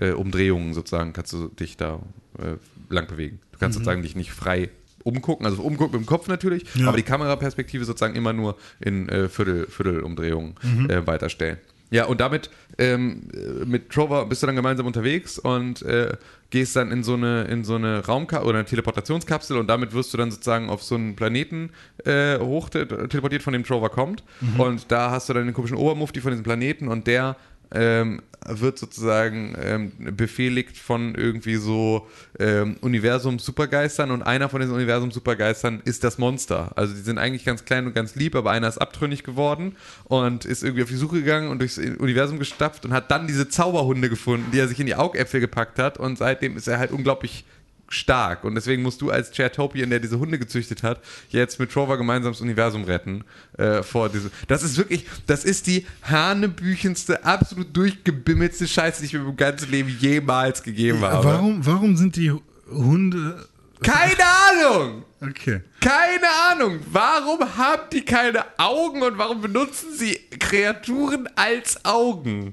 äh, 0.00 0.10
Umdrehungen 0.10 0.74
sozusagen 0.74 1.12
kannst 1.12 1.32
du 1.32 1.48
dich 1.48 1.76
da 1.76 1.98
äh, 2.38 2.56
lang 2.92 3.06
bewegen. 3.08 3.40
Du 3.52 3.58
kannst 3.58 3.74
sozusagen 3.78 4.02
dich 4.02 4.14
nicht 4.14 4.32
frei 4.32 4.68
umgucken, 5.02 5.46
also 5.46 5.62
umgucken 5.62 5.98
mit 5.98 6.06
dem 6.06 6.06
Kopf 6.06 6.28
natürlich, 6.28 6.64
Ja. 6.76 6.86
aber 6.88 6.96
die 6.96 7.02
Kameraperspektive 7.02 7.84
sozusagen 7.84 8.14
immer 8.14 8.32
nur 8.32 8.56
in 8.80 9.08
äh, 9.08 9.28
Viertel, 9.28 9.66
Viertelumdrehungen 9.66 10.54
äh, 10.88 11.04
weiterstellen. 11.06 11.56
Ja, 11.92 12.06
und 12.06 12.20
damit 12.20 12.50
ähm, 12.78 13.28
äh, 13.34 13.64
mit 13.64 13.90
Trover 13.90 14.26
bist 14.26 14.42
du 14.42 14.46
dann 14.46 14.56
gemeinsam 14.56 14.86
unterwegs 14.86 15.38
und 15.38 15.82
äh, 15.82 16.14
gehst 16.50 16.74
dann 16.74 16.90
in 16.90 17.02
so 17.04 17.14
eine, 17.14 17.44
in 17.44 17.64
so 17.64 17.74
eine 17.76 18.04
Raumkapsel 18.04 18.48
oder 18.48 18.58
eine 18.58 18.66
Teleportationskapsel 18.66 19.56
und 19.58 19.68
damit 19.68 19.92
wirst 19.92 20.12
du 20.12 20.18
dann 20.18 20.30
sozusagen 20.30 20.70
auf 20.70 20.82
so 20.82 20.94
einen 20.94 21.14
Planeten 21.16 21.70
äh, 22.04 22.38
hoch 22.38 22.70
te- 22.70 22.86
teleportiert, 23.08 23.42
von 23.42 23.52
dem 23.52 23.64
Trover 23.64 23.90
kommt. 23.90 24.24
Und 24.58 24.90
da 24.90 25.10
hast 25.10 25.28
du 25.28 25.34
dann 25.34 25.44
den 25.44 25.54
komischen 25.54 25.76
Obermufti 25.76 26.20
von 26.20 26.32
diesem 26.32 26.44
Planeten 26.44 26.88
und 26.88 27.06
der 27.06 27.36
ähm, 27.74 28.22
wird 28.46 28.78
sozusagen 28.78 29.54
ähm, 29.60 29.92
befehligt 30.16 30.76
von 30.76 31.14
irgendwie 31.14 31.56
so 31.56 32.08
ähm, 32.38 32.76
Universum-Supergeistern 32.80 34.10
und 34.10 34.22
einer 34.22 34.48
von 34.48 34.60
diesen 34.60 34.74
Universum-Supergeistern 34.74 35.80
ist 35.84 36.04
das 36.04 36.18
Monster. 36.18 36.72
Also 36.76 36.94
die 36.94 37.00
sind 37.00 37.18
eigentlich 37.18 37.44
ganz 37.44 37.64
klein 37.64 37.86
und 37.86 37.94
ganz 37.94 38.14
lieb, 38.14 38.34
aber 38.34 38.50
einer 38.50 38.68
ist 38.68 38.78
abtrünnig 38.78 39.22
geworden 39.22 39.76
und 40.04 40.44
ist 40.44 40.62
irgendwie 40.62 40.82
auf 40.82 40.88
die 40.88 40.96
Suche 40.96 41.16
gegangen 41.16 41.50
und 41.50 41.60
durchs 41.60 41.78
Universum 41.78 42.38
gestapft 42.38 42.84
und 42.84 42.92
hat 42.92 43.10
dann 43.10 43.26
diese 43.26 43.48
Zauberhunde 43.48 44.08
gefunden, 44.08 44.50
die 44.52 44.58
er 44.58 44.68
sich 44.68 44.80
in 44.80 44.86
die 44.86 44.96
Augäpfel 44.96 45.40
gepackt 45.40 45.78
hat 45.78 45.98
und 45.98 46.18
seitdem 46.18 46.56
ist 46.56 46.66
er 46.66 46.78
halt 46.78 46.90
unglaublich 46.90 47.44
stark 47.92 48.44
und 48.44 48.54
deswegen 48.54 48.82
musst 48.82 49.00
du 49.00 49.10
als 49.10 49.30
Chairtopian, 49.30 49.90
der 49.90 50.00
diese 50.00 50.18
Hunde 50.18 50.38
gezüchtet 50.38 50.82
hat, 50.82 51.00
jetzt 51.28 51.58
mit 51.58 51.70
Trover 51.70 51.98
gemeinsam 51.98 52.32
das 52.32 52.40
Universum 52.40 52.84
retten 52.84 53.24
äh, 53.58 53.82
vor 53.82 54.08
diese. 54.08 54.30
Das 54.48 54.62
ist 54.62 54.76
wirklich, 54.76 55.06
das 55.26 55.44
ist 55.44 55.66
die 55.66 55.86
hanebüchenste, 56.02 57.24
absolut 57.24 57.76
durchgebimmelste 57.76 58.66
Scheiße, 58.66 59.00
die 59.00 59.06
ich 59.06 59.12
mir 59.12 59.20
im 59.20 59.36
ganzen 59.36 59.70
Leben 59.70 59.88
jemals 60.00 60.62
gegeben 60.62 61.02
habe. 61.02 61.24
Warum, 61.24 61.64
warum 61.64 61.96
sind 61.96 62.16
die 62.16 62.32
Hunde. 62.70 63.46
Keine 63.82 64.24
Ahnung! 64.50 65.04
Okay. 65.20 65.60
Keine 65.80 66.28
Ahnung. 66.50 66.80
Warum 66.90 67.40
haben 67.56 67.82
die 67.92 68.04
keine 68.04 68.44
Augen 68.58 69.02
und 69.02 69.18
warum 69.18 69.40
benutzen 69.40 69.88
sie 69.94 70.18
Kreaturen 70.38 71.28
als 71.36 71.84
Augen? 71.84 72.52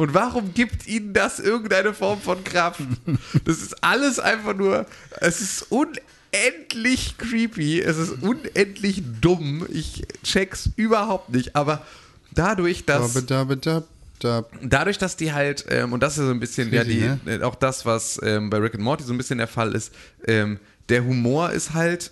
Und 0.00 0.14
warum 0.14 0.54
gibt 0.54 0.86
ihnen 0.86 1.12
das 1.12 1.38
irgendeine 1.40 1.92
Form 1.92 2.22
von 2.22 2.42
Kraft? 2.42 2.80
Das 3.44 3.58
ist 3.58 3.84
alles 3.84 4.18
einfach 4.18 4.56
nur, 4.56 4.86
es 5.20 5.42
ist 5.42 5.66
unendlich 5.68 7.18
creepy, 7.18 7.82
es 7.82 7.98
ist 7.98 8.22
unendlich 8.22 9.02
dumm. 9.20 9.66
Ich 9.68 10.04
check's 10.24 10.70
überhaupt 10.76 11.28
nicht, 11.28 11.54
aber 11.54 11.84
dadurch, 12.30 12.86
dass 12.86 13.12
dadurch, 14.62 14.96
dass 14.96 15.16
die 15.16 15.34
halt, 15.34 15.66
ähm, 15.68 15.92
und 15.92 16.02
das 16.02 16.16
ist 16.16 16.24
so 16.24 16.30
ein 16.30 16.40
bisschen, 16.40 16.72
ja, 16.72 16.80
Richtig, 16.80 17.04
die, 17.26 17.30
äh, 17.30 17.42
auch 17.42 17.54
das, 17.54 17.84
was 17.84 18.18
ähm, 18.22 18.48
bei 18.48 18.56
Rick 18.56 18.76
and 18.76 18.82
Morty 18.82 19.04
so 19.04 19.12
ein 19.12 19.18
bisschen 19.18 19.36
der 19.36 19.48
Fall 19.48 19.74
ist, 19.74 19.92
ähm, 20.26 20.60
der 20.88 21.04
Humor 21.04 21.50
ist 21.50 21.74
halt 21.74 22.10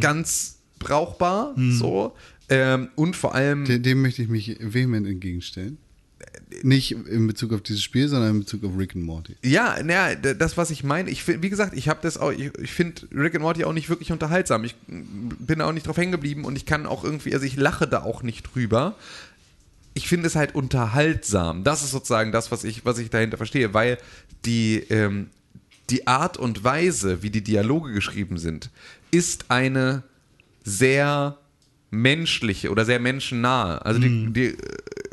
ganz 0.00 0.56
brauchbar, 0.80 1.54
so. 1.70 2.16
Ähm, 2.48 2.88
und 2.96 3.14
vor 3.14 3.36
allem, 3.36 3.64
Dem, 3.64 3.82
dem 3.84 4.02
möchte 4.02 4.22
ich 4.22 4.28
mich 4.28 4.56
vehement 4.60 5.06
entgegenstellen. 5.06 5.78
Nicht 6.62 6.92
in 6.92 7.26
Bezug 7.26 7.52
auf 7.52 7.62
dieses 7.62 7.82
Spiel, 7.82 8.08
sondern 8.08 8.30
in 8.30 8.40
Bezug 8.40 8.64
auf 8.64 8.72
Rick 8.76 8.94
and 8.94 9.04
Morty. 9.04 9.36
ja, 9.44 9.82
naja, 9.82 10.14
das, 10.14 10.56
was 10.56 10.70
ich 10.70 10.84
meine, 10.84 11.10
ich 11.10 11.26
wie 11.26 11.50
gesagt, 11.50 11.74
ich 11.76 11.88
habe 11.88 12.00
das 12.02 12.18
auch, 12.18 12.32
ich, 12.32 12.50
ich 12.58 12.72
finde 12.72 13.02
Rick 13.12 13.34
and 13.34 13.42
Morty 13.42 13.64
auch 13.64 13.72
nicht 13.72 13.88
wirklich 13.88 14.12
unterhaltsam. 14.12 14.64
Ich 14.64 14.74
bin 14.86 15.58
da 15.58 15.66
auch 15.66 15.72
nicht 15.72 15.86
drauf 15.86 15.96
hängen 15.96 16.12
geblieben 16.12 16.44
und 16.44 16.56
ich 16.56 16.66
kann 16.66 16.86
auch 16.86 17.04
irgendwie, 17.04 17.34
also 17.34 17.46
ich 17.46 17.56
lache 17.56 17.86
da 17.86 18.02
auch 18.02 18.22
nicht 18.22 18.54
drüber. 18.54 18.96
ich 19.94 20.08
finde 20.08 20.28
es 20.28 20.36
halt 20.36 20.54
unterhaltsam. 20.54 21.64
Das 21.64 21.82
ist 21.82 21.90
sozusagen 21.90 22.32
das, 22.32 22.50
was 22.52 22.64
ich, 22.64 22.84
was 22.84 22.98
ich 22.98 23.10
dahinter 23.10 23.36
verstehe, 23.36 23.74
weil 23.74 23.98
die, 24.44 24.84
ähm, 24.90 25.28
die 25.90 26.06
Art 26.06 26.36
und 26.36 26.62
Weise, 26.64 27.22
wie 27.22 27.30
die 27.30 27.42
Dialoge 27.42 27.92
geschrieben 27.92 28.38
sind, 28.38 28.70
ist 29.10 29.50
eine 29.50 30.04
sehr 30.62 31.38
menschliche 31.90 32.70
oder 32.70 32.84
sehr 32.84 33.00
menschennahe. 33.00 33.84
Also 33.84 34.00
die, 34.00 34.32
die, 34.32 34.56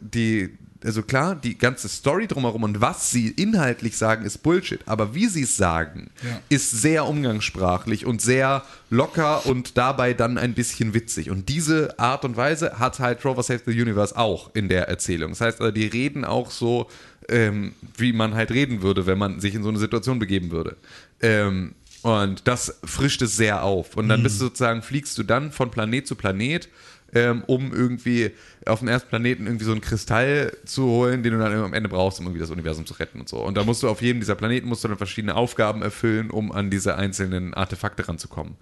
die, 0.01 0.57
also 0.85 1.01
klar, 1.03 1.35
die 1.35 1.57
ganze 1.57 1.89
Story 1.89 2.27
drumherum 2.27 2.63
und 2.63 2.81
was 2.81 3.11
sie 3.11 3.29
inhaltlich 3.29 3.97
sagen, 3.97 4.23
ist 4.25 4.43
Bullshit. 4.43 4.79
Aber 4.85 5.15
wie 5.15 5.27
sie 5.27 5.43
es 5.43 5.57
sagen, 5.57 6.09
Ja. 6.23 6.39
ist 6.49 6.71
sehr 6.71 7.05
umgangssprachlich 7.07 8.05
und 8.05 8.21
sehr 8.21 8.63
locker 8.89 9.45
und 9.45 9.77
dabei 9.77 10.13
dann 10.13 10.37
ein 10.37 10.53
bisschen 10.53 10.93
witzig. 10.93 11.29
Und 11.29 11.49
diese 11.49 11.97
Art 11.99 12.23
und 12.25 12.37
Weise 12.37 12.79
hat 12.79 12.99
halt 12.99 13.23
Rover 13.25 13.43
Save 13.43 13.61
the 13.65 13.81
Universe 13.81 14.15
auch 14.17 14.51
in 14.53 14.69
der 14.69 14.87
Erzählung. 14.87 15.31
Das 15.31 15.41
heißt, 15.41 15.59
also, 15.61 15.71
die 15.71 15.87
reden 15.87 16.23
auch 16.25 16.51
so, 16.51 16.87
ähm, 17.29 17.73
wie 17.97 18.13
man 18.13 18.35
halt 18.35 18.51
reden 18.51 18.81
würde, 18.81 19.05
wenn 19.07 19.17
man 19.17 19.39
sich 19.39 19.55
in 19.55 19.63
so 19.63 19.69
eine 19.69 19.79
Situation 19.79 20.19
begeben 20.19 20.51
würde. 20.51 20.77
Ähm, 21.21 21.73
und 22.03 22.47
das 22.47 22.75
frischt 22.83 23.23
es 23.23 23.35
sehr 23.35 23.63
auf. 23.63 23.97
Und 23.97 24.09
dann 24.09 24.21
bist 24.21 24.39
du 24.39 24.45
sozusagen, 24.45 24.83
fliegst 24.83 25.17
du 25.17 25.23
dann 25.23 25.51
von 25.51 25.71
Planet 25.71 26.05
zu 26.05 26.13
Planet, 26.15 26.69
ähm, 27.15 27.43
um 27.47 27.73
irgendwie 27.73 28.31
auf 28.65 28.79
dem 28.79 28.89
ersten 28.89 29.09
Planeten 29.09 29.47
irgendwie 29.47 29.65
so 29.65 29.71
einen 29.71 29.81
Kristall 29.81 30.55
zu 30.65 30.83
holen, 30.83 31.23
den 31.23 31.31
du 31.33 31.39
dann 31.39 31.53
am 31.53 31.73
Ende 31.73 31.89
brauchst, 31.89 32.19
um 32.19 32.25
irgendwie 32.25 32.41
das 32.41 32.51
Universum 32.51 32.85
zu 32.85 32.93
retten 32.95 33.21
und 33.21 33.29
so. 33.29 33.37
Und 33.37 33.55
da 33.55 33.63
musst 33.63 33.81
du 33.81 33.89
auf 33.89 34.01
jedem 34.01 34.19
dieser 34.19 34.35
Planeten 34.35 34.67
musst 34.67 34.83
du 34.83 34.89
dann 34.89 34.97
verschiedene 34.97 35.35
Aufgaben 35.35 35.81
erfüllen, 35.81 36.29
um 36.29 36.51
an 36.51 36.69
diese 36.69 36.97
einzelnen 36.97 37.53
Artefakte 37.53 38.07
ranzukommen. 38.07 38.55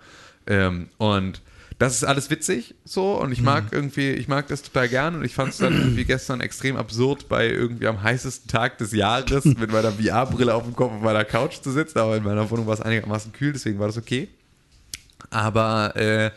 Ähm, 0.46 0.90
und 0.98 1.42
das 1.80 1.96
ist 1.96 2.04
alles 2.04 2.30
witzig 2.30 2.76
so 2.86 3.20
und 3.20 3.32
ich 3.32 3.42
mag 3.42 3.66
irgendwie, 3.72 4.12
ich 4.12 4.28
mag 4.28 4.48
das 4.48 4.62
total 4.62 4.88
gern 4.88 5.16
und 5.16 5.26
ich 5.26 5.34
fand 5.34 5.50
es 5.50 5.58
dann 5.58 5.74
irgendwie 5.74 6.06
gestern 6.06 6.40
extrem 6.40 6.78
absurd, 6.78 7.28
bei 7.28 7.50
irgendwie 7.50 7.88
am 7.88 8.04
heißesten 8.04 8.48
Tag 8.48 8.78
des 8.78 8.92
Jahres 8.92 9.46
mit 9.46 9.72
meiner 9.72 9.92
VR-Brille 10.00 10.54
auf 10.54 10.64
dem 10.64 10.76
Kopf 10.76 10.94
auf 10.94 11.02
meiner 11.02 11.26
Couch 11.26 11.62
zu 11.62 11.72
sitzen, 11.72 11.98
aber 11.98 12.18
in 12.18 12.24
meiner 12.24 12.50
Wohnung 12.52 12.68
war 12.68 12.76
es 12.76 12.82
einigermaßen 12.82 13.34
kühl, 13.34 13.54
deswegen 13.54 13.80
war 13.80 13.88
das 13.88 13.98
okay. 13.98 14.28
Aber 15.32 15.96
äh, 15.96 16.30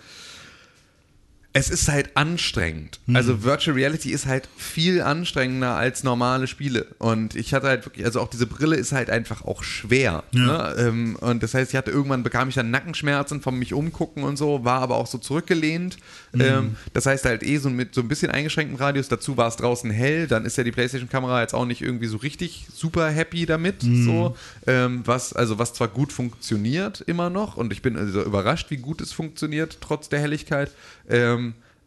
es 1.56 1.70
ist 1.70 1.88
halt 1.88 2.10
anstrengend. 2.18 3.00
Also 3.14 3.42
Virtual 3.42 3.74
Reality 3.74 4.10
ist 4.10 4.26
halt 4.26 4.46
viel 4.58 5.00
anstrengender 5.00 5.74
als 5.74 6.04
normale 6.04 6.48
Spiele. 6.48 6.86
Und 6.98 7.34
ich 7.34 7.54
hatte 7.54 7.68
halt 7.68 7.86
wirklich, 7.86 8.04
also 8.04 8.20
auch 8.20 8.28
diese 8.28 8.46
Brille 8.46 8.76
ist 8.76 8.92
halt 8.92 9.08
einfach 9.08 9.42
auch 9.42 9.62
schwer. 9.62 10.22
Ja. 10.32 10.40
Ne? 10.40 10.74
Ähm, 10.78 11.16
und 11.16 11.42
das 11.42 11.54
heißt, 11.54 11.70
ich 11.70 11.76
hatte 11.76 11.90
irgendwann 11.90 12.22
bekam 12.22 12.50
ich 12.50 12.56
dann 12.56 12.70
Nackenschmerzen 12.70 13.40
vom 13.40 13.58
mich 13.58 13.72
umgucken 13.72 14.22
und 14.22 14.36
so, 14.36 14.66
war 14.66 14.82
aber 14.82 14.96
auch 14.96 15.06
so 15.06 15.16
zurückgelehnt. 15.16 15.96
Ähm, 16.38 16.76
das 16.92 17.06
heißt 17.06 17.24
halt 17.24 17.42
eh 17.42 17.56
so 17.56 17.70
mit 17.70 17.94
so 17.94 18.02
ein 18.02 18.08
bisschen 18.08 18.30
eingeschränktem 18.30 18.76
Radius. 18.76 19.08
Dazu 19.08 19.38
war 19.38 19.48
es 19.48 19.56
draußen 19.56 19.90
hell. 19.90 20.26
Dann 20.26 20.44
ist 20.44 20.58
ja 20.58 20.64
die 20.64 20.72
PlayStation-Kamera 20.72 21.40
jetzt 21.40 21.54
auch 21.54 21.64
nicht 21.64 21.80
irgendwie 21.80 22.06
so 22.06 22.18
richtig 22.18 22.66
super 22.74 23.08
happy 23.08 23.46
damit. 23.46 23.76
So, 23.80 24.36
ähm, 24.66 25.02
was 25.06 25.32
also 25.32 25.58
was 25.58 25.72
zwar 25.72 25.88
gut 25.88 26.12
funktioniert 26.12 27.00
immer 27.06 27.30
noch 27.30 27.56
und 27.56 27.72
ich 27.72 27.80
bin 27.80 27.96
also 27.96 28.22
überrascht, 28.22 28.70
wie 28.70 28.76
gut 28.76 29.00
es 29.00 29.12
funktioniert 29.12 29.78
trotz 29.80 30.10
der 30.10 30.20
Helligkeit. 30.20 30.70
Ähm, 31.08 31.45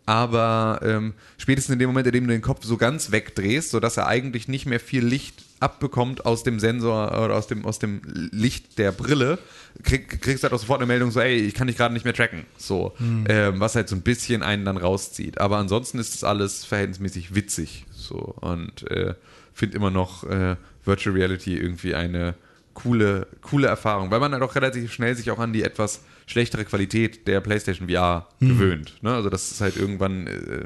aber 0.10 0.80
ähm, 0.81 1.14
spätestens 1.38 1.73
in 1.73 1.77
dem 1.77 1.90
Moment, 1.90 2.07
in 2.07 2.14
dem 2.14 2.26
du 2.26 2.34
den 2.34 2.41
Kopf 2.41 2.65
so 2.65 2.77
ganz 2.77 3.11
wegdrehst, 3.11 3.69
sodass 3.69 3.95
er 3.95 4.07
eigentlich 4.07 4.48
nicht 4.48 4.65
mehr 4.65 4.80
viel 4.80 5.06
Licht 5.06 5.44
abbekommt 5.60 6.26
aus 6.26 6.41
dem 6.41 6.60
Sensor 6.60 7.11
oder 7.23 7.36
aus 7.36 7.45
dem, 7.45 7.64
aus 7.64 7.77
dem 7.77 8.02
Licht 8.31 8.80
der 8.80 8.91
Brille, 8.91 9.38
krieg, 9.84 10.19
kriegst 10.19 10.41
du 10.41 10.45
halt 10.45 10.53
auch 10.56 10.60
sofort 10.60 10.80
eine 10.80 10.88
Meldung 10.88 11.11
so, 11.11 11.19
ey, 11.19 11.36
ich 11.36 11.53
kann 11.53 11.68
dich 11.68 11.77
gerade 11.77 11.94
nicht 11.94 12.06
mehr 12.06 12.15
tracken. 12.15 12.45
So, 12.57 12.94
ähm, 13.27 13.60
was 13.60 13.76
halt 13.76 13.88
so 13.88 13.95
ein 13.95 14.02
bisschen 14.02 14.41
einen 14.41 14.65
dann 14.65 14.77
rauszieht. 14.77 15.40
Aber 15.40 15.57
ansonsten 15.57 15.99
ist 15.99 16.15
das 16.15 16.23
alles 16.23 16.65
verhältnismäßig 16.65 17.36
witzig. 17.36 17.86
So, 17.91 18.18
und 18.18 18.90
äh, 18.90 19.14
finde 19.53 19.77
immer 19.77 19.91
noch 19.91 20.23
äh, 20.23 20.56
Virtual 20.86 21.15
Reality 21.15 21.56
irgendwie 21.56 21.94
eine 21.94 22.34
coole, 22.73 23.27
coole 23.44 23.68
Erfahrung, 23.68 24.10
weil 24.10 24.19
man 24.19 24.34
halt 24.34 24.41
auch 24.41 24.56
relativ 24.56 24.91
schnell 24.91 25.15
sich 25.15 25.30
auch 25.30 25.38
an 25.38 25.53
die 25.53 25.61
etwas 25.61 26.02
schlechtere 26.30 26.64
Qualität 26.64 27.27
der 27.27 27.41
PlayStation 27.41 27.89
VR 27.89 28.27
gewöhnt. 28.39 28.93
Ne? 29.01 29.11
Also 29.11 29.31
das 29.31 29.49
ist 29.49 29.61
halt 29.61 29.76
irgendwann 29.76 30.27
äh, 30.27 30.65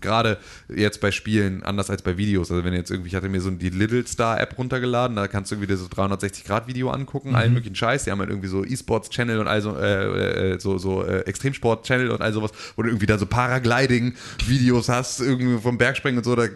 gerade 0.00 0.38
jetzt 0.68 1.00
bei 1.00 1.12
Spielen 1.12 1.62
anders 1.62 1.88
als 1.88 2.02
bei 2.02 2.16
Videos. 2.16 2.50
Also 2.50 2.64
wenn 2.64 2.74
jetzt 2.74 2.90
irgendwie, 2.90 3.10
ich 3.10 3.14
hatte 3.14 3.28
mir 3.28 3.40
so 3.40 3.48
die 3.52 3.70
Little 3.70 4.04
Star 4.08 4.40
App 4.40 4.58
runtergeladen, 4.58 5.14
da 5.14 5.28
kannst 5.28 5.52
du 5.52 5.54
irgendwie 5.54 5.72
so 5.76 5.86
360 5.88 6.44
Grad 6.44 6.66
Video 6.66 6.90
angucken, 6.90 7.36
allen 7.36 7.54
möglichen 7.54 7.76
Scheiß. 7.76 8.02
Die 8.04 8.10
haben 8.10 8.18
halt 8.18 8.30
irgendwie 8.30 8.48
so 8.48 8.64
E-Sports 8.64 9.08
Channel 9.10 9.38
und 9.38 9.46
also 9.46 9.76
äh, 9.76 10.54
äh, 10.54 10.58
so 10.58 10.78
so 10.78 11.04
äh, 11.04 11.20
Extremsport 11.20 11.86
Channel 11.86 12.10
und 12.10 12.20
all 12.20 12.32
sowas, 12.32 12.50
wo 12.74 12.82
du 12.82 12.88
irgendwie 12.88 13.06
da 13.06 13.16
so 13.16 13.26
Paragliding 13.26 14.14
Videos 14.48 14.88
hast, 14.88 15.20
irgendwie 15.20 15.60
vom 15.60 15.78
Bergspringen 15.78 16.18
und 16.18 16.24
so. 16.24 16.34
Da, 16.34 16.48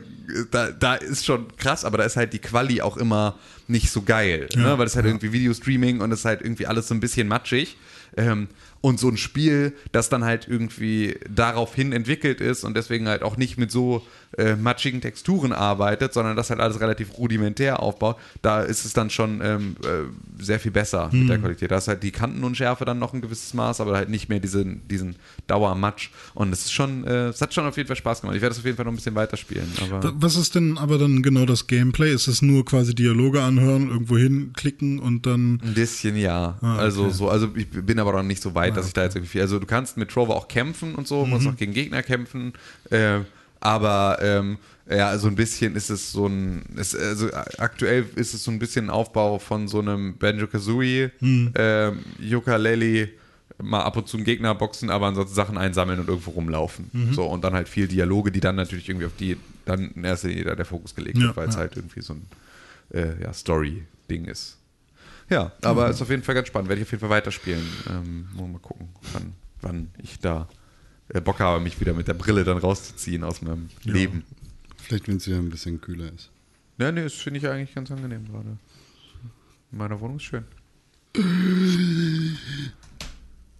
da, 0.51 0.72
da 0.72 0.94
ist 0.97 1.24
schon 1.24 1.47
krass, 1.59 1.85
aber 1.85 1.98
da 1.98 2.05
ist 2.05 2.16
halt 2.16 2.32
die 2.32 2.40
Quali 2.40 2.82
auch 2.82 2.97
immer 2.97 3.39
nicht 3.68 3.90
so 3.90 4.02
geil, 4.02 4.48
ne? 4.56 4.78
weil 4.78 4.86
das 4.86 4.97
halt 4.97 5.06
irgendwie 5.06 5.32
Videostreaming 5.32 6.01
und 6.01 6.10
es 6.10 6.20
ist 6.20 6.24
halt 6.24 6.40
irgendwie 6.43 6.66
alles 6.66 6.89
so 6.89 6.94
ein 6.94 7.01
bisschen 7.01 7.28
matschig. 7.28 7.76
Ähm, 8.19 8.49
und 8.81 9.01
so 9.01 9.09
ein 9.09 9.16
Spiel, 9.16 9.74
das 9.93 10.09
dann 10.09 10.24
halt 10.24 10.47
irgendwie 10.47 11.19
daraufhin 11.28 11.93
entwickelt 11.93 12.40
ist 12.40 12.65
und 12.65 12.77
deswegen 12.77 13.09
halt 13.09 13.23
auch 13.23 13.36
nicht 13.36 13.59
mit 13.59 13.70
so 13.70 14.07
äh, 14.39 14.56
matschigen 14.56 15.01
Texturen 15.01 15.52
arbeitet, 15.52 16.12
sondern 16.15 16.36
das 16.36 16.48
halt 16.51 16.60
alles 16.60 16.81
relativ 16.81 17.19
rudimentär 17.19 17.82
aufbaut, 17.82 18.16
da 18.40 18.62
ist 18.62 18.85
es 18.85 18.93
dann 18.93 19.10
schon 19.10 19.40
ähm, 19.43 19.77
äh, 19.82 20.43
sehr 20.43 20.60
viel 20.60 20.70
besser 20.70 21.10
mit 21.12 21.28
der 21.28 21.39
Qualität. 21.39 21.70
Da 21.70 21.77
ist 21.78 21.89
halt 21.89 22.02
die 22.02 22.10
Kantenunschärfe 22.12 22.85
dann 22.85 22.98
noch 22.98 23.12
ein 23.12 23.20
gewisses 23.20 23.52
Maß, 23.55 23.81
aber 23.81 23.97
halt 23.97 24.09
nicht 24.09 24.28
mehr 24.28 24.40
diesen, 24.40 24.86
diesen 24.89 25.16
Dauermatsch. 25.48 26.10
Und 26.35 26.52
es 26.52 26.66
ist 26.66 26.73
schon, 26.73 27.05
äh, 27.05 27.27
es 27.28 27.40
hat 27.40 27.52
schon 27.55 27.66
auf 27.66 27.77
jeden 27.77 27.86
Fall 27.89 27.97
Spaß 27.97 28.20
gemacht. 28.20 28.36
Ich 28.36 28.43
werde 28.43 28.52
es 28.52 28.59
auf 28.59 28.65
jeden 28.65 28.77
Fall 28.77 28.85
noch 28.85 28.93
ein 28.93 28.97
bisschen 28.97 29.15
weiterspielen. 29.15 29.66
Aber 29.82 30.02
Wa- 30.02 30.12
Was 30.16 30.36
ist 30.36 30.55
denn 30.55 30.78
aber 30.78 30.98
dann 30.98 31.23
genau 31.23 31.44
das 31.44 31.66
Gameplay? 31.66 32.12
Ist 32.12 32.28
es 32.28 32.43
nur 32.43 32.65
quasi 32.65 32.94
Dialoge 32.94 33.43
anhören, 33.43 33.89
irgendwo 33.90 34.16
hinklicken 34.16 34.98
und 34.98 35.27
dann. 35.27 35.60
Ein 35.65 35.74
bisschen 35.74 36.16
ja. 36.16 36.59
Ah, 36.60 36.74
okay. 36.74 36.82
Also 36.82 37.10
so, 37.10 37.28
also 37.28 37.48
ich 37.56 37.69
bin 37.70 37.98
aber 37.98 38.12
noch 38.12 38.23
nicht 38.23 38.43
so 38.43 38.55
weit, 38.55 38.77
dass 38.77 38.86
ich 38.86 38.93
da 38.93 39.02
jetzt 39.05 39.16
irgendwie 39.16 39.31
viel. 39.32 39.40
Also 39.40 39.59
du 39.59 39.66
kannst 39.66 39.97
mit 39.97 40.10
Trover 40.10 40.36
auch 40.36 40.48
kämpfen 40.48 40.94
und 40.94 41.06
so, 41.09 41.27
musst 41.27 41.47
auch 41.47 41.56
gegen 41.56 41.73
Gegner 41.73 42.02
kämpfen. 42.02 42.52
Äh, 42.90 43.20
aber 43.60 44.18
ähm, 44.20 44.59
ja, 44.90 45.16
so 45.18 45.28
ein 45.28 45.35
bisschen 45.35 45.76
ist 45.76 45.90
es 45.90 46.12
so 46.12 46.26
ein, 46.26 46.64
es, 46.76 46.94
also 46.94 47.28
aktuell 47.59 48.06
ist 48.16 48.32
es 48.35 48.43
so 48.44 48.51
ein 48.51 48.59
bisschen 48.59 48.86
ein 48.86 48.90
Aufbau 48.90 49.39
von 49.39 49.68
so 49.68 49.80
einem 49.80 50.16
Banjo 50.16 50.47
Kazooie, 50.47 51.10
ähm, 51.20 51.98
Ukulele, 52.32 53.10
mal 53.60 53.82
ab 53.82 53.97
und 53.97 54.09
zu 54.09 54.16
einen 54.16 54.24
Gegner 54.24 54.55
boxen, 54.55 54.89
aber 54.89 55.06
ansonsten 55.06 55.35
Sachen 55.35 55.59
einsammeln 55.59 56.01
und 56.01 56.09
irgendwo 56.09 56.30
rumlaufen. 56.30 56.90
So 57.12 57.26
und 57.26 57.43
dann 57.44 57.55
halt 57.55 57.68
viel 57.68 57.89
Dialoge, 57.89 58.30
die 58.32 58.40
dann 58.40 58.56
natürlich 58.56 58.89
irgendwie 58.89 59.06
auf 59.06 59.16
die 59.18 59.36
dann 59.66 59.90
in 59.90 60.05
erster 60.05 60.28
Linie 60.28 60.44
da 60.44 60.55
der 60.55 60.64
Fokus 60.64 60.94
gelegt 60.94 61.18
Ja, 61.18 61.24
wird, 61.24 61.36
weil 61.36 61.48
es 61.48 61.55
ja. 61.56 61.60
halt 61.60 61.76
irgendwie 61.76 62.01
so 62.01 62.14
ein 62.14 62.26
äh, 62.94 63.22
ja, 63.22 63.32
Story-Ding 63.32 64.24
ist. 64.24 64.56
Ja, 65.28 65.52
aber 65.60 65.90
ist 65.90 66.01
auf 66.01 66.09
jeden 66.09 66.22
Fall 66.22 66.35
ganz 66.35 66.48
spannend. 66.48 66.70
Werde 66.70 66.80
ich 66.80 66.86
auf 66.86 66.93
jeden 66.93 67.01
Fall 67.02 67.10
weiterspielen. 67.10 67.66
Ähm, 67.90 68.28
mal 68.35 68.59
gucken, 68.60 68.89
wann, 69.12 69.35
wann 69.60 69.90
ich 70.02 70.18
da 70.20 70.48
Bock 71.09 71.40
habe, 71.40 71.60
mich 71.60 71.80
wieder 71.80 71.94
mit 71.94 72.09
der 72.09 72.14
Brille 72.14 72.44
dann 72.44 72.59
rauszuziehen 72.59 73.24
aus 73.24 73.43
meinem 73.43 73.68
Leben. 73.85 74.24
Vielleicht, 74.76 75.09
wenn 75.09 75.16
es 75.16 75.26
wieder 75.26 75.39
ein 75.39 75.51
bisschen 75.51 75.80
kühler 75.80 76.12
ist. 76.12 76.30
Ja, 76.78 76.93
nee, 76.93 77.02
das 77.02 77.14
finde 77.14 77.39
ich 77.39 77.48
eigentlich 77.48 77.74
ganz 77.74 77.90
angenehm 77.90 78.26
gerade. 78.26 78.56
In 79.72 79.78
meiner 79.78 80.01
Wohnung 80.01 80.16
ist 80.16 80.24
schön. 80.24 80.44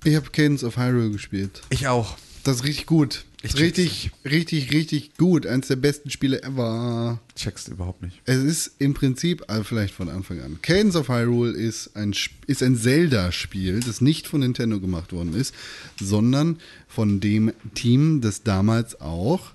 Ich 0.05 0.15
habe 0.15 0.31
Cadence 0.31 0.65
of 0.65 0.77
Hyrule 0.77 1.11
gespielt. 1.11 1.63
Ich 1.71 1.89
auch. 1.89 2.17
Das 2.49 2.61
ist 2.61 2.65
richtig 2.65 2.87
gut. 2.87 3.27
Ich 3.43 3.59
richtig, 3.59 4.11
richtig, 4.25 4.73
richtig 4.73 5.19
gut. 5.19 5.47
Eines 5.47 5.69
der 5.69 5.77
besten 5.77 6.09
Spiele 6.09 6.43
ever. 6.43 7.21
Checkst 7.37 7.69
überhaupt 7.69 8.01
nicht. 8.01 8.23
Es 8.25 8.39
ist 8.39 8.73
im 8.79 8.95
Prinzip, 8.95 9.45
also 9.49 9.65
vielleicht 9.65 9.93
von 9.93 10.09
Anfang 10.09 10.41
an, 10.41 10.59
Cadence 10.63 10.97
of 10.97 11.11
Hyrule 11.11 11.53
ist 11.53 11.95
ein, 11.95 12.15
ist 12.47 12.63
ein 12.63 12.75
Zelda-Spiel, 12.75 13.81
das 13.81 14.01
nicht 14.01 14.27
von 14.27 14.41
Nintendo 14.41 14.81
gemacht 14.81 15.13
worden 15.13 15.35
ist, 15.35 15.55
sondern 16.01 16.57
von 16.89 17.21
dem 17.21 17.53
Team, 17.75 18.23
das 18.23 18.45
damals 18.45 18.99
auch 18.99 19.53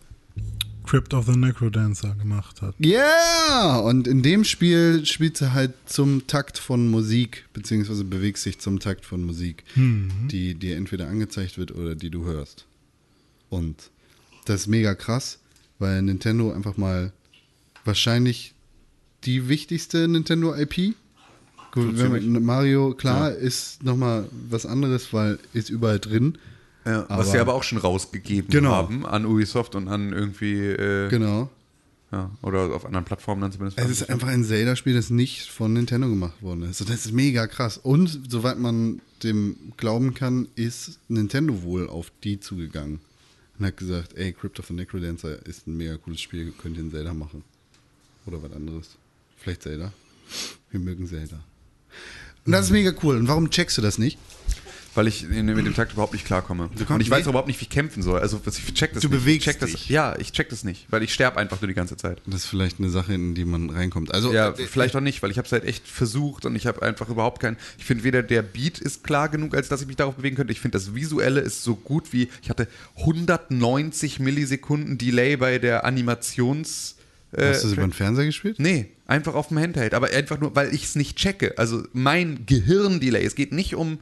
Crypt 0.85 1.15
of 1.15 1.25
the 1.25 1.35
Necrodancer 1.35 2.13
gemacht 2.13 2.61
hat. 2.61 2.75
Ja, 2.77 3.79
und 3.79 4.07
in 4.07 4.21
dem 4.21 4.43
Spiel 4.43 5.03
spielst 5.07 5.41
du 5.41 5.51
halt 5.53 5.73
zum 5.87 6.27
Takt 6.27 6.59
von 6.59 6.91
Musik, 6.91 7.45
beziehungsweise 7.53 8.03
bewegst 8.03 8.45
dich 8.45 8.59
zum 8.59 8.79
Takt 8.79 9.03
von 9.03 9.25
Musik, 9.25 9.63
die 9.75 10.53
dir 10.53 10.77
entweder 10.77 11.07
angezeigt 11.07 11.57
wird 11.57 11.71
oder 11.71 11.95
die 11.95 12.11
du 12.11 12.25
hörst. 12.25 12.67
Und 13.53 13.91
das 14.45 14.61
ist 14.61 14.67
mega 14.67 14.95
krass, 14.95 15.39
weil 15.79 16.01
Nintendo 16.01 16.51
einfach 16.51 16.75
mal 16.77 17.13
wahrscheinlich 17.85 18.53
die 19.25 19.47
wichtigste 19.47 20.07
Nintendo-IP. 20.07 20.95
Gut, 21.71 21.97
wenn 21.97 22.11
man, 22.11 22.43
Mario, 22.43 22.93
klar, 22.93 23.31
ist 23.31 23.83
nochmal 23.83 24.27
was 24.49 24.65
anderes, 24.65 25.13
weil 25.13 25.39
ist 25.53 25.69
überall 25.69 25.99
drin. 25.99 26.37
Ja, 26.85 27.05
was 27.09 27.31
sie 27.31 27.39
aber 27.39 27.53
auch 27.53 27.63
schon 27.63 27.77
rausgegeben 27.77 28.49
Genau. 28.49 28.71
haben 28.71 29.05
an 29.05 29.25
Ubisoft 29.25 29.75
und 29.75 29.87
an 29.87 30.11
irgendwie, 30.13 30.59
äh, 30.59 31.09
Genau. 31.09 31.49
ja, 32.11 32.29
oder 32.41 32.73
auf 32.75 32.85
anderen 32.85 33.05
Plattformen 33.05 33.41
dann 33.41 33.51
zumindest. 33.51 33.79
Es 33.79 33.89
ist 33.89 34.09
einfach 34.09 34.27
ein 34.27 34.43
Zelda-Spiel, 34.43 34.93
das 34.93 35.09
nicht 35.09 35.49
von 35.49 35.73
Nintendo 35.73 36.09
gemacht 36.09 36.41
worden 36.41 36.63
ist. 36.63 36.81
Und 36.81 36.89
das 36.89 37.05
ist 37.05 37.13
mega 37.13 37.47
krass. 37.47 37.77
Und 37.77 38.19
soweit 38.29 38.59
man 38.59 38.99
dem 39.23 39.55
glauben 39.77 40.13
kann, 40.13 40.47
ist 40.55 40.99
Nintendo 41.07 41.63
wohl 41.63 41.87
auf 41.87 42.11
die 42.23 42.39
zugegangen 42.39 42.99
und 43.63 43.67
hat 43.67 43.77
gesagt, 43.77 44.17
ey, 44.17 44.33
Crypt 44.33 44.59
of 44.59 44.67
the 44.67 44.73
Necrodancer 44.73 45.45
ist 45.45 45.67
ein 45.67 45.77
mega 45.77 45.95
cooles 45.95 46.19
Spiel, 46.19 46.51
könnt 46.61 46.75
ihr 46.75 46.83
ein 46.83 46.91
Zelda 46.91 47.13
machen. 47.13 47.43
Oder 48.25 48.43
was 48.43 48.51
anderes. 48.51 48.97
Vielleicht 49.37 49.63
Zelda. 49.63 49.93
Wir 50.69 50.81
mögen 50.81 51.07
Zelda. 51.07 51.41
Und 52.45 52.51
das 52.51 52.65
ist 52.65 52.71
mega 52.71 52.93
cool. 53.03 53.15
Und 53.15 53.29
warum 53.29 53.49
checkst 53.49 53.77
du 53.77 53.81
das 53.81 53.97
nicht? 53.97 54.17
Weil 54.95 55.07
ich 55.07 55.23
mit 55.27 55.65
dem 55.65 55.73
Takt 55.73 55.93
überhaupt 55.93 56.13
nicht 56.13 56.23
klarkomme. 56.25 56.69
Und 56.89 57.01
ich 57.01 57.09
weiß 57.09 57.25
überhaupt 57.25 57.47
nicht, 57.47 57.59
wie 57.59 57.63
ich 57.63 57.69
kämpfen 57.69 58.03
soll. 58.03 58.19
Also 58.19 58.39
ich 58.45 58.73
check 58.75 58.93
das 58.93 59.01
Du 59.01 59.09
nicht. 59.09 59.19
bewegst 59.19 59.47
ich 59.47 59.53
check 59.53 59.59
das, 59.59 59.71
dich. 59.71 59.89
Ja, 59.89 60.15
ich 60.19 60.31
check 60.31 60.49
das 60.49 60.63
nicht, 60.63 60.85
weil 60.91 61.01
ich 61.01 61.11
sterbe 61.13 61.37
einfach 61.37 61.59
nur 61.61 61.67
die 61.67 61.73
ganze 61.73 61.97
Zeit. 61.97 62.21
Das 62.27 62.41
ist 62.41 62.45
vielleicht 62.45 62.77
eine 62.79 62.89
Sache, 62.89 63.13
in 63.13 63.33
die 63.33 63.43
man 63.45 63.71
reinkommt. 63.71 64.13
Also, 64.13 64.31
Ja, 64.31 64.49
äh, 64.49 64.67
vielleicht 64.67 64.95
auch 64.95 65.01
nicht, 65.01 65.23
weil 65.23 65.31
ich 65.31 65.37
habe 65.37 65.47
es 65.47 65.51
halt 65.51 65.63
echt 65.63 65.87
versucht 65.87 66.45
und 66.45 66.55
ich 66.55 66.67
habe 66.67 66.83
einfach 66.83 67.09
überhaupt 67.09 67.41
keinen. 67.41 67.57
Ich 67.79 67.85
finde 67.85 68.03
weder 68.03 68.21
der 68.21 68.43
Beat 68.43 68.77
ist 68.77 69.03
klar 69.03 69.29
genug, 69.29 69.55
als 69.55 69.67
dass 69.67 69.81
ich 69.81 69.87
mich 69.87 69.95
darauf 69.95 70.15
bewegen 70.15 70.35
könnte. 70.35 70.53
Ich 70.53 70.59
finde 70.59 70.77
das 70.77 70.93
Visuelle 70.93 71.39
ist 71.39 71.63
so 71.63 71.75
gut 71.75 72.13
wie 72.13 72.29
ich 72.43 72.49
hatte 72.51 72.67
190 72.99 74.19
Millisekunden 74.19 74.97
Delay 74.97 75.37
bei 75.37 75.57
der 75.59 75.85
Animations. 75.85 76.95
Äh, 77.31 77.49
hast 77.49 77.63
du 77.63 77.67
das 77.69 77.73
über 77.73 77.81
den 77.87 77.93
Fernseher 77.93 78.25
gespielt? 78.25 78.59
Nee, 78.59 78.87
einfach 79.07 79.33
auf 79.33 79.47
dem 79.47 79.57
Handheld, 79.59 79.93
aber 79.93 80.09
einfach 80.11 80.39
nur, 80.39 80.55
weil 80.55 80.73
ich 80.73 80.83
es 80.83 80.95
nicht 80.95 81.17
checke. 81.17 81.57
Also 81.57 81.83
mein 81.93 82.45
Gehirn-Delay. 82.45 83.25
Es 83.25 83.35
geht 83.35 83.51
nicht 83.51 83.75
um 83.75 83.97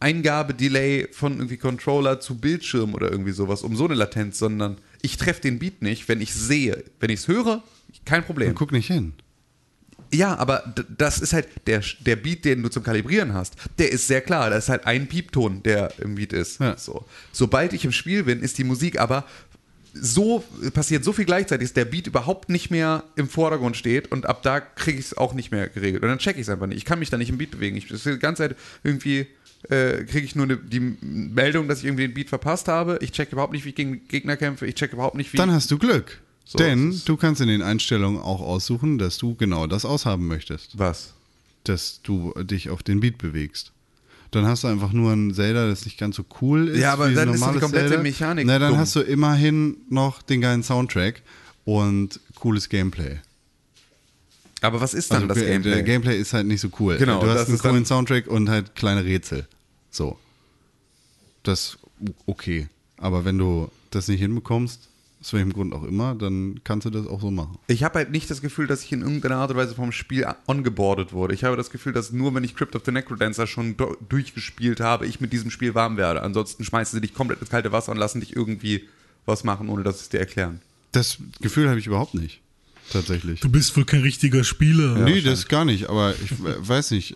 Eingabe-Delay 0.00 1.08
von 1.12 1.34
irgendwie 1.34 1.58
Controller 1.58 2.20
zu 2.20 2.38
Bildschirm 2.38 2.94
oder 2.94 3.10
irgendwie 3.10 3.32
sowas, 3.32 3.62
um 3.62 3.76
so 3.76 3.84
eine 3.84 3.94
Latenz, 3.94 4.38
sondern 4.38 4.78
ich 5.02 5.16
treffe 5.16 5.42
den 5.42 5.58
Beat 5.58 5.82
nicht, 5.82 6.08
wenn 6.08 6.20
ich 6.20 6.34
sehe. 6.34 6.84
Wenn 6.98 7.10
ich 7.10 7.20
es 7.20 7.28
höre, 7.28 7.62
kein 8.04 8.24
Problem. 8.24 8.48
Dann 8.48 8.56
guck 8.56 8.72
nicht 8.72 8.86
hin. 8.86 9.12
Ja, 10.12 10.36
aber 10.36 10.74
das 10.96 11.20
ist 11.20 11.32
halt 11.32 11.48
der, 11.66 11.82
der 12.00 12.16
Beat, 12.16 12.44
den 12.44 12.62
du 12.62 12.68
zum 12.68 12.82
Kalibrieren 12.82 13.32
hast, 13.32 13.54
der 13.78 13.92
ist 13.92 14.08
sehr 14.08 14.20
klar. 14.20 14.50
Das 14.50 14.64
ist 14.64 14.68
halt 14.68 14.86
ein 14.86 15.06
Piepton, 15.06 15.62
der 15.62 15.92
im 16.00 16.16
Beat 16.16 16.32
ist. 16.32 16.60
Ja. 16.60 16.76
So. 16.76 17.04
Sobald 17.30 17.72
ich 17.72 17.84
im 17.84 17.92
Spiel 17.92 18.24
bin, 18.24 18.40
ist 18.40 18.58
die 18.58 18.64
Musik 18.64 18.98
aber 18.98 19.24
so, 19.92 20.44
passiert 20.72 21.04
so 21.04 21.12
viel 21.12 21.24
gleichzeitig, 21.24 21.68
dass 21.68 21.74
der 21.74 21.84
Beat 21.84 22.06
überhaupt 22.06 22.48
nicht 22.48 22.70
mehr 22.70 23.04
im 23.16 23.28
Vordergrund 23.28 23.76
steht 23.76 24.10
und 24.12 24.26
ab 24.26 24.42
da 24.42 24.60
kriege 24.60 24.98
ich 24.98 25.06
es 25.06 25.16
auch 25.16 25.34
nicht 25.34 25.50
mehr 25.50 25.68
geregelt. 25.68 26.02
Und 26.02 26.08
dann 26.08 26.18
check 26.18 26.36
ich 26.36 26.42
es 26.42 26.48
einfach 26.48 26.66
nicht. 26.66 26.78
Ich 26.78 26.84
kann 26.84 26.98
mich 26.98 27.10
da 27.10 27.16
nicht 27.16 27.30
im 27.30 27.38
Beat 27.38 27.50
bewegen. 27.50 27.76
Ich, 27.76 27.90
ist 27.90 28.06
die 28.06 28.18
ganze 28.18 28.44
Zeit 28.44 28.56
irgendwie 28.82 29.26
äh, 29.68 30.04
kriege 30.04 30.24
ich 30.24 30.34
nur 30.34 30.46
ne, 30.46 30.56
die 30.56 30.80
Meldung, 30.80 31.68
dass 31.68 31.80
ich 31.80 31.84
irgendwie 31.84 32.06
den 32.06 32.14
Beat 32.14 32.28
verpasst 32.28 32.68
habe. 32.68 32.98
Ich 33.02 33.12
check 33.12 33.32
überhaupt 33.32 33.52
nicht, 33.52 33.64
wie 33.64 33.70
ich 33.70 33.74
gegen 33.74 34.06
Gegner 34.08 34.36
kämpfe. 34.36 34.66
Ich 34.66 34.74
check 34.74 34.92
überhaupt 34.92 35.16
nicht, 35.16 35.32
wie. 35.32 35.36
Dann 35.36 35.50
hast 35.52 35.70
du 35.70 35.78
Glück. 35.78 36.20
So 36.44 36.58
Denn 36.58 37.00
du 37.04 37.16
kannst 37.16 37.40
in 37.40 37.48
den 37.48 37.62
Einstellungen 37.62 38.20
auch 38.20 38.40
aussuchen, 38.40 38.98
dass 38.98 39.18
du 39.18 39.34
genau 39.36 39.66
das 39.66 39.84
aushaben 39.84 40.26
möchtest. 40.26 40.78
was? 40.78 41.14
Dass 41.64 42.00
du 42.02 42.32
dich 42.42 42.70
auf 42.70 42.82
den 42.82 43.00
Beat 43.00 43.18
bewegst. 43.18 43.72
Dann 44.30 44.46
hast 44.46 44.64
du 44.64 44.68
einfach 44.68 44.92
nur 44.92 45.12
ein 45.12 45.34
Zelda, 45.34 45.68
das 45.68 45.84
nicht 45.84 45.98
ganz 45.98 46.16
so 46.16 46.24
cool 46.40 46.68
ist. 46.68 46.78
Ja, 46.78 46.92
aber 46.92 47.10
wie 47.10 47.14
dann 47.14 47.28
ist 47.34 47.44
die 47.44 47.58
komplette 47.58 47.88
Zelda. 47.88 48.02
Mechanik 48.02 48.46
Na, 48.46 48.58
dann 48.58 48.70
dumm. 48.70 48.78
hast 48.78 48.96
du 48.96 49.00
immerhin 49.00 49.76
noch 49.90 50.22
den 50.22 50.40
geilen 50.40 50.62
Soundtrack 50.62 51.22
und 51.64 52.18
cooles 52.36 52.68
Gameplay. 52.68 53.18
Aber 54.60 54.80
was 54.80 54.94
ist 54.94 55.10
dann 55.12 55.28
das 55.28 55.38
Also, 55.38 55.48
Gameplay? 55.48 55.70
Der 55.72 55.82
Gameplay 55.82 56.18
ist 56.18 56.32
halt 56.32 56.46
nicht 56.46 56.60
so 56.60 56.68
cool. 56.78 56.96
Genau, 56.98 57.20
Du 57.20 57.28
hast 57.28 57.48
einen 57.48 57.58
coolen 57.58 57.84
Soundtrack 57.84 58.26
und 58.26 58.48
halt 58.48 58.74
kleine 58.74 59.04
Rätsel. 59.04 59.46
So. 59.90 60.18
Das 61.42 61.78
okay. 62.26 62.68
Aber 62.98 63.24
wenn 63.24 63.38
du 63.38 63.70
das 63.90 64.08
nicht 64.08 64.20
hinbekommst, 64.20 64.88
aus 65.20 65.32
welchem 65.34 65.52
Grund 65.52 65.74
auch 65.74 65.84
immer, 65.84 66.14
dann 66.14 66.60
kannst 66.64 66.86
du 66.86 66.90
das 66.90 67.06
auch 67.06 67.20
so 67.20 67.30
machen. 67.30 67.58
Ich 67.66 67.84
habe 67.84 67.98
halt 67.98 68.10
nicht 68.10 68.30
das 68.30 68.40
Gefühl, 68.40 68.66
dass 68.66 68.82
ich 68.82 68.92
in 68.92 69.02
irgendeiner 69.02 69.36
Art 69.36 69.50
und 69.50 69.56
Weise 69.58 69.74
vom 69.74 69.92
Spiel 69.92 70.26
ongeboardet 70.46 71.12
wurde. 71.12 71.34
Ich 71.34 71.44
habe 71.44 71.56
das 71.56 71.70
Gefühl, 71.70 71.92
dass 71.92 72.10
nur 72.10 72.34
wenn 72.34 72.44
ich 72.44 72.56
Crypt 72.56 72.74
of 72.74 72.82
the 72.86 72.92
Necrodancer 72.92 73.46
schon 73.46 73.76
durchgespielt 74.08 74.80
habe, 74.80 75.06
ich 75.06 75.20
mit 75.20 75.32
diesem 75.32 75.50
Spiel 75.50 75.74
warm 75.74 75.98
werde. 75.98 76.22
Ansonsten 76.22 76.64
schmeißen 76.64 76.96
sie 76.96 77.00
dich 77.02 77.14
komplett 77.14 77.40
ins 77.40 77.50
kalte 77.50 77.70
Wasser 77.70 77.92
und 77.92 77.98
lassen 77.98 78.20
dich 78.20 78.34
irgendwie 78.34 78.88
was 79.26 79.44
machen, 79.44 79.68
ohne 79.68 79.82
dass 79.82 79.98
sie 79.98 80.04
es 80.04 80.08
dir 80.08 80.20
erklären. 80.20 80.62
Das 80.92 81.18
Gefühl 81.40 81.68
habe 81.68 81.78
ich 81.78 81.86
überhaupt 81.86 82.14
nicht. 82.14 82.40
Tatsächlich. 82.92 83.40
Du 83.40 83.48
bist 83.48 83.76
wohl 83.76 83.84
kein 83.84 84.02
richtiger 84.02 84.42
Spieler. 84.44 84.96
nee, 85.04 85.20
das 85.20 85.46
gar 85.48 85.64
nicht, 85.64 85.88
aber 85.88 86.14
ich 86.24 86.32
weiß 86.38 86.90
nicht. 86.90 87.14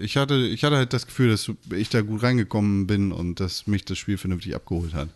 Ich 0.00 0.16
hatte, 0.16 0.34
ich 0.46 0.62
hatte 0.64 0.76
halt 0.76 0.92
das 0.92 1.06
Gefühl, 1.06 1.30
dass 1.30 1.50
ich 1.74 1.88
da 1.88 2.02
gut 2.02 2.22
reingekommen 2.22 2.86
bin 2.86 3.10
und 3.12 3.40
dass 3.40 3.66
mich 3.66 3.84
das 3.84 3.98
Spiel 3.98 4.16
vernünftig 4.18 4.54
abgeholt 4.54 4.94
hat. 4.94 5.08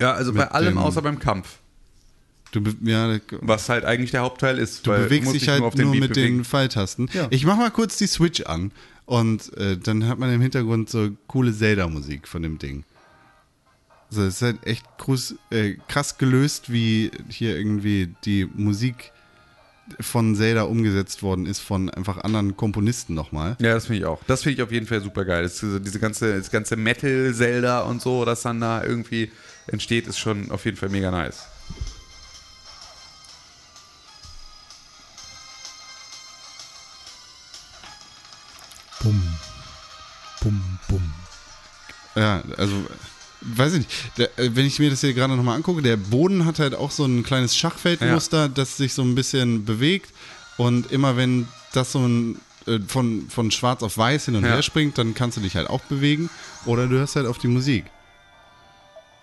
Ja, 0.00 0.12
also 0.12 0.32
bei 0.32 0.40
Mit 0.44 0.52
allem 0.52 0.74
dem- 0.74 0.78
außer 0.78 1.02
beim 1.02 1.18
Kampf. 1.18 1.58
Du, 2.52 2.62
ja, 2.84 3.18
Was 3.40 3.68
halt 3.68 3.84
eigentlich 3.84 4.12
der 4.12 4.22
Hauptteil 4.22 4.56
ist. 4.58 4.86
Du 4.86 4.90
weil 4.92 5.04
bewegst 5.04 5.32
dich 5.34 5.40
dich 5.40 5.48
halt 5.50 5.62
auf 5.62 5.74
nur, 5.74 5.90
Beat 5.92 6.00
mit 6.00 6.10
bewegen. 6.14 6.36
den 6.38 6.44
Pfeiltasten. 6.44 7.10
Ja. 7.12 7.26
Ich 7.30 7.44
mach 7.44 7.56
mal 7.56 7.70
kurz 7.70 7.98
die 7.98 8.06
Switch 8.06 8.42
an 8.42 8.70
und 9.04 9.52
äh, 9.58 9.76
dann 9.76 10.06
hat 10.08 10.18
man 10.18 10.32
im 10.32 10.40
Hintergrund 10.40 10.88
so 10.88 11.10
coole 11.26 11.52
Zelda-Musik 11.52 12.26
von 12.28 12.42
dem 12.42 12.58
Ding. 12.58 12.84
Also 14.10 14.22
es 14.22 14.36
ist 14.36 14.42
halt 14.42 14.66
echt 14.66 14.86
krass, 14.98 15.34
äh, 15.50 15.74
krass 15.88 16.18
gelöst, 16.18 16.72
wie 16.72 17.10
hier 17.28 17.56
irgendwie 17.56 18.14
die 18.24 18.44
Musik 18.44 19.12
von 20.00 20.34
Zelda 20.34 20.62
umgesetzt 20.62 21.22
worden 21.22 21.46
ist 21.46 21.60
von 21.60 21.90
einfach 21.90 22.18
anderen 22.18 22.56
Komponisten 22.56 23.14
nochmal. 23.14 23.56
Ja, 23.60 23.74
das 23.74 23.86
finde 23.86 24.00
ich 24.00 24.04
auch. 24.04 24.20
Das 24.26 24.42
finde 24.42 24.56
ich 24.56 24.62
auf 24.62 24.72
jeden 24.72 24.86
Fall 24.86 25.00
super 25.00 25.24
geil. 25.24 25.42
Das, 25.44 25.58
diese, 25.58 25.80
diese 25.80 26.00
ganze, 26.00 26.36
das 26.38 26.50
ganze 26.50 26.76
Metal-Zelda 26.76 27.80
und 27.82 28.02
so, 28.02 28.24
das 28.24 28.42
dann 28.42 28.60
da 28.60 28.82
irgendwie 28.82 29.30
entsteht, 29.66 30.06
ist 30.06 30.18
schon 30.18 30.50
auf 30.50 30.64
jeden 30.64 30.76
Fall 30.76 30.88
mega 30.88 31.10
nice. 31.10 31.46
Bum. 39.02 39.22
Bum, 40.40 40.78
bum. 40.88 41.12
Ja, 42.16 42.42
also 42.56 42.86
weiß 43.56 43.74
ich 43.74 43.78
nicht. 43.80 43.90
Der, 44.18 44.38
äh, 44.38 44.50
wenn 44.54 44.66
ich 44.66 44.78
mir 44.78 44.90
das 44.90 45.00
hier 45.00 45.14
gerade 45.14 45.36
nochmal 45.36 45.56
angucke, 45.56 45.82
der 45.82 45.96
Boden 45.96 46.44
hat 46.44 46.58
halt 46.58 46.74
auch 46.74 46.90
so 46.90 47.04
ein 47.04 47.22
kleines 47.22 47.56
Schachfeldmuster, 47.56 48.48
das 48.48 48.76
sich 48.76 48.92
so 48.94 49.02
ein 49.02 49.14
bisschen 49.14 49.64
bewegt. 49.64 50.10
Und 50.56 50.90
immer 50.90 51.16
wenn 51.16 51.46
das 51.72 51.92
so 51.92 52.00
ein, 52.06 52.40
äh, 52.66 52.78
von, 52.86 53.28
von 53.28 53.50
schwarz 53.50 53.82
auf 53.82 53.98
weiß 53.98 54.26
hin 54.26 54.36
und 54.36 54.44
Ja. 54.44 54.50
her 54.54 54.62
springt, 54.62 54.98
dann 54.98 55.14
kannst 55.14 55.36
du 55.36 55.40
dich 55.40 55.54
halt 55.56 55.68
auch 55.68 55.82
bewegen. 55.82 56.30
Oder 56.64 56.86
du 56.86 56.96
hörst 56.96 57.16
halt 57.16 57.26
auf 57.26 57.38
die 57.38 57.48
Musik. 57.48 57.84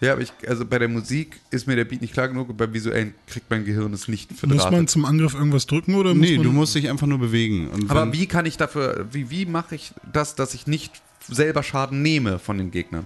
Ja, 0.02 0.12
aber 0.14 0.22
ich, 0.22 0.34
also 0.48 0.66
bei 0.66 0.80
der 0.80 0.90
Musik 0.90 1.40
ist 1.50 1.66
mir 1.66 1.78
der 1.78 1.86
Beat 1.86 2.02
nicht 2.02 2.12
klar 2.14 2.28
genug 2.28 2.50
und 2.50 2.58
beim 2.58 2.74
Visuellen 2.74 3.14
kriegt 3.26 3.50
mein 3.50 3.64
Gehirn 3.64 3.94
es 3.94 4.10
nicht 4.10 4.32
Muss 4.32 4.40
verdrahtet. 4.42 4.72
man 4.72 4.88
zum 4.88 5.06
Angriff 5.06 5.34
irgendwas 5.34 5.66
drücken 5.66 5.96
oder 5.96 6.14
muss 6.14 6.28
Nee, 6.28 6.36
man 6.36 6.46
du 6.46 6.52
musst 6.52 6.76
dich 6.76 6.90
einfach 6.90 7.08
nur 7.08 7.20
bewegen. 7.20 7.70
Und 7.70 7.90
aber 7.90 8.12
wie 8.12 8.26
kann 8.28 8.46
ich 8.46 8.58
dafür, 8.58 9.08
wie, 9.14 9.30
wie 9.30 9.46
mache 9.46 9.76
ich 9.76 9.94
das, 10.12 10.36
dass 10.36 10.54
ich 10.56 10.68
nicht 10.68 10.92
selber 11.30 11.64
Schaden 11.64 12.02
nehme 12.02 12.38
von 12.38 12.58
den 12.58 12.70
Gegnern? 12.70 13.06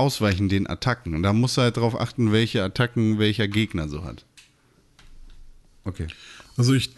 Ausweichen 0.00 0.48
den 0.48 0.66
Attacken. 0.66 1.14
Und 1.14 1.22
da 1.22 1.32
musst 1.32 1.56
du 1.56 1.62
halt 1.62 1.76
darauf 1.76 1.98
achten, 1.98 2.32
welche 2.32 2.62
Attacken 2.62 3.18
welcher 3.18 3.48
Gegner 3.48 3.88
so 3.88 4.04
hat. 4.04 4.24
Okay. 5.84 6.08
Also 6.56 6.74
ich, 6.74 6.90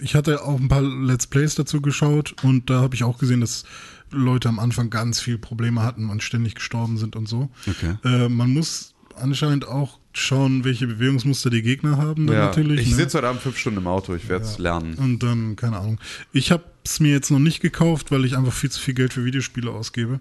ich 0.00 0.14
hatte 0.14 0.44
auch 0.44 0.58
ein 0.58 0.68
paar 0.68 0.82
Let's 0.82 1.26
Plays 1.26 1.54
dazu 1.54 1.80
geschaut 1.80 2.36
und 2.42 2.70
da 2.70 2.80
habe 2.80 2.94
ich 2.94 3.04
auch 3.04 3.18
gesehen, 3.18 3.40
dass 3.40 3.64
Leute 4.10 4.48
am 4.48 4.58
Anfang 4.58 4.90
ganz 4.90 5.20
viel 5.20 5.38
Probleme 5.38 5.82
hatten 5.82 6.08
und 6.08 6.22
ständig 6.22 6.54
gestorben 6.54 6.96
sind 6.96 7.16
und 7.16 7.28
so. 7.28 7.50
Okay. 7.66 7.96
Äh, 8.04 8.28
man 8.28 8.50
muss 8.50 8.94
anscheinend 9.16 9.66
auch 9.66 9.98
schauen, 10.12 10.64
welche 10.64 10.86
Bewegungsmuster 10.86 11.50
die 11.50 11.62
Gegner 11.62 11.96
haben 11.96 12.26
dann 12.26 12.36
Ja, 12.36 12.44
natürlich. 12.46 12.80
ich 12.82 12.90
ne? 12.90 12.96
sitze 12.96 13.18
heute 13.18 13.28
Abend 13.28 13.42
fünf 13.42 13.58
Stunden 13.58 13.80
im 13.80 13.86
Auto, 13.86 14.14
ich 14.14 14.28
werde 14.28 14.44
es 14.44 14.58
lernen. 14.58 14.94
Und 14.94 15.22
dann, 15.22 15.56
keine 15.56 15.78
Ahnung. 15.78 16.00
Ich 16.32 16.52
habe 16.52 16.64
es 16.84 17.00
mir 17.00 17.10
jetzt 17.12 17.30
noch 17.30 17.38
nicht 17.38 17.60
gekauft, 17.60 18.10
weil 18.10 18.24
ich 18.24 18.36
einfach 18.36 18.52
viel 18.52 18.70
zu 18.70 18.80
viel 18.80 18.94
Geld 18.94 19.12
für 19.12 19.24
Videospiele 19.24 19.70
ausgebe. 19.70 20.20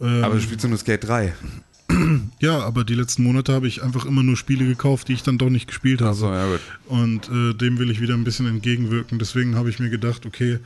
Ähm, 0.00 0.24
Aber 0.24 0.34
du 0.34 0.40
spielst 0.40 0.66
nur 0.66 0.78
Skate 0.78 1.04
3. 1.04 1.34
ja, 2.40 2.60
aber 2.60 2.84
die 2.84 2.94
letzten 2.94 3.22
Monate 3.22 3.52
habe 3.52 3.66
ich 3.66 3.82
einfach 3.82 4.04
immer 4.04 4.22
nur 4.22 4.36
Spiele 4.36 4.66
gekauft, 4.66 5.08
die 5.08 5.14
ich 5.14 5.22
dann 5.22 5.38
doch 5.38 5.48
nicht 5.48 5.66
gespielt 5.66 6.00
habe. 6.00 6.10
Achso, 6.10 6.32
ja. 6.32 6.46
Und 6.86 7.28
äh, 7.28 7.54
dem 7.54 7.78
will 7.78 7.90
ich 7.90 8.00
wieder 8.00 8.14
ein 8.14 8.24
bisschen 8.24 8.46
entgegenwirken. 8.46 9.18
Deswegen 9.18 9.56
habe 9.56 9.70
ich 9.70 9.78
mir 9.78 9.88
gedacht, 9.88 10.26
okay, 10.26 10.58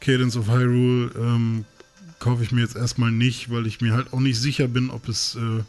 Cadence 0.00 0.36
of 0.36 0.48
Hyrule 0.48 1.10
ähm, 1.16 1.64
kaufe 2.18 2.42
ich 2.42 2.52
mir 2.52 2.60
jetzt 2.60 2.76
erstmal 2.76 3.10
nicht, 3.10 3.50
weil 3.50 3.66
ich 3.66 3.80
mir 3.80 3.94
halt 3.94 4.12
auch 4.12 4.20
nicht 4.20 4.38
sicher 4.38 4.68
bin, 4.68 4.90
ob 4.90 5.08
es 5.08 5.34
äh, 5.36 5.62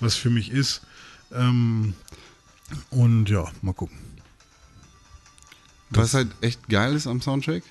was 0.00 0.14
für 0.14 0.30
mich 0.30 0.50
ist. 0.50 0.82
Ähm, 1.32 1.94
und 2.90 3.28
ja, 3.28 3.50
mal 3.62 3.74
gucken. 3.74 3.98
Was 5.90 6.14
halt 6.14 6.28
echt 6.40 6.68
geil 6.68 6.94
ist 6.94 7.06
am 7.06 7.20
Soundtrack, 7.20 7.62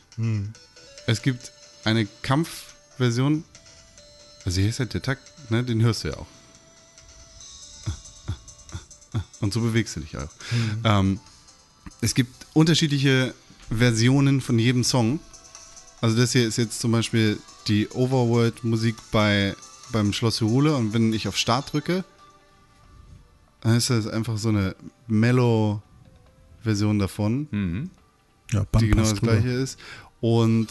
es 1.08 1.24
gibt 1.24 1.52
eine 1.86 2.08
Kampfversion, 2.22 3.44
also 4.46 4.60
hier 4.60 4.70
ist 4.70 4.80
halt 4.80 4.94
der 4.94 5.02
Takt, 5.02 5.52
ne, 5.52 5.64
den 5.64 5.82
hörst 5.82 6.04
du 6.04 6.10
ja 6.10 6.18
auch. 6.18 6.28
Und 9.42 9.54
so 9.54 9.62
bewegst 9.62 9.96
du 9.96 10.00
dich 10.02 10.18
auch. 10.18 10.30
Ähm, 10.84 11.20
es 12.00 12.14
gibt 12.14 12.46
unterschiedliche 12.54 13.34
Versionen 13.70 14.40
von 14.42 14.60
jedem 14.60 14.84
Song. 14.84 15.20
Also 16.00 16.16
das 16.18 16.32
hier 16.32 16.48
ist 16.48 16.58
jetzt 16.58 16.80
zum 16.80 16.92
Beispiel 16.92 17.40
die 17.68 17.90
Overworld-Musik 17.90 18.96
bei, 19.12 19.56
beim 19.92 20.14
Schloss 20.14 20.42
Hyrule 20.42 20.76
und 20.76 20.94
wenn 20.94 21.14
ich 21.14 21.28
auf 21.28 21.38
Start 21.38 21.74
drücke, 21.74 22.04
dann 23.62 23.76
ist 23.76 23.90
das 23.90 24.08
einfach 24.08 24.38
so 24.38 24.50
eine 24.50 24.76
Mellow-Version 25.08 27.00
davon, 27.00 27.90
Ja, 28.52 28.64
Band 28.72 28.84
die 28.84 28.90
genau 28.90 29.04
das 29.04 29.22
gleiche 29.22 29.50
ist. 29.50 29.80
Und 30.20 30.68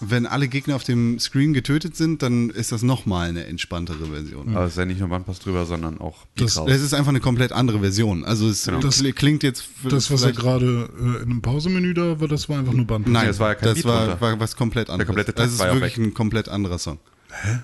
wenn 0.00 0.26
alle 0.26 0.48
Gegner 0.48 0.76
auf 0.76 0.84
dem 0.84 1.18
Screen 1.18 1.52
getötet 1.52 1.94
sind, 1.94 2.22
dann 2.22 2.48
ist 2.48 2.72
das 2.72 2.82
nochmal 2.82 3.28
eine 3.28 3.44
entspanntere 3.44 4.06
Version. 4.06 4.56
Aber 4.56 4.64
es 4.64 4.72
ist 4.72 4.78
ja 4.78 4.86
nicht 4.86 4.98
nur 4.98 5.10
Bandpass 5.10 5.38
drüber, 5.40 5.66
sondern 5.66 6.00
auch 6.00 6.26
Das-. 6.36 6.56
Es 6.56 6.80
ist 6.80 6.94
einfach 6.94 7.10
eine 7.10 7.20
komplett 7.20 7.52
andere 7.52 7.80
Version. 7.80 8.24
Also 8.24 8.48
es 8.48 8.64
Genau. 8.64 8.80
Klingt 9.14 9.42
jetzt 9.42 9.68
Das, 9.84 10.10
was 10.10 10.22
er 10.22 10.32
gerade 10.32 10.88
äh, 10.98 11.22
in 11.22 11.30
einem 11.30 11.42
Pausemenü 11.42 11.92
da 11.92 12.18
war, 12.18 12.28
das 12.28 12.48
war 12.48 12.58
einfach 12.58 12.72
nur 12.72 12.86
Band. 12.86 13.08
Nein, 13.08 13.26
das 13.26 13.38
war 13.38 13.50
ja 13.50 13.54
kein 13.54 13.74
das 13.74 13.84
war, 13.84 14.20
war 14.20 14.40
was 14.40 14.56
komplett 14.56 14.88
anderes. 14.88 15.06
komplette 15.06 15.32
das 15.34 15.52
ist 15.52 15.58
wirklich 15.58 15.98
weg. 15.98 16.06
ein 16.06 16.14
komplett 16.14 16.48
anderer 16.48 16.78
Song. 16.78 16.98
Hä? 17.30 17.60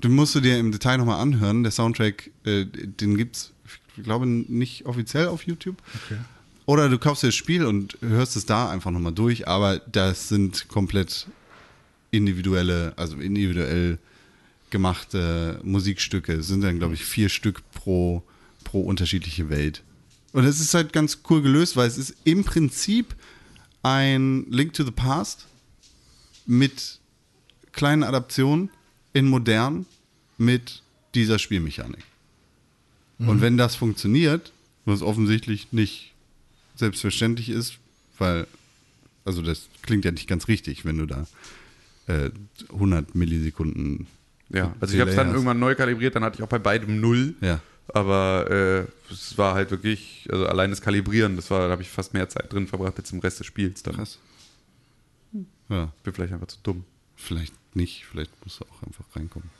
Du 0.00 0.08
musst 0.08 0.34
du 0.34 0.40
dir 0.40 0.58
im 0.58 0.72
Detail 0.72 0.98
nochmal 0.98 1.20
anhören. 1.20 1.62
Der 1.62 1.72
Soundtrack, 1.72 2.30
äh, 2.44 2.66
den 2.66 3.16
gibt's, 3.16 3.52
ich 3.96 4.02
glaube, 4.02 4.26
nicht 4.26 4.86
offiziell 4.86 5.28
auf 5.28 5.42
YouTube. 5.44 5.76
Okay. 6.06 6.18
Oder 6.66 6.88
du 6.88 6.98
kaufst 6.98 7.22
dir 7.22 7.28
das 7.28 7.36
Spiel 7.36 7.64
und 7.64 7.96
hörst 8.00 8.36
es 8.36 8.44
da 8.44 8.68
einfach 8.68 8.90
nochmal 8.90 9.12
durch, 9.12 9.46
aber 9.46 9.78
das 9.78 10.28
sind 10.28 10.66
komplett 10.68 11.28
individuelle, 12.10 12.92
also 12.96 13.16
individuell 13.16 13.98
gemachte 14.70 15.60
Musikstücke. 15.62 16.34
Es 16.34 16.48
sind 16.48 16.62
dann, 16.62 16.78
glaube 16.78 16.94
ich, 16.94 17.04
vier 17.04 17.28
Stück 17.28 17.62
pro, 17.72 18.22
pro 18.64 18.80
unterschiedliche 18.82 19.48
Welt. 19.48 19.82
Und 20.32 20.44
es 20.44 20.60
ist 20.60 20.74
halt 20.74 20.92
ganz 20.92 21.20
cool 21.30 21.42
gelöst, 21.42 21.76
weil 21.76 21.88
es 21.88 21.98
ist 21.98 22.14
im 22.24 22.44
Prinzip 22.44 23.14
ein 23.82 24.46
Link 24.50 24.74
to 24.74 24.84
the 24.84 24.90
Past 24.90 25.46
mit 26.46 26.98
kleinen 27.72 28.02
Adaptionen 28.02 28.70
in 29.12 29.26
modern 29.28 29.86
mit 30.38 30.82
dieser 31.14 31.38
Spielmechanik. 31.38 32.04
Und 33.18 33.40
wenn 33.40 33.56
das 33.56 33.76
funktioniert, 33.76 34.52
was 34.84 35.00
offensichtlich 35.00 35.72
nicht 35.72 36.12
selbstverständlich 36.74 37.48
ist, 37.48 37.78
weil, 38.18 38.46
also 39.24 39.40
das 39.40 39.68
klingt 39.82 40.04
ja 40.04 40.12
nicht 40.12 40.28
ganz 40.28 40.48
richtig, 40.48 40.84
wenn 40.84 40.98
du 40.98 41.06
da 41.06 41.26
äh, 42.06 42.30
100 42.72 43.14
Millisekunden. 43.14 44.06
Ja, 44.48 44.74
also 44.80 44.94
ich 44.94 45.00
habe 45.00 45.10
es 45.10 45.16
dann 45.16 45.30
irgendwann 45.32 45.58
neu 45.58 45.74
kalibriert, 45.74 46.14
dann 46.14 46.22
hatte 46.24 46.36
ich 46.38 46.42
auch 46.42 46.48
bei 46.48 46.58
beidem 46.58 47.00
null. 47.00 47.34
Ja. 47.40 47.60
Aber 47.88 48.50
äh, 48.50 49.12
es 49.12 49.36
war 49.38 49.54
halt 49.54 49.70
wirklich, 49.70 50.28
also 50.30 50.46
allein 50.46 50.70
das 50.70 50.80
Kalibrieren, 50.80 51.36
das 51.36 51.50
war, 51.50 51.66
da 51.66 51.70
habe 51.72 51.82
ich 51.82 51.88
fast 51.88 52.14
mehr 52.14 52.28
Zeit 52.28 52.52
drin 52.52 52.66
verbracht 52.66 52.94
als 52.98 53.12
im 53.12 53.20
Rest 53.20 53.38
des 53.40 53.46
Spiels. 53.46 53.82
Dann 53.82 53.94
Krass. 53.96 54.18
Ja, 55.68 55.92
bin 56.04 56.12
vielleicht 56.14 56.32
einfach 56.32 56.46
zu 56.48 56.58
dumm. 56.62 56.84
vielleicht 57.16 57.54
nicht, 57.74 58.04
vielleicht 58.06 58.30
musst 58.44 58.60
du 58.60 58.64
auch 58.64 58.82
einfach 58.86 59.04
reinkommen. 59.14 59.50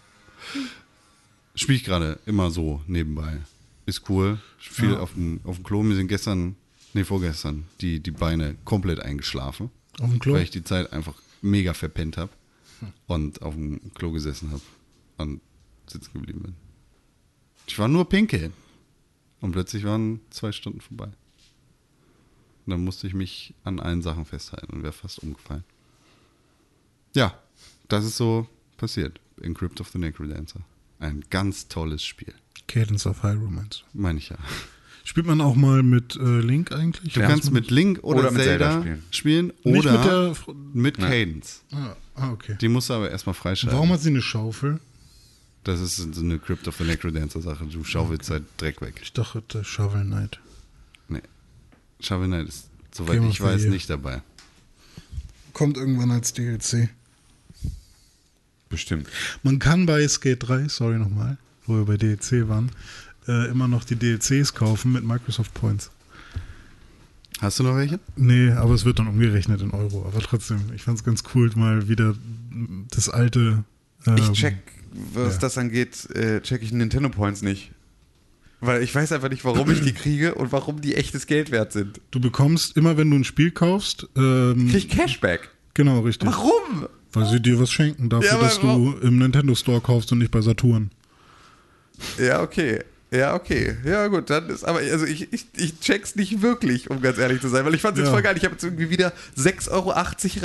Spiele 1.55 1.77
ich 1.77 1.85
gerade 1.85 2.18
immer 2.27 2.51
so 2.51 2.82
nebenbei. 2.86 3.39
Ist 3.86 4.09
cool. 4.10 4.39
Viel 4.59 4.93
Ja. 4.93 4.98
auf, 5.01 5.14
dem, 5.14 5.40
auf 5.44 5.56
dem 5.56 5.64
Klo. 5.64 5.82
Mir 5.82 5.94
sind 5.94 6.09
gestern, 6.09 6.56
nee, 6.94 7.05
vorgestern, 7.05 7.64
die, 7.81 8.01
die 8.01 8.10
Beine 8.10 8.56
komplett 8.64 9.01
eingeschlafen. 9.01 9.70
Auf 10.01 10.10
dem 10.10 10.18
Klo? 10.18 10.35
Weil 10.35 10.43
ich 10.43 10.51
die 10.51 10.64
Zeit 10.64 10.93
einfach 10.93 11.14
mega 11.43 11.75
verpennt 11.75 12.17
habe 12.17 12.33
und 13.07 13.43
auf 13.43 13.55
dem 13.55 13.93
Klo 13.95 14.13
gesessen 14.13 14.51
habe 14.51 14.63
und 15.19 15.41
sitzen 15.87 16.13
geblieben 16.13 16.43
bin. 16.43 16.55
Ich 17.67 17.79
war 17.79 17.89
nur 17.89 18.09
pinkeln. 18.09 18.53
Und 19.41 19.53
plötzlich 19.53 19.85
waren 19.85 20.21
zwei 20.31 20.51
Stunden 20.51 20.81
vorbei. 20.81 21.07
Und 22.67 22.71
dann 22.71 22.83
musste 22.85 23.07
ich 23.07 23.15
mich 23.15 23.55
an 23.65 23.81
allen 23.81 24.03
Sachen 24.03 24.25
festhalten 24.25 24.73
und 24.73 24.83
wäre 24.83 24.93
fast 24.93 25.19
umgefallen. 25.21 25.65
Ja, 27.15 27.39
das 27.89 28.05
ist 28.05 28.17
so 28.17 28.49
passiert 28.77 29.21
in 29.41 29.55
Crypt 29.55 29.81
of 29.81 29.89
the 29.91 29.99
Necrodancer. 29.99 30.61
Ein 30.99 31.25
ganz 31.31 31.69
tolles 31.69 32.05
Spiel. 32.05 32.35
Cadence 32.67 33.07
of 33.07 33.23
Hyrule 33.23 33.51
meinst 33.51 33.83
du? 33.93 34.01
Meine 34.01 34.19
ich 34.19 34.31
ja. 34.31 34.39
Spielt 35.07 35.27
man 35.28 35.41
auch 35.41 35.55
mal 35.55 35.85
mit 35.85 36.16
äh, 36.16 36.41
Link 36.41 36.73
eigentlich? 36.73 37.15
Du 37.15 37.20
kannst 37.20 37.53
mit 37.53 37.70
Link 37.70 38.01
oder, 38.03 38.19
Oder 38.19 38.31
mit 38.33 38.43
Zelda, 38.43 38.70
Zelda 38.70 38.81
spielen. 38.83 39.03
spielen. 39.12 39.53
Nicht 39.62 39.87
oder 39.87 39.93
mit 39.93 40.05
der. 40.05 40.55
mit 40.74 40.99
Cadence. 40.99 41.62
Ah, 41.70 41.95
ah, 42.16 42.33
okay. 42.33 42.57
Die 42.61 42.66
musst 42.66 42.91
du 42.91 42.95
aber 42.95 43.09
erstmal 43.09 43.35
freischalten. 43.35 43.77
Warum 43.77 43.91
hat 43.93 44.01
sie 44.01 44.09
eine 44.09 44.20
Schaufel? 44.20 44.81
Das 45.62 45.78
ist 45.78 45.97
so 45.97 46.20
eine 46.20 46.41
Crypt 46.41 46.66
of 46.66 46.77
the 46.78 46.83
Necrodancer 46.83 47.41
Sache. 47.41 47.66
Du 47.66 47.85
schaufelst 47.85 48.31
halt 48.31 48.43
Dreck 48.57 48.81
weg. 48.81 48.95
Ich 49.01 49.12
dachte, 49.12 49.62
Shovel 49.62 50.03
Knight. 50.03 50.41
Nee. 51.09 51.23
Shovel 52.01 52.27
Knight 52.27 52.49
ist, 52.49 52.69
soweit 52.91 53.20
Game 53.20 53.31
ich 53.31 53.41
weiß, 53.41 53.62
Year. 53.62 53.70
nicht 53.70 53.89
dabei. 53.89 54.23
Kommt 55.53 55.77
irgendwann 55.77 56.11
als 56.11 56.33
DLC. 56.33 56.89
Bestimmt. 58.69 59.07
Man 59.45 59.61
kann 59.61 59.87
bei 59.87 60.07
Skate 60.09 60.49
3, 60.49 60.66
sorry 60.66 60.99
nochmal, 60.99 61.39
wo 61.66 61.74
wir 61.77 61.85
bei 61.85 61.97
DLC 61.97 62.49
waren, 62.49 62.73
äh, 63.28 63.51
immer 63.51 63.69
noch 63.69 63.85
die 63.85 63.97
DLCs 63.97 64.55
kaufen 64.55 64.93
mit 64.93 65.05
Microsoft 65.05 65.53
Points. 65.55 65.90
Hast 67.40 67.59
du 67.59 67.65
noch 67.65 67.77
welche? 67.77 68.01
Nee, 68.16 68.51
aber 68.53 68.73
es 68.74 68.85
wird 68.85 68.98
dann 68.98 69.09
umgerechnet 69.09 69.61
in 69.61 69.70
Euro. 69.73 70.07
Aber 70.07 70.20
trotzdem, 70.20 70.61
ich 70.74 70.82
fand 70.82 70.98
es 70.98 71.05
ganz 71.05 71.23
cool, 71.35 71.51
mal 71.55 71.89
wieder 71.89 72.15
das 72.90 73.09
alte. 73.11 73.65
Ähm, 74.07 74.16
Ich 74.16 74.32
check, 74.32 74.57
was 75.12 75.35
ja. 75.35 75.40
das 75.40 75.59
angeht, 75.59 76.09
äh, 76.15 76.40
check 76.40 76.62
ich 76.62 76.73
Nintendo 76.73 77.11
Points 77.11 77.43
nicht. 77.43 77.73
Weil 78.61 78.82
ich 78.82 78.94
weiß 78.94 79.12
einfach 79.12 79.28
nicht, 79.28 79.44
warum 79.44 79.70
ich 79.70 79.82
die 79.82 79.93
kriege 79.93 80.35
und 80.35 80.51
warum 80.51 80.81
die 80.81 80.94
echtes 80.94 81.27
Geld 81.27 81.51
wert 81.51 81.73
sind. 81.73 82.01
Du 82.11 82.20
bekommst 82.20 82.74
immer, 82.74 82.97
wenn 82.97 83.11
du 83.11 83.16
ein 83.16 83.24
Spiel 83.24 83.51
kaufst, 83.51 84.09
ähm, 84.16 84.69
Krieg 84.70 84.86
ich 84.86 84.89
Cashback. 84.89 85.51
genau 85.74 86.01
richtig. 86.01 86.27
Warum? 86.31 86.86
Weil 87.12 87.27
sie 87.27 87.40
dir 87.40 87.61
was 87.61 87.70
schenken 87.70 88.09
dafür, 88.09 88.31
Ja, 88.31 88.39
dass 88.39 88.59
du 88.59 88.94
im 89.03 89.19
Nintendo 89.19 89.55
Store 89.55 89.82
kaufst 89.82 90.11
und 90.11 90.19
nicht 90.19 90.31
bei 90.31 90.40
Saturn. 90.40 90.90
Ja, 92.19 92.43
okay. 92.43 92.82
Ja, 93.11 93.35
okay. 93.35 93.77
Ja, 93.85 94.09
gut, 94.09 94.31
dann 94.31 94.49
ist 94.51 94.65
aber, 94.65 94.81
also 94.81 95.07
ich, 95.07 95.33
ich, 95.33 95.47
ich 95.57 95.78
check's 95.81 96.16
nicht 96.16 96.43
wirklich, 96.43 96.91
um 96.91 97.01
ganz 97.01 97.19
ehrlich 97.19 97.41
zu 97.41 97.49
sein, 97.49 97.65
weil 97.65 97.74
ich 97.74 97.81
fand's 97.83 97.99
jetzt 97.99 98.09
Ja. 98.09 98.12
voll 98.12 98.23
geil. 98.23 98.37
Ich 98.37 98.45
habe 98.45 98.55
jetzt 98.55 98.65
irgendwie 98.65 98.91
wieder 98.91 99.12
6,80 99.39 99.70
Euro 99.70 99.91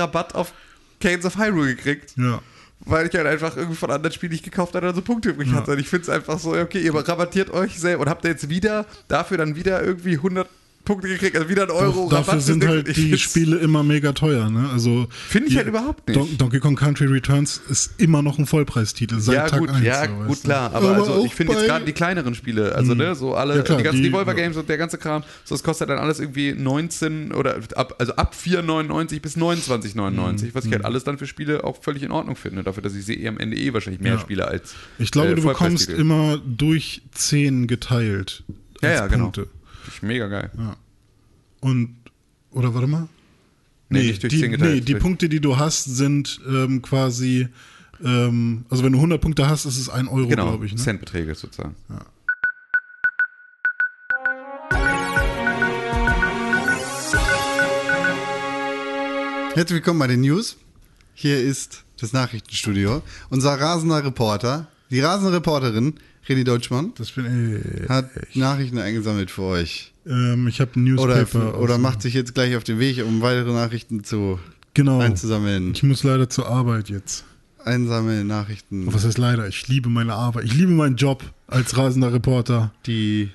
Rabatt 0.01 0.35
auf 0.35 0.53
Canes 0.99 1.25
of 1.25 1.37
Hyrule 1.37 1.75
gekriegt, 1.75 2.13
Ja. 2.17 2.39
weil 2.81 3.07
ich 3.07 3.15
halt 3.15 3.25
einfach 3.25 3.57
irgendwie 3.57 3.75
von 3.77 3.89
anderen 3.89 4.13
Spielen 4.13 4.31
nicht 4.31 4.43
gekauft 4.43 4.75
hatte, 4.75 4.85
also 4.85 5.01
Punkte 5.01 5.29
übrig 5.29 5.49
Ja. 5.49 5.55
hatte. 5.55 5.71
Und 5.71 5.79
ich 5.79 5.89
find's 5.89 6.07
einfach 6.07 6.37
so, 6.37 6.53
okay, 6.53 6.79
ihr 6.81 6.93
rabattiert 6.93 7.49
euch 7.49 7.79
selber 7.79 8.03
und 8.03 8.09
habt 8.09 8.23
ihr 8.25 8.31
jetzt 8.31 8.47
wieder, 8.49 8.85
dafür 9.07 9.37
dann 9.37 9.55
wieder 9.55 9.83
irgendwie 9.83 10.17
100 10.17 10.47
Punkte 10.83 11.07
gekriegt, 11.07 11.35
also 11.35 11.47
wieder 11.47 11.63
ein 11.63 11.69
Euro 11.71 12.09
Doch, 12.09 12.17
dafür 12.25 12.39
sind 12.41 12.63
Ich 12.63 12.69
halt 12.69 12.87
die 12.87 12.93
find's- 12.93 13.19
Spiele 13.21 13.57
immer 13.57 13.83
mega 13.83 14.11
teuer, 14.13 14.49
ne? 14.49 14.69
Also 14.73 15.07
Finde 15.29 15.47
ich 15.47 15.53
die- 15.53 15.57
halt 15.59 15.67
überhaupt 15.67 16.07
nicht. 16.07 16.19
Don 16.19 16.37
Donkey 16.37 16.59
Kong 16.59 16.75
Country 16.75 17.05
Returns 17.05 17.61
ist 17.69 17.93
immer 17.99 18.21
noch 18.21 18.39
ein 18.39 18.45
Vollpreistitel 18.45 19.19
seit 19.19 19.35
ja, 19.35 19.47
Tag 19.47 19.59
gut, 19.59 19.69
1. 19.69 19.85
ja, 19.85 20.05
so, 20.05 20.11
gut, 20.13 20.29
weißt 20.29 20.43
du. 20.43 20.47
klar. 20.47 20.73
Aber, 20.73 20.89
Aber 20.89 20.97
also, 20.97 21.25
ich 21.25 21.35
finde 21.35 21.53
jetzt 21.53 21.65
gerade 21.65 21.85
die 21.85 21.93
kleineren 21.93 22.33
Spiele, 22.35 22.73
also, 22.75 22.93
ne, 22.95 23.13
so 23.15 23.35
alle, 23.35 23.57
Ja, 23.57 23.61
klar, 23.61 23.77
die 23.77 23.83
ganzen 23.83 24.01
die- 24.03 24.09
Devolver-Games 24.09 24.57
und 24.57 24.67
der 24.69 24.77
ganze 24.77 24.97
Kram, 24.97 25.23
so, 25.43 25.53
das 25.55 25.63
kostet 25.63 25.89
dann 25.89 25.99
alles 25.99 26.19
irgendwie 26.19 26.53
19 26.53 27.31
oder 27.31 27.57
ab, 27.75 27.95
also 27.99 28.13
ab 28.15 28.33
4,99 28.35 29.21
bis 29.21 29.37
29,99, 29.37 30.53
was 30.55 30.65
ich 30.65 30.71
halt 30.71 30.85
alles 30.85 31.03
dann 31.03 31.17
für 31.17 31.27
Spiele 31.27 31.63
auch 31.63 31.81
völlig 31.81 32.03
in 32.03 32.11
Ordnung 32.11 32.35
finde, 32.35 32.63
dafür, 32.63 32.83
dass 32.83 32.95
ich 32.95 33.05
sie 33.05 33.21
eh 33.23 33.27
am 33.27 33.37
Ende 33.37 33.55
eh 33.57 33.73
wahrscheinlich 33.73 34.01
mehr 34.01 34.13
Ja. 34.13 34.19
spiele 34.19 34.47
als. 34.47 34.73
Ich 34.99 35.11
glaube, 35.11 35.29
äh, 35.31 35.35
du 35.35 35.43
bekommst 35.43 35.89
immer 35.89 36.39
durch 36.45 37.01
10 37.13 37.67
geteilt. 37.67 38.43
Ja, 38.81 38.89
ja, 38.91 39.07
genau. 39.07 39.25
Punkte. 39.25 39.41
Finde 39.41 39.60
ich 39.95 40.01
mega 40.01 40.27
geil. 40.27 40.51
Und, 41.59 41.95
oder 42.51 42.73
warte 42.73 42.87
mal? 42.87 43.07
Nee, 43.89 44.03
nicht 44.03 44.23
durch 44.23 44.31
die, 44.31 44.39
10 44.39 44.51
geteilt. 44.51 44.73
nee, 44.73 44.81
die 44.81 44.95
Punkte, 44.95 45.27
die 45.27 45.41
du 45.41 45.57
hast, 45.57 45.83
sind 45.83 46.39
ähm, 46.47 46.81
quasi, 46.81 47.49
ähm, 48.03 48.65
also 48.69 48.83
wenn 48.83 48.93
du 48.93 48.99
100 48.99 49.19
Punkte 49.19 49.49
hast, 49.49 49.65
ist 49.65 49.77
es 49.77 49.89
1 49.89 50.07
Euro, 50.09 50.27
Genau, 50.27 50.47
glaube 50.47 50.65
ich. 50.65 50.71
Ne? 50.73 50.79
Centbeträge 50.79 51.35
sozusagen. 51.35 51.75
Herzlich 59.53 59.75
willkommen 59.75 59.99
bei 59.99 60.07
den 60.07 60.21
News. 60.21 60.55
Hier 61.13 61.37
ist 61.39 61.83
das 61.99 62.13
Nachrichtenstudio. 62.13 63.03
Unser 63.29 63.59
rasender 63.59 64.03
Reporter, 64.03 64.67
die 64.91 64.99
rasende 64.99 65.33
Reporterin, 65.33 65.95
René 66.27 66.43
Deutschmann, 66.43 66.93
Das 66.97 67.11
bin 67.11 67.61
ich. 67.83 67.89
hat 67.89 68.09
Nachrichten 68.35 68.77
eingesammelt 68.77 69.31
für 69.31 69.41
euch. 69.43 69.93
Ähm, 70.05 70.47
ich 70.47 70.61
habe 70.61 70.79
ein 70.79 70.97
Oder, 70.99 71.15
Newspaper. 71.17 71.59
oder 71.59 71.75
aus- 71.75 71.79
macht 71.81 72.01
sich 72.01 72.13
jetzt 72.13 72.33
gleich 72.35 72.55
auf 72.55 72.63
den 72.63 72.77
Weg, 72.79 73.03
um 73.05 73.21
weitere 73.21 73.51
Nachrichten 73.53 74.03
zu 74.03 74.39
Genau. 74.73 74.99
einzusammeln. 74.99 75.71
Ich 75.73 75.83
muss 75.83 76.03
leider 76.03 76.29
zur 76.29 76.47
Arbeit 76.47 76.89
jetzt. 76.89 77.25
Einsammeln 77.63 78.25
Nachrichten, 78.27 78.87
Was 78.91 79.05
heißt 79.05 79.17
leider? 79.19 79.47
Ich 79.47 79.67
liebe 79.67 79.89
meine 79.89 80.13
Arbeit. 80.13 80.45
Ich 80.45 80.53
liebe 80.55 80.71
meinen 80.71 80.95
Job 80.95 81.23
als 81.47 81.77
rasender 81.77 82.11
Reporter. 82.13 82.71
die 82.87 83.29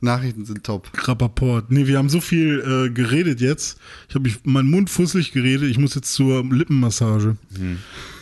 Nachrichten 0.00 0.44
sind 0.44 0.62
top. 0.62 0.90
Rappaport. 1.08 1.70
Nee, 1.72 1.86
wir 1.86 1.96
haben 1.98 2.10
so 2.10 2.20
viel 2.20 2.60
äh, 2.60 2.90
geredet 2.90 3.40
jetzt. 3.40 3.78
Ich 4.08 4.14
habe 4.14 4.24
mich 4.24 4.38
meinen 4.44 4.70
Mund 4.70 4.90
fusselig 4.90 5.32
geredet. 5.32 5.68
Ich 5.70 5.78
muss 5.78 5.94
jetzt 5.94 6.12
zur 6.12 6.44
Lippenmassage. 6.44 7.36
Mhm. 7.58 7.78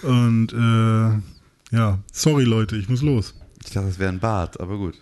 Und 0.08 0.52
äh, 0.52 1.20
ja, 1.74 1.98
sorry 2.12 2.44
Leute, 2.44 2.76
ich 2.76 2.88
muss 2.88 3.02
los. 3.02 3.34
Ich 3.64 3.72
dachte, 3.72 3.88
das 3.88 3.98
wäre 3.98 4.10
ein 4.12 4.20
Bart, 4.20 4.60
aber 4.60 4.76
gut. 4.78 4.94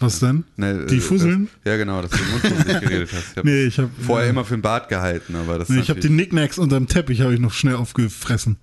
Was 0.00 0.20
denn? 0.20 0.44
Ne, 0.56 0.86
Die 0.86 0.98
äh, 0.98 1.00
Fusseln? 1.00 1.48
Das, 1.64 1.72
ja, 1.72 1.76
genau, 1.76 2.00
dass 2.02 2.12
du 2.12 2.18
im 2.18 2.30
Mund 2.30 2.42
fusselig 2.46 2.80
geredet 2.82 3.08
hast. 3.12 3.30
Ich 3.32 3.36
hab 3.36 3.44
Nee, 3.44 3.64
ich 3.64 3.78
hab- 3.78 3.90
vorher 4.00 4.26
ja. 4.26 4.30
immer 4.30 4.44
für 4.44 4.56
den 4.56 4.62
Bart 4.62 4.88
gehalten, 4.88 5.34
aber 5.34 5.58
das 5.58 5.68
Nee, 5.68 5.80
ich 5.80 5.90
habe 5.90 5.98
die 5.98 6.08
Nicknacks 6.08 6.56
unterm 6.58 6.86
Teppich 6.86 7.20
habe 7.22 7.34
ich 7.34 7.40
noch 7.40 7.52
schnell 7.52 7.74
aufgefressen. 7.74 8.58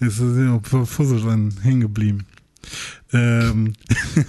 Jetzt 0.00 0.20
ist 0.20 0.36
ja 0.36 0.60
Fussel 0.84 1.20
dran 1.22 1.54
hängen 1.62 1.80
geblieben. 1.80 2.26
Ähm, 3.12 3.72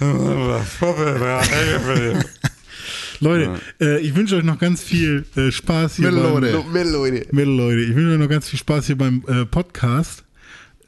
Leute, 3.20 3.60
äh, 3.80 3.98
ich 4.00 4.14
wünsche 4.14 4.36
euch 4.36 4.44
noch 4.44 4.58
ganz 4.58 4.82
viel 4.82 5.24
äh, 5.36 5.50
Spaß 5.50 5.96
hier 5.96 6.10
Mittelleute. 6.10 6.62
beim 6.64 6.72
Mittelleute. 6.72 7.80
Ich 7.82 7.94
wünsche 7.94 8.12
euch 8.12 8.18
noch 8.18 8.28
ganz 8.28 8.48
viel 8.48 8.58
Spaß 8.58 8.86
hier 8.86 8.98
beim 8.98 9.22
äh, 9.26 9.46
Podcast. 9.46 10.22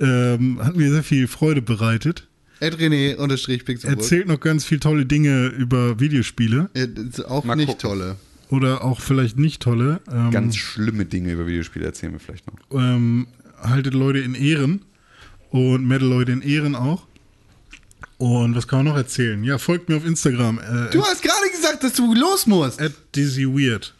Ähm, 0.00 0.58
hat 0.62 0.76
mir 0.76 0.90
sehr 0.92 1.02
viel 1.02 1.26
Freude 1.28 1.60
bereitet. 1.62 2.26
Ed 2.60 2.76
René 2.78 3.16
unterstrich 3.16 3.64
Pixelburg. 3.64 4.00
Erzählt 4.00 4.26
noch 4.28 4.40
ganz 4.40 4.64
viel 4.64 4.80
tolle 4.80 5.06
Dinge 5.06 5.46
über 5.48 6.00
Videospiele 6.00 6.70
Äh, 6.74 6.88
auch 7.26 7.44
Mal 7.44 7.54
nicht 7.56 7.66
gucken. 7.68 7.80
tolle. 7.82 8.16
oder 8.50 8.84
auch 8.84 9.00
vielleicht 9.00 9.38
nicht 9.38 9.62
tolle. 9.62 10.00
Ähm, 10.10 10.30
Ganz 10.30 10.56
schlimme 10.56 11.04
Dinge 11.04 11.32
über 11.32 11.46
Videospiele 11.46 11.84
erzählen 11.86 12.12
wir 12.12 12.20
vielleicht 12.20 12.46
noch. 12.46 12.56
ähm, 12.72 13.26
haltet 13.62 13.94
Leute 13.94 14.18
in 14.20 14.34
Ehren 14.34 14.82
und 15.50 15.86
Metal 15.86 16.08
Leute 16.08 16.32
in 16.32 16.42
Ehren 16.42 16.74
auch. 16.74 17.06
Und 18.18 18.56
was 18.56 18.66
kann 18.66 18.80
man 18.80 18.86
noch 18.86 18.96
erzählen? 18.96 19.42
Ja, 19.44 19.58
folgt 19.58 19.88
mir 19.88 19.96
auf 19.96 20.04
Instagram. 20.04 20.58
Äh, 20.58 20.90
Du 20.90 21.02
hast 21.02 21.22
gerade 21.22 21.50
gesagt, 21.54 21.84
dass 21.84 21.92
du 21.94 22.14
los 22.14 22.46
musst. 22.46 22.80
at 22.80 22.92
Dizzy 23.14 23.46
Weird 23.46 23.94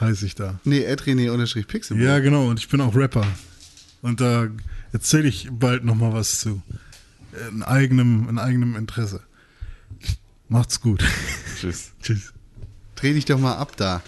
heiße 0.00 0.24
ich 0.26 0.34
da. 0.36 0.60
Nee, 0.64 0.84
Ed 0.84 1.02
René 1.02 1.30
unterstrich 1.30 1.66
Pixelburg. 1.66 2.06
Ja, 2.06 2.18
genau. 2.20 2.48
Und 2.48 2.58
ich 2.60 2.68
bin 2.68 2.80
auch 2.80 2.94
Rapper. 2.94 3.26
Und 4.02 4.20
da 4.20 4.48
erzähle 4.92 5.28
ich 5.28 5.48
bald 5.50 5.84
noch 5.84 5.94
mal 5.94 6.12
was 6.12 6.40
zu. 6.40 6.62
In 7.50 7.62
eigenem, 7.62 8.28
in 8.28 8.38
eigenem 8.38 8.76
Interesse. 8.76 9.22
Macht's 10.48 10.80
gut. 10.80 11.04
Tschüss. 11.60 11.90
Tschüss. 12.02 12.32
Dreh 12.96 13.12
dich 13.12 13.24
doch 13.24 13.38
mal 13.38 13.54
ab 13.54 13.76
da. 13.76 14.02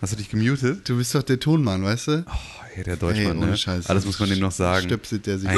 Hast 0.00 0.12
du 0.12 0.16
dich 0.16 0.30
gemutet? 0.30 0.88
Du 0.88 0.96
bist 0.96 1.14
doch 1.14 1.22
der 1.22 1.40
Tonmann, 1.40 1.84
weißt 1.84 2.08
du? 2.08 2.24
Oh, 2.26 2.32
hey, 2.72 2.84
der 2.84 2.96
Deutschmann, 2.96 3.26
Ey, 3.26 3.36
ohne 3.36 3.46
ne? 3.48 3.56
Scheiß. 3.56 3.86
Alles 3.88 4.04
muss 4.06 4.18
man 4.18 4.28
dem 4.30 4.38
noch 4.38 4.52
sagen. 4.52 4.86
Stöpselt 4.86 5.26
der 5.26 5.38
sich. 5.38 5.50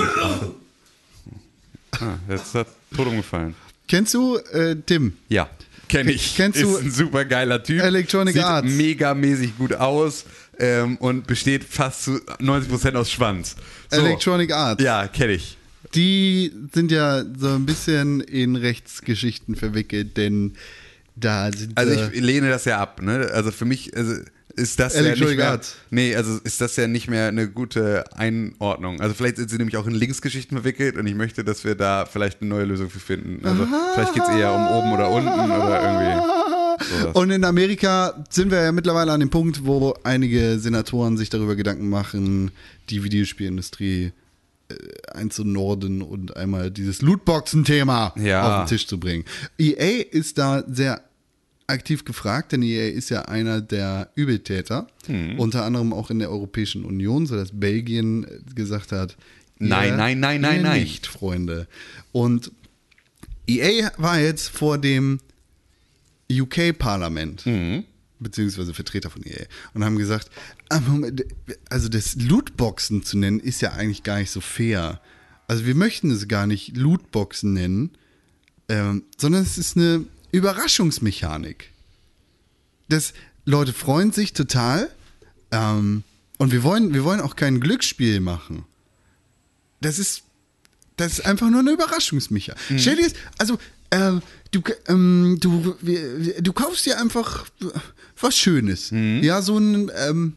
Ah, 1.92 2.18
jetzt 2.28 2.54
hat 2.54 2.68
tot 2.96 3.06
umgefallen. 3.06 3.54
Kennst 3.86 4.14
du 4.14 4.36
äh, 4.36 4.76
Tim? 4.86 5.16
Ja, 5.28 5.50
kenne 5.88 6.12
ich. 6.12 6.36
Kennst 6.36 6.58
ist 6.58 6.64
du 6.64 6.76
ein 6.76 6.90
super 6.90 7.24
geiler 7.24 7.62
Typ. 7.62 7.82
Electronic 7.82 8.34
Sieht 8.34 8.44
Arts? 8.44 8.68
megamäßig 8.68 9.56
gut 9.58 9.74
aus 9.74 10.24
ähm, 10.60 10.96
und 10.98 11.26
besteht 11.26 11.64
fast 11.64 12.04
zu 12.04 12.16
90% 12.38 12.94
aus 12.94 13.10
Schwanz. 13.10 13.56
So. 13.90 14.00
Electronic 14.00 14.52
Arts. 14.52 14.82
Ja, 14.82 15.08
kenne 15.08 15.32
ich. 15.32 15.56
Die 15.94 16.52
sind 16.72 16.92
ja 16.92 17.24
so 17.36 17.48
ein 17.48 17.66
bisschen 17.66 18.20
in 18.20 18.54
Rechtsgeschichten 18.54 19.56
verwickelt, 19.56 20.16
denn 20.16 20.54
da 21.16 21.50
sind 21.52 21.76
Also 21.76 21.92
äh, 21.92 22.10
ich 22.12 22.20
lehne 22.20 22.48
das 22.48 22.64
ja 22.64 22.78
ab, 22.78 23.02
ne? 23.02 23.30
Also 23.32 23.50
für 23.50 23.64
mich 23.64 23.96
also 23.96 24.14
ist 24.60 24.78
das 24.78 24.94
ja 24.94 25.00
Electronic 25.00 25.36
nicht 25.38 25.38
mehr. 25.38 25.60
Nee, 25.90 26.14
also 26.14 26.38
ist 26.44 26.60
das 26.60 26.76
ja 26.76 26.86
nicht 26.86 27.08
mehr 27.08 27.28
eine 27.28 27.48
gute 27.48 28.04
Einordnung. 28.14 29.00
Also 29.00 29.14
vielleicht 29.14 29.36
sind 29.38 29.50
sie 29.50 29.56
nämlich 29.56 29.76
auch 29.76 29.86
in 29.86 29.94
Linksgeschichten 29.94 30.56
verwickelt 30.58 30.96
und 30.96 31.06
ich 31.06 31.14
möchte, 31.14 31.42
dass 31.44 31.64
wir 31.64 31.74
da 31.74 32.06
vielleicht 32.06 32.40
eine 32.40 32.50
neue 32.50 32.64
Lösung 32.64 32.90
für 32.90 33.00
finden. 33.00 33.44
Also 33.46 33.66
vielleicht 33.94 34.14
geht 34.14 34.22
es 34.22 34.28
eher 34.28 34.52
um 34.52 34.66
oben 34.68 34.92
oder 34.92 35.10
unten 35.10 35.28
oder 35.28 35.82
irgendwie 35.82 37.00
sowas. 37.00 37.14
Und 37.14 37.30
in 37.30 37.44
Amerika 37.44 38.24
sind 38.30 38.50
wir 38.50 38.62
ja 38.62 38.72
mittlerweile 38.72 39.12
an 39.12 39.20
dem 39.20 39.30
Punkt, 39.30 39.64
wo 39.66 39.94
einige 40.02 40.58
Senatoren 40.58 41.16
sich 41.16 41.28
darüber 41.30 41.56
Gedanken 41.56 41.88
machen, 41.88 42.50
die 42.88 43.04
Videospielindustrie 43.04 44.12
äh, 44.68 44.74
einzunorden 45.12 46.02
und 46.02 46.36
einmal 46.36 46.70
dieses 46.70 47.02
Lootboxen-Thema 47.02 48.14
Ja. 48.16 48.42
auf 48.62 48.64
den 48.64 48.68
Tisch 48.76 48.86
zu 48.86 48.98
bringen. 48.98 49.24
EA 49.58 50.02
ist 50.10 50.38
da 50.38 50.64
sehr 50.70 51.02
aktiv 51.70 52.04
gefragt, 52.04 52.52
denn 52.52 52.62
EA 52.62 52.88
ist 52.90 53.08
ja 53.10 53.22
einer 53.22 53.60
der 53.60 54.10
Übeltäter, 54.14 54.86
Hm. 55.06 55.38
unter 55.38 55.64
anderem 55.64 55.92
auch 55.92 56.10
in 56.10 56.18
der 56.18 56.30
Europäischen 56.30 56.84
Union, 56.84 57.26
sodass 57.26 57.50
Belgien 57.52 58.26
gesagt 58.54 58.92
hat, 58.92 59.16
Nein, 59.58 59.96
nein, 59.96 60.20
nein, 60.20 60.40
nein, 60.40 60.62
nein. 60.62 60.80
nicht, 60.80 61.06
Freunde. 61.06 61.68
Und 62.12 62.50
EA 63.46 63.90
war 63.98 64.18
jetzt 64.18 64.48
vor 64.48 64.78
dem 64.78 65.20
UK-Parlament, 66.30 67.44
beziehungsweise 68.18 68.72
Vertreter 68.74 69.10
von 69.10 69.22
EA, 69.24 69.44
und 69.74 69.84
haben 69.84 69.96
gesagt, 69.98 70.30
ah, 70.68 70.80
also 71.68 71.88
das 71.88 72.16
Lootboxen 72.16 73.02
zu 73.02 73.18
nennen, 73.18 73.40
ist 73.40 73.60
ja 73.60 73.72
eigentlich 73.72 74.02
gar 74.02 74.18
nicht 74.18 74.30
so 74.30 74.40
fair. 74.40 75.00
Also 75.48 75.66
wir 75.66 75.74
möchten 75.74 76.10
es 76.10 76.28
gar 76.28 76.46
nicht 76.46 76.76
Lootboxen 76.76 77.52
nennen, 77.52 77.90
ähm, 78.68 79.02
sondern 79.18 79.42
es 79.42 79.58
ist 79.58 79.76
eine 79.76 80.04
Überraschungsmechanik. 80.32 81.70
Das, 82.88 83.12
Leute 83.44 83.72
freuen 83.72 84.12
sich 84.12 84.32
total 84.32 84.90
ähm, 85.50 86.02
und 86.38 86.52
wir 86.52 86.62
wollen, 86.62 86.94
wir 86.94 87.04
wollen 87.04 87.20
auch 87.20 87.36
kein 87.36 87.60
Glücksspiel 87.60 88.20
machen. 88.20 88.64
Das 89.80 89.98
ist 89.98 90.24
das 91.00 91.14
ist 91.14 91.26
einfach 91.26 91.48
nur 91.48 91.60
eine 91.60 91.72
Überraschungsmechanik. 91.72 92.60
Stell 92.76 92.96
dir 92.96 93.04
das, 93.04 93.14
also, 93.38 93.58
ähm, 93.90 94.20
du, 94.50 94.60
ähm, 94.86 95.38
du, 95.40 95.74
du 96.40 96.52
kaufst 96.52 96.84
dir 96.84 97.00
einfach 97.00 97.46
was 98.20 98.36
Schönes. 98.36 98.90
Ja, 99.24 99.40
so 99.40 99.56
ein 99.56 99.90
ähm, 99.96 100.34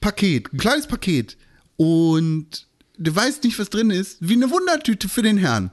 Paket, 0.00 0.52
ein 0.52 0.58
kleines 0.58 0.86
Paket. 0.86 1.38
Und 1.76 2.66
du 2.98 3.16
weißt 3.16 3.44
nicht, 3.44 3.58
was 3.58 3.70
drin 3.70 3.90
ist. 3.90 4.18
Wie 4.20 4.34
eine 4.34 4.50
Wundertüte 4.50 5.08
für 5.08 5.22
den 5.22 5.38
Herrn. 5.38 5.70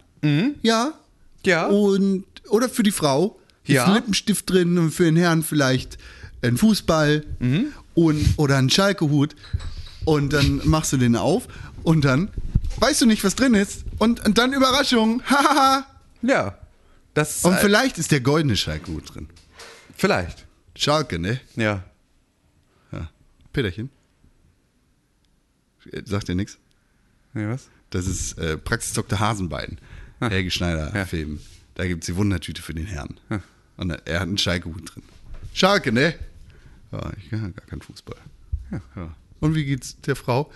Ja. 0.62 0.98
Ja. 1.46 1.68
Und, 1.68 2.26
oder 2.50 2.70
für 2.70 2.84
die 2.84 2.92
Frau. 2.92 3.40
Ist 3.64 3.74
Ja. 3.74 3.86
ein 3.86 3.94
Lippenstift 3.96 4.50
drin 4.50 4.78
und 4.78 4.92
für 4.92 5.06
den 5.06 5.16
Herrn 5.16 5.42
vielleicht 5.44 5.98
ein 6.44 6.58
Fußball 6.58 7.26
und, 7.96 8.34
oder 8.38 8.58
ein 8.58 8.70
Schalkehut. 8.70 9.36
Und 10.06 10.34
dann 10.34 10.62
machst 10.66 10.94
du 10.94 10.98
den 10.98 11.16
auf 11.16 11.48
und 11.84 12.06
dann 12.06 12.30
weißt 12.78 13.02
du 13.02 13.06
nicht, 13.08 13.24
was 13.24 13.36
drin 13.36 13.56
ist. 13.56 13.86
Und, 13.98 14.24
und 14.26 14.38
dann 14.38 14.54
Überraschung. 14.54 15.24
Hahaha. 15.26 15.86
Ja. 16.22 16.58
Das 17.16 17.38
ist 17.38 17.46
und 17.46 17.54
halt- 17.54 17.62
vielleicht 17.64 17.98
ist 17.98 18.12
der 18.12 18.20
goldene 18.22 18.56
Schalkehut 18.56 19.16
drin. 19.16 19.28
vielleicht. 19.98 20.46
Schalke, 20.78 21.18
ne? 21.20 21.40
Ja. 21.56 21.84
Ja. 22.92 23.10
Peterchen. 23.54 23.90
Sagt 26.04 26.28
dir 26.28 26.36
nichts? 26.36 26.58
Nee, 27.34 27.48
was? 27.48 27.68
Das 27.92 28.08
ist 28.08 28.38
äh, 28.38 28.58
Praxis 28.58 28.94
Dr. 28.94 29.20
Hasenbein. 29.20 29.78
Helge 30.30 30.52
Schneider 30.52 30.96
Ja. 30.96 31.06
Film. 31.06 31.40
Da 31.76 31.86
gibt 31.88 32.04
es 32.04 32.08
die 32.08 32.16
Wundertüte 32.16 32.62
für 32.62 32.74
den 32.74 32.86
Herrn. 32.86 33.20
Und 33.78 33.90
er 34.06 34.20
hat 34.20 34.28
einen 34.28 34.38
Schalke-Hut 34.38 34.96
drin. 34.96 35.04
Schalke, 35.54 35.92
ne? 35.92 36.16
Ja, 36.92 37.12
ich 37.18 37.30
kann 37.30 37.42
ja 37.42 37.50
gar 37.50 37.66
keinen 37.66 37.82
Fußball. 37.82 38.16
Ja. 38.96 39.14
Und 39.42 39.56
wie 39.56 39.66
geht's 39.66 40.00
der 40.02 40.16
Frau? 40.16 40.50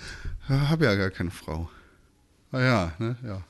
Ja, 0.48 0.70
hab 0.70 0.82
ja 0.82 0.96
gar 0.96 1.10
keine 1.10 1.32
Frau. 1.32 1.70
Ah 2.52 2.60
ja, 2.62 2.94
ne? 3.00 3.18
Ja. 3.24 3.44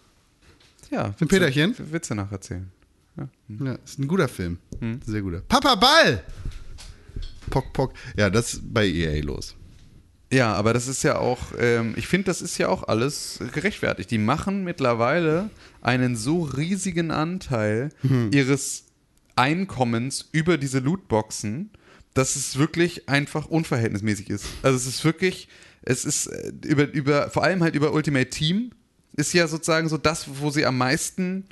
Ja. 0.89 1.13
Ein 1.19 1.27
Peterchen? 1.27 1.75
Witze, 1.91 2.15
nacherzählen. 2.15 2.71
ja. 3.47 3.73
Ist 3.85 3.99
ein 3.99 4.07
guter 4.07 4.27
Film. 4.27 4.57
Sehr 5.05 5.21
guter. 5.21 5.41
Papa 5.41 5.75
Ball! 5.75 6.23
Pock, 7.51 7.71
pock. 7.73 7.93
Ja, 8.17 8.29
das 8.29 8.55
ist 8.55 8.73
bei 8.73 8.87
EA 8.87 9.23
los. 9.23 9.55
Ja, 10.31 10.53
aber 10.53 10.73
das 10.73 10.87
ist 10.87 11.03
ja 11.03 11.17
auch, 11.17 11.39
ähm, 11.57 11.93
ich 11.97 12.07
finde, 12.07 12.25
das 12.25 12.41
ist 12.41 12.57
ja 12.59 12.67
auch 12.67 12.87
alles 12.87 13.39
gerechtfertigt. 13.53 14.11
Die 14.11 14.19
machen 14.19 14.63
mittlerweile 14.63 15.49
einen 15.81 16.15
so 16.15 16.43
riesigen 16.43 17.09
Anteil 17.11 17.89
ihres 18.31 18.83
Einkommens 19.35 20.29
über 20.31 20.57
diese 20.57 20.79
Lootboxen, 20.79 21.71
dass 22.13 22.35
es 22.35 22.57
wirklich 22.57 23.07
einfach 23.07 23.47
unverhältnismäßig 23.47 24.29
ist. 24.29 24.45
Also 24.61 24.77
es 24.77 24.85
ist 24.85 25.05
wirklich, 25.05 25.47
es 25.81 26.05
ist 26.05 26.27
äh, 26.27 26.51
über, 26.65 26.91
über, 26.91 27.29
vor 27.29 27.43
allem 27.43 27.63
halt 27.63 27.75
über 27.75 27.93
Ultimate 27.93 28.29
Team 28.29 28.71
ist 29.15 29.33
ja 29.33 29.47
sozusagen 29.47 29.89
so 29.89 29.97
das, 29.97 30.27
wo 30.39 30.49
sie 30.49 30.65
am 30.65 30.77
meisten 30.77 31.45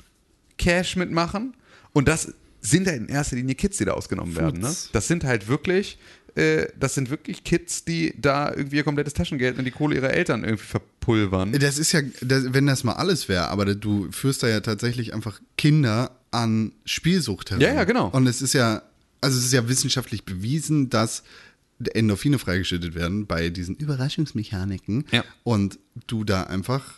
Cash 0.58 0.96
mitmachen. 0.96 1.54
Und 1.92 2.08
das 2.08 2.34
sind 2.60 2.86
ja 2.86 2.92
in 2.92 3.08
erster 3.08 3.36
Linie 3.36 3.54
Kids, 3.54 3.78
die 3.78 3.84
da 3.84 3.92
ausgenommen 3.92 4.36
werden. 4.36 4.60
Ne? 4.60 4.74
Das 4.92 5.08
sind 5.08 5.24
halt 5.24 5.48
wirklich, 5.48 5.98
das 6.34 6.94
sind 6.94 7.10
wirklich 7.10 7.42
Kids, 7.44 7.84
die 7.84 8.14
da 8.16 8.50
irgendwie 8.54 8.76
ihr 8.76 8.84
komplettes 8.84 9.12
Taschengeld 9.14 9.58
und 9.58 9.64
die 9.64 9.70
Kohle 9.70 9.96
ihrer 9.96 10.10
Eltern 10.10 10.44
irgendwie 10.44 10.64
verpulvern. 10.66 11.52
Das 11.52 11.78
ist 11.78 11.92
ja, 11.92 12.00
das, 12.20 12.52
wenn 12.52 12.66
das 12.66 12.84
mal 12.84 12.92
alles 12.92 13.28
wäre, 13.28 13.48
aber 13.48 13.74
du 13.74 14.10
führst 14.12 14.42
da 14.42 14.48
ja 14.48 14.60
tatsächlich 14.60 15.14
einfach 15.14 15.40
Kinder 15.56 16.12
an 16.30 16.72
Spielsucht 16.84 17.50
heran. 17.50 17.60
Ja, 17.62 17.74
ja, 17.74 17.84
genau. 17.84 18.08
Und 18.08 18.26
es 18.26 18.40
ist 18.42 18.52
ja, 18.54 18.82
also 19.20 19.38
es 19.38 19.46
ist 19.46 19.52
ja 19.52 19.68
wissenschaftlich 19.68 20.24
bewiesen, 20.24 20.90
dass 20.90 21.24
Endorphine 21.94 22.38
freigeschüttet 22.38 22.94
werden 22.94 23.26
bei 23.26 23.50
diesen 23.50 23.76
Überraschungsmechaniken 23.76 25.06
Ja. 25.10 25.24
und 25.44 25.78
du 26.06 26.24
da 26.24 26.44
einfach 26.44 26.97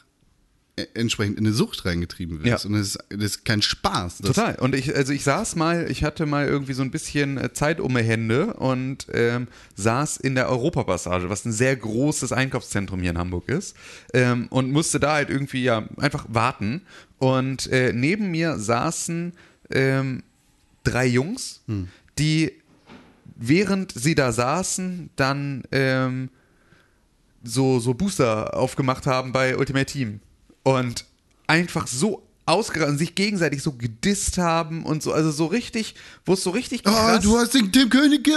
entsprechend 0.94 1.38
in 1.38 1.46
eine 1.46 1.54
Sucht 1.54 1.84
reingetrieben 1.84 2.42
wirst. 2.42 2.64
Ja. 2.64 2.68
Und 2.68 2.76
das 2.76 2.88
ist, 2.88 2.98
das 3.08 3.24
ist 3.24 3.44
kein 3.44 3.62
Spaß. 3.62 4.18
Total. 4.18 4.56
Und 4.56 4.74
ich, 4.74 4.94
also 4.94 5.12
ich 5.12 5.24
saß 5.24 5.56
mal, 5.56 5.90
ich 5.90 6.04
hatte 6.04 6.26
mal 6.26 6.46
irgendwie 6.46 6.72
so 6.72 6.82
ein 6.82 6.90
bisschen 6.90 7.38
äh, 7.38 7.52
Zeit 7.52 7.80
um 7.80 7.94
die 7.94 8.02
Hände 8.02 8.54
und 8.54 9.06
ähm, 9.12 9.48
saß 9.76 10.18
in 10.18 10.34
der 10.34 10.48
Europapassage, 10.48 11.30
was 11.30 11.44
ein 11.44 11.52
sehr 11.52 11.76
großes 11.76 12.32
Einkaufszentrum 12.32 13.00
hier 13.00 13.10
in 13.10 13.18
Hamburg 13.18 13.48
ist, 13.48 13.76
ähm, 14.14 14.46
und 14.50 14.70
musste 14.72 15.00
da 15.00 15.14
halt 15.14 15.30
irgendwie 15.30 15.62
ja 15.62 15.88
einfach 15.96 16.26
warten. 16.28 16.82
Und 17.18 17.66
äh, 17.68 17.92
neben 17.92 18.30
mir 18.30 18.58
saßen 18.58 19.32
ähm, 19.70 20.22
drei 20.84 21.06
Jungs, 21.06 21.62
die 22.18 22.52
während 23.40 23.92
sie 23.92 24.14
da 24.14 24.32
saßen, 24.32 25.10
dann 25.16 25.62
ähm, 25.72 26.28
so, 27.42 27.80
so 27.80 27.94
Booster 27.94 28.54
aufgemacht 28.54 29.06
haben 29.06 29.32
bei 29.32 29.56
Ultimate 29.56 29.86
Team. 29.86 30.20
Und 30.62 31.04
einfach 31.46 31.86
so 31.86 32.22
ausgerastet 32.46 32.92
und 32.92 32.98
sich 32.98 33.14
gegenseitig 33.14 33.62
so 33.62 33.72
gedisst 33.72 34.38
haben 34.38 34.84
und 34.84 35.02
so, 35.02 35.12
also 35.12 35.30
so 35.30 35.46
richtig, 35.46 35.94
wo 36.24 36.34
es 36.34 36.42
so 36.42 36.50
richtig 36.50 36.82
Oh, 36.84 36.90
krass... 36.90 37.22
du 37.22 37.38
hast 37.38 37.54
den 37.54 37.70
Tim 37.72 37.88
König. 37.88 38.28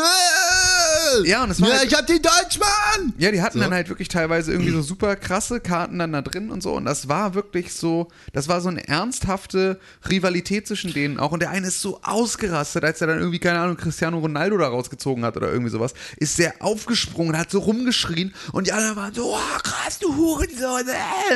Äh! 1.23 1.27
Ja, 1.29 1.43
und 1.43 1.51
es 1.51 1.61
war 1.61 1.69
ja, 1.69 1.75
halt- 1.79 1.87
ich 1.91 1.97
hab 1.97 2.07
den 2.07 2.21
Deutschmann. 2.21 3.13
Ja, 3.17 3.31
die 3.31 3.41
hatten 3.41 3.57
So. 3.57 3.63
dann 3.63 3.73
halt 3.73 3.89
wirklich 3.89 4.07
teilweise 4.07 4.51
irgendwie 4.51 4.71
so 4.71 4.81
super 4.81 5.15
krasse 5.15 5.59
Karten 5.59 5.99
dann 5.99 6.11
da 6.13 6.21
drin 6.21 6.49
und 6.51 6.61
so. 6.63 6.73
Und 6.73 6.85
das 6.85 7.07
war 7.07 7.33
wirklich 7.35 7.73
so, 7.73 8.09
das 8.33 8.47
war 8.47 8.61
so 8.61 8.69
eine 8.69 8.87
ernsthafte 8.87 9.79
Rivalität 10.09 10.67
zwischen 10.67 10.93
denen 10.93 11.19
auch. 11.19 11.31
Und 11.31 11.41
der 11.41 11.49
eine 11.49 11.67
ist 11.67 11.81
so 11.81 11.99
ausgerastet, 12.03 12.83
als 12.83 13.01
er 13.01 13.07
dann 13.07 13.19
irgendwie, 13.19 13.39
keine 13.39 13.59
Ahnung, 13.59 13.77
Cristiano 13.77 14.19
Ronaldo 14.19 14.57
da 14.57 14.67
rausgezogen 14.67 15.23
hat 15.25 15.37
oder 15.37 15.51
irgendwie 15.51 15.71
sowas. 15.71 15.93
Ist 16.17 16.35
sehr 16.35 16.53
aufgesprungen, 16.59 17.37
hat 17.37 17.51
so 17.51 17.59
rumgeschrien. 17.59 18.33
Und 18.51 18.67
die 18.67 18.71
anderen 18.73 18.95
waren 18.95 19.13
so, 19.13 19.33
oh, 19.35 19.57
krass, 19.63 19.99
du 19.99 20.15
Hurensohn. 20.15 20.81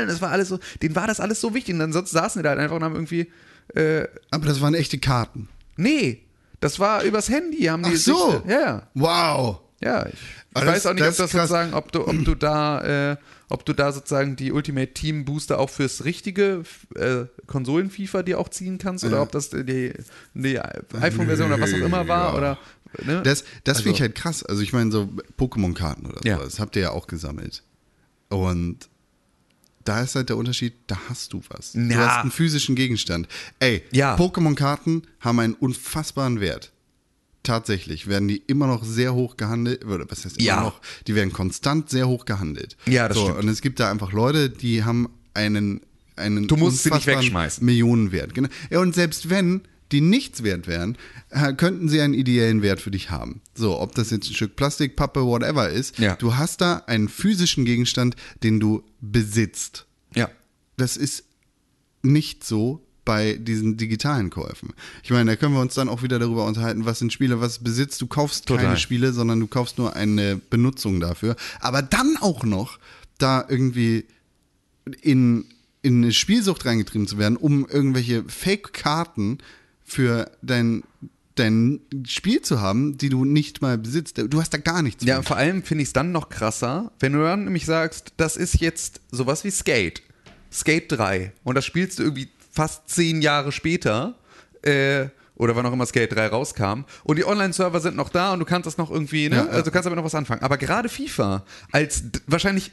Und 0.02 0.08
das 0.08 0.22
war 0.22 0.32
alles 0.32 0.50
so, 0.50 0.60
denen 0.82 0.96
war 0.96 1.08
das 1.08 1.20
alles 1.20 1.42
so 1.42 1.54
wichtig. 1.54 1.74
Und 1.74 1.80
dann 1.80 1.94
sonst 1.94 2.12
saßen 2.12 2.40
die 2.40 2.44
da 2.44 2.50
halt 2.50 2.60
einfach 2.60 2.76
und 2.76 2.84
haben 2.84 2.96
irgendwie, 2.96 3.32
äh, 3.76 4.08
Aber 4.32 4.46
das 4.48 4.62
waren 4.62 4.74
echte 4.74 4.98
Karten. 5.00 5.50
nee, 5.76 6.24
das 6.60 6.80
war 6.80 7.04
übers 7.04 7.30
Handy, 7.30 7.64
haben 7.64 7.84
die 7.84 7.92
Ach 7.94 7.98
so. 7.98 8.32
sich- 8.32 8.46
Ja, 8.52 8.60
ja. 8.60 8.88
Wow. 8.94 9.60
Ja, 9.80 10.08
ich, 10.08 10.14
ich 10.58 10.66
weiß 10.66 10.88
auch 10.88 10.94
nicht, 10.94 11.04
ob 11.04 11.08
das 11.16 11.18
sozusagen, 11.18 11.76
ob 11.76 11.92
du, 11.92 12.08
ob 12.08 12.26
du 12.26 12.34
da, 12.34 13.12
äh, 13.12 13.18
ob 13.50 13.64
du 13.64 13.74
da 13.74 13.92
sozusagen 13.92 14.36
die 14.36 14.52
Ultimate 14.52 14.92
Team 14.92 15.24
Booster 15.24 15.60
auch 15.60 15.70
fürs 15.70 16.04
richtige 16.04 16.64
äh, 16.96 17.26
Konsolen-FIFA 17.46 18.24
dir 18.24 18.40
auch 18.40 18.50
ziehen 18.50 18.80
kannst 18.80 19.06
oder 19.06 19.22
ob 19.22 19.32
das 19.32 19.52
die, 19.52 19.94
die 20.34 20.60
iPhone-Version 20.60 21.52
oder 21.52 21.62
was 21.62 21.74
auch 21.74 21.78
immer 21.78 22.08
war 22.08 22.32
Ja. 22.32 22.38
oder. 22.38 22.58
Ne? 23.06 23.22
Das, 23.24 23.44
das 23.66 23.82
finde 23.82 23.92
ich 23.98 24.02
Also- 24.02 24.02
halt 24.02 24.16
krass. 24.16 24.44
Also 24.44 24.64
ich 24.64 24.74
meine, 24.74 24.92
so 24.92 25.08
Pokémon-Karten 25.38 26.08
oder 26.08 26.22
Ja. 26.26 26.38
so, 26.40 26.44
das 26.46 26.60
habt 26.60 26.76
ihr 26.76 26.82
ja 26.82 26.90
auch 26.92 27.06
gesammelt. 27.06 27.62
Und 28.30 28.90
da 29.88 30.02
ist 30.02 30.16
halt 30.16 30.30
der 30.30 30.38
Unterschied, 30.38 30.74
da 30.88 30.98
hast 31.10 31.34
du 31.34 31.42
was. 31.50 31.72
Du 31.74 31.80
Ja. 31.80 31.98
hast 32.08 32.22
einen 32.22 32.32
physischen 32.32 32.76
Gegenstand. 32.76 33.28
Ey, 33.60 33.84
Ja. 33.92 34.16
Pokémon-Karten 34.16 35.04
haben 35.22 35.40
einen 35.40 35.54
unfassbaren 35.54 36.40
Wert. 36.42 36.72
Tatsächlich 37.44 38.08
werden 38.08 38.28
die 38.28 38.38
immer 38.48 38.68
noch 38.68 38.84
sehr 38.84 39.14
hoch 39.14 39.38
gehandelt, 39.38 39.86
oder 39.86 40.06
was 40.10 40.26
heißt 40.26 40.38
immer 40.38 40.46
Ja. 40.46 40.62
noch, 40.62 40.82
die 41.08 41.16
werden 41.16 41.32
konstant 41.32 41.90
sehr 41.90 42.08
hoch 42.08 42.26
gehandelt. 42.26 42.76
Ja, 42.86 43.08
das 43.08 43.16
so, 43.18 43.24
stimmt. 43.26 43.40
Und 43.40 43.48
es 43.50 43.62
gibt 43.62 43.80
da 43.80 43.90
einfach 43.90 44.12
Leute, 44.12 44.50
die 44.50 44.84
haben 44.84 45.08
einen, 45.34 45.80
einen 46.18 46.48
Du 46.48 46.58
musst 46.58 46.84
sie 46.84 46.92
nicht 46.92 47.08
wegschmeißen. 47.08 47.64
Millionenwert. 47.66 48.34
Genau. 48.34 48.50
Ja, 48.70 48.80
und 48.80 48.94
selbst 48.96 49.30
wenn 49.30 49.62
die 49.92 50.02
nichts 50.02 50.44
wert 50.44 50.68
wären, 50.68 50.98
äh, 51.30 51.54
könnten 51.54 51.88
sie 51.90 52.02
einen 52.02 52.14
ideellen 52.14 52.62
Wert 52.62 52.82
für 52.82 52.92
dich 52.92 53.10
haben. 53.10 53.42
So, 53.56 53.80
ob 53.80 53.96
das 53.96 54.10
jetzt 54.12 54.30
ein 54.30 54.34
Stück 54.36 54.56
Plastik, 54.56 54.96
Pappe, 54.96 55.26
whatever 55.26 55.70
ist, 55.70 55.98
Ja. 56.00 56.16
du 56.16 56.36
hast 56.36 56.62
da 56.62 56.84
einen 56.88 57.08
physischen 57.10 57.64
Gegenstand, 57.66 58.16
den 58.44 58.60
du 58.60 58.84
besitzt. 59.02 59.86
ja. 60.16 60.30
Das 60.80 60.96
ist 60.96 61.24
nicht 62.04 62.44
so 62.44 62.84
bei 63.04 63.34
diesen 63.34 63.78
digitalen 63.78 64.30
Käufen. 64.30 64.74
Ich 65.02 65.10
meine, 65.10 65.32
da 65.32 65.36
können 65.38 65.54
wir 65.56 65.62
uns 65.62 65.74
dann 65.74 65.90
auch 65.90 66.04
wieder 66.04 66.20
darüber 66.20 66.46
unterhalten, 66.46 66.86
was 66.86 67.00
sind 67.00 67.12
Spiele, 67.14 67.40
was 67.42 67.60
besitzt. 67.60 68.00
Du 68.02 68.06
kaufst 68.08 68.46
keine 68.46 68.60
Total. 68.62 68.78
Spiele, 68.78 69.12
sondern 69.14 69.40
du 69.40 69.48
kaufst 69.48 69.78
nur 69.80 69.96
eine 69.96 70.36
Benutzung 70.36 71.00
dafür. 71.00 71.36
Aber 71.62 71.82
dann 71.82 72.16
auch 72.20 72.44
noch 72.44 72.78
da 73.18 73.44
irgendwie 73.50 74.06
in, 75.02 75.46
in 75.82 76.04
eine 76.04 76.12
Spielsucht 76.14 76.66
reingetrieben 76.66 77.08
zu 77.08 77.18
werden, 77.18 77.38
um 77.38 77.66
irgendwelche 77.68 78.24
Fake-Karten 78.26 79.40
für 79.88 80.30
dein, 80.42 80.84
dein 81.36 81.80
Spiel 82.06 82.42
zu 82.42 82.60
haben, 82.62 82.98
die 82.98 83.10
du 83.10 83.24
nicht 83.24 83.62
mal 83.62 83.78
besitzt. 83.78 84.18
Du 84.18 84.40
hast 84.40 84.54
da 84.54 84.58
gar 84.58 84.82
nichts 84.82 85.06
Ja, 85.06 85.22
vor 85.22 85.38
allem 85.38 85.64
finde 85.64 85.82
ich 85.84 85.90
es 85.90 85.94
dann 85.94 86.12
noch 86.12 86.30
krasser, 86.30 86.92
wenn 87.00 87.14
du 87.14 87.24
dann 87.24 87.46
nämlich 87.46 87.66
sagst, 87.66 88.14
das 88.18 88.36
ist 88.36 88.60
jetzt 88.60 89.00
sowas 89.12 89.44
wie 89.46 89.50
Skate. 89.50 90.04
Skate 90.52 90.92
3. 90.92 91.32
Und 91.44 91.56
das 91.56 91.66
spielst 91.66 92.00
du 92.00 92.04
irgendwie 92.04 92.28
fast 92.52 92.90
zehn 92.90 93.22
Jahre 93.22 93.52
später. 93.52 94.16
Äh, 94.62 95.08
oder 95.36 95.56
wann 95.56 95.66
auch 95.66 95.74
immer 95.74 95.86
Skate 95.86 96.14
3 96.14 96.28
rauskam. 96.28 96.82
Und 97.04 97.18
die 97.18 97.26
Online-Server 97.26 97.80
sind 97.80 97.96
noch 97.96 98.10
da 98.10 98.34
und 98.34 98.40
du 98.40 98.46
kannst 98.46 98.66
das 98.66 98.78
noch 98.78 98.92
irgendwie, 98.92 99.30
ne? 99.30 99.36
Ja, 99.36 99.46
ja. 99.46 99.50
Also 99.50 99.66
du 99.66 99.72
kannst 99.72 99.86
damit 99.86 99.98
noch 99.98 100.04
was 100.04 100.16
anfangen. 100.16 100.42
Aber 100.42 100.58
gerade 100.58 100.90
FIFA, 100.90 101.46
als 101.72 102.04
wahrscheinlich 102.26 102.72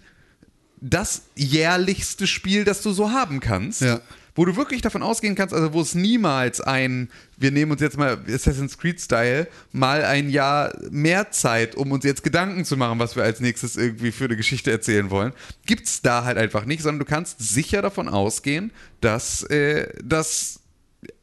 das 0.81 1.23
jährlichste 1.37 2.27
Spiel, 2.27 2.65
das 2.65 2.83
du 2.83 2.93
so 2.93 3.11
haben 3.11 3.41
kannst. 3.41 3.83
Ja. 3.83 4.01
Wo 4.37 4.45
du 4.45 4.57
wirklich 4.57 4.83
davon 4.83 5.03
ausgehen 5.03 5.37
kannst, 5.37 5.55
also 5.55 5.73
wo 5.73 5.81
es 5.81 5.95
niemals 5.95 6.61
ein, 6.61 7.09
wir 7.37 7.53
nehmen 7.53 7.71
uns 7.71 7.81
jetzt 7.81 7.97
mal 7.97 8.19
Assassin's 8.29 8.79
Creed-Style, 8.79 9.47
mal 9.71 10.05
ein 10.05 10.29
Jahr 10.29 10.77
mehr 10.91 11.31
Zeit, 11.31 11.77
um 11.77 11.93
uns 11.93 12.05
jetzt 12.05 12.25
Gedanken 12.25 12.65
zu 12.65 12.77
machen, 12.77 12.99
was 12.99 13.15
wir 13.15 13.23
als 13.23 13.39
nächstes 13.39 13.77
irgendwie 13.77 14.11
für 14.11 14.25
eine 14.25 14.37
Geschichte 14.37 14.73
erzählen 14.73 15.11
wollen, 15.11 15.33
gibt's 15.67 16.03
da 16.03 16.25
halt 16.25 16.37
einfach 16.37 16.65
nicht, 16.65 16.83
sondern 16.83 16.99
du 17.01 17.05
kannst 17.05 17.39
sicher 17.39 17.81
davon 17.81 18.09
ausgehen, 18.09 18.73
dass 19.01 19.45
äh, 19.45 19.89
das, 20.03 20.61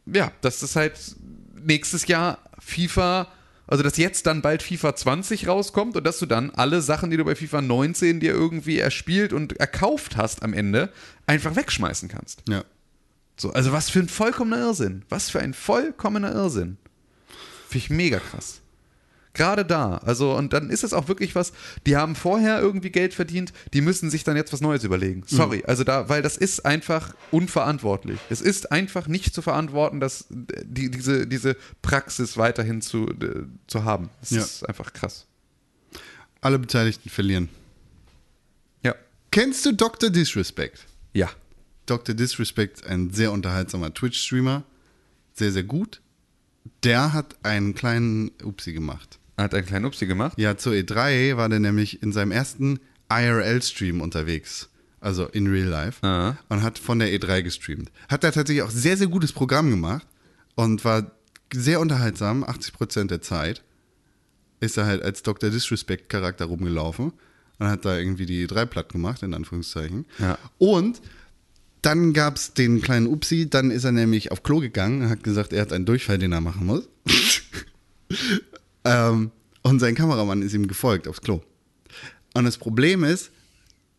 ja, 0.05 0.31
dass 0.39 0.61
das 0.61 0.77
halt 0.77 0.97
nächstes 1.61 2.07
Jahr 2.07 2.37
FIFA, 2.59 3.27
also 3.67 3.83
dass 3.83 3.97
jetzt 3.97 4.25
dann 4.25 4.41
bald 4.41 4.63
FIFA 4.63 4.95
20 4.95 5.49
rauskommt 5.49 5.97
und 5.97 6.05
dass 6.05 6.19
du 6.19 6.25
dann 6.25 6.51
alle 6.51 6.81
Sachen, 6.81 7.09
die 7.09 7.17
du 7.17 7.25
bei 7.25 7.35
FIFA 7.35 7.61
19 7.61 8.21
dir 8.21 8.31
irgendwie 8.31 8.79
erspielt 8.79 9.33
und 9.33 9.59
erkauft 9.59 10.15
hast 10.15 10.43
am 10.43 10.53
Ende, 10.53 10.93
einfach 11.27 11.57
wegschmeißen 11.57 12.07
kannst. 12.07 12.43
Ja. 12.47 12.63
So, 13.37 13.51
also 13.53 13.71
was 13.71 13.89
für 13.89 13.99
ein 13.99 14.09
vollkommener 14.09 14.59
Irrsinn. 14.59 15.03
Was 15.09 15.29
für 15.29 15.39
ein 15.39 15.53
vollkommener 15.53 16.31
Irrsinn. 16.33 16.77
Finde 17.69 17.77
ich 17.85 17.89
mega 17.89 18.19
krass. 18.19 18.57
Gerade 19.33 19.63
da. 19.63 19.95
Also, 19.99 20.35
und 20.35 20.51
dann 20.51 20.69
ist 20.69 20.83
es 20.83 20.91
auch 20.91 21.07
wirklich 21.07 21.35
was, 21.35 21.53
die 21.85 21.95
haben 21.95 22.15
vorher 22.15 22.59
irgendwie 22.59 22.89
Geld 22.89 23.13
verdient, 23.13 23.53
die 23.73 23.79
müssen 23.79 24.09
sich 24.09 24.25
dann 24.25 24.35
jetzt 24.35 24.51
was 24.51 24.59
Neues 24.59 24.83
überlegen. 24.83 25.23
Sorry, 25.25 25.63
also 25.65 25.85
da, 25.85 26.09
weil 26.09 26.21
das 26.21 26.35
ist 26.35 26.65
einfach 26.65 27.15
unverantwortlich. 27.31 28.19
Es 28.29 28.41
ist 28.41 28.73
einfach 28.73 29.07
nicht 29.07 29.33
zu 29.33 29.41
verantworten, 29.41 30.01
dass 30.01 30.25
die, 30.29 30.91
diese, 30.91 31.27
diese 31.27 31.55
Praxis 31.81 32.35
weiterhin 32.37 32.81
zu, 32.81 33.07
äh, 33.07 33.45
zu 33.67 33.85
haben. 33.85 34.09
Das 34.19 34.31
Ja. 34.31 34.41
ist 34.41 34.67
einfach 34.67 34.91
krass. 34.91 35.27
Alle 36.41 36.59
Beteiligten 36.59 37.09
verlieren. 37.09 37.47
Ja. 38.83 38.95
Kennst 39.31 39.65
du 39.65 39.71
Dr. 39.73 40.09
Disrespect? 40.09 40.85
Ja. 41.13 41.29
Dr. 41.91 42.15
Disrespect, 42.15 42.87
ein 42.87 43.11
sehr 43.11 43.33
unterhaltsamer 43.33 43.93
Twitch-Streamer. 43.93 44.63
Sehr, 45.33 45.51
sehr 45.51 45.63
gut. 45.63 46.01
Der 46.83 47.11
hat 47.11 47.35
einen 47.43 47.75
kleinen 47.75 48.31
Upsi 48.43 48.71
gemacht. 48.71 49.19
Hat 49.37 49.53
einen 49.53 49.65
kleinen 49.65 49.85
Upsi 49.85 50.05
gemacht. 50.05 50.37
Ja, 50.37 50.55
zur 50.55 50.71
E3 50.71 51.35
war 51.35 51.49
der 51.49 51.59
nämlich 51.59 52.01
in 52.01 52.13
seinem 52.13 52.31
ersten 52.31 52.79
IRL-Stream 53.09 53.99
unterwegs. 53.99 54.69
Also 55.01 55.25
in 55.25 55.47
Real 55.47 55.67
Life. 55.67 56.05
Aha. 56.05 56.37
Und 56.47 56.63
hat 56.63 56.79
von 56.79 56.99
der 56.99 57.09
E3 57.09 57.41
gestreamt. 57.41 57.91
Hat 58.07 58.23
da 58.23 58.31
tatsächlich 58.31 58.63
auch 58.63 58.69
sehr, 58.69 58.95
sehr 58.95 59.07
gutes 59.07 59.33
Programm 59.33 59.69
gemacht 59.69 60.07
und 60.55 60.85
war 60.85 61.11
sehr 61.53 61.81
unterhaltsam, 61.81 62.45
80% 62.45 63.07
der 63.07 63.21
Zeit. 63.21 63.63
Ist 64.61 64.77
er 64.77 64.85
halt 64.85 65.01
als 65.01 65.23
Dr. 65.23 65.49
Disrespect-Charakter 65.49 66.45
rumgelaufen 66.45 67.11
und 67.59 67.67
hat 67.67 67.83
da 67.83 67.97
irgendwie 67.97 68.27
die 68.27 68.47
E3 68.47 68.65
platt 68.65 68.93
gemacht, 68.93 69.23
in 69.23 69.33
Anführungszeichen. 69.33 70.05
Ja. 70.19 70.37
Und 70.57 71.01
dann 71.81 72.13
gab 72.13 72.37
es 72.37 72.53
den 72.53 72.81
kleinen 72.81 73.07
Upsi, 73.07 73.49
dann 73.49 73.71
ist 73.71 73.83
er 73.83 73.91
nämlich 73.91 74.31
auf 74.31 74.43
Klo 74.43 74.59
gegangen 74.59 75.01
und 75.01 75.09
hat 75.09 75.23
gesagt, 75.23 75.53
er 75.53 75.61
hat 75.61 75.73
einen 75.73 75.85
Durchfall, 75.85 76.17
den 76.17 76.31
er 76.31 76.41
machen 76.41 76.65
muss. 76.67 76.87
ähm, 78.85 79.31
und 79.63 79.79
sein 79.79 79.95
Kameramann 79.95 80.41
ist 80.41 80.53
ihm 80.53 80.67
gefolgt 80.67 81.07
aufs 81.07 81.21
Klo. 81.21 81.41
Und 82.33 82.45
das 82.45 82.57
Problem 82.57 83.03
ist, 83.03 83.31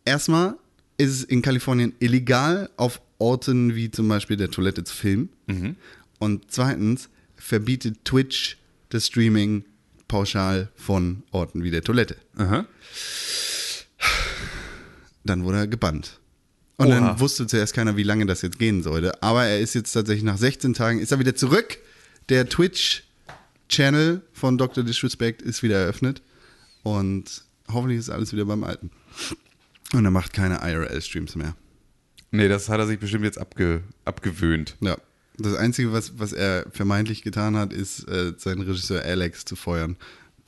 erstmal 0.04 0.56
ist 0.96 1.10
es 1.10 1.24
in 1.24 1.42
Kalifornien 1.42 1.94
illegal, 1.98 2.70
auf 2.76 3.00
Orten 3.18 3.74
wie 3.74 3.90
zum 3.90 4.08
Beispiel 4.08 4.36
der 4.36 4.50
Toilette 4.50 4.84
zu 4.84 4.94
filmen. 4.94 5.28
Und 6.18 6.50
zweitens 6.50 7.08
verbietet 7.36 8.04
Twitch 8.04 8.58
das 8.90 9.06
Streaming 9.06 9.64
pauschal 10.08 10.70
von 10.76 11.22
Orten 11.30 11.64
wie 11.64 11.70
der 11.70 11.82
Toilette. 11.82 12.16
Aha. 12.36 12.66
Dann 15.24 15.44
wurde 15.44 15.58
er 15.58 15.66
gebannt. 15.66 16.20
Und 16.76 16.88
Oha. 16.88 16.94
dann 17.00 17.20
wusste 17.20 17.46
zuerst 17.46 17.74
keiner, 17.74 17.96
wie 17.96 18.02
lange 18.02 18.26
das 18.26 18.42
jetzt 18.42 18.58
gehen 18.58 18.82
sollte. 18.82 19.22
Aber 19.22 19.44
er 19.44 19.60
ist 19.60 19.74
jetzt 19.74 19.92
tatsächlich 19.92 20.24
nach 20.24 20.38
16 20.38 20.74
Tagen, 20.74 20.98
ist 21.00 21.12
er 21.12 21.18
wieder 21.18 21.34
zurück. 21.34 21.78
Der 22.28 22.48
Twitch-Channel 22.48 24.22
von 24.32 24.58
Dr. 24.58 24.82
Disrespect 24.82 25.42
ist 25.42 25.62
wieder 25.62 25.78
eröffnet. 25.78 26.22
Und 26.82 27.44
hoffentlich 27.70 27.98
ist 27.98 28.10
alles 28.10 28.32
wieder 28.32 28.44
beim 28.44 28.64
Alten. 28.64 28.90
Und 29.92 30.04
er 30.04 30.10
macht 30.10 30.32
keine 30.32 30.60
IRL-Streams 30.62 31.36
mehr. 31.36 31.54
Nee, 32.30 32.48
das 32.48 32.68
hat 32.68 32.80
er 32.80 32.86
sich 32.86 32.98
bestimmt 32.98 33.24
jetzt 33.24 33.38
abge, 33.38 33.82
abgewöhnt. 34.04 34.76
Ja. 34.80 34.96
Das 35.38 35.54
Einzige, 35.54 35.92
was, 35.92 36.18
was 36.18 36.32
er 36.32 36.66
vermeintlich 36.72 37.22
getan 37.22 37.56
hat, 37.56 37.72
ist, 37.72 38.08
äh, 38.08 38.32
seinen 38.36 38.62
Regisseur 38.62 39.02
Alex 39.02 39.44
zu 39.44 39.56
feuern, 39.56 39.96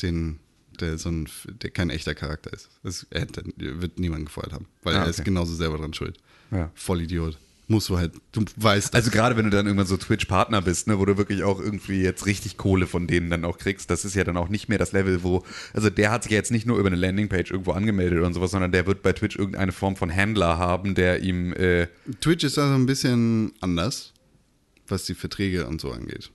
den, 0.02 0.40
der 0.80 0.98
so 0.98 1.08
ein, 1.10 1.28
der 1.62 1.70
kein 1.70 1.90
echter 1.90 2.14
Charakter 2.14 2.52
ist. 2.52 2.68
Das, 2.82 3.06
er 3.10 3.22
hätte, 3.22 3.44
wird 3.56 3.98
niemand 3.98 4.26
gefeuert 4.26 4.52
haben, 4.52 4.66
weil 4.82 4.94
Ah, 4.96 5.04
er 5.04 5.08
ist 5.10 5.20
okay. 5.20 5.24
genauso 5.30 5.54
selber 5.54 5.78
dran 5.78 5.94
schuld. 5.94 6.18
Ja. 6.50 6.70
Voll 6.74 7.02
Idiot. 7.02 7.38
musst 7.66 7.88
du 7.88 7.96
halt, 7.96 8.12
du 8.32 8.44
weißt 8.56 8.88
das. 8.92 8.94
Also 8.94 9.10
gerade 9.10 9.36
wenn 9.38 9.44
du 9.46 9.50
dann 9.50 9.64
irgendwann 9.66 9.86
so 9.86 9.96
Twitch-Partner 9.96 10.60
bist, 10.60 10.86
ne, 10.86 10.98
wo 10.98 11.04
du 11.06 11.16
wirklich 11.16 11.42
auch 11.44 11.58
irgendwie 11.58 12.02
jetzt 12.02 12.26
richtig 12.26 12.58
Kohle 12.58 12.86
von 12.86 13.06
denen 13.06 13.30
dann 13.30 13.44
auch 13.46 13.56
kriegst, 13.56 13.88
das 13.90 14.04
ist 14.04 14.14
ja 14.14 14.22
dann 14.24 14.36
auch 14.36 14.50
nicht 14.50 14.68
mehr 14.68 14.76
das 14.76 14.92
Level, 14.92 15.22
wo, 15.22 15.42
also 15.72 15.88
der 15.88 16.10
hat 16.12 16.24
sich 16.24 16.32
ja 16.32 16.36
jetzt 16.36 16.50
nicht 16.50 16.66
nur 16.66 16.78
über 16.78 16.88
eine 16.88 16.96
Landingpage 16.96 17.50
irgendwo 17.50 17.72
angemeldet 17.72 18.22
und 18.22 18.34
sowas, 18.34 18.50
sondern 18.50 18.70
der 18.72 18.86
wird 18.86 19.02
bei 19.02 19.14
Twitch 19.14 19.36
irgendeine 19.36 19.72
Form 19.72 19.96
von 19.96 20.10
Händler 20.10 20.58
haben, 20.58 20.94
der 20.94 21.22
ihm, 21.22 21.54
äh, 21.54 21.86
Twitch 22.20 22.44
ist 22.44 22.58
da 22.58 22.68
so 22.68 22.74
ein 22.74 22.84
bisschen 22.84 23.52
anders, 23.60 24.12
was 24.86 25.04
die 25.06 25.14
Verträge 25.14 25.66
und 25.66 25.80
so 25.80 25.90
angeht. 25.90 26.30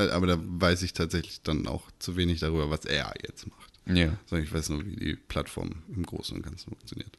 Äh, 0.00 0.10
Aber 0.10 0.26
da 0.26 0.38
weiß 0.40 0.82
ich 0.82 0.92
tatsächlich 0.92 1.42
dann 1.42 1.66
auch 1.66 1.90
zu 1.98 2.16
wenig 2.16 2.40
darüber, 2.40 2.70
was 2.70 2.84
er 2.84 3.12
jetzt 3.26 3.46
macht. 3.48 3.72
ja, 3.86 4.18
Sondern 4.26 4.44
ich 4.46 4.52
weiß 4.52 4.70
nur, 4.70 4.84
wie 4.86 4.96
die 4.96 5.16
Plattform 5.16 5.82
im 5.94 6.04
Großen 6.04 6.36
und 6.36 6.42
Ganzen 6.42 6.70
funktioniert. 6.70 7.16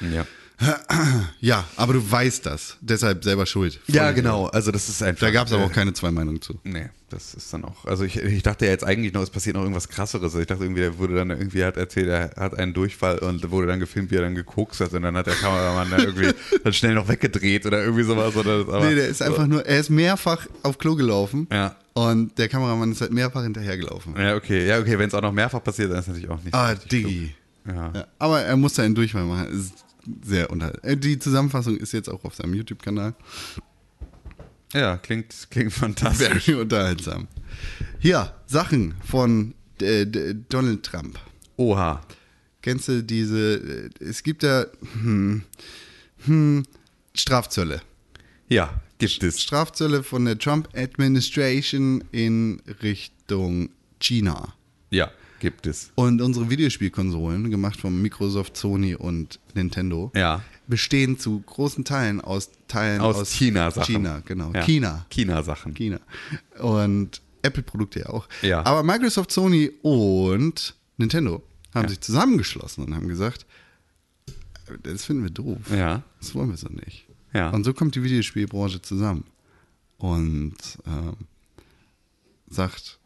Ja. 0.00 0.26
Ja, 1.40 1.64
aber 1.76 1.92
du 1.92 2.10
weißt 2.10 2.44
das. 2.44 2.78
Deshalb 2.80 3.22
selber 3.22 3.46
schuld. 3.46 3.78
Ja, 3.86 4.06
Voll. 4.06 4.14
genau, 4.14 4.46
also 4.46 4.72
das 4.72 4.88
ist 4.88 5.02
einfach. 5.04 5.20
Da 5.26 5.30
gab 5.30 5.46
es 5.46 5.52
aber 5.52 5.64
auch 5.64 5.72
keine 5.72 5.92
zwei 5.92 6.10
Meinungen 6.10 6.42
zu. 6.42 6.58
Nee, 6.64 6.88
das 7.10 7.32
ist 7.34 7.52
dann 7.52 7.64
auch. 7.64 7.84
Also 7.84 8.02
ich, 8.02 8.16
ich 8.16 8.42
dachte 8.42 8.64
ja 8.64 8.72
jetzt 8.72 8.82
eigentlich 8.82 9.12
noch, 9.12 9.22
es 9.22 9.30
passiert 9.30 9.54
noch 9.54 9.62
irgendwas 9.62 9.88
krasseres. 9.88 10.24
Also 10.24 10.40
Ich 10.40 10.48
dachte 10.48 10.64
irgendwie, 10.64 10.80
der 10.80 10.98
wurde 10.98 11.14
dann 11.14 11.30
irgendwie, 11.30 11.62
hat 11.64 11.76
erzählt, 11.76 12.08
er 12.08 12.32
hat 12.36 12.58
einen 12.58 12.74
Durchfall 12.74 13.18
und 13.18 13.48
wurde 13.52 13.68
dann 13.68 13.78
gefilmt, 13.78 14.10
wie 14.10 14.16
er 14.16 14.22
dann 14.22 14.34
gekokst 14.34 14.80
hat 14.80 14.92
und 14.94 15.02
dann 15.02 15.16
hat 15.16 15.28
der 15.28 15.34
Kameramann 15.36 15.90
dann 15.90 16.00
irgendwie 16.00 16.32
dann 16.64 16.72
schnell 16.72 16.94
noch 16.94 17.06
weggedreht 17.06 17.64
oder 17.64 17.80
irgendwie 17.84 18.02
sowas. 18.02 18.34
Oder, 18.34 18.64
das- 18.64 18.74
aber, 18.74 18.84
Nee, 18.88 18.96
der 18.96 19.06
ist 19.06 19.22
einfach 19.22 19.46
nur, 19.46 19.64
er 19.64 19.78
ist 19.78 19.90
mehrfach 19.90 20.46
auf 20.64 20.78
Klo 20.78 20.96
gelaufen. 20.96 21.46
Ja. 21.52 21.76
Und 21.94 22.36
der 22.36 22.48
Kameramann 22.48 22.90
ist 22.90 23.00
halt 23.00 23.12
mehrfach 23.12 23.42
hinterhergelaufen. 23.44 24.14
Ja, 24.18 24.34
okay, 24.34 24.66
ja, 24.66 24.80
okay, 24.80 24.98
wenn 24.98 25.06
es 25.08 25.14
auch 25.14 25.22
noch 25.22 25.32
mehrfach 25.32 25.62
passiert, 25.62 25.92
dann 25.92 26.00
ist 26.00 26.08
natürlich 26.08 26.28
auch 26.30 26.42
nicht. 26.42 26.52
Ah, 26.54 26.74
Diggi. 26.74 27.32
Ja. 27.66 27.92
Ja, 27.94 28.06
aber 28.18 28.40
er 28.40 28.56
musste 28.56 28.82
einen 28.82 28.94
Durchfall 28.96 29.24
machen. 29.24 29.70
Sehr 30.22 30.50
unterhaltsam. 30.50 30.90
Äh, 30.90 30.96
Die 30.96 31.18
Zusammenfassung 31.18 31.76
ist 31.76 31.92
jetzt 31.92 32.08
auch 32.08 32.24
auf 32.24 32.34
seinem 32.34 32.54
YouTube-Kanal. 32.54 33.14
ja, 34.72 34.96
klingt, 34.96 35.34
klingt 35.50 35.72
fantastisch. 35.72 36.44
Very 36.44 36.60
unterhaltsam. 36.60 37.28
Hier, 37.98 38.32
Sachen 38.46 38.94
von 39.04 39.54
äh, 39.80 40.06
Donald 40.48 40.82
Trump. 40.84 41.18
Oha. 41.56 42.00
Kennst 42.62 42.88
du 42.88 43.02
diese, 43.02 43.90
äh, 44.00 44.04
es 44.04 44.22
gibt 44.22 44.42
da 44.42 44.66
hm, 44.94 45.42
hm, 46.24 46.64
Strafzölle. 47.14 47.82
Ja, 48.48 48.80
gibt 48.98 49.22
es. 49.22 49.40
Strafzölle 49.40 50.02
von 50.02 50.24
der 50.24 50.38
Trump 50.38 50.68
Administration 50.76 52.04
in 52.12 52.60
Richtung 52.82 53.70
China. 54.00 54.54
Ja, 54.90 55.10
gibt 55.40 55.66
es. 55.66 55.90
Und 55.94 56.20
unsere 56.20 56.50
Videospielkonsolen, 56.50 57.50
gemacht 57.50 57.80
von 57.80 58.00
Microsoft, 58.00 58.56
Sony 58.56 58.94
und 58.94 59.38
Nintendo, 59.54 60.10
Ja. 60.14 60.42
bestehen 60.66 61.18
zu 61.18 61.40
großen 61.40 61.84
Teilen 61.84 62.20
aus 62.20 62.50
Teilen 62.68 63.00
Aus, 63.00 63.16
aus, 63.16 63.32
China-Sachen. 63.32 63.94
China, 63.94 64.22
genau. 64.24 64.52
Ja. 64.52 64.62
China. 64.62 65.06
China-Sachen. 65.10 65.74
China. 65.74 66.00
Und 66.60 67.20
Apple-Produkte 67.42 68.00
ja 68.00 68.06
auch. 68.10 68.28
Ja. 68.42 68.64
Aber 68.66 68.82
Microsoft, 68.82 69.30
Sony 69.32 69.70
und 69.82 70.74
Nintendo 70.96 71.42
haben 71.74 71.84
Ja. 71.84 71.88
sich 71.90 72.00
zusammengeschlossen 72.00 72.84
und 72.84 72.94
haben 72.94 73.08
gesagt, 73.08 73.46
das 74.82 75.04
finden 75.06 75.22
wir 75.22 75.30
doof. 75.30 75.58
Ja. 75.74 76.02
Das 76.20 76.34
wollen 76.34 76.50
wir 76.50 76.56
so 76.58 76.68
nicht. 76.68 77.06
Ja. 77.32 77.50
Und 77.50 77.64
so 77.64 77.72
kommt 77.72 77.94
die 77.94 78.02
Videospielbranche 78.02 78.82
zusammen. 78.82 79.24
Und 79.98 80.56
ähm, 80.86 81.14
sagt, 82.48 82.98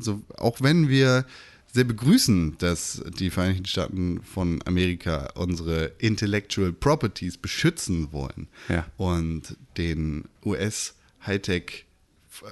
so, 0.00 0.22
auch 0.36 0.60
wenn 0.60 0.88
wir 0.88 1.24
sehr 1.72 1.84
begrüßen, 1.84 2.56
dass 2.58 3.02
die 3.18 3.30
Vereinigten 3.30 3.66
Staaten 3.66 4.22
von 4.22 4.60
Amerika 4.66 5.30
unsere 5.34 5.92
Intellectual 5.98 6.72
Properties 6.72 7.36
beschützen 7.36 8.12
wollen 8.12 8.48
Ja. 8.68 8.86
und 8.96 9.56
den 9.76 10.24
US 10.44 10.94
Hightech 11.26 11.84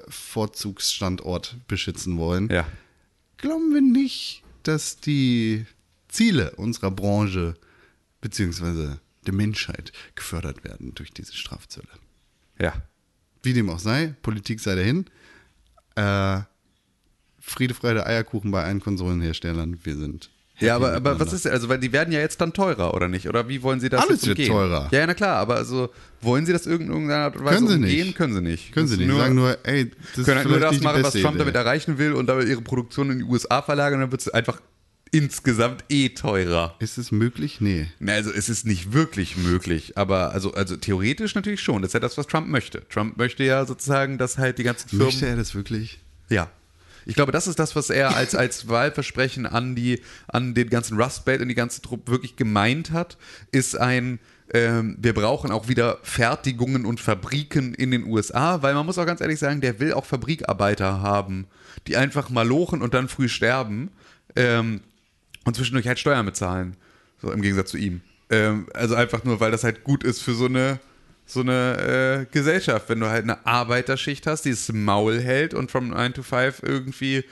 Vorzugsstandort 0.08 1.56
beschützen 1.68 2.18
wollen, 2.18 2.48
Ja. 2.50 2.66
glauben 3.36 3.72
wir 3.72 3.80
nicht, 3.80 4.42
dass 4.64 4.98
die 4.98 5.64
Ziele 6.08 6.52
unserer 6.56 6.90
Branche 6.90 7.54
beziehungsweise 8.20 9.00
der 9.26 9.34
Menschheit 9.34 9.92
gefördert 10.14 10.64
werden 10.64 10.94
durch 10.94 11.10
diese 11.12 11.34
Strafzölle. 11.34 11.88
Ja. 12.58 12.82
Wie 13.42 13.52
dem 13.52 13.70
auch 13.70 13.78
sei, 13.78 14.14
Politik 14.22 14.60
sei 14.60 14.74
dahin. 14.74 15.06
Äh, 15.94 16.40
Friede, 17.46 17.74
Freude, 17.74 18.04
Eierkuchen 18.06 18.50
bei 18.50 18.64
allen 18.64 18.80
Konsolenherstellern. 18.80 19.78
Wir 19.84 19.96
sind. 19.96 20.30
Ja, 20.58 20.74
aber, 20.74 20.94
aber 20.94 21.20
was 21.20 21.34
ist, 21.34 21.46
also, 21.46 21.68
weil 21.68 21.78
die 21.78 21.92
werden 21.92 22.12
ja 22.12 22.20
jetzt 22.20 22.40
dann 22.40 22.54
teurer, 22.54 22.94
oder 22.94 23.08
nicht? 23.08 23.28
Oder 23.28 23.46
wie 23.46 23.62
wollen 23.62 23.78
sie 23.78 23.90
das 23.90 24.02
Alles 24.02 24.26
wird 24.26 24.38
umgehen? 24.38 24.52
teurer. 24.52 24.88
Ja, 24.90 25.00
ja, 25.00 25.06
na 25.06 25.12
klar, 25.14 25.36
aber 25.36 25.56
also, 25.56 25.90
wollen 26.22 26.46
sie 26.46 26.52
das 26.52 26.66
in 26.66 26.72
irgendeiner 26.88 27.24
Art 27.24 27.36
und 27.36 27.44
Weise 27.44 27.56
Können 27.56 27.68
sie 27.68 27.74
umgehen? 27.74 28.06
nicht. 28.06 28.16
Können 28.16 28.34
sie 28.34 28.40
nicht. 28.40 28.72
Können 28.72 28.88
sie 28.88 28.96
nicht. 28.96 29.06
Nur, 29.08 29.20
sagen 29.20 29.34
nur, 29.34 29.58
ey, 29.64 29.90
das 30.16 30.24
können 30.24 30.38
halt 30.38 30.48
nur 30.48 30.58
das 30.60 30.80
machen, 30.80 31.02
was 31.02 31.12
Trump 31.12 31.34
Idee. 31.34 31.38
damit 31.40 31.54
erreichen 31.54 31.98
will 31.98 32.14
und 32.14 32.26
dabei 32.26 32.44
ihre 32.44 32.62
Produktion 32.62 33.10
in 33.10 33.18
die 33.18 33.24
USA 33.24 33.60
verlagern, 33.60 34.00
dann 34.00 34.10
wird 34.10 34.22
es 34.22 34.28
einfach 34.30 34.60
insgesamt 35.12 35.84
eh 35.90 36.08
teurer. 36.10 36.74
Ist 36.78 36.96
es 36.96 37.12
möglich? 37.12 37.60
Nee. 37.60 37.88
Also 38.06 38.32
es 38.32 38.48
ist 38.48 38.64
nicht 38.66 38.92
wirklich 38.94 39.36
möglich, 39.36 39.96
aber 39.98 40.32
also, 40.32 40.54
also 40.54 40.76
theoretisch 40.76 41.34
natürlich 41.34 41.60
schon. 41.60 41.82
Das 41.82 41.90
ist 41.90 41.94
ja 41.94 42.00
das, 42.00 42.16
was 42.16 42.26
Trump 42.26 42.48
möchte. 42.48 42.82
Trump 42.88 43.18
möchte 43.18 43.44
ja 43.44 43.64
sozusagen, 43.66 44.16
dass 44.16 44.38
halt 44.38 44.58
die 44.58 44.64
ganzen 44.64 44.88
Firmen. 44.88 45.06
Möchte 45.06 45.26
er 45.26 45.36
das 45.36 45.54
wirklich? 45.54 46.00
Ja. 46.30 46.50
Ich 47.06 47.14
glaube, 47.14 47.30
das 47.32 47.46
ist 47.46 47.58
das, 47.58 47.76
was 47.76 47.88
er 47.88 48.16
als, 48.16 48.34
als 48.34 48.68
Wahlversprechen 48.68 49.46
an, 49.46 49.76
die, 49.76 50.02
an 50.26 50.54
den 50.54 50.68
ganzen 50.68 51.00
Rust 51.00 51.24
Belt 51.24 51.40
und 51.40 51.48
die 51.48 51.54
ganze 51.54 51.80
Truppe 51.80 52.10
wirklich 52.10 52.34
gemeint 52.34 52.90
hat, 52.90 53.16
ist 53.52 53.78
ein, 53.78 54.18
ähm, 54.52 54.96
wir 55.00 55.14
brauchen 55.14 55.52
auch 55.52 55.68
wieder 55.68 55.98
Fertigungen 56.02 56.84
und 56.84 57.00
Fabriken 57.00 57.74
in 57.74 57.92
den 57.92 58.04
USA, 58.06 58.62
weil 58.62 58.74
man 58.74 58.84
muss 58.84 58.98
auch 58.98 59.06
ganz 59.06 59.20
ehrlich 59.20 59.38
sagen, 59.38 59.60
der 59.60 59.78
will 59.78 59.92
auch 59.92 60.04
Fabrikarbeiter 60.04 61.00
haben, 61.00 61.46
die 61.86 61.96
einfach 61.96 62.28
mal 62.28 62.46
lochen 62.46 62.82
und 62.82 62.92
dann 62.92 63.06
früh 63.06 63.28
sterben 63.28 63.90
ähm, 64.34 64.80
und 65.44 65.54
zwischendurch 65.54 65.86
halt 65.86 66.00
Steuern 66.00 66.26
bezahlen. 66.26 66.76
So 67.22 67.30
im 67.30 67.40
Gegensatz 67.40 67.70
zu 67.70 67.78
ihm. 67.78 68.00
Ähm, 68.30 68.66
also 68.74 68.96
einfach 68.96 69.22
nur, 69.22 69.38
weil 69.38 69.52
das 69.52 69.62
halt 69.62 69.84
gut 69.84 70.02
ist 70.02 70.22
für 70.22 70.34
so 70.34 70.46
eine 70.46 70.80
so 71.26 71.40
eine 71.40 72.26
äh, 72.28 72.32
Gesellschaft, 72.32 72.88
wenn 72.88 73.00
du 73.00 73.06
halt 73.08 73.24
eine 73.24 73.44
Arbeiterschicht 73.46 74.26
hast, 74.26 74.44
die 74.44 74.50
das 74.50 74.72
Maul 74.72 75.20
hält 75.20 75.54
und 75.54 75.70
from 75.70 75.88
9 75.88 76.14
to 76.14 76.22
5 76.22 76.62
irgendwie 76.62 77.24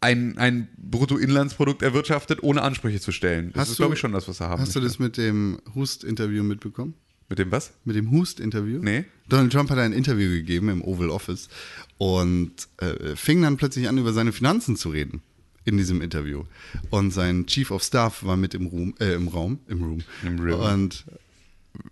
ein, 0.00 0.36
ein 0.36 0.68
Bruttoinlandsprodukt 0.76 1.82
erwirtschaftet, 1.82 2.42
ohne 2.42 2.60
Ansprüche 2.62 3.00
zu 3.00 3.10
stellen. 3.12 3.50
Das 3.54 3.62
Hast 3.62 3.68
ist, 3.70 3.78
du- 3.78 3.82
glaube 3.82 3.94
ich, 3.94 4.00
schon 4.00 4.12
das, 4.12 4.28
was 4.28 4.40
er 4.40 4.50
haben 4.50 4.60
Hast 4.60 4.76
du 4.76 4.80
das 4.80 4.98
mit 4.98 5.16
dem 5.16 5.58
Hust-Interview 5.74 6.42
mitbekommen? 6.42 6.94
Mit 7.30 7.38
dem 7.38 7.50
was? 7.50 7.72
Mit 7.86 7.96
dem 7.96 8.10
Hust-Interview? 8.10 8.80
Nee. 8.82 9.06
Donald 9.30 9.50
Trump 9.50 9.70
hat 9.70 9.78
ein 9.78 9.94
Interview 9.94 10.28
gegeben 10.30 10.68
im 10.68 10.82
Oval 10.82 11.08
Office 11.08 11.48
und 11.96 12.52
äh, 12.78 13.16
fing 13.16 13.40
dann 13.40 13.56
plötzlich 13.56 13.88
an, 13.88 13.96
über 13.96 14.12
seine 14.12 14.32
Finanzen 14.32 14.76
zu 14.76 14.90
reden 14.90 15.22
in 15.64 15.78
diesem 15.78 16.02
Interview. 16.02 16.44
Und 16.90 17.10
sein 17.12 17.46
Chief 17.46 17.70
of 17.70 17.82
Staff 17.82 18.22
war 18.24 18.36
mit 18.36 18.52
im, 18.52 18.66
Room, 18.66 18.94
äh, 19.00 19.14
im 19.14 19.28
Raum, 19.28 19.60
im 19.68 19.82
Room. 19.82 20.00
Im 20.22 20.38
Room. 20.38 20.60
Und 20.60 21.04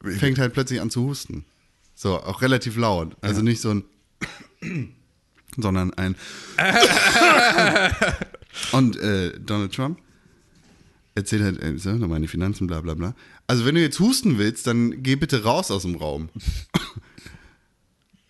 fängt 0.02 0.38
halt 0.38 0.52
plötzlich 0.52 0.80
an 0.80 0.90
zu 0.90 1.04
husten. 1.04 1.44
So, 1.94 2.20
auch 2.20 2.42
relativ 2.42 2.76
laut. 2.76 3.16
Also 3.20 3.42
nicht 3.42 3.60
so 3.60 3.70
ein, 3.70 3.84
sondern 5.56 5.92
ein. 5.94 6.16
und 8.72 8.96
äh, 8.96 9.38
Donald 9.38 9.74
Trump 9.74 9.98
erzählt 11.14 11.42
halt, 11.42 11.62
äh, 11.62 11.78
so, 11.78 11.92
meine 11.92 12.28
Finanzen, 12.28 12.66
bla 12.66 12.80
bla 12.80 12.94
bla. 12.94 13.14
Also 13.46 13.66
wenn 13.66 13.74
du 13.74 13.80
jetzt 13.80 14.00
husten 14.00 14.38
willst, 14.38 14.66
dann 14.66 15.02
geh 15.02 15.16
bitte 15.16 15.44
raus 15.44 15.70
aus 15.70 15.82
dem 15.82 15.96
Raum. 15.96 16.30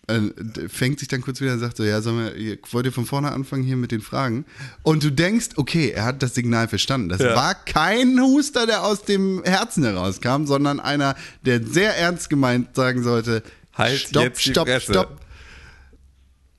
Äh, 0.07 0.67
fängt 0.67 0.99
sich 0.99 1.07
dann 1.07 1.21
kurz 1.21 1.39
wieder 1.39 1.53
und 1.53 1.59
sagt 1.59 1.77
so, 1.77 1.83
ja, 1.85 2.01
sollen 2.01 2.35
wir, 2.35 2.57
wollt 2.71 2.85
ihr 2.85 2.91
von 2.91 3.05
vorne 3.05 3.31
anfangen 3.31 3.63
hier 3.63 3.77
mit 3.77 3.91
den 3.93 4.01
Fragen? 4.01 4.43
Und 4.81 5.01
du 5.03 5.09
denkst, 5.11 5.51
okay, 5.55 5.91
er 5.91 6.03
hat 6.03 6.21
das 6.21 6.35
Signal 6.35 6.67
verstanden. 6.67 7.07
Das 7.07 7.21
Ja. 7.21 7.35
war 7.37 7.55
kein 7.55 8.19
Huster, 8.19 8.65
der 8.65 8.83
aus 8.83 9.03
dem 9.03 9.41
Herzen 9.45 9.83
herauskam, 9.85 10.45
sondern 10.45 10.81
einer, 10.81 11.15
der 11.45 11.65
sehr 11.65 11.95
ernst 11.97 12.29
gemeint 12.29 12.75
sagen 12.75 13.01
sollte, 13.03 13.43
Halt 13.75 13.97
stopp, 13.99 14.23
jetzt 14.23 14.41
stopp, 14.43 14.67
Fresse. 14.67 14.91
stopp. 14.91 15.21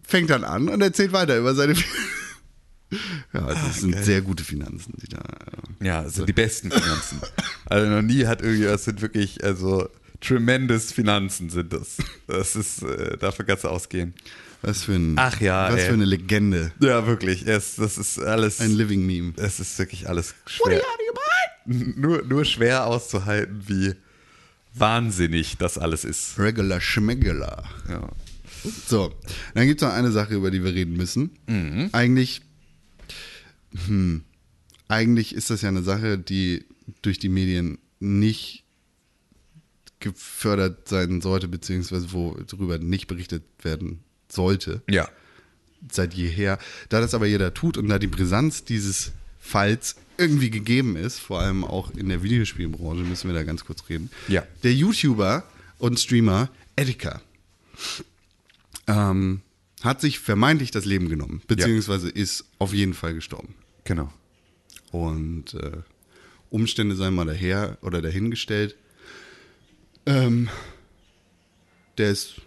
Fängt 0.03 0.31
dann 0.31 0.45
an 0.45 0.69
und 0.71 0.81
erzählt 0.81 1.13
weiter 1.13 1.37
über 1.39 1.55
seine 1.55 1.75
Ja, 3.33 3.41
das 3.47 3.81
sind 3.81 3.97
sehr 4.05 4.21
gute 4.23 4.45
Finanzen, 4.45 4.95
die 5.03 5.09
da. 5.09 5.19
äh, 5.19 5.85
Ja, 5.87 6.03
es 6.05 6.15
sind 6.15 6.29
die 6.29 6.33
besten 6.33 6.71
Finanzen. 6.71 7.21
Also 7.67 7.89
noch 7.91 8.03
nie 8.03 8.27
hat 8.27 8.43
irgendwie, 8.43 8.65
das 8.65 8.85
sind 8.85 9.01
wirklich, 9.01 9.43
also 9.43 9.89
tremendous 10.21 10.93
Finanzen 10.93 11.51
sind 11.51 11.73
das. 11.73 11.97
Das 12.27 12.57
ist, 12.57 12.83
äh, 12.83 13.17
davon 13.19 13.47
kannst 13.47 13.65
du 13.65 13.69
ausgehen. 13.69 14.15
Was 14.63 14.85
für 14.85 14.95
ein. 14.95 15.15
Ach 15.19 15.41
ja, 15.41 15.71
Was 15.71 15.81
ey. 15.81 15.87
für 15.89 15.93
eine 15.93 16.07
Legende. 16.07 16.73
Ja, 16.81 17.07
wirklich. 17.07 17.47
Es, 17.47 17.77
das 17.77 17.99
ist 17.99 18.19
alles. 18.19 18.61
Ein 18.61 18.73
Living 18.73 19.05
Meme. 19.05 19.35
Es 19.37 19.61
ist 19.61 19.79
wirklich 19.79 20.09
alles 20.09 20.35
schwer. 20.47 20.83
Nur, 21.67 22.23
nur 22.25 22.45
schwer 22.45 22.87
auszuhalten, 22.87 23.63
wie 23.67 23.95
wahnsinnig 24.75 25.57
das 25.59 25.79
alles 25.79 26.05
ist. 26.05 26.39
Regular 26.39 26.81
Schmeggler. 26.81 27.65
Ja. 27.89 28.09
So, 28.87 29.15
dann 29.55 29.67
gibt 29.67 29.83
es 29.83 29.87
noch 29.87 29.95
eine 29.95 30.11
Sache, 30.11 30.35
über 30.35 30.51
die 30.51 30.65
wir 30.65 30.75
reden 30.75 30.97
müssen. 30.97 31.31
Mhm. 31.47 31.91
Eigentlich, 31.93 32.41
hm, 33.87 34.25
eigentlich 34.89 35.35
ist 35.35 35.51
das 35.51 35.63
ja 35.63 35.69
eine 35.69 35.83
Sache, 35.83 36.19
die 36.19 36.65
durch 37.03 37.19
die 37.19 37.29
Medien 37.29 37.79
nicht 38.01 38.64
gefördert 40.05 40.89
sein 40.89 41.21
sollte, 41.21 41.49
beziehungsweise 41.49 42.13
wo 42.13 42.37
darüber 42.47 42.79
nicht 42.79 43.07
berichtet 43.09 43.43
werden 43.63 44.01
sollte, 44.29 44.83
Ja. 44.89 45.09
seit 45.91 46.15
jeher. 46.15 46.59
Da 46.91 47.01
das 47.01 47.15
aber 47.15 47.27
jeder 47.27 47.53
tut 47.55 47.77
und 47.79 47.89
da 47.89 47.99
die 47.99 48.07
Brisanz 48.07 48.65
dieses 48.65 49.13
Falls 49.41 49.97
irgendwie 50.17 50.51
gegeben 50.51 50.97
ist, 50.97 51.19
vor 51.19 51.41
allem 51.41 51.65
auch 51.65 51.91
in 51.91 52.09
der 52.09 52.23
Videospielbranche, 52.23 53.03
müssen 53.03 53.29
wir 53.29 53.35
da 53.35 53.43
ganz 53.43 53.65
kurz 53.65 53.89
reden. 53.89 54.11
Ja. 54.29 54.47
Der 54.63 54.73
YouTuber 54.73 55.45
und 55.79 55.99
Streamer 55.99 56.49
Edeka 56.77 57.21
ähm, 58.87 59.41
hat 59.83 60.01
sich 60.01 60.19
vermeintlich 60.19 60.71
das 60.71 60.85
Leben 60.85 61.09
genommen, 61.09 61.43
beziehungsweise 61.47 62.09
ist 62.09 62.45
auf 62.59 62.73
jeden 62.73 62.95
Fall 62.95 63.15
gestorben. 63.15 63.55
Genau. 63.85 64.13
Und 64.93 65.55
äh, 65.55 65.79
Umstände 66.51 66.95
seien 66.95 67.15
mal 67.15 67.27
daher 67.27 67.79
oder 67.83 68.01
dahingestellt. 68.01 68.77
Ähm, 70.07 70.49
der 71.99 72.11
ist 72.11 72.41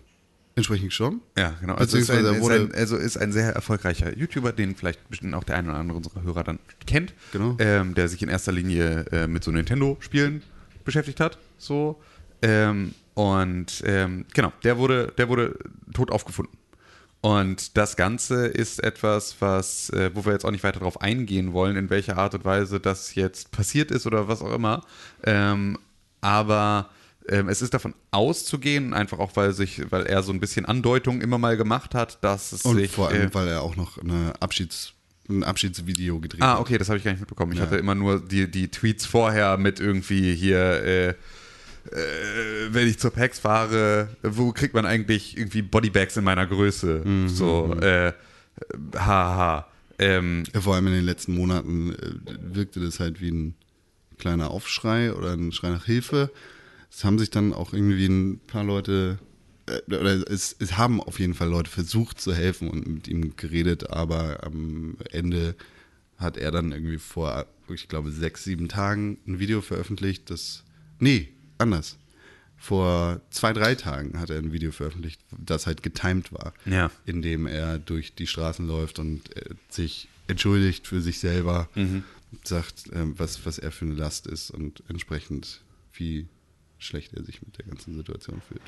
entsprechend 0.55 0.89
gestorben. 0.89 1.21
Ja, 1.37 1.55
genau. 1.61 1.75
Also 1.75 1.97
ist, 1.97 2.09
ein, 2.09 2.25
ist 2.25 2.49
ein, 2.49 2.73
also 2.73 2.97
ist 2.97 3.17
ein 3.17 3.31
sehr 3.31 3.51
erfolgreicher 3.53 4.17
YouTuber, 4.17 4.51
den 4.51 4.75
vielleicht 4.75 5.07
bestimmt 5.07 5.35
auch 5.35 5.43
der 5.43 5.55
eine 5.55 5.69
oder 5.69 5.77
andere 5.77 5.97
unserer 5.97 6.23
Hörer 6.23 6.43
dann 6.43 6.59
kennt. 6.85 7.13
Genau. 7.31 7.55
Ähm, 7.59 7.93
der 7.93 8.07
sich 8.09 8.23
in 8.23 8.29
erster 8.29 8.51
Linie 8.51 9.05
äh, 9.11 9.27
mit 9.27 9.43
so 9.43 9.51
Nintendo-Spielen 9.51 10.41
beschäftigt 10.83 11.19
hat. 11.19 11.37
So. 11.57 12.01
Ähm, 12.41 12.93
und 13.13 13.83
ähm, 13.85 14.25
genau, 14.33 14.51
der 14.63 14.77
wurde, 14.77 15.13
der 15.17 15.29
wurde 15.29 15.57
tot 15.93 16.11
aufgefunden. 16.11 16.57
Und 17.21 17.77
das 17.77 17.95
Ganze 17.95 18.47
ist 18.47 18.83
etwas, 18.83 19.35
was, 19.39 19.89
äh, 19.89 20.11
wo 20.13 20.25
wir 20.25 20.33
jetzt 20.33 20.45
auch 20.45 20.51
nicht 20.51 20.63
weiter 20.63 20.79
darauf 20.79 21.01
eingehen 21.01 21.51
wollen, 21.53 21.75
in 21.75 21.89
welcher 21.89 22.17
Art 22.17 22.33
und 22.35 22.45
Weise 22.45 22.79
das 22.79 23.15
jetzt 23.15 23.51
passiert 23.51 23.91
ist 23.91 24.07
oder 24.07 24.27
was 24.27 24.41
auch 24.41 24.53
immer. 24.53 24.83
Ähm, 25.23 25.77
aber 26.21 26.89
ähm, 27.29 27.49
es 27.49 27.61
ist 27.61 27.73
davon 27.73 27.93
auszugehen, 28.11 28.93
einfach 28.93 29.19
auch, 29.19 29.35
weil 29.35 29.53
sich, 29.53 29.81
weil 29.91 30.05
er 30.05 30.23
so 30.23 30.31
ein 30.31 30.39
bisschen 30.39 30.65
Andeutungen 30.65 31.21
immer 31.21 31.37
mal 31.37 31.57
gemacht 31.57 31.93
hat, 31.95 32.23
dass 32.23 32.51
es 32.51 32.63
Und 32.63 32.77
sich. 32.77 32.91
vor 32.91 33.09
allem, 33.09 33.27
äh, 33.29 33.33
weil 33.33 33.47
er 33.47 33.61
auch 33.61 33.75
noch 33.75 33.97
eine 33.97 34.33
Abschieds, 34.39 34.93
ein 35.29 35.43
Abschiedsvideo 35.43 36.19
gedreht 36.19 36.41
Ah, 36.41 36.59
okay, 36.59 36.77
das 36.77 36.87
habe 36.89 36.97
ich 36.97 37.03
gar 37.03 37.11
nicht 37.11 37.19
mitbekommen. 37.19 37.51
Ich 37.51 37.59
Ja. 37.59 37.65
hatte 37.65 37.77
immer 37.77 37.95
nur 37.95 38.19
die, 38.25 38.49
die 38.49 38.69
Tweets 38.69 39.05
vorher 39.05 39.57
mit 39.57 39.79
irgendwie 39.79 40.33
hier, 40.35 40.57
äh, 40.83 41.07
äh, 41.09 41.15
wenn 42.69 42.87
ich 42.87 42.99
zur 42.99 43.11
PAX 43.11 43.39
fahre, 43.39 44.09
wo 44.23 44.51
kriegt 44.51 44.73
man 44.73 44.85
eigentlich 44.85 45.37
irgendwie 45.37 45.61
Bodybags 45.61 46.17
in 46.17 46.23
meiner 46.23 46.45
Größe? 46.45 47.01
Mhm, 47.05 47.27
So, 47.29 47.73
äh, 47.81 48.13
haha. 48.95 49.67
Ähm, 49.99 50.43
Vor 50.59 50.75
allem 50.75 50.87
in 50.87 50.93
den 50.93 51.05
letzten 51.05 51.33
Monaten 51.33 51.93
äh, 51.93 52.55
wirkte 52.55 52.79
das 52.79 52.99
halt 52.99 53.19
wie 53.19 53.31
ein 53.31 53.55
kleiner 54.19 54.51
Aufschrei 54.51 55.11
oder 55.13 55.33
ein 55.33 55.51
Schrei 55.51 55.69
nach 55.69 55.85
Hilfe. 55.85 56.31
Es 56.91 57.03
haben 57.03 57.19
sich 57.19 57.29
dann 57.29 57.53
auch 57.53 57.73
irgendwie 57.73 58.07
ein 58.07 58.39
paar 58.47 58.63
Leute, 58.63 59.19
äh, 59.67 59.81
oder 59.87 60.29
es, 60.29 60.55
es 60.59 60.77
haben 60.77 61.01
auf 61.01 61.19
jeden 61.19 61.33
Fall 61.33 61.49
Leute 61.49 61.69
versucht 61.69 62.19
zu 62.19 62.33
helfen 62.33 62.69
und 62.69 62.87
mit 62.87 63.07
ihm 63.07 63.35
geredet, 63.35 63.89
aber 63.89 64.43
am 64.43 64.97
Ende 65.11 65.55
hat 66.17 66.37
er 66.37 66.51
dann 66.51 66.71
irgendwie 66.71 66.97
vor, 66.97 67.45
ich 67.71 67.87
glaube, 67.87 68.11
sechs, 68.11 68.43
sieben 68.43 68.67
Tagen 68.69 69.17
ein 69.27 69.39
Video 69.39 69.61
veröffentlicht, 69.61 70.29
das, 70.31 70.63
nee, 70.99 71.29
anders. 71.59 71.97
Vor 72.59 73.21
zwei, 73.29 73.53
drei 73.53 73.75
Tagen 73.75 74.19
hat 74.19 74.31
er 74.31 74.39
ein 74.39 74.51
Video 74.51 74.71
veröffentlicht, 74.71 75.21
das 75.37 75.67
halt 75.67 75.83
getimed 75.83 76.33
war, 76.33 76.53
Ja. 76.65 76.89
in 77.05 77.21
dem 77.21 77.45
er 77.45 77.77
durch 77.77 78.15
die 78.15 78.25
Straßen 78.25 78.65
läuft 78.65 78.97
und 78.97 79.35
äh, 79.35 79.53
sich 79.69 80.07
entschuldigt 80.25 80.87
für 80.87 80.99
sich 81.01 81.19
selber, 81.19 81.69
sagt, 82.43 82.85
ähm, 82.93 83.13
was, 83.17 83.45
was 83.45 83.59
er 83.59 83.71
für 83.71 83.85
eine 83.85 83.93
Last 83.93 84.25
ist 84.25 84.49
und 84.49 84.81
entsprechend, 84.89 85.61
wie 85.93 86.25
schlecht 86.79 87.13
er 87.13 87.23
sich 87.23 87.41
mit 87.41 87.57
der 87.57 87.65
ganzen 87.65 87.95
Situation 87.95 88.41
fühlt. 88.47 88.61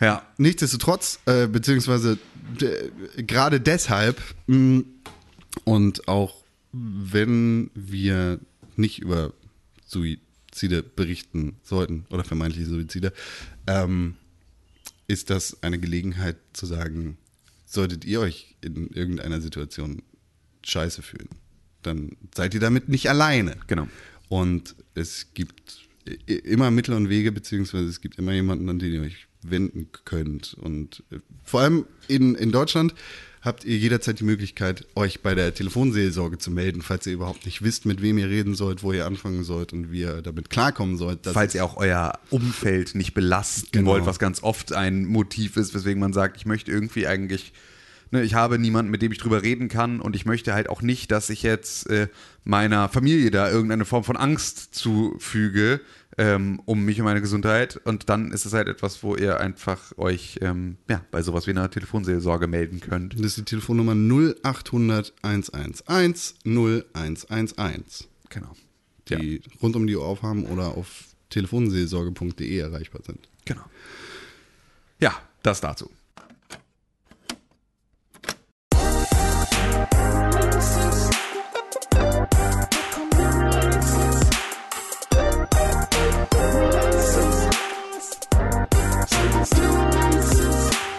ja, 0.00 0.26
Nichtsdestotrotz, 0.38 1.20
äh, 1.26 1.46
beziehungsweise 1.46 2.18
gerade 3.16 3.60
deshalb 3.60 4.20
mh, 4.46 4.84
und 5.64 6.08
auch 6.08 6.42
wenn 6.72 7.70
wir 7.74 8.40
nicht 8.76 8.98
über 8.98 9.32
Suizide 9.86 10.82
berichten 10.82 11.56
sollten 11.62 12.06
oder 12.10 12.24
vermeintliche 12.24 12.66
Suizide, 12.68 13.12
ähm, 13.66 14.16
ist 15.06 15.30
das 15.30 15.62
eine 15.62 15.78
Gelegenheit 15.78 16.36
zu 16.52 16.66
sagen, 16.66 17.18
solltet 17.66 18.04
ihr 18.04 18.20
euch 18.20 18.56
in 18.60 18.88
irgendeiner 18.88 19.40
Situation 19.40 20.02
scheiße 20.64 21.02
fühlen, 21.02 21.28
dann 21.82 22.16
seid 22.34 22.54
ihr 22.54 22.60
damit 22.60 22.88
nicht 22.88 23.08
alleine. 23.08 23.56
Genau. 23.66 23.86
Und 24.28 24.74
es 24.94 25.34
gibt 25.34 25.83
immer 26.26 26.70
Mittel 26.70 26.94
und 26.94 27.08
Wege, 27.08 27.32
beziehungsweise 27.32 27.86
es 27.86 28.00
gibt 28.00 28.18
immer 28.18 28.32
jemanden, 28.32 28.68
an 28.68 28.78
den 28.78 28.92
ihr 28.92 29.02
euch 29.02 29.26
wenden 29.42 29.88
könnt. 30.04 30.54
Und 30.54 31.02
äh, 31.10 31.18
vor 31.44 31.60
allem 31.60 31.86
in, 32.08 32.34
in 32.34 32.50
Deutschland 32.52 32.94
habt 33.42 33.64
ihr 33.64 33.76
jederzeit 33.76 34.20
die 34.20 34.24
Möglichkeit, 34.24 34.86
euch 34.94 35.20
bei 35.20 35.34
der 35.34 35.52
Telefonseelsorge 35.54 36.38
zu 36.38 36.50
melden, 36.50 36.80
falls 36.80 37.06
ihr 37.06 37.12
überhaupt 37.12 37.44
nicht 37.44 37.62
wisst, 37.62 37.84
mit 37.84 38.00
wem 38.00 38.16
ihr 38.16 38.28
reden 38.30 38.54
sollt, 38.54 38.82
wo 38.82 38.92
ihr 38.92 39.04
anfangen 39.04 39.44
sollt 39.44 39.74
und 39.74 39.92
wie 39.92 40.00
ihr 40.00 40.22
damit 40.22 40.48
klarkommen 40.48 40.96
sollt. 40.96 41.20
falls 41.24 41.54
ihr 41.54 41.62
auch 41.64 41.76
euer 41.76 42.18
Umfeld 42.30 42.94
nicht 42.94 43.12
belasten 43.12 43.68
Genau. 43.72 43.90
wollt, 43.90 44.06
was 44.06 44.18
ganz 44.18 44.42
oft 44.42 44.72
ein 44.72 45.04
Motiv 45.04 45.58
ist, 45.58 45.74
weswegen 45.74 46.00
man 46.00 46.14
sagt, 46.14 46.38
ich 46.38 46.46
möchte 46.46 46.70
irgendwie 46.70 47.06
eigentlich, 47.06 47.52
ne, 48.14 48.22
ich 48.22 48.34
habe 48.34 48.58
niemanden, 48.58 48.90
mit 48.90 49.02
dem 49.02 49.12
ich 49.12 49.18
drüber 49.18 49.42
reden 49.42 49.68
kann 49.68 50.00
und 50.00 50.16
ich 50.16 50.24
möchte 50.24 50.54
halt 50.54 50.68
auch 50.70 50.80
nicht, 50.82 51.10
dass 51.10 51.28
ich 51.30 51.42
jetzt 51.42 51.90
äh, 51.90 52.08
meiner 52.44 52.88
Familie 52.88 53.30
da 53.30 53.50
irgendeine 53.50 53.84
Form 53.84 54.04
von 54.04 54.16
Angst 54.16 54.74
zufüge 54.74 55.80
ähm, 56.16 56.62
um 56.64 56.84
mich 56.84 57.00
und 57.00 57.04
meine 57.04 57.20
Gesundheit 57.20 57.76
und 57.84 58.08
dann 58.08 58.30
ist 58.30 58.46
es 58.46 58.52
halt 58.52 58.68
etwas, 58.68 59.02
wo 59.02 59.16
ihr 59.16 59.40
einfach 59.40 59.96
euch 59.98 60.38
ja, 60.40 61.04
bei 61.10 61.22
sowas 61.22 61.46
wie 61.46 61.50
einer 61.50 61.70
Telefonseelsorge 61.70 62.46
melden 62.46 62.80
könnt. 62.80 63.14
Das 63.14 63.26
ist 63.26 63.36
die 63.38 63.44
Telefonnummer 63.44 63.94
0800 63.94 65.12
111 65.22 66.34
0111, 66.44 68.08
Genau. 68.30 68.52
die 69.08 69.42
rund 69.60 69.76
um 69.76 69.86
die 69.86 69.96
Uhr 69.96 70.04
aufhaben 70.04 70.46
oder 70.46 70.68
auf 70.76 71.04
telefonseelsorge.de 71.30 72.58
erreichbar 72.58 73.02
sind. 73.04 73.28
Genau. 73.44 73.64
Ja, 75.00 75.14
das 75.42 75.60
dazu. 75.60 75.90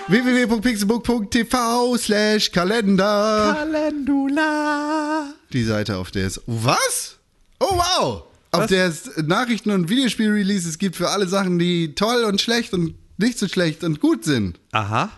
www.pixelbook.tv 0.07 1.97
slash 1.97 2.51
Kalender. 2.51 3.55
Calendula. 3.57 5.33
Die 5.51 5.63
Seite, 5.63 5.97
auf 5.97 6.11
der 6.11 6.27
es. 6.27 6.39
Was? 6.45 7.17
Oh, 7.59 7.75
wow! 7.75 8.23
Auf 8.51 8.67
der 8.67 8.85
es 8.85 9.09
Nachrichten 9.17 9.71
und 9.71 9.89
Videospiel-Releases 9.89 10.77
gibt 10.77 10.95
für 10.95 11.09
alle 11.09 11.27
Sachen, 11.27 11.57
die 11.57 11.95
toll 11.95 12.23
und 12.23 12.39
schlecht 12.39 12.73
und 12.73 12.93
nicht 13.17 13.39
so 13.39 13.47
schlecht 13.47 13.83
und 13.83 13.99
gut 13.99 14.23
sind. 14.23 14.59
Aha. 14.71 15.09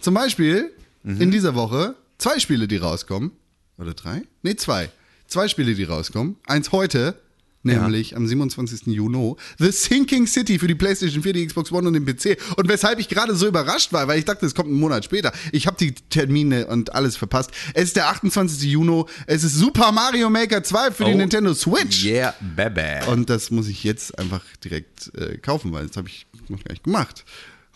Zum 0.00 0.14
Beispiel 0.14 0.70
in 1.02 1.30
dieser 1.30 1.54
Woche 1.56 1.96
zwei 2.18 2.38
Spiele, 2.38 2.68
die 2.68 2.76
rauskommen. 2.76 3.32
Oder 3.78 3.94
drei? 3.94 4.22
Nee, 4.42 4.54
zwei. 4.56 4.90
Zwei 5.26 5.48
Spiele, 5.48 5.74
die 5.74 5.84
rauskommen. 5.84 6.36
Eins 6.46 6.70
heute, 6.72 7.20
nämlich 7.66 8.16
am 8.16 8.26
27. 8.26 8.86
Juni. 8.86 9.34
The 9.58 9.70
Sinking 9.70 10.26
City 10.26 10.58
für 10.58 10.66
die 10.66 10.74
PlayStation 10.74 11.22
4, 11.22 11.32
die 11.32 11.46
Xbox 11.46 11.70
One 11.72 11.88
und 11.88 11.94
den 11.94 12.06
PC. 12.06 12.38
Und 12.56 12.68
weshalb 12.68 12.98
ich 12.98 13.08
gerade 13.08 13.34
so 13.34 13.46
überrascht 13.46 13.92
war, 13.92 14.08
weil 14.08 14.18
ich 14.18 14.24
dachte, 14.24 14.46
es 14.46 14.54
kommt 14.54 14.68
einen 14.68 14.80
Monat 14.80 15.04
später. 15.04 15.32
Ich 15.52 15.66
habe 15.66 15.76
die 15.78 15.92
Termine 15.92 16.66
und 16.66 16.94
alles 16.94 17.16
verpasst. 17.16 17.50
Es 17.74 17.84
ist 17.84 17.96
der 17.96 18.08
28. 18.08 18.62
Juni. 18.70 19.04
Es 19.26 19.44
ist 19.44 19.54
Super 19.54 19.92
Mario 19.92 20.30
Maker 20.30 20.62
2 20.62 20.92
für 20.92 21.04
die 21.04 21.12
Oh, 21.12 21.16
Nintendo 21.16 21.54
Switch. 21.54 22.04
Yeah, 22.04 22.34
baby. 22.40 23.04
Und 23.10 23.28
das 23.30 23.50
muss 23.50 23.68
ich 23.68 23.84
jetzt 23.84 24.18
einfach 24.18 24.42
direkt 24.64 25.12
äh, 25.16 25.38
kaufen, 25.38 25.72
weil 25.72 25.86
das 25.86 25.96
habe 25.96 26.08
ich 26.08 26.26
noch 26.48 26.62
gar 26.62 26.72
nicht 26.72 26.84
gemacht. 26.84 27.24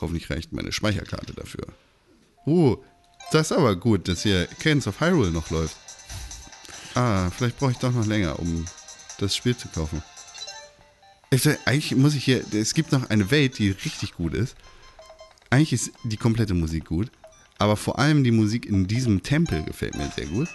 Hoffentlich 0.01 0.31
reicht 0.31 0.53
meine 0.53 0.73
Speicherkarte 0.73 1.35
dafür. 1.35 1.67
Uh, 2.47 2.77
das 3.33 3.51
ist 3.51 3.57
aber 3.57 3.77
gut, 3.77 4.09
dass 4.09 4.23
hier 4.23 4.47
Cadence 4.59 4.87
of 4.87 5.01
Hyrule 5.01 5.31
noch 5.31 5.51
läuft. 5.51 5.77
Ah, 6.95 7.31
vielleicht 7.31 7.59
brauche 7.59 7.73
ich 7.73 7.79
doch 7.79 7.93
noch 7.93 8.07
länger, 8.07 8.39
um 8.39 8.65
das 9.21 9.37
Spiel 9.37 9.57
zu 9.57 9.69
kaufen. 9.69 10.03
Ich, 11.31 11.43
sag, 11.43 11.59
eigentlich 11.65 11.95
muss 11.95 12.15
ich 12.15 12.25
hier, 12.25 12.45
es 12.53 12.75
gibt 12.75 12.91
noch 12.93 13.09
eine 13.11 13.31
Welt, 13.31 13.59
die 13.59 13.71
richtig 13.71 14.15
gut 14.15 14.35
ist. 14.35 14.57
Eigentlich 15.51 15.73
ist 15.73 15.93
die 16.05 16.17
komplette 16.17 16.55
Musik 16.55 16.87
gut, 16.87 17.11
aber 17.59 17.77
vor 17.77 17.99
allem 17.99 18.25
die 18.25 18.31
Musik 18.31 18.67
in 18.67 18.87
diesem 18.87 19.23
Tempel 19.23 19.63
gefällt 19.63 19.97
mir 19.97 20.11
sehr 20.15 20.27
gut. 20.27 20.49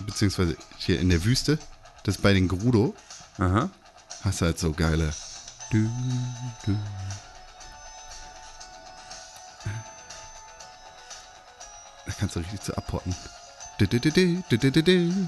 Beziehungsweise 0.00 0.56
hier 0.78 1.00
in 1.00 1.08
der 1.08 1.24
Wüste, 1.24 1.58
das 2.04 2.18
bei 2.18 2.32
den 2.32 2.48
Gerudo, 2.48 2.94
Aha. 3.38 3.70
hast 4.22 4.42
halt 4.42 4.58
so 4.58 4.72
geile. 4.72 5.14
Du, 5.70 5.88
du. 6.66 6.78
Da 12.04 12.12
kannst 12.18 12.36
du 12.36 12.40
richtig 12.40 12.60
zu 12.60 12.76
abpotten. 12.76 13.14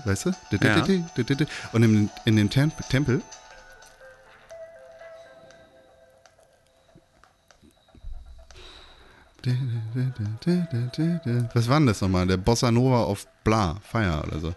Weißt 0.05 0.27
du? 0.27 0.33
Ja. 0.63 1.47
Und 1.73 1.83
in, 1.83 2.11
in 2.25 2.37
dem 2.37 2.51
Tem 2.51 2.73
Tempel. 2.89 3.23
Was 11.53 11.69
war 11.69 11.79
denn 11.79 11.87
das 11.87 12.01
nochmal? 12.01 12.27
Der 12.27 12.39
Bossa 12.39 12.71
Nova 12.71 13.03
auf 13.03 13.27
Bla, 13.45 13.77
Feier 13.83 14.25
oder 14.27 14.41
so. 14.41 14.55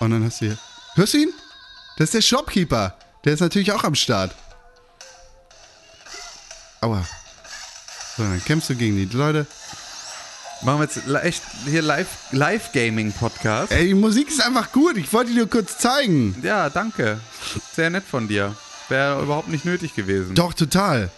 Und 0.00 0.10
dann 0.10 0.24
hast 0.24 0.40
du 0.40 0.46
hier. 0.46 0.58
Hörst 0.94 1.14
du 1.14 1.18
ihn? 1.18 1.32
Das 1.96 2.06
ist 2.06 2.14
der 2.14 2.22
Shopkeeper. 2.22 2.96
Der 3.24 3.34
ist 3.34 3.40
natürlich 3.40 3.72
auch 3.72 3.84
am 3.84 3.94
Start. 3.94 4.34
Aua. 6.80 7.04
So, 8.16 8.22
dann 8.22 8.42
kämpfst 8.44 8.70
du 8.70 8.76
gegen 8.76 8.96
die 8.96 9.04
Leute. 9.16 9.46
Machen 10.64 10.80
wir 10.80 10.84
jetzt 10.84 11.24
echt 11.24 11.42
hier 11.66 11.82
Live- 11.82 12.32
Live-Gaming-Podcast. 12.32 13.70
Ey, 13.70 13.88
die 13.88 13.94
Musik 13.94 14.28
ist 14.28 14.42
einfach 14.42 14.72
gut. 14.72 14.96
Ich 14.96 15.12
wollte 15.12 15.30
dir 15.32 15.38
nur 15.38 15.50
kurz 15.50 15.76
zeigen. 15.78 16.34
ja, 16.42 16.70
danke. 16.70 17.20
Sehr 17.74 17.90
nett 17.90 18.04
von 18.04 18.28
dir. 18.28 18.54
Wäre 18.88 19.22
überhaupt 19.22 19.48
nicht 19.48 19.64
nötig 19.66 19.94
gewesen. 19.94 20.34
Doch, 20.34 20.54
total. 20.54 21.10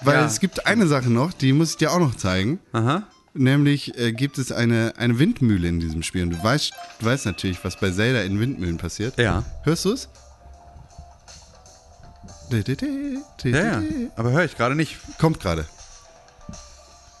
Weil 0.00 0.16
Ja. 0.16 0.26
es 0.26 0.40
gibt 0.40 0.66
eine 0.66 0.86
Sache 0.86 1.10
noch, 1.10 1.32
die 1.32 1.52
muss 1.52 1.70
ich 1.72 1.76
dir 1.76 1.92
auch 1.92 1.98
noch 1.98 2.14
zeigen. 2.14 2.58
Aha. 2.72 3.02
Nämlich 3.34 3.98
äh, 3.98 4.12
gibt 4.12 4.38
es 4.38 4.52
eine, 4.52 4.94
eine 4.96 5.18
Windmühle 5.18 5.66
in 5.68 5.80
diesem 5.80 6.02
Spiel. 6.02 6.22
Und 6.22 6.30
du 6.30 6.42
weißt, 6.42 6.72
du 7.00 7.06
weißt 7.06 7.26
natürlich, 7.26 7.62
was 7.64 7.78
bei 7.80 7.90
Zelda 7.90 8.22
in 8.22 8.38
Windmühlen 8.40 8.76
passiert. 8.78 9.18
Ja. 9.18 9.44
Hörst 9.64 9.84
du 9.84 9.92
es? 9.92 10.08
Ja, 13.42 13.50
ja. 13.52 13.82
Aber 14.16 14.30
höre 14.30 14.44
ich 14.44 14.56
gerade 14.56 14.74
nicht. 14.74 14.96
Kommt 15.18 15.40
gerade. 15.40 15.66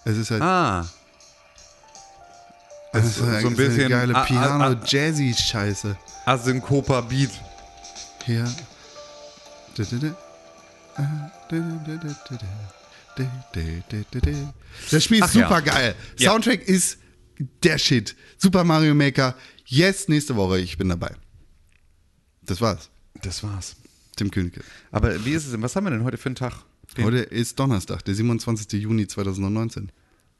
Es 0.04 0.16
ist 0.16 0.30
halt 0.30 0.42
Ah. 0.42 0.86
es 2.92 3.04
ist 3.06 3.16
so 3.16 3.26
halt- 3.26 3.44
ein 3.46 3.46
es 3.52 3.52
ist 3.52 3.56
eine 3.58 3.68
bisschen 3.68 3.88
geile 3.88 4.14
Piano-Jazzy-Scheiße. 4.14 5.96
Asynkoper 6.26 7.02
Beat. 7.02 7.30
Hier. 8.24 8.44
Das 9.76 9.88
Spiel 15.04 15.18
ist 15.18 15.24
Ach 15.24 15.34
ja. 15.34 15.48
super 15.48 15.62
geil. 15.62 15.94
Ja. 16.18 16.30
Soundtrack 16.30 16.62
ist 16.62 16.98
der 17.62 17.78
Shit. 17.78 18.16
Super 18.38 18.64
Mario 18.64 18.94
Maker. 18.94 19.34
Yes, 19.66 20.08
nächste 20.08 20.36
Woche. 20.36 20.58
Ich 20.60 20.76
bin 20.78 20.88
dabei. 20.88 21.12
Das 22.42 22.60
war's. 22.60 22.90
Das 23.22 23.42
war's. 23.42 23.76
Tim 24.16 24.30
Königke. 24.30 24.62
Aber 24.92 25.24
wie 25.24 25.32
ist 25.32 25.46
es 25.46 25.52
denn? 25.52 25.62
Was 25.62 25.74
haben 25.74 25.84
wir 25.84 25.90
denn 25.90 26.04
heute 26.04 26.18
für 26.18 26.26
einen 26.26 26.36
Tag? 26.36 26.52
Den- 26.96 27.04
Heute 27.04 27.18
ist 27.18 27.58
Donnerstag, 27.58 28.04
der 28.04 28.14
27. 28.14 28.72
Juni 28.80 29.06
2019. 29.06 29.90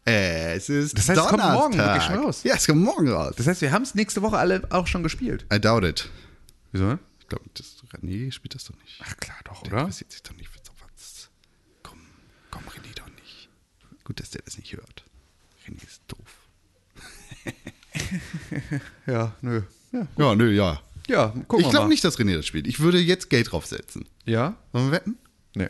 Äh, 0.07 0.55
es 0.57 0.69
ist 0.69 0.97
Das 0.99 1.09
heißt, 1.09 1.19
es 1.19 1.27
kommt 1.27 1.41
Donnerstag. 1.43 1.55
morgen 1.59 1.79
wirklich 1.79 2.03
schon 2.03 2.15
raus? 2.25 2.43
Ja, 2.45 2.55
es 2.57 2.66
kommt 2.66 2.83
morgen 2.83 3.09
raus. 3.09 3.35
Das 3.37 3.47
heißt, 3.47 3.61
wir 3.62 3.73
haben 3.73 3.83
es 3.83 3.95
nächste 3.95 4.21
Woche 4.23 4.37
alle 4.39 4.62
auch 4.71 4.87
schon 4.87 5.03
gespielt. 5.03 5.47
I 5.53 5.59
doubt 5.61 5.85
it. 5.85 6.11
Wieso? 6.73 6.99
Ich 7.21 7.29
glaube, 7.29 7.45
das, 7.55 7.77
René 7.91 8.31
spielt 8.31 8.55
das 8.55 8.65
doch 8.65 8.75
nicht. 8.83 9.01
Ach 9.03 9.16
klar, 9.16 9.39
doch, 9.45 9.62
Der 9.62 9.73
oder? 9.73 9.81
interessiert 9.83 10.12
sich 10.12 10.23
doch 10.23 10.37
nicht 10.37 10.49
für 10.51 10.59
sowas. 10.59 11.31
Komm, 11.83 11.99
komm, 12.51 12.62
René 12.65 12.95
doch 12.95 13.09
nicht. 13.09 13.49
Gut, 14.05 14.21
dass 14.21 14.29
der 14.31 14.43
das 14.45 14.59
nicht 14.59 14.75
hört. 14.77 15.05
René 15.66 15.83
ist 15.83 16.03
doof. 16.09 16.19
Ja, 19.07 19.35
nö. 19.41 19.62
Ja, 19.93 20.07
Ja, 20.19 20.35
nö, 20.35 20.51
ja. 20.53 20.81
ja 21.09 21.29
gucken 21.29 21.61
ich 21.61 21.66
wir 21.66 21.71
glaube 21.71 21.85
mal. 21.87 21.89
nicht, 21.89 22.05
dass 22.05 22.19
René 22.19 22.37
das 22.37 22.47
spielt. 22.47 22.66
Ich 22.66 22.81
würde 22.81 22.99
jetzt 22.99 23.31
Geld 23.31 23.53
draufsetzen. 23.53 24.07
Ja? 24.25 24.57
Sollen 24.73 24.87
wir 24.87 24.93
wetten? 24.93 25.16
Nee, 25.55 25.69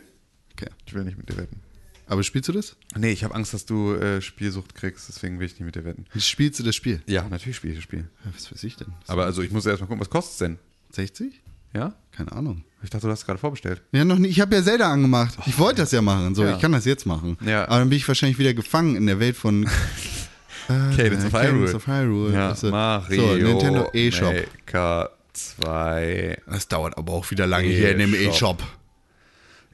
Okay. 0.57 0.69
ich 0.85 0.93
will 0.93 1.03
nicht 1.03 1.17
mit 1.17 1.29
dir 1.29 1.37
wetten. 1.37 1.59
Aber 2.07 2.21
spielst 2.23 2.47
du 2.49 2.53
das? 2.53 2.75
Nee, 2.95 3.11
ich 3.11 3.23
habe 3.23 3.33
Angst, 3.33 3.53
dass 3.53 3.65
du 3.65 3.93
äh, 3.95 4.21
Spielsucht 4.21 4.75
kriegst, 4.75 5.09
deswegen 5.09 5.39
will 5.39 5.47
ich 5.47 5.53
nicht 5.53 5.65
mit 5.65 5.75
dir 5.75 5.85
wetten. 5.85 6.05
Spielst 6.17 6.59
du 6.59 6.63
das 6.63 6.75
Spiel? 6.75 7.01
Ja, 7.07 7.27
natürlich 7.27 7.55
spiele 7.57 7.73
ich 7.73 7.79
das 7.79 7.83
Spiel. 7.83 8.07
Ja, 8.23 8.31
was 8.35 8.51
weiß 8.51 8.63
ich 8.63 8.75
denn? 8.75 8.93
Aber 9.07 9.25
also 9.25 9.41
ich 9.41 9.51
muss 9.51 9.65
erst 9.65 9.81
mal 9.81 9.87
gucken, 9.87 10.01
was 10.01 10.09
kostet 10.09 10.33
es 10.33 10.37
denn? 10.37 10.59
60? 10.91 11.41
Ja? 11.73 11.95
Keine 12.11 12.31
Ahnung. 12.31 12.63
Ich 12.83 12.89
dachte, 12.91 13.07
du 13.07 13.11
hast 13.11 13.21
es 13.21 13.25
gerade 13.25 13.39
vorbestellt. 13.39 13.81
Ja, 13.91 14.05
noch 14.05 14.19
nicht. 14.19 14.31
Ich 14.31 14.39
habe 14.39 14.55
ja 14.55 14.63
Zelda 14.63 14.91
angemacht. 14.93 15.35
Ich 15.47 15.57
wollte 15.57 15.81
das 15.81 15.91
ja 15.91 16.01
machen. 16.03 16.35
So, 16.35 16.43
Ja. 16.43 16.55
ich 16.55 16.61
kann 16.61 16.71
das 16.71 16.85
jetzt 16.85 17.05
machen. 17.07 17.37
Ja. 17.43 17.65
Aber 17.67 17.79
dann 17.79 17.89
bin 17.89 17.97
ich 17.97 18.07
wahrscheinlich 18.07 18.37
wieder 18.37 18.53
gefangen 18.53 18.95
in 18.95 19.07
der 19.07 19.19
Welt 19.19 19.35
von 19.35 19.63
äh, 20.69 20.95
Cadence 20.95 21.25
of 21.25 21.33
Hyrule. 21.33 21.41
Cadence 21.65 21.73
of 21.73 21.87
Hyrule. 21.87 22.33
Ja, 22.33 22.53
du? 22.53 22.69
Mario 22.69 23.21
So, 23.27 23.35
Nintendo 23.35 23.89
eShop. 23.93 24.33
Maker 24.33 25.09
2. 25.33 26.37
Das 26.47 26.67
dauert 26.67 26.97
aber 26.97 27.13
auch 27.13 27.29
wieder 27.31 27.47
lange 27.47 27.67
hier 27.67 27.91
in 27.91 27.99
dem 27.99 28.13
eShop. 28.13 28.61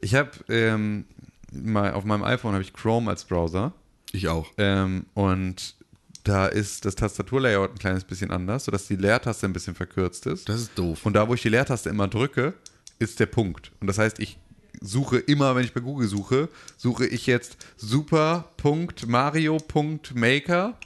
Ich 0.02 0.16
habe 0.16 0.32
ähm, 0.50 1.06
mal 1.52 1.94
auf 1.94 2.06
meinem 2.06 2.24
iPhone 2.24 2.54
habe 2.54 2.64
ich 2.64 2.74
Chrome 2.74 3.10
als 3.10 3.26
Browser 3.26 3.74
Ich 4.12 4.28
auch. 4.28 4.48
ähm, 4.58 5.06
und 5.14 5.76
da 6.24 6.46
ist 6.46 6.86
das 6.86 6.94
Tastaturlayout 6.96 7.72
ein 7.72 7.80
kleines 7.80 8.04
bisschen 8.04 8.30
anders, 8.32 8.66
sodass 8.66 8.88
die 8.88 8.96
Leertaste 8.96 9.48
ein 9.48 9.54
bisschen 9.54 9.74
verkürzt 9.76 10.26
ist. 10.28 10.48
Das 10.50 10.62
ist 10.62 10.78
doof. 10.78 11.04
Und 11.06 11.14
da, 11.14 11.28
wo 11.28 11.34
ich 11.34 11.42
die 11.42 11.50
Leertaste 11.50 11.90
immer 11.90 12.08
drücke, 12.08 12.54
ist 13.00 13.20
der 13.20 13.26
Punkt. 13.26 13.72
Und 13.80 13.88
das 13.88 13.98
heißt, 13.98 14.20
ich 14.20 14.38
suche 14.82 15.18
immer, 15.18 15.56
wenn 15.56 15.64
ich 15.64 15.74
bei 15.74 15.82
Google 15.82 16.08
suche, 16.08 16.50
suche 16.78 17.08
ich 17.08 17.26
jetzt 17.26 17.58
super.mario.maker. 17.78 20.78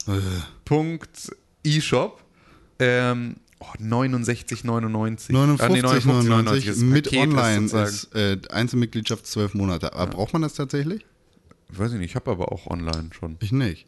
Punkt 0.63 1.35
eShop. 1.65 2.23
Ähm, 2.79 3.35
oh, 3.59 3.65
69,99. 3.79 5.31
59,99 5.31 5.59
Ah, 5.61 5.69
nee, 5.69 5.81
59,99 5.81 6.67
ist 6.69 6.81
ein 6.81 6.89
mit 6.89 7.05
Paket, 7.05 7.19
Online 7.21 7.67
sozusagen. 7.67 7.87
ist 7.89 8.15
äh, 8.15 8.37
Einzelmitgliedschaft 8.53 9.25
zwölf 9.27 9.53
Monate. 9.53 9.93
Aber 9.93 10.07
braucht 10.11 10.33
man 10.33 10.41
das 10.41 10.53
tatsächlich? 10.53 11.05
Weiß 11.69 11.91
ich 11.93 11.97
nicht, 11.99 12.11
ich 12.11 12.15
habe 12.15 12.31
aber 12.31 12.51
auch 12.51 12.67
online 12.67 13.09
schon. 13.17 13.37
Ich 13.41 13.51
nicht. 13.51 13.85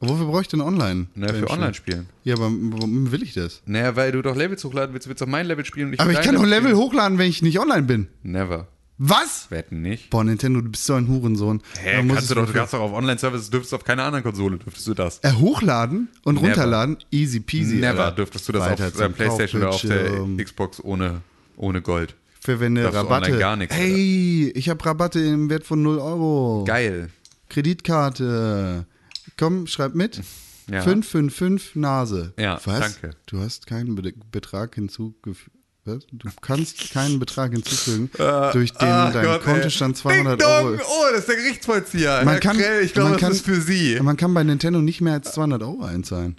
Wofür 0.00 0.26
brauche 0.26 0.42
ich 0.42 0.48
denn 0.48 0.60
Online? 0.60 1.06
Naja, 1.14 1.32
beim 1.32 1.40
für 1.40 1.46
Spiel? 1.48 1.58
Online-Spielen. 1.58 2.08
Ja, 2.24 2.34
aber 2.34 2.50
warum 2.50 3.10
will 3.10 3.22
ich 3.22 3.32
das? 3.32 3.62
Naja, 3.64 3.96
weil 3.96 4.12
du 4.12 4.20
doch 4.20 4.36
Levels 4.36 4.62
hochladen 4.64 4.92
willst, 4.92 5.06
du 5.06 5.08
willst 5.10 5.22
auf 5.22 5.28
mein 5.28 5.46
Level 5.46 5.64
spielen 5.64 5.86
und 5.88 5.92
ich 5.94 6.00
Aber 6.00 6.12
ich 6.12 6.20
kann 6.20 6.34
doch 6.34 6.44
Level 6.44 6.70
spielen. 6.72 6.76
hochladen, 6.76 7.18
wenn 7.18 7.28
ich 7.30 7.40
nicht 7.42 7.58
online 7.58 7.82
bin. 7.84 8.08
Never. 8.22 8.68
Was? 8.98 9.50
Wetten 9.50 9.82
nicht. 9.82 10.10
Boah, 10.10 10.22
Nintendo, 10.22 10.60
du 10.60 10.70
bist 10.70 10.86
so 10.86 10.94
ein 10.94 11.08
Hurensohn. 11.08 11.60
Hä, 11.80 12.04
kannst 12.08 12.30
du 12.30 12.34
doch, 12.36 12.46
du 12.46 12.52
kannst 12.52 12.74
doch 12.74 12.80
auf 12.80 12.92
Online-Services, 12.92 13.50
dürftest 13.50 13.74
auf 13.74 13.84
keiner 13.84 14.04
anderen 14.04 14.22
Konsole, 14.22 14.56
dürftest 14.58 14.86
du 14.86 14.94
das. 14.94 15.18
Äh, 15.22 15.32
hochladen 15.32 16.08
und 16.22 16.36
Never. 16.36 16.46
runterladen, 16.48 16.98
easy 17.10 17.40
peasy. 17.40 17.76
Never 17.76 18.04
Alter. 18.04 18.16
dürftest 18.16 18.48
du 18.48 18.52
das 18.52 18.62
Weiter 18.62 18.86
auf 18.86 18.92
der 18.92 19.06
zum 19.06 19.12
Playstation 19.14 19.62
oder 19.62 19.70
auf 19.70 19.80
der. 19.82 20.44
Xbox 20.44 20.80
ohne, 20.82 21.22
ohne 21.56 21.82
Gold. 21.82 22.14
Verwende 22.40 22.92
Rabatte. 22.92 23.36
gar 23.38 23.56
nichts, 23.56 23.74
Hey, 23.74 24.52
ich 24.54 24.68
habe 24.68 24.84
Rabatte 24.84 25.18
im 25.18 25.48
Wert 25.50 25.64
von 25.64 25.82
0 25.82 25.98
Euro. 25.98 26.64
Geil. 26.66 27.08
Kreditkarte. 27.48 28.86
Komm, 29.36 29.66
schreib 29.66 29.94
mit. 29.94 30.20
Ja. 30.70 30.80
555 30.82 31.76
Nase. 31.76 32.32
Ja, 32.38 32.60
Was? 32.64 32.80
danke. 32.80 33.16
Du 33.26 33.40
hast 33.40 33.66
keinen 33.66 33.94
Be 33.96 34.12
Betrag 34.30 34.74
hinzugefügt. 34.76 35.53
Du 35.84 36.00
kannst 36.40 36.92
keinen 36.92 37.18
Betrag 37.18 37.52
hinzufügen, 37.52 38.10
durch 38.52 38.72
den 38.72 38.88
Ach 38.88 39.12
dein 39.12 39.24
Gott, 39.24 39.42
Kontostand 39.44 39.96
ey. 39.96 40.02
200 40.02 40.40
Ding 40.40 40.48
Euro 40.48 40.70
dong. 40.70 40.80
Oh, 40.80 41.04
das 41.10 41.20
ist 41.20 41.28
der 41.28 41.36
Gerichtsvollzieher. 41.36 42.22
Man 42.24 42.28
Herr 42.28 42.40
kann, 42.40 42.56
Krell, 42.56 42.84
ich 42.84 42.94
glaube, 42.94 43.12
das 43.12 43.20
kann, 43.20 43.32
ist 43.32 43.44
für 43.44 43.60
Sie. 43.60 43.98
Man 44.00 44.16
kann 44.16 44.32
bei 44.32 44.42
Nintendo 44.44 44.80
nicht 44.80 45.02
mehr 45.02 45.12
als 45.14 45.32
200 45.32 45.62
Euro 45.62 45.84
einzahlen. 45.84 46.36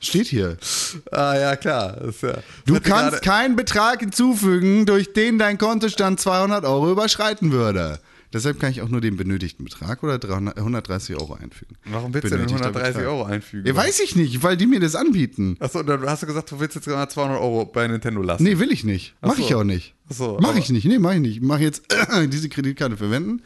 Steht 0.00 0.28
hier. 0.28 0.56
Ah, 1.10 1.36
ja, 1.36 1.56
klar. 1.56 1.96
Das 2.00 2.16
ist 2.16 2.22
ja, 2.22 2.38
Du 2.64 2.80
kannst 2.80 3.22
keinen 3.22 3.56
Betrag 3.56 4.00
hinzufügen, 4.00 4.86
durch 4.86 5.12
den 5.12 5.38
dein 5.38 5.58
Kontostand 5.58 6.20
200 6.20 6.64
Euro 6.64 6.90
überschreiten 6.90 7.52
würde. 7.52 7.98
Deshalb 8.34 8.58
kann 8.58 8.72
ich 8.72 8.82
auch 8.82 8.88
nur 8.88 9.00
den 9.00 9.16
benötigten 9.16 9.64
Betrag 9.64 10.02
oder 10.02 10.18
300, 10.18 10.58
130 10.58 11.16
Euro 11.16 11.34
einfügen. 11.34 11.76
Warum 11.84 12.12
willst 12.12 12.24
du 12.24 12.30
denn 12.30 12.46
Benötigter 12.46 12.66
130 12.66 12.96
Betrag. 12.96 13.12
Euro 13.12 13.24
einfügen? 13.24 13.66
Ja, 13.66 13.76
weiß 13.76 14.00
ich 14.00 14.16
nicht, 14.16 14.42
weil 14.42 14.56
die 14.56 14.66
mir 14.66 14.80
das 14.80 14.96
anbieten. 14.96 15.56
Achso, 15.60 15.84
dann 15.84 16.02
hast 16.02 16.24
du 16.24 16.26
gesagt, 16.26 16.50
du 16.50 16.58
willst 16.58 16.74
jetzt 16.74 16.86
gerade 16.86 17.10
200 17.10 17.40
Euro 17.40 17.64
bei 17.64 17.86
Nintendo 17.86 18.20
lassen. 18.22 18.42
Nee, 18.42 18.58
will 18.58 18.72
ich 18.72 18.82
nicht. 18.82 19.14
Mach 19.22 19.30
Ach 19.30 19.36
so. 19.36 19.42
ich 19.42 19.54
auch 19.54 19.62
nicht. 19.62 19.94
Ach 20.10 20.14
so, 20.14 20.38
mach 20.40 20.56
ich 20.56 20.68
nicht. 20.70 20.84
Nee, 20.84 20.98
mach 20.98 21.12
ich 21.14 21.20
nicht. 21.20 21.36
Ich 21.36 21.42
mach 21.42 21.60
jetzt 21.60 21.84
diese 22.28 22.48
Kreditkarte 22.48 22.96
verwenden. 22.96 23.40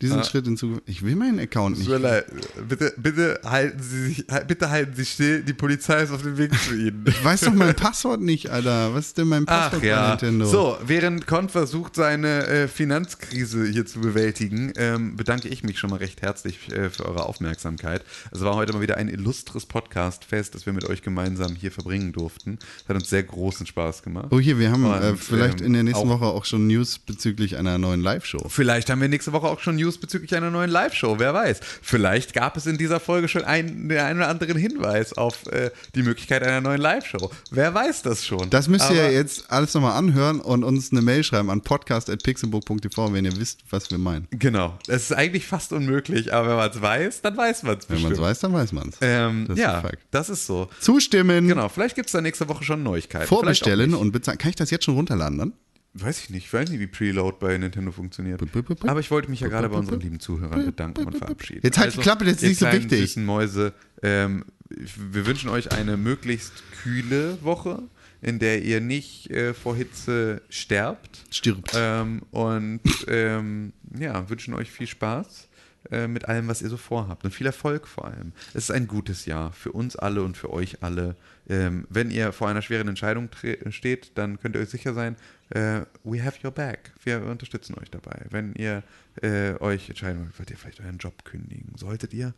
Diesen 0.00 0.24
Schritt 0.24 0.46
in 0.46 0.56
Zukunft. 0.56 0.82
Ich 0.86 1.02
will 1.02 1.14
meinen 1.16 1.38
Account 1.38 1.78
nicht. 1.78 1.88
leid. 1.88 2.24
Bitte, 2.68 2.94
bitte 2.96 3.40
halten 3.44 3.82
Sie 3.82 4.06
sich, 4.08 4.26
bitte 4.46 4.70
halten 4.70 4.94
Sie 4.94 5.04
still. 5.04 5.42
Die 5.42 5.52
Polizei 5.52 6.02
ist 6.02 6.10
auf 6.10 6.22
dem 6.22 6.38
Weg 6.38 6.52
zu 6.58 6.74
Ihnen. 6.74 7.04
Ich 7.06 7.22
weiß 7.24 7.40
doch 7.42 7.52
mein 7.54 7.74
Passwort 7.76 8.20
nicht, 8.20 8.48
Alter. 8.50 8.94
Was 8.94 9.08
ist 9.08 9.18
denn 9.18 9.28
mein 9.28 9.44
Passwort 9.46 9.74
Ach 9.76 9.80
bei 9.80 9.86
ja. 9.86 10.08
Nintendo? 10.10 10.46
So, 10.46 10.78
während 10.84 11.26
Con 11.26 11.48
versucht, 11.48 11.94
seine 11.96 12.46
äh, 12.46 12.68
Finanzkrise 12.68 13.66
hier 13.66 13.86
zu 13.86 14.00
bewältigen, 14.00 14.72
ähm, 14.76 15.16
bedanke 15.16 15.48
ich 15.48 15.62
mich 15.62 15.78
schon 15.78 15.90
mal 15.90 15.96
recht 15.96 16.22
herzlich 16.22 16.70
äh, 16.72 16.90
für 16.90 17.06
eure 17.06 17.26
Aufmerksamkeit. 17.26 18.04
Es 18.30 18.40
war 18.40 18.54
heute 18.54 18.72
mal 18.72 18.80
wieder 18.82 18.96
ein 18.96 19.08
illustres 19.08 19.66
Podcast-Fest, 19.66 20.54
das 20.54 20.66
wir 20.66 20.72
mit 20.72 20.84
euch 20.84 21.02
gemeinsam 21.02 21.54
hier 21.56 21.70
verbringen 21.72 22.12
durften. 22.12 22.58
Es 22.82 22.88
hat 22.88 22.96
uns 22.96 23.10
sehr 23.10 23.22
großen 23.22 23.66
Spaß 23.66 24.02
gemacht. 24.02 24.28
Oh, 24.30 24.40
hier, 24.40 24.58
wir 24.58 24.70
haben 24.70 24.84
Und, 24.84 24.92
äh, 25.02 25.16
vielleicht 25.16 25.60
ähm, 25.60 25.66
in 25.68 25.72
der 25.74 25.82
nächsten 25.82 26.08
auch- 26.08 26.20
Woche 26.20 26.26
auch 26.26 26.44
schon 26.44 26.66
News 26.66 26.98
bezüglich 26.98 27.56
einer 27.56 27.78
neuen 27.78 28.00
Live-Show. 28.00 28.48
Vielleicht 28.48 28.90
haben 28.90 29.00
wir 29.00 29.08
nächste 29.08 29.32
Woche 29.32 29.46
auch 29.46 29.60
schon 29.60 29.76
News 29.76 29.89
bezüglich 29.98 30.34
einer 30.34 30.50
neuen 30.50 30.70
Live-Show, 30.70 31.18
wer 31.18 31.34
weiß. 31.34 31.60
Vielleicht 31.82 32.32
gab 32.34 32.56
es 32.56 32.66
in 32.66 32.78
dieser 32.78 33.00
Folge 33.00 33.28
schon 33.28 33.44
einen, 33.44 33.88
den 33.88 33.98
einen 33.98 34.18
oder 34.20 34.28
anderen 34.28 34.56
Hinweis 34.56 35.12
auf 35.12 35.46
äh, 35.46 35.70
die 35.94 36.02
Möglichkeit 36.02 36.42
einer 36.42 36.60
neuen 36.60 36.80
Live-Show. 36.80 37.30
Wer 37.50 37.72
weiß 37.74 38.02
das 38.02 38.24
schon. 38.26 38.50
Das 38.50 38.68
müsst 38.68 38.90
ihr 38.90 39.02
Aber- 39.04 39.12
jetzt 39.12 39.50
alles 39.50 39.74
nochmal 39.74 39.96
anhören 39.96 40.40
und 40.40 40.64
uns 40.64 40.92
eine 40.92 41.02
Mail 41.02 41.24
schreiben 41.24 41.50
an 41.50 41.60
podcast.pixelbook.tv, 41.60 43.12
wenn 43.12 43.24
ihr 43.24 43.36
wisst, 43.36 43.60
was 43.70 43.90
wir 43.90 43.98
meinen. 43.98 44.26
Genau. 44.30 44.78
Es 44.86 45.04
ist 45.04 45.12
eigentlich 45.12 45.46
fast 45.46 45.72
unmöglich, 45.72 46.32
aber 46.32 46.48
wenn 46.50 46.56
man 46.56 46.70
es 46.70 46.80
weiß, 46.80 47.22
dann 47.22 47.36
weiß 47.36 47.62
man 47.64 47.78
es 47.78 47.88
Wenn 47.88 48.02
man 48.02 48.12
es 48.12 48.20
weiß, 48.20 48.38
dann 48.40 48.52
weiß 48.52 48.72
man 48.72 48.88
es. 48.88 48.96
Ähm, 49.00 49.46
ist 49.48 49.58
ja, 49.58 49.82
das 50.10 50.28
ist 50.30 50.46
so. 50.46 50.68
Zustimmen, 50.80 51.48
Genau, 51.48 51.68
vielleicht 51.68 51.94
gibt 51.96 52.06
es 52.06 52.12
da 52.12 52.20
nächste 52.20 52.48
Woche 52.48 52.64
schon 52.64 52.82
Neuigkeiten. 52.82 53.26
vorbestellen 53.26 53.94
und 53.94 54.12
bezahlen. 54.12 54.38
Kann 54.38 54.50
ich 54.50 54.56
das 54.56 54.70
jetzt 54.70 54.84
schon 54.84 54.94
runterladen 54.94 55.38
dann? 55.38 55.52
Weiß 55.92 56.22
ich 56.22 56.30
nicht, 56.30 56.46
ich 56.46 56.52
weiß 56.52 56.70
nicht, 56.70 56.78
wie 56.78 56.86
Preload 56.86 57.38
bei 57.40 57.58
Nintendo 57.58 57.90
funktioniert. 57.90 58.40
Aber 58.82 59.00
ich 59.00 59.10
wollte 59.10 59.28
mich 59.28 59.40
ja 59.40 59.48
gerade 59.48 59.68
bei 59.68 59.76
unseren 59.76 60.00
lieben 60.00 60.20
Zuhörern 60.20 60.64
bedanken 60.64 61.04
und 61.04 61.18
verabschieden. 61.18 61.60
Jetzt 61.64 61.78
halt 61.78 61.94
die 61.94 61.98
Klappe, 61.98 62.24
das 62.24 62.34
ist 62.34 62.42
nicht 62.42 62.58
so 62.60 62.66
wichtig. 62.66 63.00
süßen 63.00 63.24
Mäuse, 63.24 63.72
ähm, 64.02 64.44
wir 64.68 65.26
wünschen 65.26 65.50
euch 65.50 65.72
eine 65.72 65.96
möglichst 65.96 66.52
kühle 66.82 67.38
Woche, 67.42 67.82
in 68.22 68.38
der 68.38 68.62
ihr 68.62 68.80
nicht 68.80 69.30
äh, 69.30 69.52
vor 69.52 69.74
Hitze 69.74 70.42
sterbt. 70.48 71.24
Stirbt. 71.30 71.72
Ähm, 71.74 72.22
und 72.30 72.80
ähm, 73.08 73.72
ja, 73.98 74.28
wünschen 74.30 74.54
euch 74.54 74.70
viel 74.70 74.86
Spaß 74.86 75.48
äh, 75.90 76.06
mit 76.06 76.28
allem, 76.28 76.46
was 76.46 76.62
ihr 76.62 76.68
so 76.68 76.76
vorhabt. 76.76 77.24
Und 77.24 77.32
viel 77.32 77.46
Erfolg 77.46 77.88
vor 77.88 78.04
allem. 78.04 78.32
Es 78.54 78.64
ist 78.64 78.70
ein 78.70 78.86
gutes 78.86 79.26
Jahr 79.26 79.52
für 79.52 79.72
uns 79.72 79.96
alle 79.96 80.22
und 80.22 80.36
für 80.36 80.52
euch 80.52 80.82
alle. 80.82 81.16
Ähm, 81.48 81.86
wenn 81.88 82.10
ihr 82.12 82.32
vor 82.32 82.48
einer 82.48 82.62
schweren 82.62 82.86
Entscheidung 82.86 83.28
steht, 83.70 84.12
dann 84.16 84.38
könnt 84.38 84.54
ihr 84.54 84.60
euch 84.60 84.68
sicher 84.68 84.94
sein, 84.94 85.16
äh, 85.50 85.82
we 86.04 86.22
have 86.22 86.38
your 86.44 86.50
back. 86.50 86.92
Wir 87.02 87.22
unterstützen 87.22 87.76
euch 87.80 87.90
dabei. 87.90 88.26
Wenn 88.30 88.54
ihr 88.54 88.82
äh, 89.22 89.54
euch 89.60 89.88
entscheiden 89.88 90.20
wollt, 90.22 90.38
wollt 90.38 90.50
ihr 90.50 90.56
vielleicht 90.56 90.80
euren 90.80 90.98
Job 90.98 91.24
kündigen, 91.24 91.72
solltet 91.76 92.14
ihr, 92.14 92.34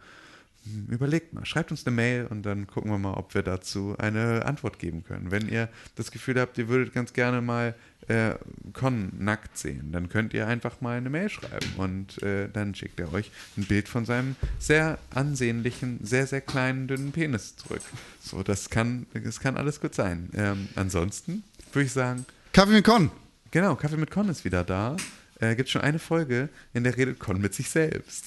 hm, 0.64 0.86
überlegt 0.90 1.32
mal, 1.32 1.44
schreibt 1.44 1.70
uns 1.70 1.86
eine 1.86 1.94
Mail 1.94 2.26
und 2.26 2.44
dann 2.44 2.66
gucken 2.66 2.90
wir 2.90 2.98
mal, 2.98 3.14
ob 3.14 3.34
wir 3.34 3.42
dazu 3.42 3.96
eine 3.98 4.46
Antwort 4.46 4.78
geben 4.78 5.04
können. 5.04 5.30
Wenn 5.30 5.48
ihr 5.48 5.68
das 5.96 6.10
Gefühl 6.10 6.40
habt, 6.40 6.56
ihr 6.56 6.68
würdet 6.68 6.94
ganz 6.94 7.12
gerne 7.12 7.40
mal 7.40 7.74
äh, 8.08 8.34
Con 8.72 9.12
nackt 9.18 9.58
sehen, 9.58 9.92
dann 9.92 10.08
könnt 10.08 10.34
ihr 10.34 10.46
einfach 10.46 10.80
mal 10.80 10.96
eine 10.96 11.10
Mail 11.10 11.28
schreiben 11.28 11.72
und 11.76 12.22
äh, 12.22 12.48
dann 12.48 12.74
schickt 12.74 12.98
er 13.00 13.12
euch 13.12 13.30
ein 13.56 13.64
Bild 13.64 13.88
von 13.88 14.04
seinem 14.04 14.36
sehr 14.58 14.98
ansehnlichen, 15.10 16.00
sehr, 16.04 16.26
sehr 16.26 16.40
kleinen, 16.40 16.88
dünnen 16.88 17.12
Penis 17.12 17.56
zurück. 17.56 17.82
So, 18.20 18.42
das 18.42 18.70
kann, 18.70 19.06
das 19.12 19.40
kann 19.40 19.56
alles 19.56 19.80
gut 19.80 19.94
sein. 19.94 20.30
Ähm, 20.34 20.68
ansonsten 20.74 21.44
würde 21.72 21.86
ich 21.86 21.92
sagen, 21.92 22.24
Kaffee 22.52 22.72
mit 22.72 22.84
Con. 22.84 23.10
Genau, 23.50 23.76
Kaffee 23.76 23.96
mit 23.96 24.10
Con 24.10 24.28
ist 24.28 24.44
wieder 24.44 24.64
da. 24.64 24.96
Äh, 25.40 25.56
gibt 25.56 25.70
schon 25.70 25.80
eine 25.80 25.98
Folge, 25.98 26.48
in 26.74 26.84
der 26.84 26.96
redet 26.96 27.18
Con 27.18 27.40
mit 27.40 27.54
sich 27.54 27.70
selbst. 27.70 28.26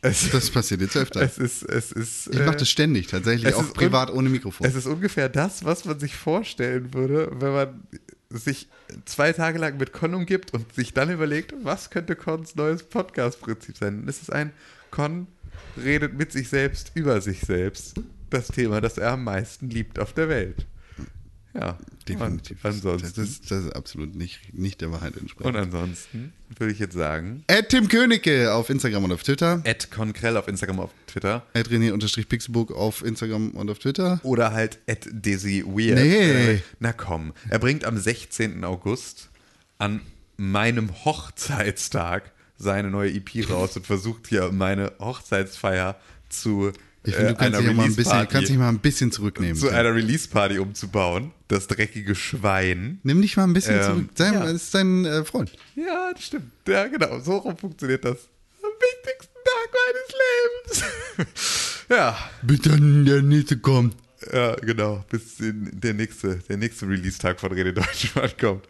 Es, 0.00 0.30
Das 0.30 0.50
passiert 0.50 0.80
jetzt 0.80 0.96
öfter. 0.96 1.22
es 1.22 1.38
ist, 1.38 1.62
es 1.62 1.92
ist. 1.92 2.28
Ich 2.28 2.40
mache 2.40 2.56
das 2.56 2.68
ständig, 2.68 3.06
tatsächlich, 3.06 3.54
auch 3.54 3.72
privat 3.72 4.10
ohne 4.10 4.28
Mikrofon. 4.28 4.66
Es 4.66 4.74
ist 4.74 4.86
ungefähr 4.86 5.28
das, 5.28 5.64
was 5.64 5.84
man 5.84 5.98
sich 5.98 6.14
vorstellen 6.16 6.92
würde, 6.92 7.30
wenn 7.34 7.52
man 7.52 7.82
sich 8.30 8.68
zwei 9.04 9.32
Tage 9.32 9.58
lang 9.58 9.76
mit 9.78 9.92
Con 9.92 10.14
umgibt 10.14 10.52
und 10.52 10.74
sich 10.74 10.92
dann 10.92 11.10
überlegt, 11.10 11.54
was 11.62 11.90
könnte 11.90 12.16
Cons 12.16 12.54
neues 12.56 12.82
Podcast-Prinzip 12.82 13.76
sein. 13.76 14.04
Es 14.08 14.20
ist 14.20 14.32
ein 14.32 14.52
Con 14.90 15.26
redet 15.82 16.14
mit 16.14 16.32
sich 16.32 16.48
selbst 16.48 16.92
über 16.94 17.20
sich 17.20 17.40
selbst. 17.40 17.94
Das 18.30 18.48
Thema, 18.48 18.80
das 18.80 18.98
er 18.98 19.12
am 19.12 19.24
meisten 19.24 19.70
liebt 19.70 19.98
auf 19.98 20.12
der 20.12 20.28
Welt. 20.28 20.66
Ja, 21.54 21.78
Definitiv. 22.08 22.62
Und 22.64 22.70
ansonsten, 22.70 23.12
Das 23.16 23.28
ist, 23.28 23.50
das 23.50 23.64
ist 23.64 23.76
absolut 23.76 24.14
nicht, 24.14 24.52
nicht 24.52 24.80
der 24.80 24.92
Wahrheit 24.92 25.14
und 25.14 25.22
entsprechend. 25.22 25.56
ansonsten 25.56 26.32
würde 26.58 26.72
ich 26.72 26.78
jetzt 26.78 26.94
sagen, 26.94 27.44
At 27.48 27.70
Tim 27.70 27.88
Königke 27.88 28.52
auf 28.52 28.68
Instagram 28.70 29.04
und 29.04 29.12
auf 29.12 29.22
Twitter. 29.22 29.60
Ed 29.64 29.90
Konkrell 29.90 30.36
auf 30.36 30.48
Instagram, 30.48 30.80
auf 30.80 30.90
Twitter. 31.06 31.46
At 31.54 31.68
René-Pixelbook 31.68 32.72
auf 32.72 33.04
Instagram 33.04 33.50
und 33.50 33.70
auf 33.70 33.78
Twitter. 33.78 34.20
Oder 34.24 34.52
halt 34.52 34.78
at 34.88 35.06
Dizzy 35.10 35.64
Weird. 35.66 35.98
Nee. 35.98 36.62
Na 36.80 36.92
komm. 36.92 37.32
Er 37.48 37.58
bringt 37.60 37.84
am 37.84 37.96
16. 37.96 38.64
August 38.64 39.30
an 39.78 40.00
meinem 40.36 40.90
Hochzeitstag 41.04 42.32
seine 42.56 42.90
neue 42.90 43.12
EP 43.12 43.48
raus 43.48 43.76
und 43.76 43.86
versucht 43.86 44.26
hier 44.28 44.50
meine 44.52 44.92
Hochzeitsfeier 44.98 45.96
zu 46.28 46.72
Ich 47.06 47.14
finde, 47.14 47.30
äh, 47.30 47.34
du 47.34 47.38
kannst 47.38 47.60
dich, 47.60 47.72
mal 47.74 47.84
ein 47.84 47.94
bisschen, 47.96 48.28
kannst 48.28 48.48
dich 48.50 48.56
mal 48.58 48.68
ein 48.68 48.78
bisschen 48.78 49.12
zurücknehmen. 49.12 49.56
zu 49.56 49.68
einer 49.68 49.94
Release-Party 49.94 50.58
umzubauen. 50.58 51.32
Das 51.48 51.66
dreckige 51.66 52.14
Schwein. 52.14 52.98
Nimm 53.02 53.20
dich 53.20 53.36
mal 53.36 53.44
ein 53.44 53.52
bisschen 53.52 53.76
Ähm, 53.76 53.82
zurück. 53.82 54.08
Sei, 54.14 54.32
ja. 54.32 54.40
Das 54.44 54.52
ist 54.52 54.74
dein 54.74 55.04
äh, 55.04 55.24
Freund. 55.24 55.52
Ja, 55.76 56.12
das 56.14 56.24
stimmt. 56.24 56.50
Ja, 56.66 56.86
genau. 56.86 57.20
So 57.20 57.36
rum 57.36 57.56
funktioniert 57.56 58.04
das. 58.04 58.28
Am 58.62 58.70
wichtigsten 58.80 59.34
Tag 59.44 59.68
meines 60.66 60.84
Lebens. 61.18 61.86
ja. 61.90 62.16
Bitte 62.42 62.70
der 63.04 63.22
nächste 63.22 63.58
kommt. 63.58 63.96
Ja, 64.32 64.54
genau, 64.54 65.04
bis 65.10 65.38
in 65.40 65.70
der 65.78 65.92
nächste, 65.92 66.36
der 66.48 66.56
nächste 66.56 66.88
Release-Tag 66.88 67.38
von 67.38 67.52
Rede 67.52 67.74
Deutschland 67.74 68.38
kommt. 68.38 68.64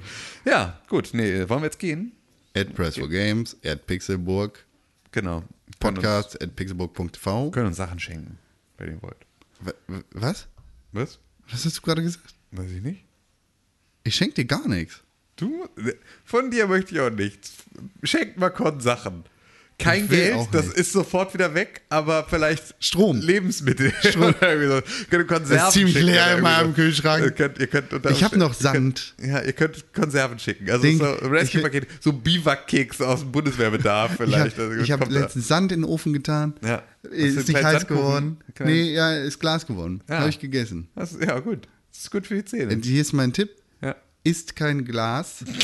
Ja, 0.44 0.81
gut, 0.89 1.11
nee, 1.12 1.48
wollen 1.48 1.61
wir 1.62 1.66
jetzt 1.66 1.78
gehen? 1.78 2.11
At 2.56 2.74
Press 2.74 2.98
for 2.98 3.09
Games, 3.09 3.56
at 3.65 3.86
Pixelburg, 3.86 4.65
Genau. 5.12 5.44
Podcast 5.85 6.40
at 6.43 6.56
pixelburg.tv. 6.56 7.51
Können 7.51 7.66
uns, 7.66 7.77
Sachen 7.77 7.98
schenken, 7.98 8.39
wenn 8.78 8.94
ihr 8.94 9.02
wollt. 9.02 9.19
Was? 10.12 10.48
Was? 10.93 11.19
Was 11.51 11.65
hast 11.65 11.77
du 11.77 11.82
gerade 11.82 12.02
gesagt? 12.02 12.35
Weiß 12.52 12.70
ich 12.70 12.82
nicht. 12.82 13.05
Ich 14.02 14.15
schenke 14.15 14.35
dir 14.35 14.44
gar 14.47 14.66
nichts. 14.66 15.02
Du? 15.36 15.69
Von 16.24 16.51
dir 16.51 16.66
möchte 16.69 16.94
ich 16.94 17.01
auch 17.01 17.11
nichts. 17.11 17.55
Schenkt 18.02 18.39
mal 18.39 18.51
Con 18.51 18.81
Sachen. 18.81 19.24
Kein 19.77 20.05
Ich 20.05 20.11
Geld, 20.11 20.49
das 20.53 20.69
ist 20.69 20.93
sofort 20.93 21.35
wieder 21.35 21.53
weg, 21.55 21.83
aber 21.89 22.25
vielleicht 22.31 22.77
Strom. 22.79 23.21
Lebensmittel. 23.21 23.93
Strom. 24.09 24.33
Könnt 25.11 25.27
Konserven 25.29 25.57
Das 25.57 25.67
ist 25.69 25.73
ziemlich 25.73 26.01
leer 26.01 26.37
in 26.37 26.43
meinem. 26.43 26.75
Kühlschrank. 26.75 27.25
Ihr 27.25 27.31
könnt, 27.33 27.59
ihr 27.59 27.67
könnt 27.67 27.89
Ich 28.11 28.23
hab 28.23 28.37
noch 28.37 28.55
Sand. 28.55 29.15
Ihr 29.19 29.25
könnt, 29.25 29.35
ja, 29.35 29.43
ihr 29.43 29.53
könnt 29.53 29.93
Konserven 29.93 30.39
schicken. 30.39 30.71
Also 30.71 30.83
Ding. 30.85 30.99
so 30.99 31.05
Rescue-Paket, 31.05 31.89
so 32.01 32.13
Biwak-Keks 32.13 33.01
aus 33.01 33.21
dem 33.21 33.33
Bundeswehrbedarf 33.33 34.13
Ich 34.13 34.17
vielleicht. 34.19 34.57
habe 34.59 34.71
Also 34.79 34.93
hab 34.93 35.01
kommt 35.01 35.15
da- 35.15 35.21
letztens 35.21 35.49
Sand 35.49 35.73
in 35.73 35.81
den 35.81 35.91
Ofen 35.91 36.13
getan. 36.13 36.55
Ja. 36.65 36.83
Ist 37.11 37.49
nicht 37.49 37.63
heiß 37.63 37.87
geworden. 37.89 38.39
Nee, 38.61 38.93
ja, 38.95 39.13
ist 39.17 39.41
Glas 39.41 39.67
geworden. 39.67 40.03
Ja. 40.09 40.21
Habe 40.21 40.31
ich 40.31 40.39
gegessen. 40.39 40.89
Das, 40.95 41.17
ja, 41.21 41.41
gut. 41.41 41.67
Das 41.91 42.03
ist 42.03 42.11
gut 42.13 42.27
für 42.29 42.37
die 42.37 42.45
Zähne. 42.45 42.73
Und 42.75 42.85
hier 42.85 43.01
ist 43.01 43.13
mein 43.13 43.33
Tipp. 43.33 43.51
Ja. 43.83 43.97
Isst 44.23 44.55
kein 44.57 44.85
Glas. 44.85 45.45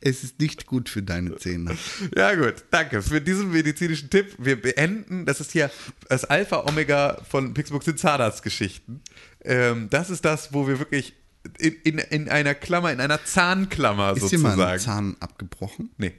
es 0.00 0.24
ist 0.24 0.40
nicht 0.40 0.66
gut 0.66 0.88
für 0.88 1.02
deine 1.02 1.36
Zähne. 1.36 1.76
Ja, 2.16 2.34
gut, 2.34 2.64
danke 2.70 3.02
für 3.02 3.20
diesen 3.20 3.50
medizinischen 3.52 4.08
Tipp. 4.10 4.34
Wir 4.38 4.60
beenden, 4.60 5.26
das 5.26 5.40
ist 5.40 5.52
hier 5.52 5.70
das 6.08 6.24
Alpha-Omega 6.24 7.18
von 7.28 7.52
Pixburg 7.54 7.82
sind 7.82 7.98
Zahnarztgeschichten. 7.98 9.02
Ähm, 9.44 9.88
das 9.90 10.10
ist 10.10 10.24
das, 10.24 10.52
wo 10.52 10.66
wir 10.66 10.78
wirklich 10.78 11.14
in, 11.58 11.74
in, 11.84 11.98
in 11.98 12.28
einer 12.28 12.54
Klammer, 12.54 12.92
in 12.92 13.00
einer 13.00 13.24
Zahnklammer 13.24 14.16
Ist 14.16 14.30
dir 14.30 14.38
mal 14.38 14.50
ein 14.52 14.56
sozusagen. 14.56 14.80
Zahn 14.80 15.16
abgebrochen? 15.20 15.90
nee. 15.96 16.12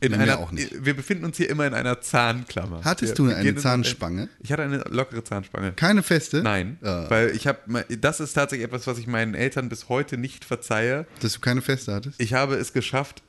In 0.00 0.12
mir 0.12 0.18
einer, 0.18 0.38
auch 0.38 0.52
nicht. 0.52 0.84
Wir 0.84 0.94
befinden 0.94 1.24
uns 1.24 1.36
hier 1.36 1.48
immer 1.48 1.66
in 1.66 1.72
einer 1.74 2.00
Zahnklammer. 2.00 2.82
Hattest 2.84 3.18
wir 3.18 3.26
du 3.26 3.34
eine 3.34 3.54
Zahnspange? 3.56 4.28
Ich 4.40 4.52
hatte 4.52 4.62
eine 4.62 4.78
lockere 4.90 5.24
Zahnspange. 5.24 5.72
Keine 5.72 6.02
feste? 6.02 6.42
Nein, 6.42 6.78
Ah. 6.82 7.06
weil 7.08 7.30
ich 7.30 7.46
habe, 7.46 7.84
das 7.98 8.20
ist 8.20 8.34
tatsächlich 8.34 8.66
etwas, 8.66 8.86
was 8.86 8.98
ich 8.98 9.06
meinen 9.06 9.34
Eltern 9.34 9.68
bis 9.68 9.88
heute 9.88 10.18
nicht 10.18 10.44
verzeihe. 10.44 11.06
Dass 11.20 11.32
du 11.34 11.40
keine 11.40 11.62
feste 11.62 11.94
hattest? 11.94 12.20
Ich 12.20 12.34
habe 12.34 12.56
es 12.56 12.72
geschafft, 12.72 13.22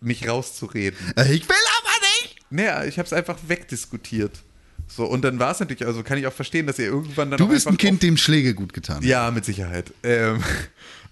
mich 0.00 0.28
rauszureden. 0.28 0.98
Äh, 1.16 1.32
Ich 1.32 1.48
will 1.48 1.56
aber 1.80 2.06
nicht! 2.20 2.36
Naja, 2.50 2.84
ich 2.84 2.98
habe 2.98 3.06
es 3.06 3.12
einfach 3.12 3.38
wegdiskutiert. 3.46 4.38
So, 4.88 5.06
und 5.06 5.22
dann 5.22 5.38
war 5.38 5.52
es 5.52 5.60
natürlich, 5.60 5.86
also 5.86 6.02
kann 6.02 6.18
ich 6.18 6.26
auch 6.26 6.32
verstehen, 6.34 6.66
dass 6.66 6.78
ihr 6.78 6.86
irgendwann 6.86 7.30
dann 7.30 7.38
Du 7.38 7.48
bist 7.48 7.66
ein 7.66 7.78
Kind, 7.78 8.02
dem 8.02 8.18
Schläge 8.18 8.52
gut 8.54 8.74
getan 8.74 9.02
ja, 9.02 9.30
mit 9.30 9.44
Sicherheit. 9.46 9.92
Ähm, 10.02 10.42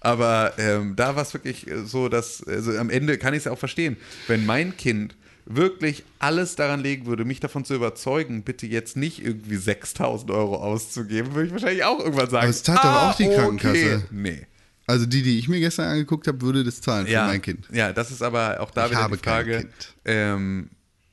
aber 0.01 0.53
ähm, 0.57 0.95
da 0.95 1.15
war 1.15 1.23
es 1.23 1.33
wirklich 1.33 1.67
äh, 1.67 1.85
so, 1.85 2.09
dass, 2.09 2.43
also 2.45 2.77
am 2.77 2.89
Ende 2.89 3.17
kann 3.17 3.33
ich 3.33 3.39
es 3.39 3.45
ja 3.45 3.51
auch 3.51 3.59
verstehen, 3.59 3.97
wenn 4.27 4.45
mein 4.45 4.75
Kind 4.75 5.15
wirklich 5.45 6.03
alles 6.19 6.55
daran 6.55 6.81
legen 6.81 7.05
würde, 7.07 7.25
mich 7.25 7.39
davon 7.39 7.65
zu 7.65 7.73
überzeugen, 7.73 8.43
bitte 8.43 8.67
jetzt 8.67 8.95
nicht 8.95 9.23
irgendwie 9.25 9.57
6000 9.57 10.29
Euro 10.31 10.55
auszugeben, 10.57 11.33
würde 11.33 11.47
ich 11.47 11.51
wahrscheinlich 11.53 11.83
auch 11.83 11.99
irgendwann 11.99 12.29
sagen. 12.29 12.43
Aber 12.43 12.49
es 12.49 12.63
zahlt 12.63 12.79
doch 12.83 13.03
auch 13.09 13.15
die 13.15 13.27
Krankenkasse. 13.27 14.03
Nee. 14.11 14.45
Also 14.87 15.05
die, 15.05 15.21
die 15.23 15.39
ich 15.39 15.47
mir 15.47 15.59
gestern 15.59 15.87
angeguckt 15.87 16.27
habe, 16.27 16.41
würde 16.41 16.63
das 16.63 16.81
zahlen 16.81 17.05
für 17.05 17.11
Ja, 17.13 17.27
mein 17.27 17.41
Kind. 17.41 17.65
ja, 17.71 17.91
das 17.93 18.11
ist 18.11 18.21
aber 18.21 18.59
auch 18.59 18.71
da 18.71 18.85
Ich 18.85 18.91
wieder 18.91 19.07
die 19.09 19.17
Frage, 19.17 19.67
ähm, 20.05 20.69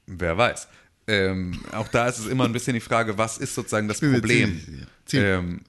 wer 0.07 0.37
weiß. 0.37 0.69
Ähm, 1.07 1.59
auch 1.73 1.89
da 1.89 2.07
ist 2.09 2.19
es 2.19 2.27
immer 2.27 2.45
ein 2.45 2.53
bisschen 2.53 2.75
die 2.75 2.81
Frage, 2.81 3.17
was 3.17 3.39
ist 3.39 3.55
sozusagen 3.55 3.89
das 3.89 4.01
Problem? 4.01 4.61
ziemlich. 4.63 4.87
Ziemlich. 5.07 5.29
Ähm, 5.31 5.61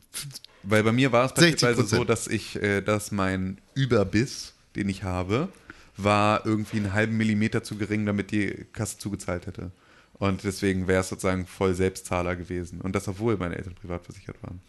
weil 0.64 0.84
bei 0.84 0.92
mir 0.92 1.12
war 1.12 1.26
es 1.26 1.32
60%. 1.32 1.36
beispielsweise 1.36 1.84
so, 1.84 2.04
dass 2.04 2.28
ich, 2.28 2.62
äh, 2.62 2.82
dass 2.82 3.12
mein 3.12 3.60
Überbiss, 3.76 4.54
den 4.76 4.90
ich 4.90 5.04
habe, 5.04 5.50
war 5.98 6.46
irgendwie 6.46 6.78
einen 6.78 6.94
halben 6.94 7.18
Millimeter 7.18 7.64
zu 7.64 7.76
gering, 7.78 8.06
damit 8.06 8.32
die 8.32 8.66
Kasse 8.74 8.98
zugezahlt 8.98 9.48
hätte. 9.48 9.72
Und 10.14 10.44
deswegen 10.44 10.88
wäre 10.88 11.02
es 11.02 11.10
sozusagen 11.10 11.46
voll 11.46 11.74
Selbstzahler 11.74 12.36
gewesen. 12.36 12.82
Und 12.82 12.96
das, 12.96 13.08
obwohl 13.08 13.38
meine 13.38 13.56
Eltern 13.56 13.76
privat 13.76 14.04
versichert 14.04 14.42
waren. 14.44 14.62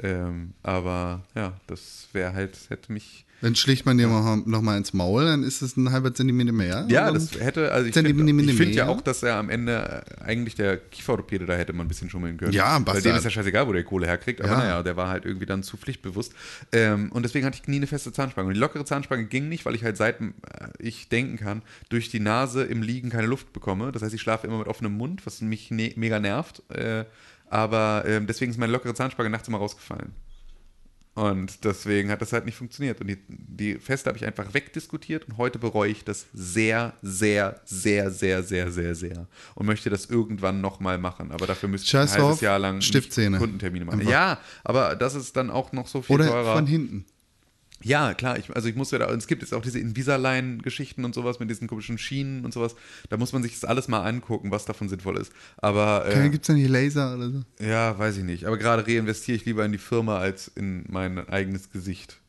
Ähm, 0.00 0.54
aber 0.62 1.22
ja, 1.34 1.58
das 1.66 2.08
wäre 2.12 2.32
halt, 2.32 2.58
hätte 2.68 2.92
mich 2.92 3.23
Dann 3.40 3.54
schlägt 3.54 3.84
man 3.84 3.98
dir 3.98 4.08
mal 4.08 4.42
noch 4.46 4.62
mal 4.62 4.76
ins 4.78 4.94
Maul, 4.94 5.26
dann 5.26 5.42
ist 5.42 5.60
es 5.60 5.76
ein 5.76 5.92
halber 5.92 6.14
Zentimeter 6.14 6.52
mehr. 6.52 6.86
Ja, 6.88 7.10
das 7.10 7.38
hätte, 7.38 7.72
also 7.72 7.86
ich 7.86 7.92
finde 7.94 8.10
ich 8.10 8.56
find 8.56 8.74
ja 8.74 8.88
auch, 8.88 9.02
dass 9.02 9.22
er 9.22 9.36
am 9.36 9.50
Ende 9.50 10.02
äh, 10.18 10.22
eigentlich 10.24 10.54
der 10.54 10.78
Kieferorthopäde 10.78 11.44
da 11.44 11.54
hätte 11.54 11.72
man 11.74 11.84
ein 11.84 11.88
bisschen 11.88 12.08
schummeln 12.08 12.38
können. 12.38 12.52
Ja, 12.52 12.74
Weil 12.76 12.80
Bastard. 12.84 13.04
dem 13.04 13.16
ist 13.16 13.24
ja 13.24 13.30
scheißegal, 13.30 13.66
wo 13.68 13.72
der 13.72 13.84
Kohle 13.84 14.06
herkriegt, 14.06 14.40
aber 14.40 14.50
Ja. 14.52 14.58
naja, 14.58 14.82
der 14.82 14.96
war 14.96 15.08
halt 15.08 15.26
irgendwie 15.26 15.46
dann 15.46 15.62
zu 15.62 15.76
pflichtbewusst. 15.76 16.32
Ähm, 16.72 17.12
und 17.12 17.22
deswegen 17.22 17.44
hatte 17.44 17.58
ich 17.60 17.68
nie 17.68 17.76
eine 17.76 17.86
feste 17.86 18.12
Zahnspange. 18.12 18.48
Und 18.48 18.54
die 18.54 18.60
lockere 18.60 18.84
Zahnspange 18.84 19.24
ging 19.26 19.48
nicht, 19.48 19.66
weil 19.66 19.74
ich 19.74 19.84
halt 19.84 19.96
seit 19.98 20.20
äh, 20.20 20.32
ich 20.78 21.08
denken 21.10 21.36
kann, 21.36 21.62
durch 21.90 22.08
die 22.08 22.20
Nase 22.20 22.64
im 22.64 22.80
Liegen 22.82 23.10
keine 23.10 23.26
Luft 23.26 23.52
bekomme. 23.52 23.92
Das 23.92 24.02
heißt, 24.02 24.14
ich 24.14 24.22
schlafe 24.22 24.46
immer 24.46 24.58
mit 24.58 24.68
offenem 24.68 24.96
Mund, 24.96 25.26
was 25.26 25.40
mich 25.42 25.70
ne 25.70 25.92
mega 25.96 26.18
nervt. 26.18 26.62
Äh, 26.70 27.04
aber 27.50 28.04
ähm, 28.06 28.26
deswegen 28.26 28.50
ist 28.52 28.58
meine 28.58 28.72
lockere 28.72 28.94
Zahnspange 28.94 29.28
nachts 29.28 29.48
immer 29.48 29.58
rausgefallen. 29.58 30.12
Und 31.14 31.64
deswegen 31.64 32.10
hat 32.10 32.20
das 32.22 32.32
halt 32.32 32.44
nicht 32.44 32.56
funktioniert. 32.56 33.00
Und 33.00 33.06
die, 33.06 33.18
die 33.28 33.74
Feste 33.76 34.08
habe 34.08 34.18
ich 34.18 34.26
einfach 34.26 34.52
wegdiskutiert 34.52 35.28
und 35.28 35.38
heute 35.38 35.60
bereue 35.60 35.90
ich 35.90 36.04
das 36.04 36.26
sehr, 36.32 36.94
sehr, 37.02 37.60
sehr, 37.64 38.10
sehr, 38.10 38.42
sehr, 38.42 38.72
sehr, 38.72 38.94
sehr. 38.96 39.26
Und 39.54 39.66
möchte 39.66 39.90
das 39.90 40.06
irgendwann 40.06 40.60
nochmal 40.60 40.98
machen. 40.98 41.30
Aber 41.30 41.46
dafür 41.46 41.68
müsste 41.68 41.86
ich 41.86 41.94
ein 41.96 42.22
halbes 42.22 42.40
Jahr 42.40 42.58
lang. 42.58 42.80
Kundentermine 43.38 43.84
machen. 43.84 44.00
Einfach. 44.00 44.12
Ja, 44.12 44.38
aber 44.64 44.96
das 44.96 45.14
ist 45.14 45.36
dann 45.36 45.50
auch 45.50 45.70
noch 45.72 45.86
so 45.86 46.02
viel 46.02 46.16
Oder 46.16 46.28
teurer. 46.28 46.54
von 46.54 46.66
hinten. 46.66 47.04
Ja, 47.84 48.14
klar, 48.14 48.38
ich, 48.38 48.54
also 48.54 48.68
ich 48.68 48.74
muss 48.76 48.90
ja 48.90 48.98
da, 48.98 49.10
und 49.10 49.18
es 49.18 49.26
gibt 49.26 49.42
jetzt 49.42 49.52
auch 49.52 49.62
diese 49.62 49.78
Invisalign-Geschichten 49.78 51.04
und 51.04 51.14
sowas 51.14 51.38
mit 51.38 51.50
diesen 51.50 51.68
komischen 51.68 51.98
Schienen 51.98 52.44
und 52.44 52.52
sowas. 52.54 52.74
Da 53.10 53.16
muss 53.16 53.32
man 53.32 53.42
sich 53.42 53.52
das 53.52 53.64
alles 53.64 53.88
mal 53.88 54.02
angucken, 54.04 54.50
was 54.50 54.64
davon 54.64 54.88
sinnvoll 54.88 55.18
ist. 55.18 55.32
Aber 55.58 56.06
äh, 56.06 56.28
Gibt 56.30 56.44
es 56.44 56.46
da 56.48 56.54
nicht 56.54 56.68
Laser 56.68 57.14
oder 57.14 57.30
so? 57.30 57.42
ja, 57.60 57.98
weiß 57.98 58.16
ich 58.18 58.24
nicht. 58.24 58.46
Aber 58.46 58.56
gerade 58.58 58.86
reinvestiere 58.86 59.36
ich 59.36 59.44
lieber 59.44 59.64
in 59.64 59.72
die 59.72 59.78
Firma 59.78 60.18
als 60.18 60.48
in 60.48 60.84
mein 60.88 61.18
eigenes 61.28 61.70
Gesicht. 61.70 62.20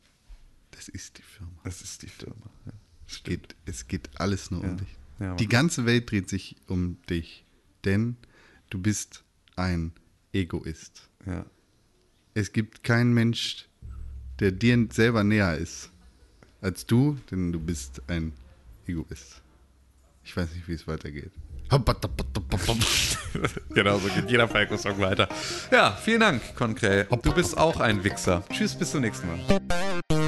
Das 0.72 0.88
ist 0.88 1.18
die 1.18 1.22
Firma. 1.22 1.52
Das 1.64 1.80
ist 1.80 2.02
die 2.02 2.08
Firma. 2.08 2.50
Ja. 2.66 2.72
Es 3.08 3.22
geht, 3.22 3.56
es 3.64 3.88
geht 3.88 4.10
alles 4.20 4.50
nur 4.50 4.62
Ja. 4.62 4.70
um 4.70 4.76
dich. 4.76 4.88
Ja, 5.18 5.34
die 5.36 5.48
ganze 5.48 5.86
Welt 5.86 6.10
dreht 6.10 6.28
sich 6.28 6.56
um 6.66 6.98
dich. 7.08 7.46
Denn 7.86 8.16
du 8.68 8.78
bist 8.78 9.24
ein 9.56 9.92
Egoist. 10.32 11.08
ja. 11.24 11.46
Es 12.34 12.52
gibt 12.52 12.84
keinen 12.84 13.14
Mensch, 13.14 13.66
der 14.40 14.52
dir 14.52 14.86
selber 14.92 15.24
näher 15.24 15.56
ist 15.56 15.90
als 16.60 16.86
du, 16.86 17.18
denn 17.30 17.52
du 17.52 17.60
bist 17.60 18.02
ein 18.08 18.32
Egoist. 18.86 19.42
Ich 20.24 20.36
weiß 20.36 20.52
nicht, 20.54 20.66
wie 20.68 20.74
es 20.74 20.86
weitergeht. 20.88 21.30
genau 23.74 23.98
so 23.98 24.08
geht 24.08 24.30
jeder 24.30 24.48
Falco-Song 24.48 24.98
weiter. 24.98 25.28
Ja, 25.70 25.92
vielen 25.92 26.20
Dank, 26.20 26.54
Konkrell. 26.54 27.06
Du 27.22 27.32
bist 27.32 27.56
auch 27.56 27.80
ein 27.80 28.02
Wichser. 28.04 28.44
Tschüss, 28.50 28.74
bis 28.74 28.92
zum 28.92 29.00
nächsten 29.00 29.28
Mal. 29.28 30.25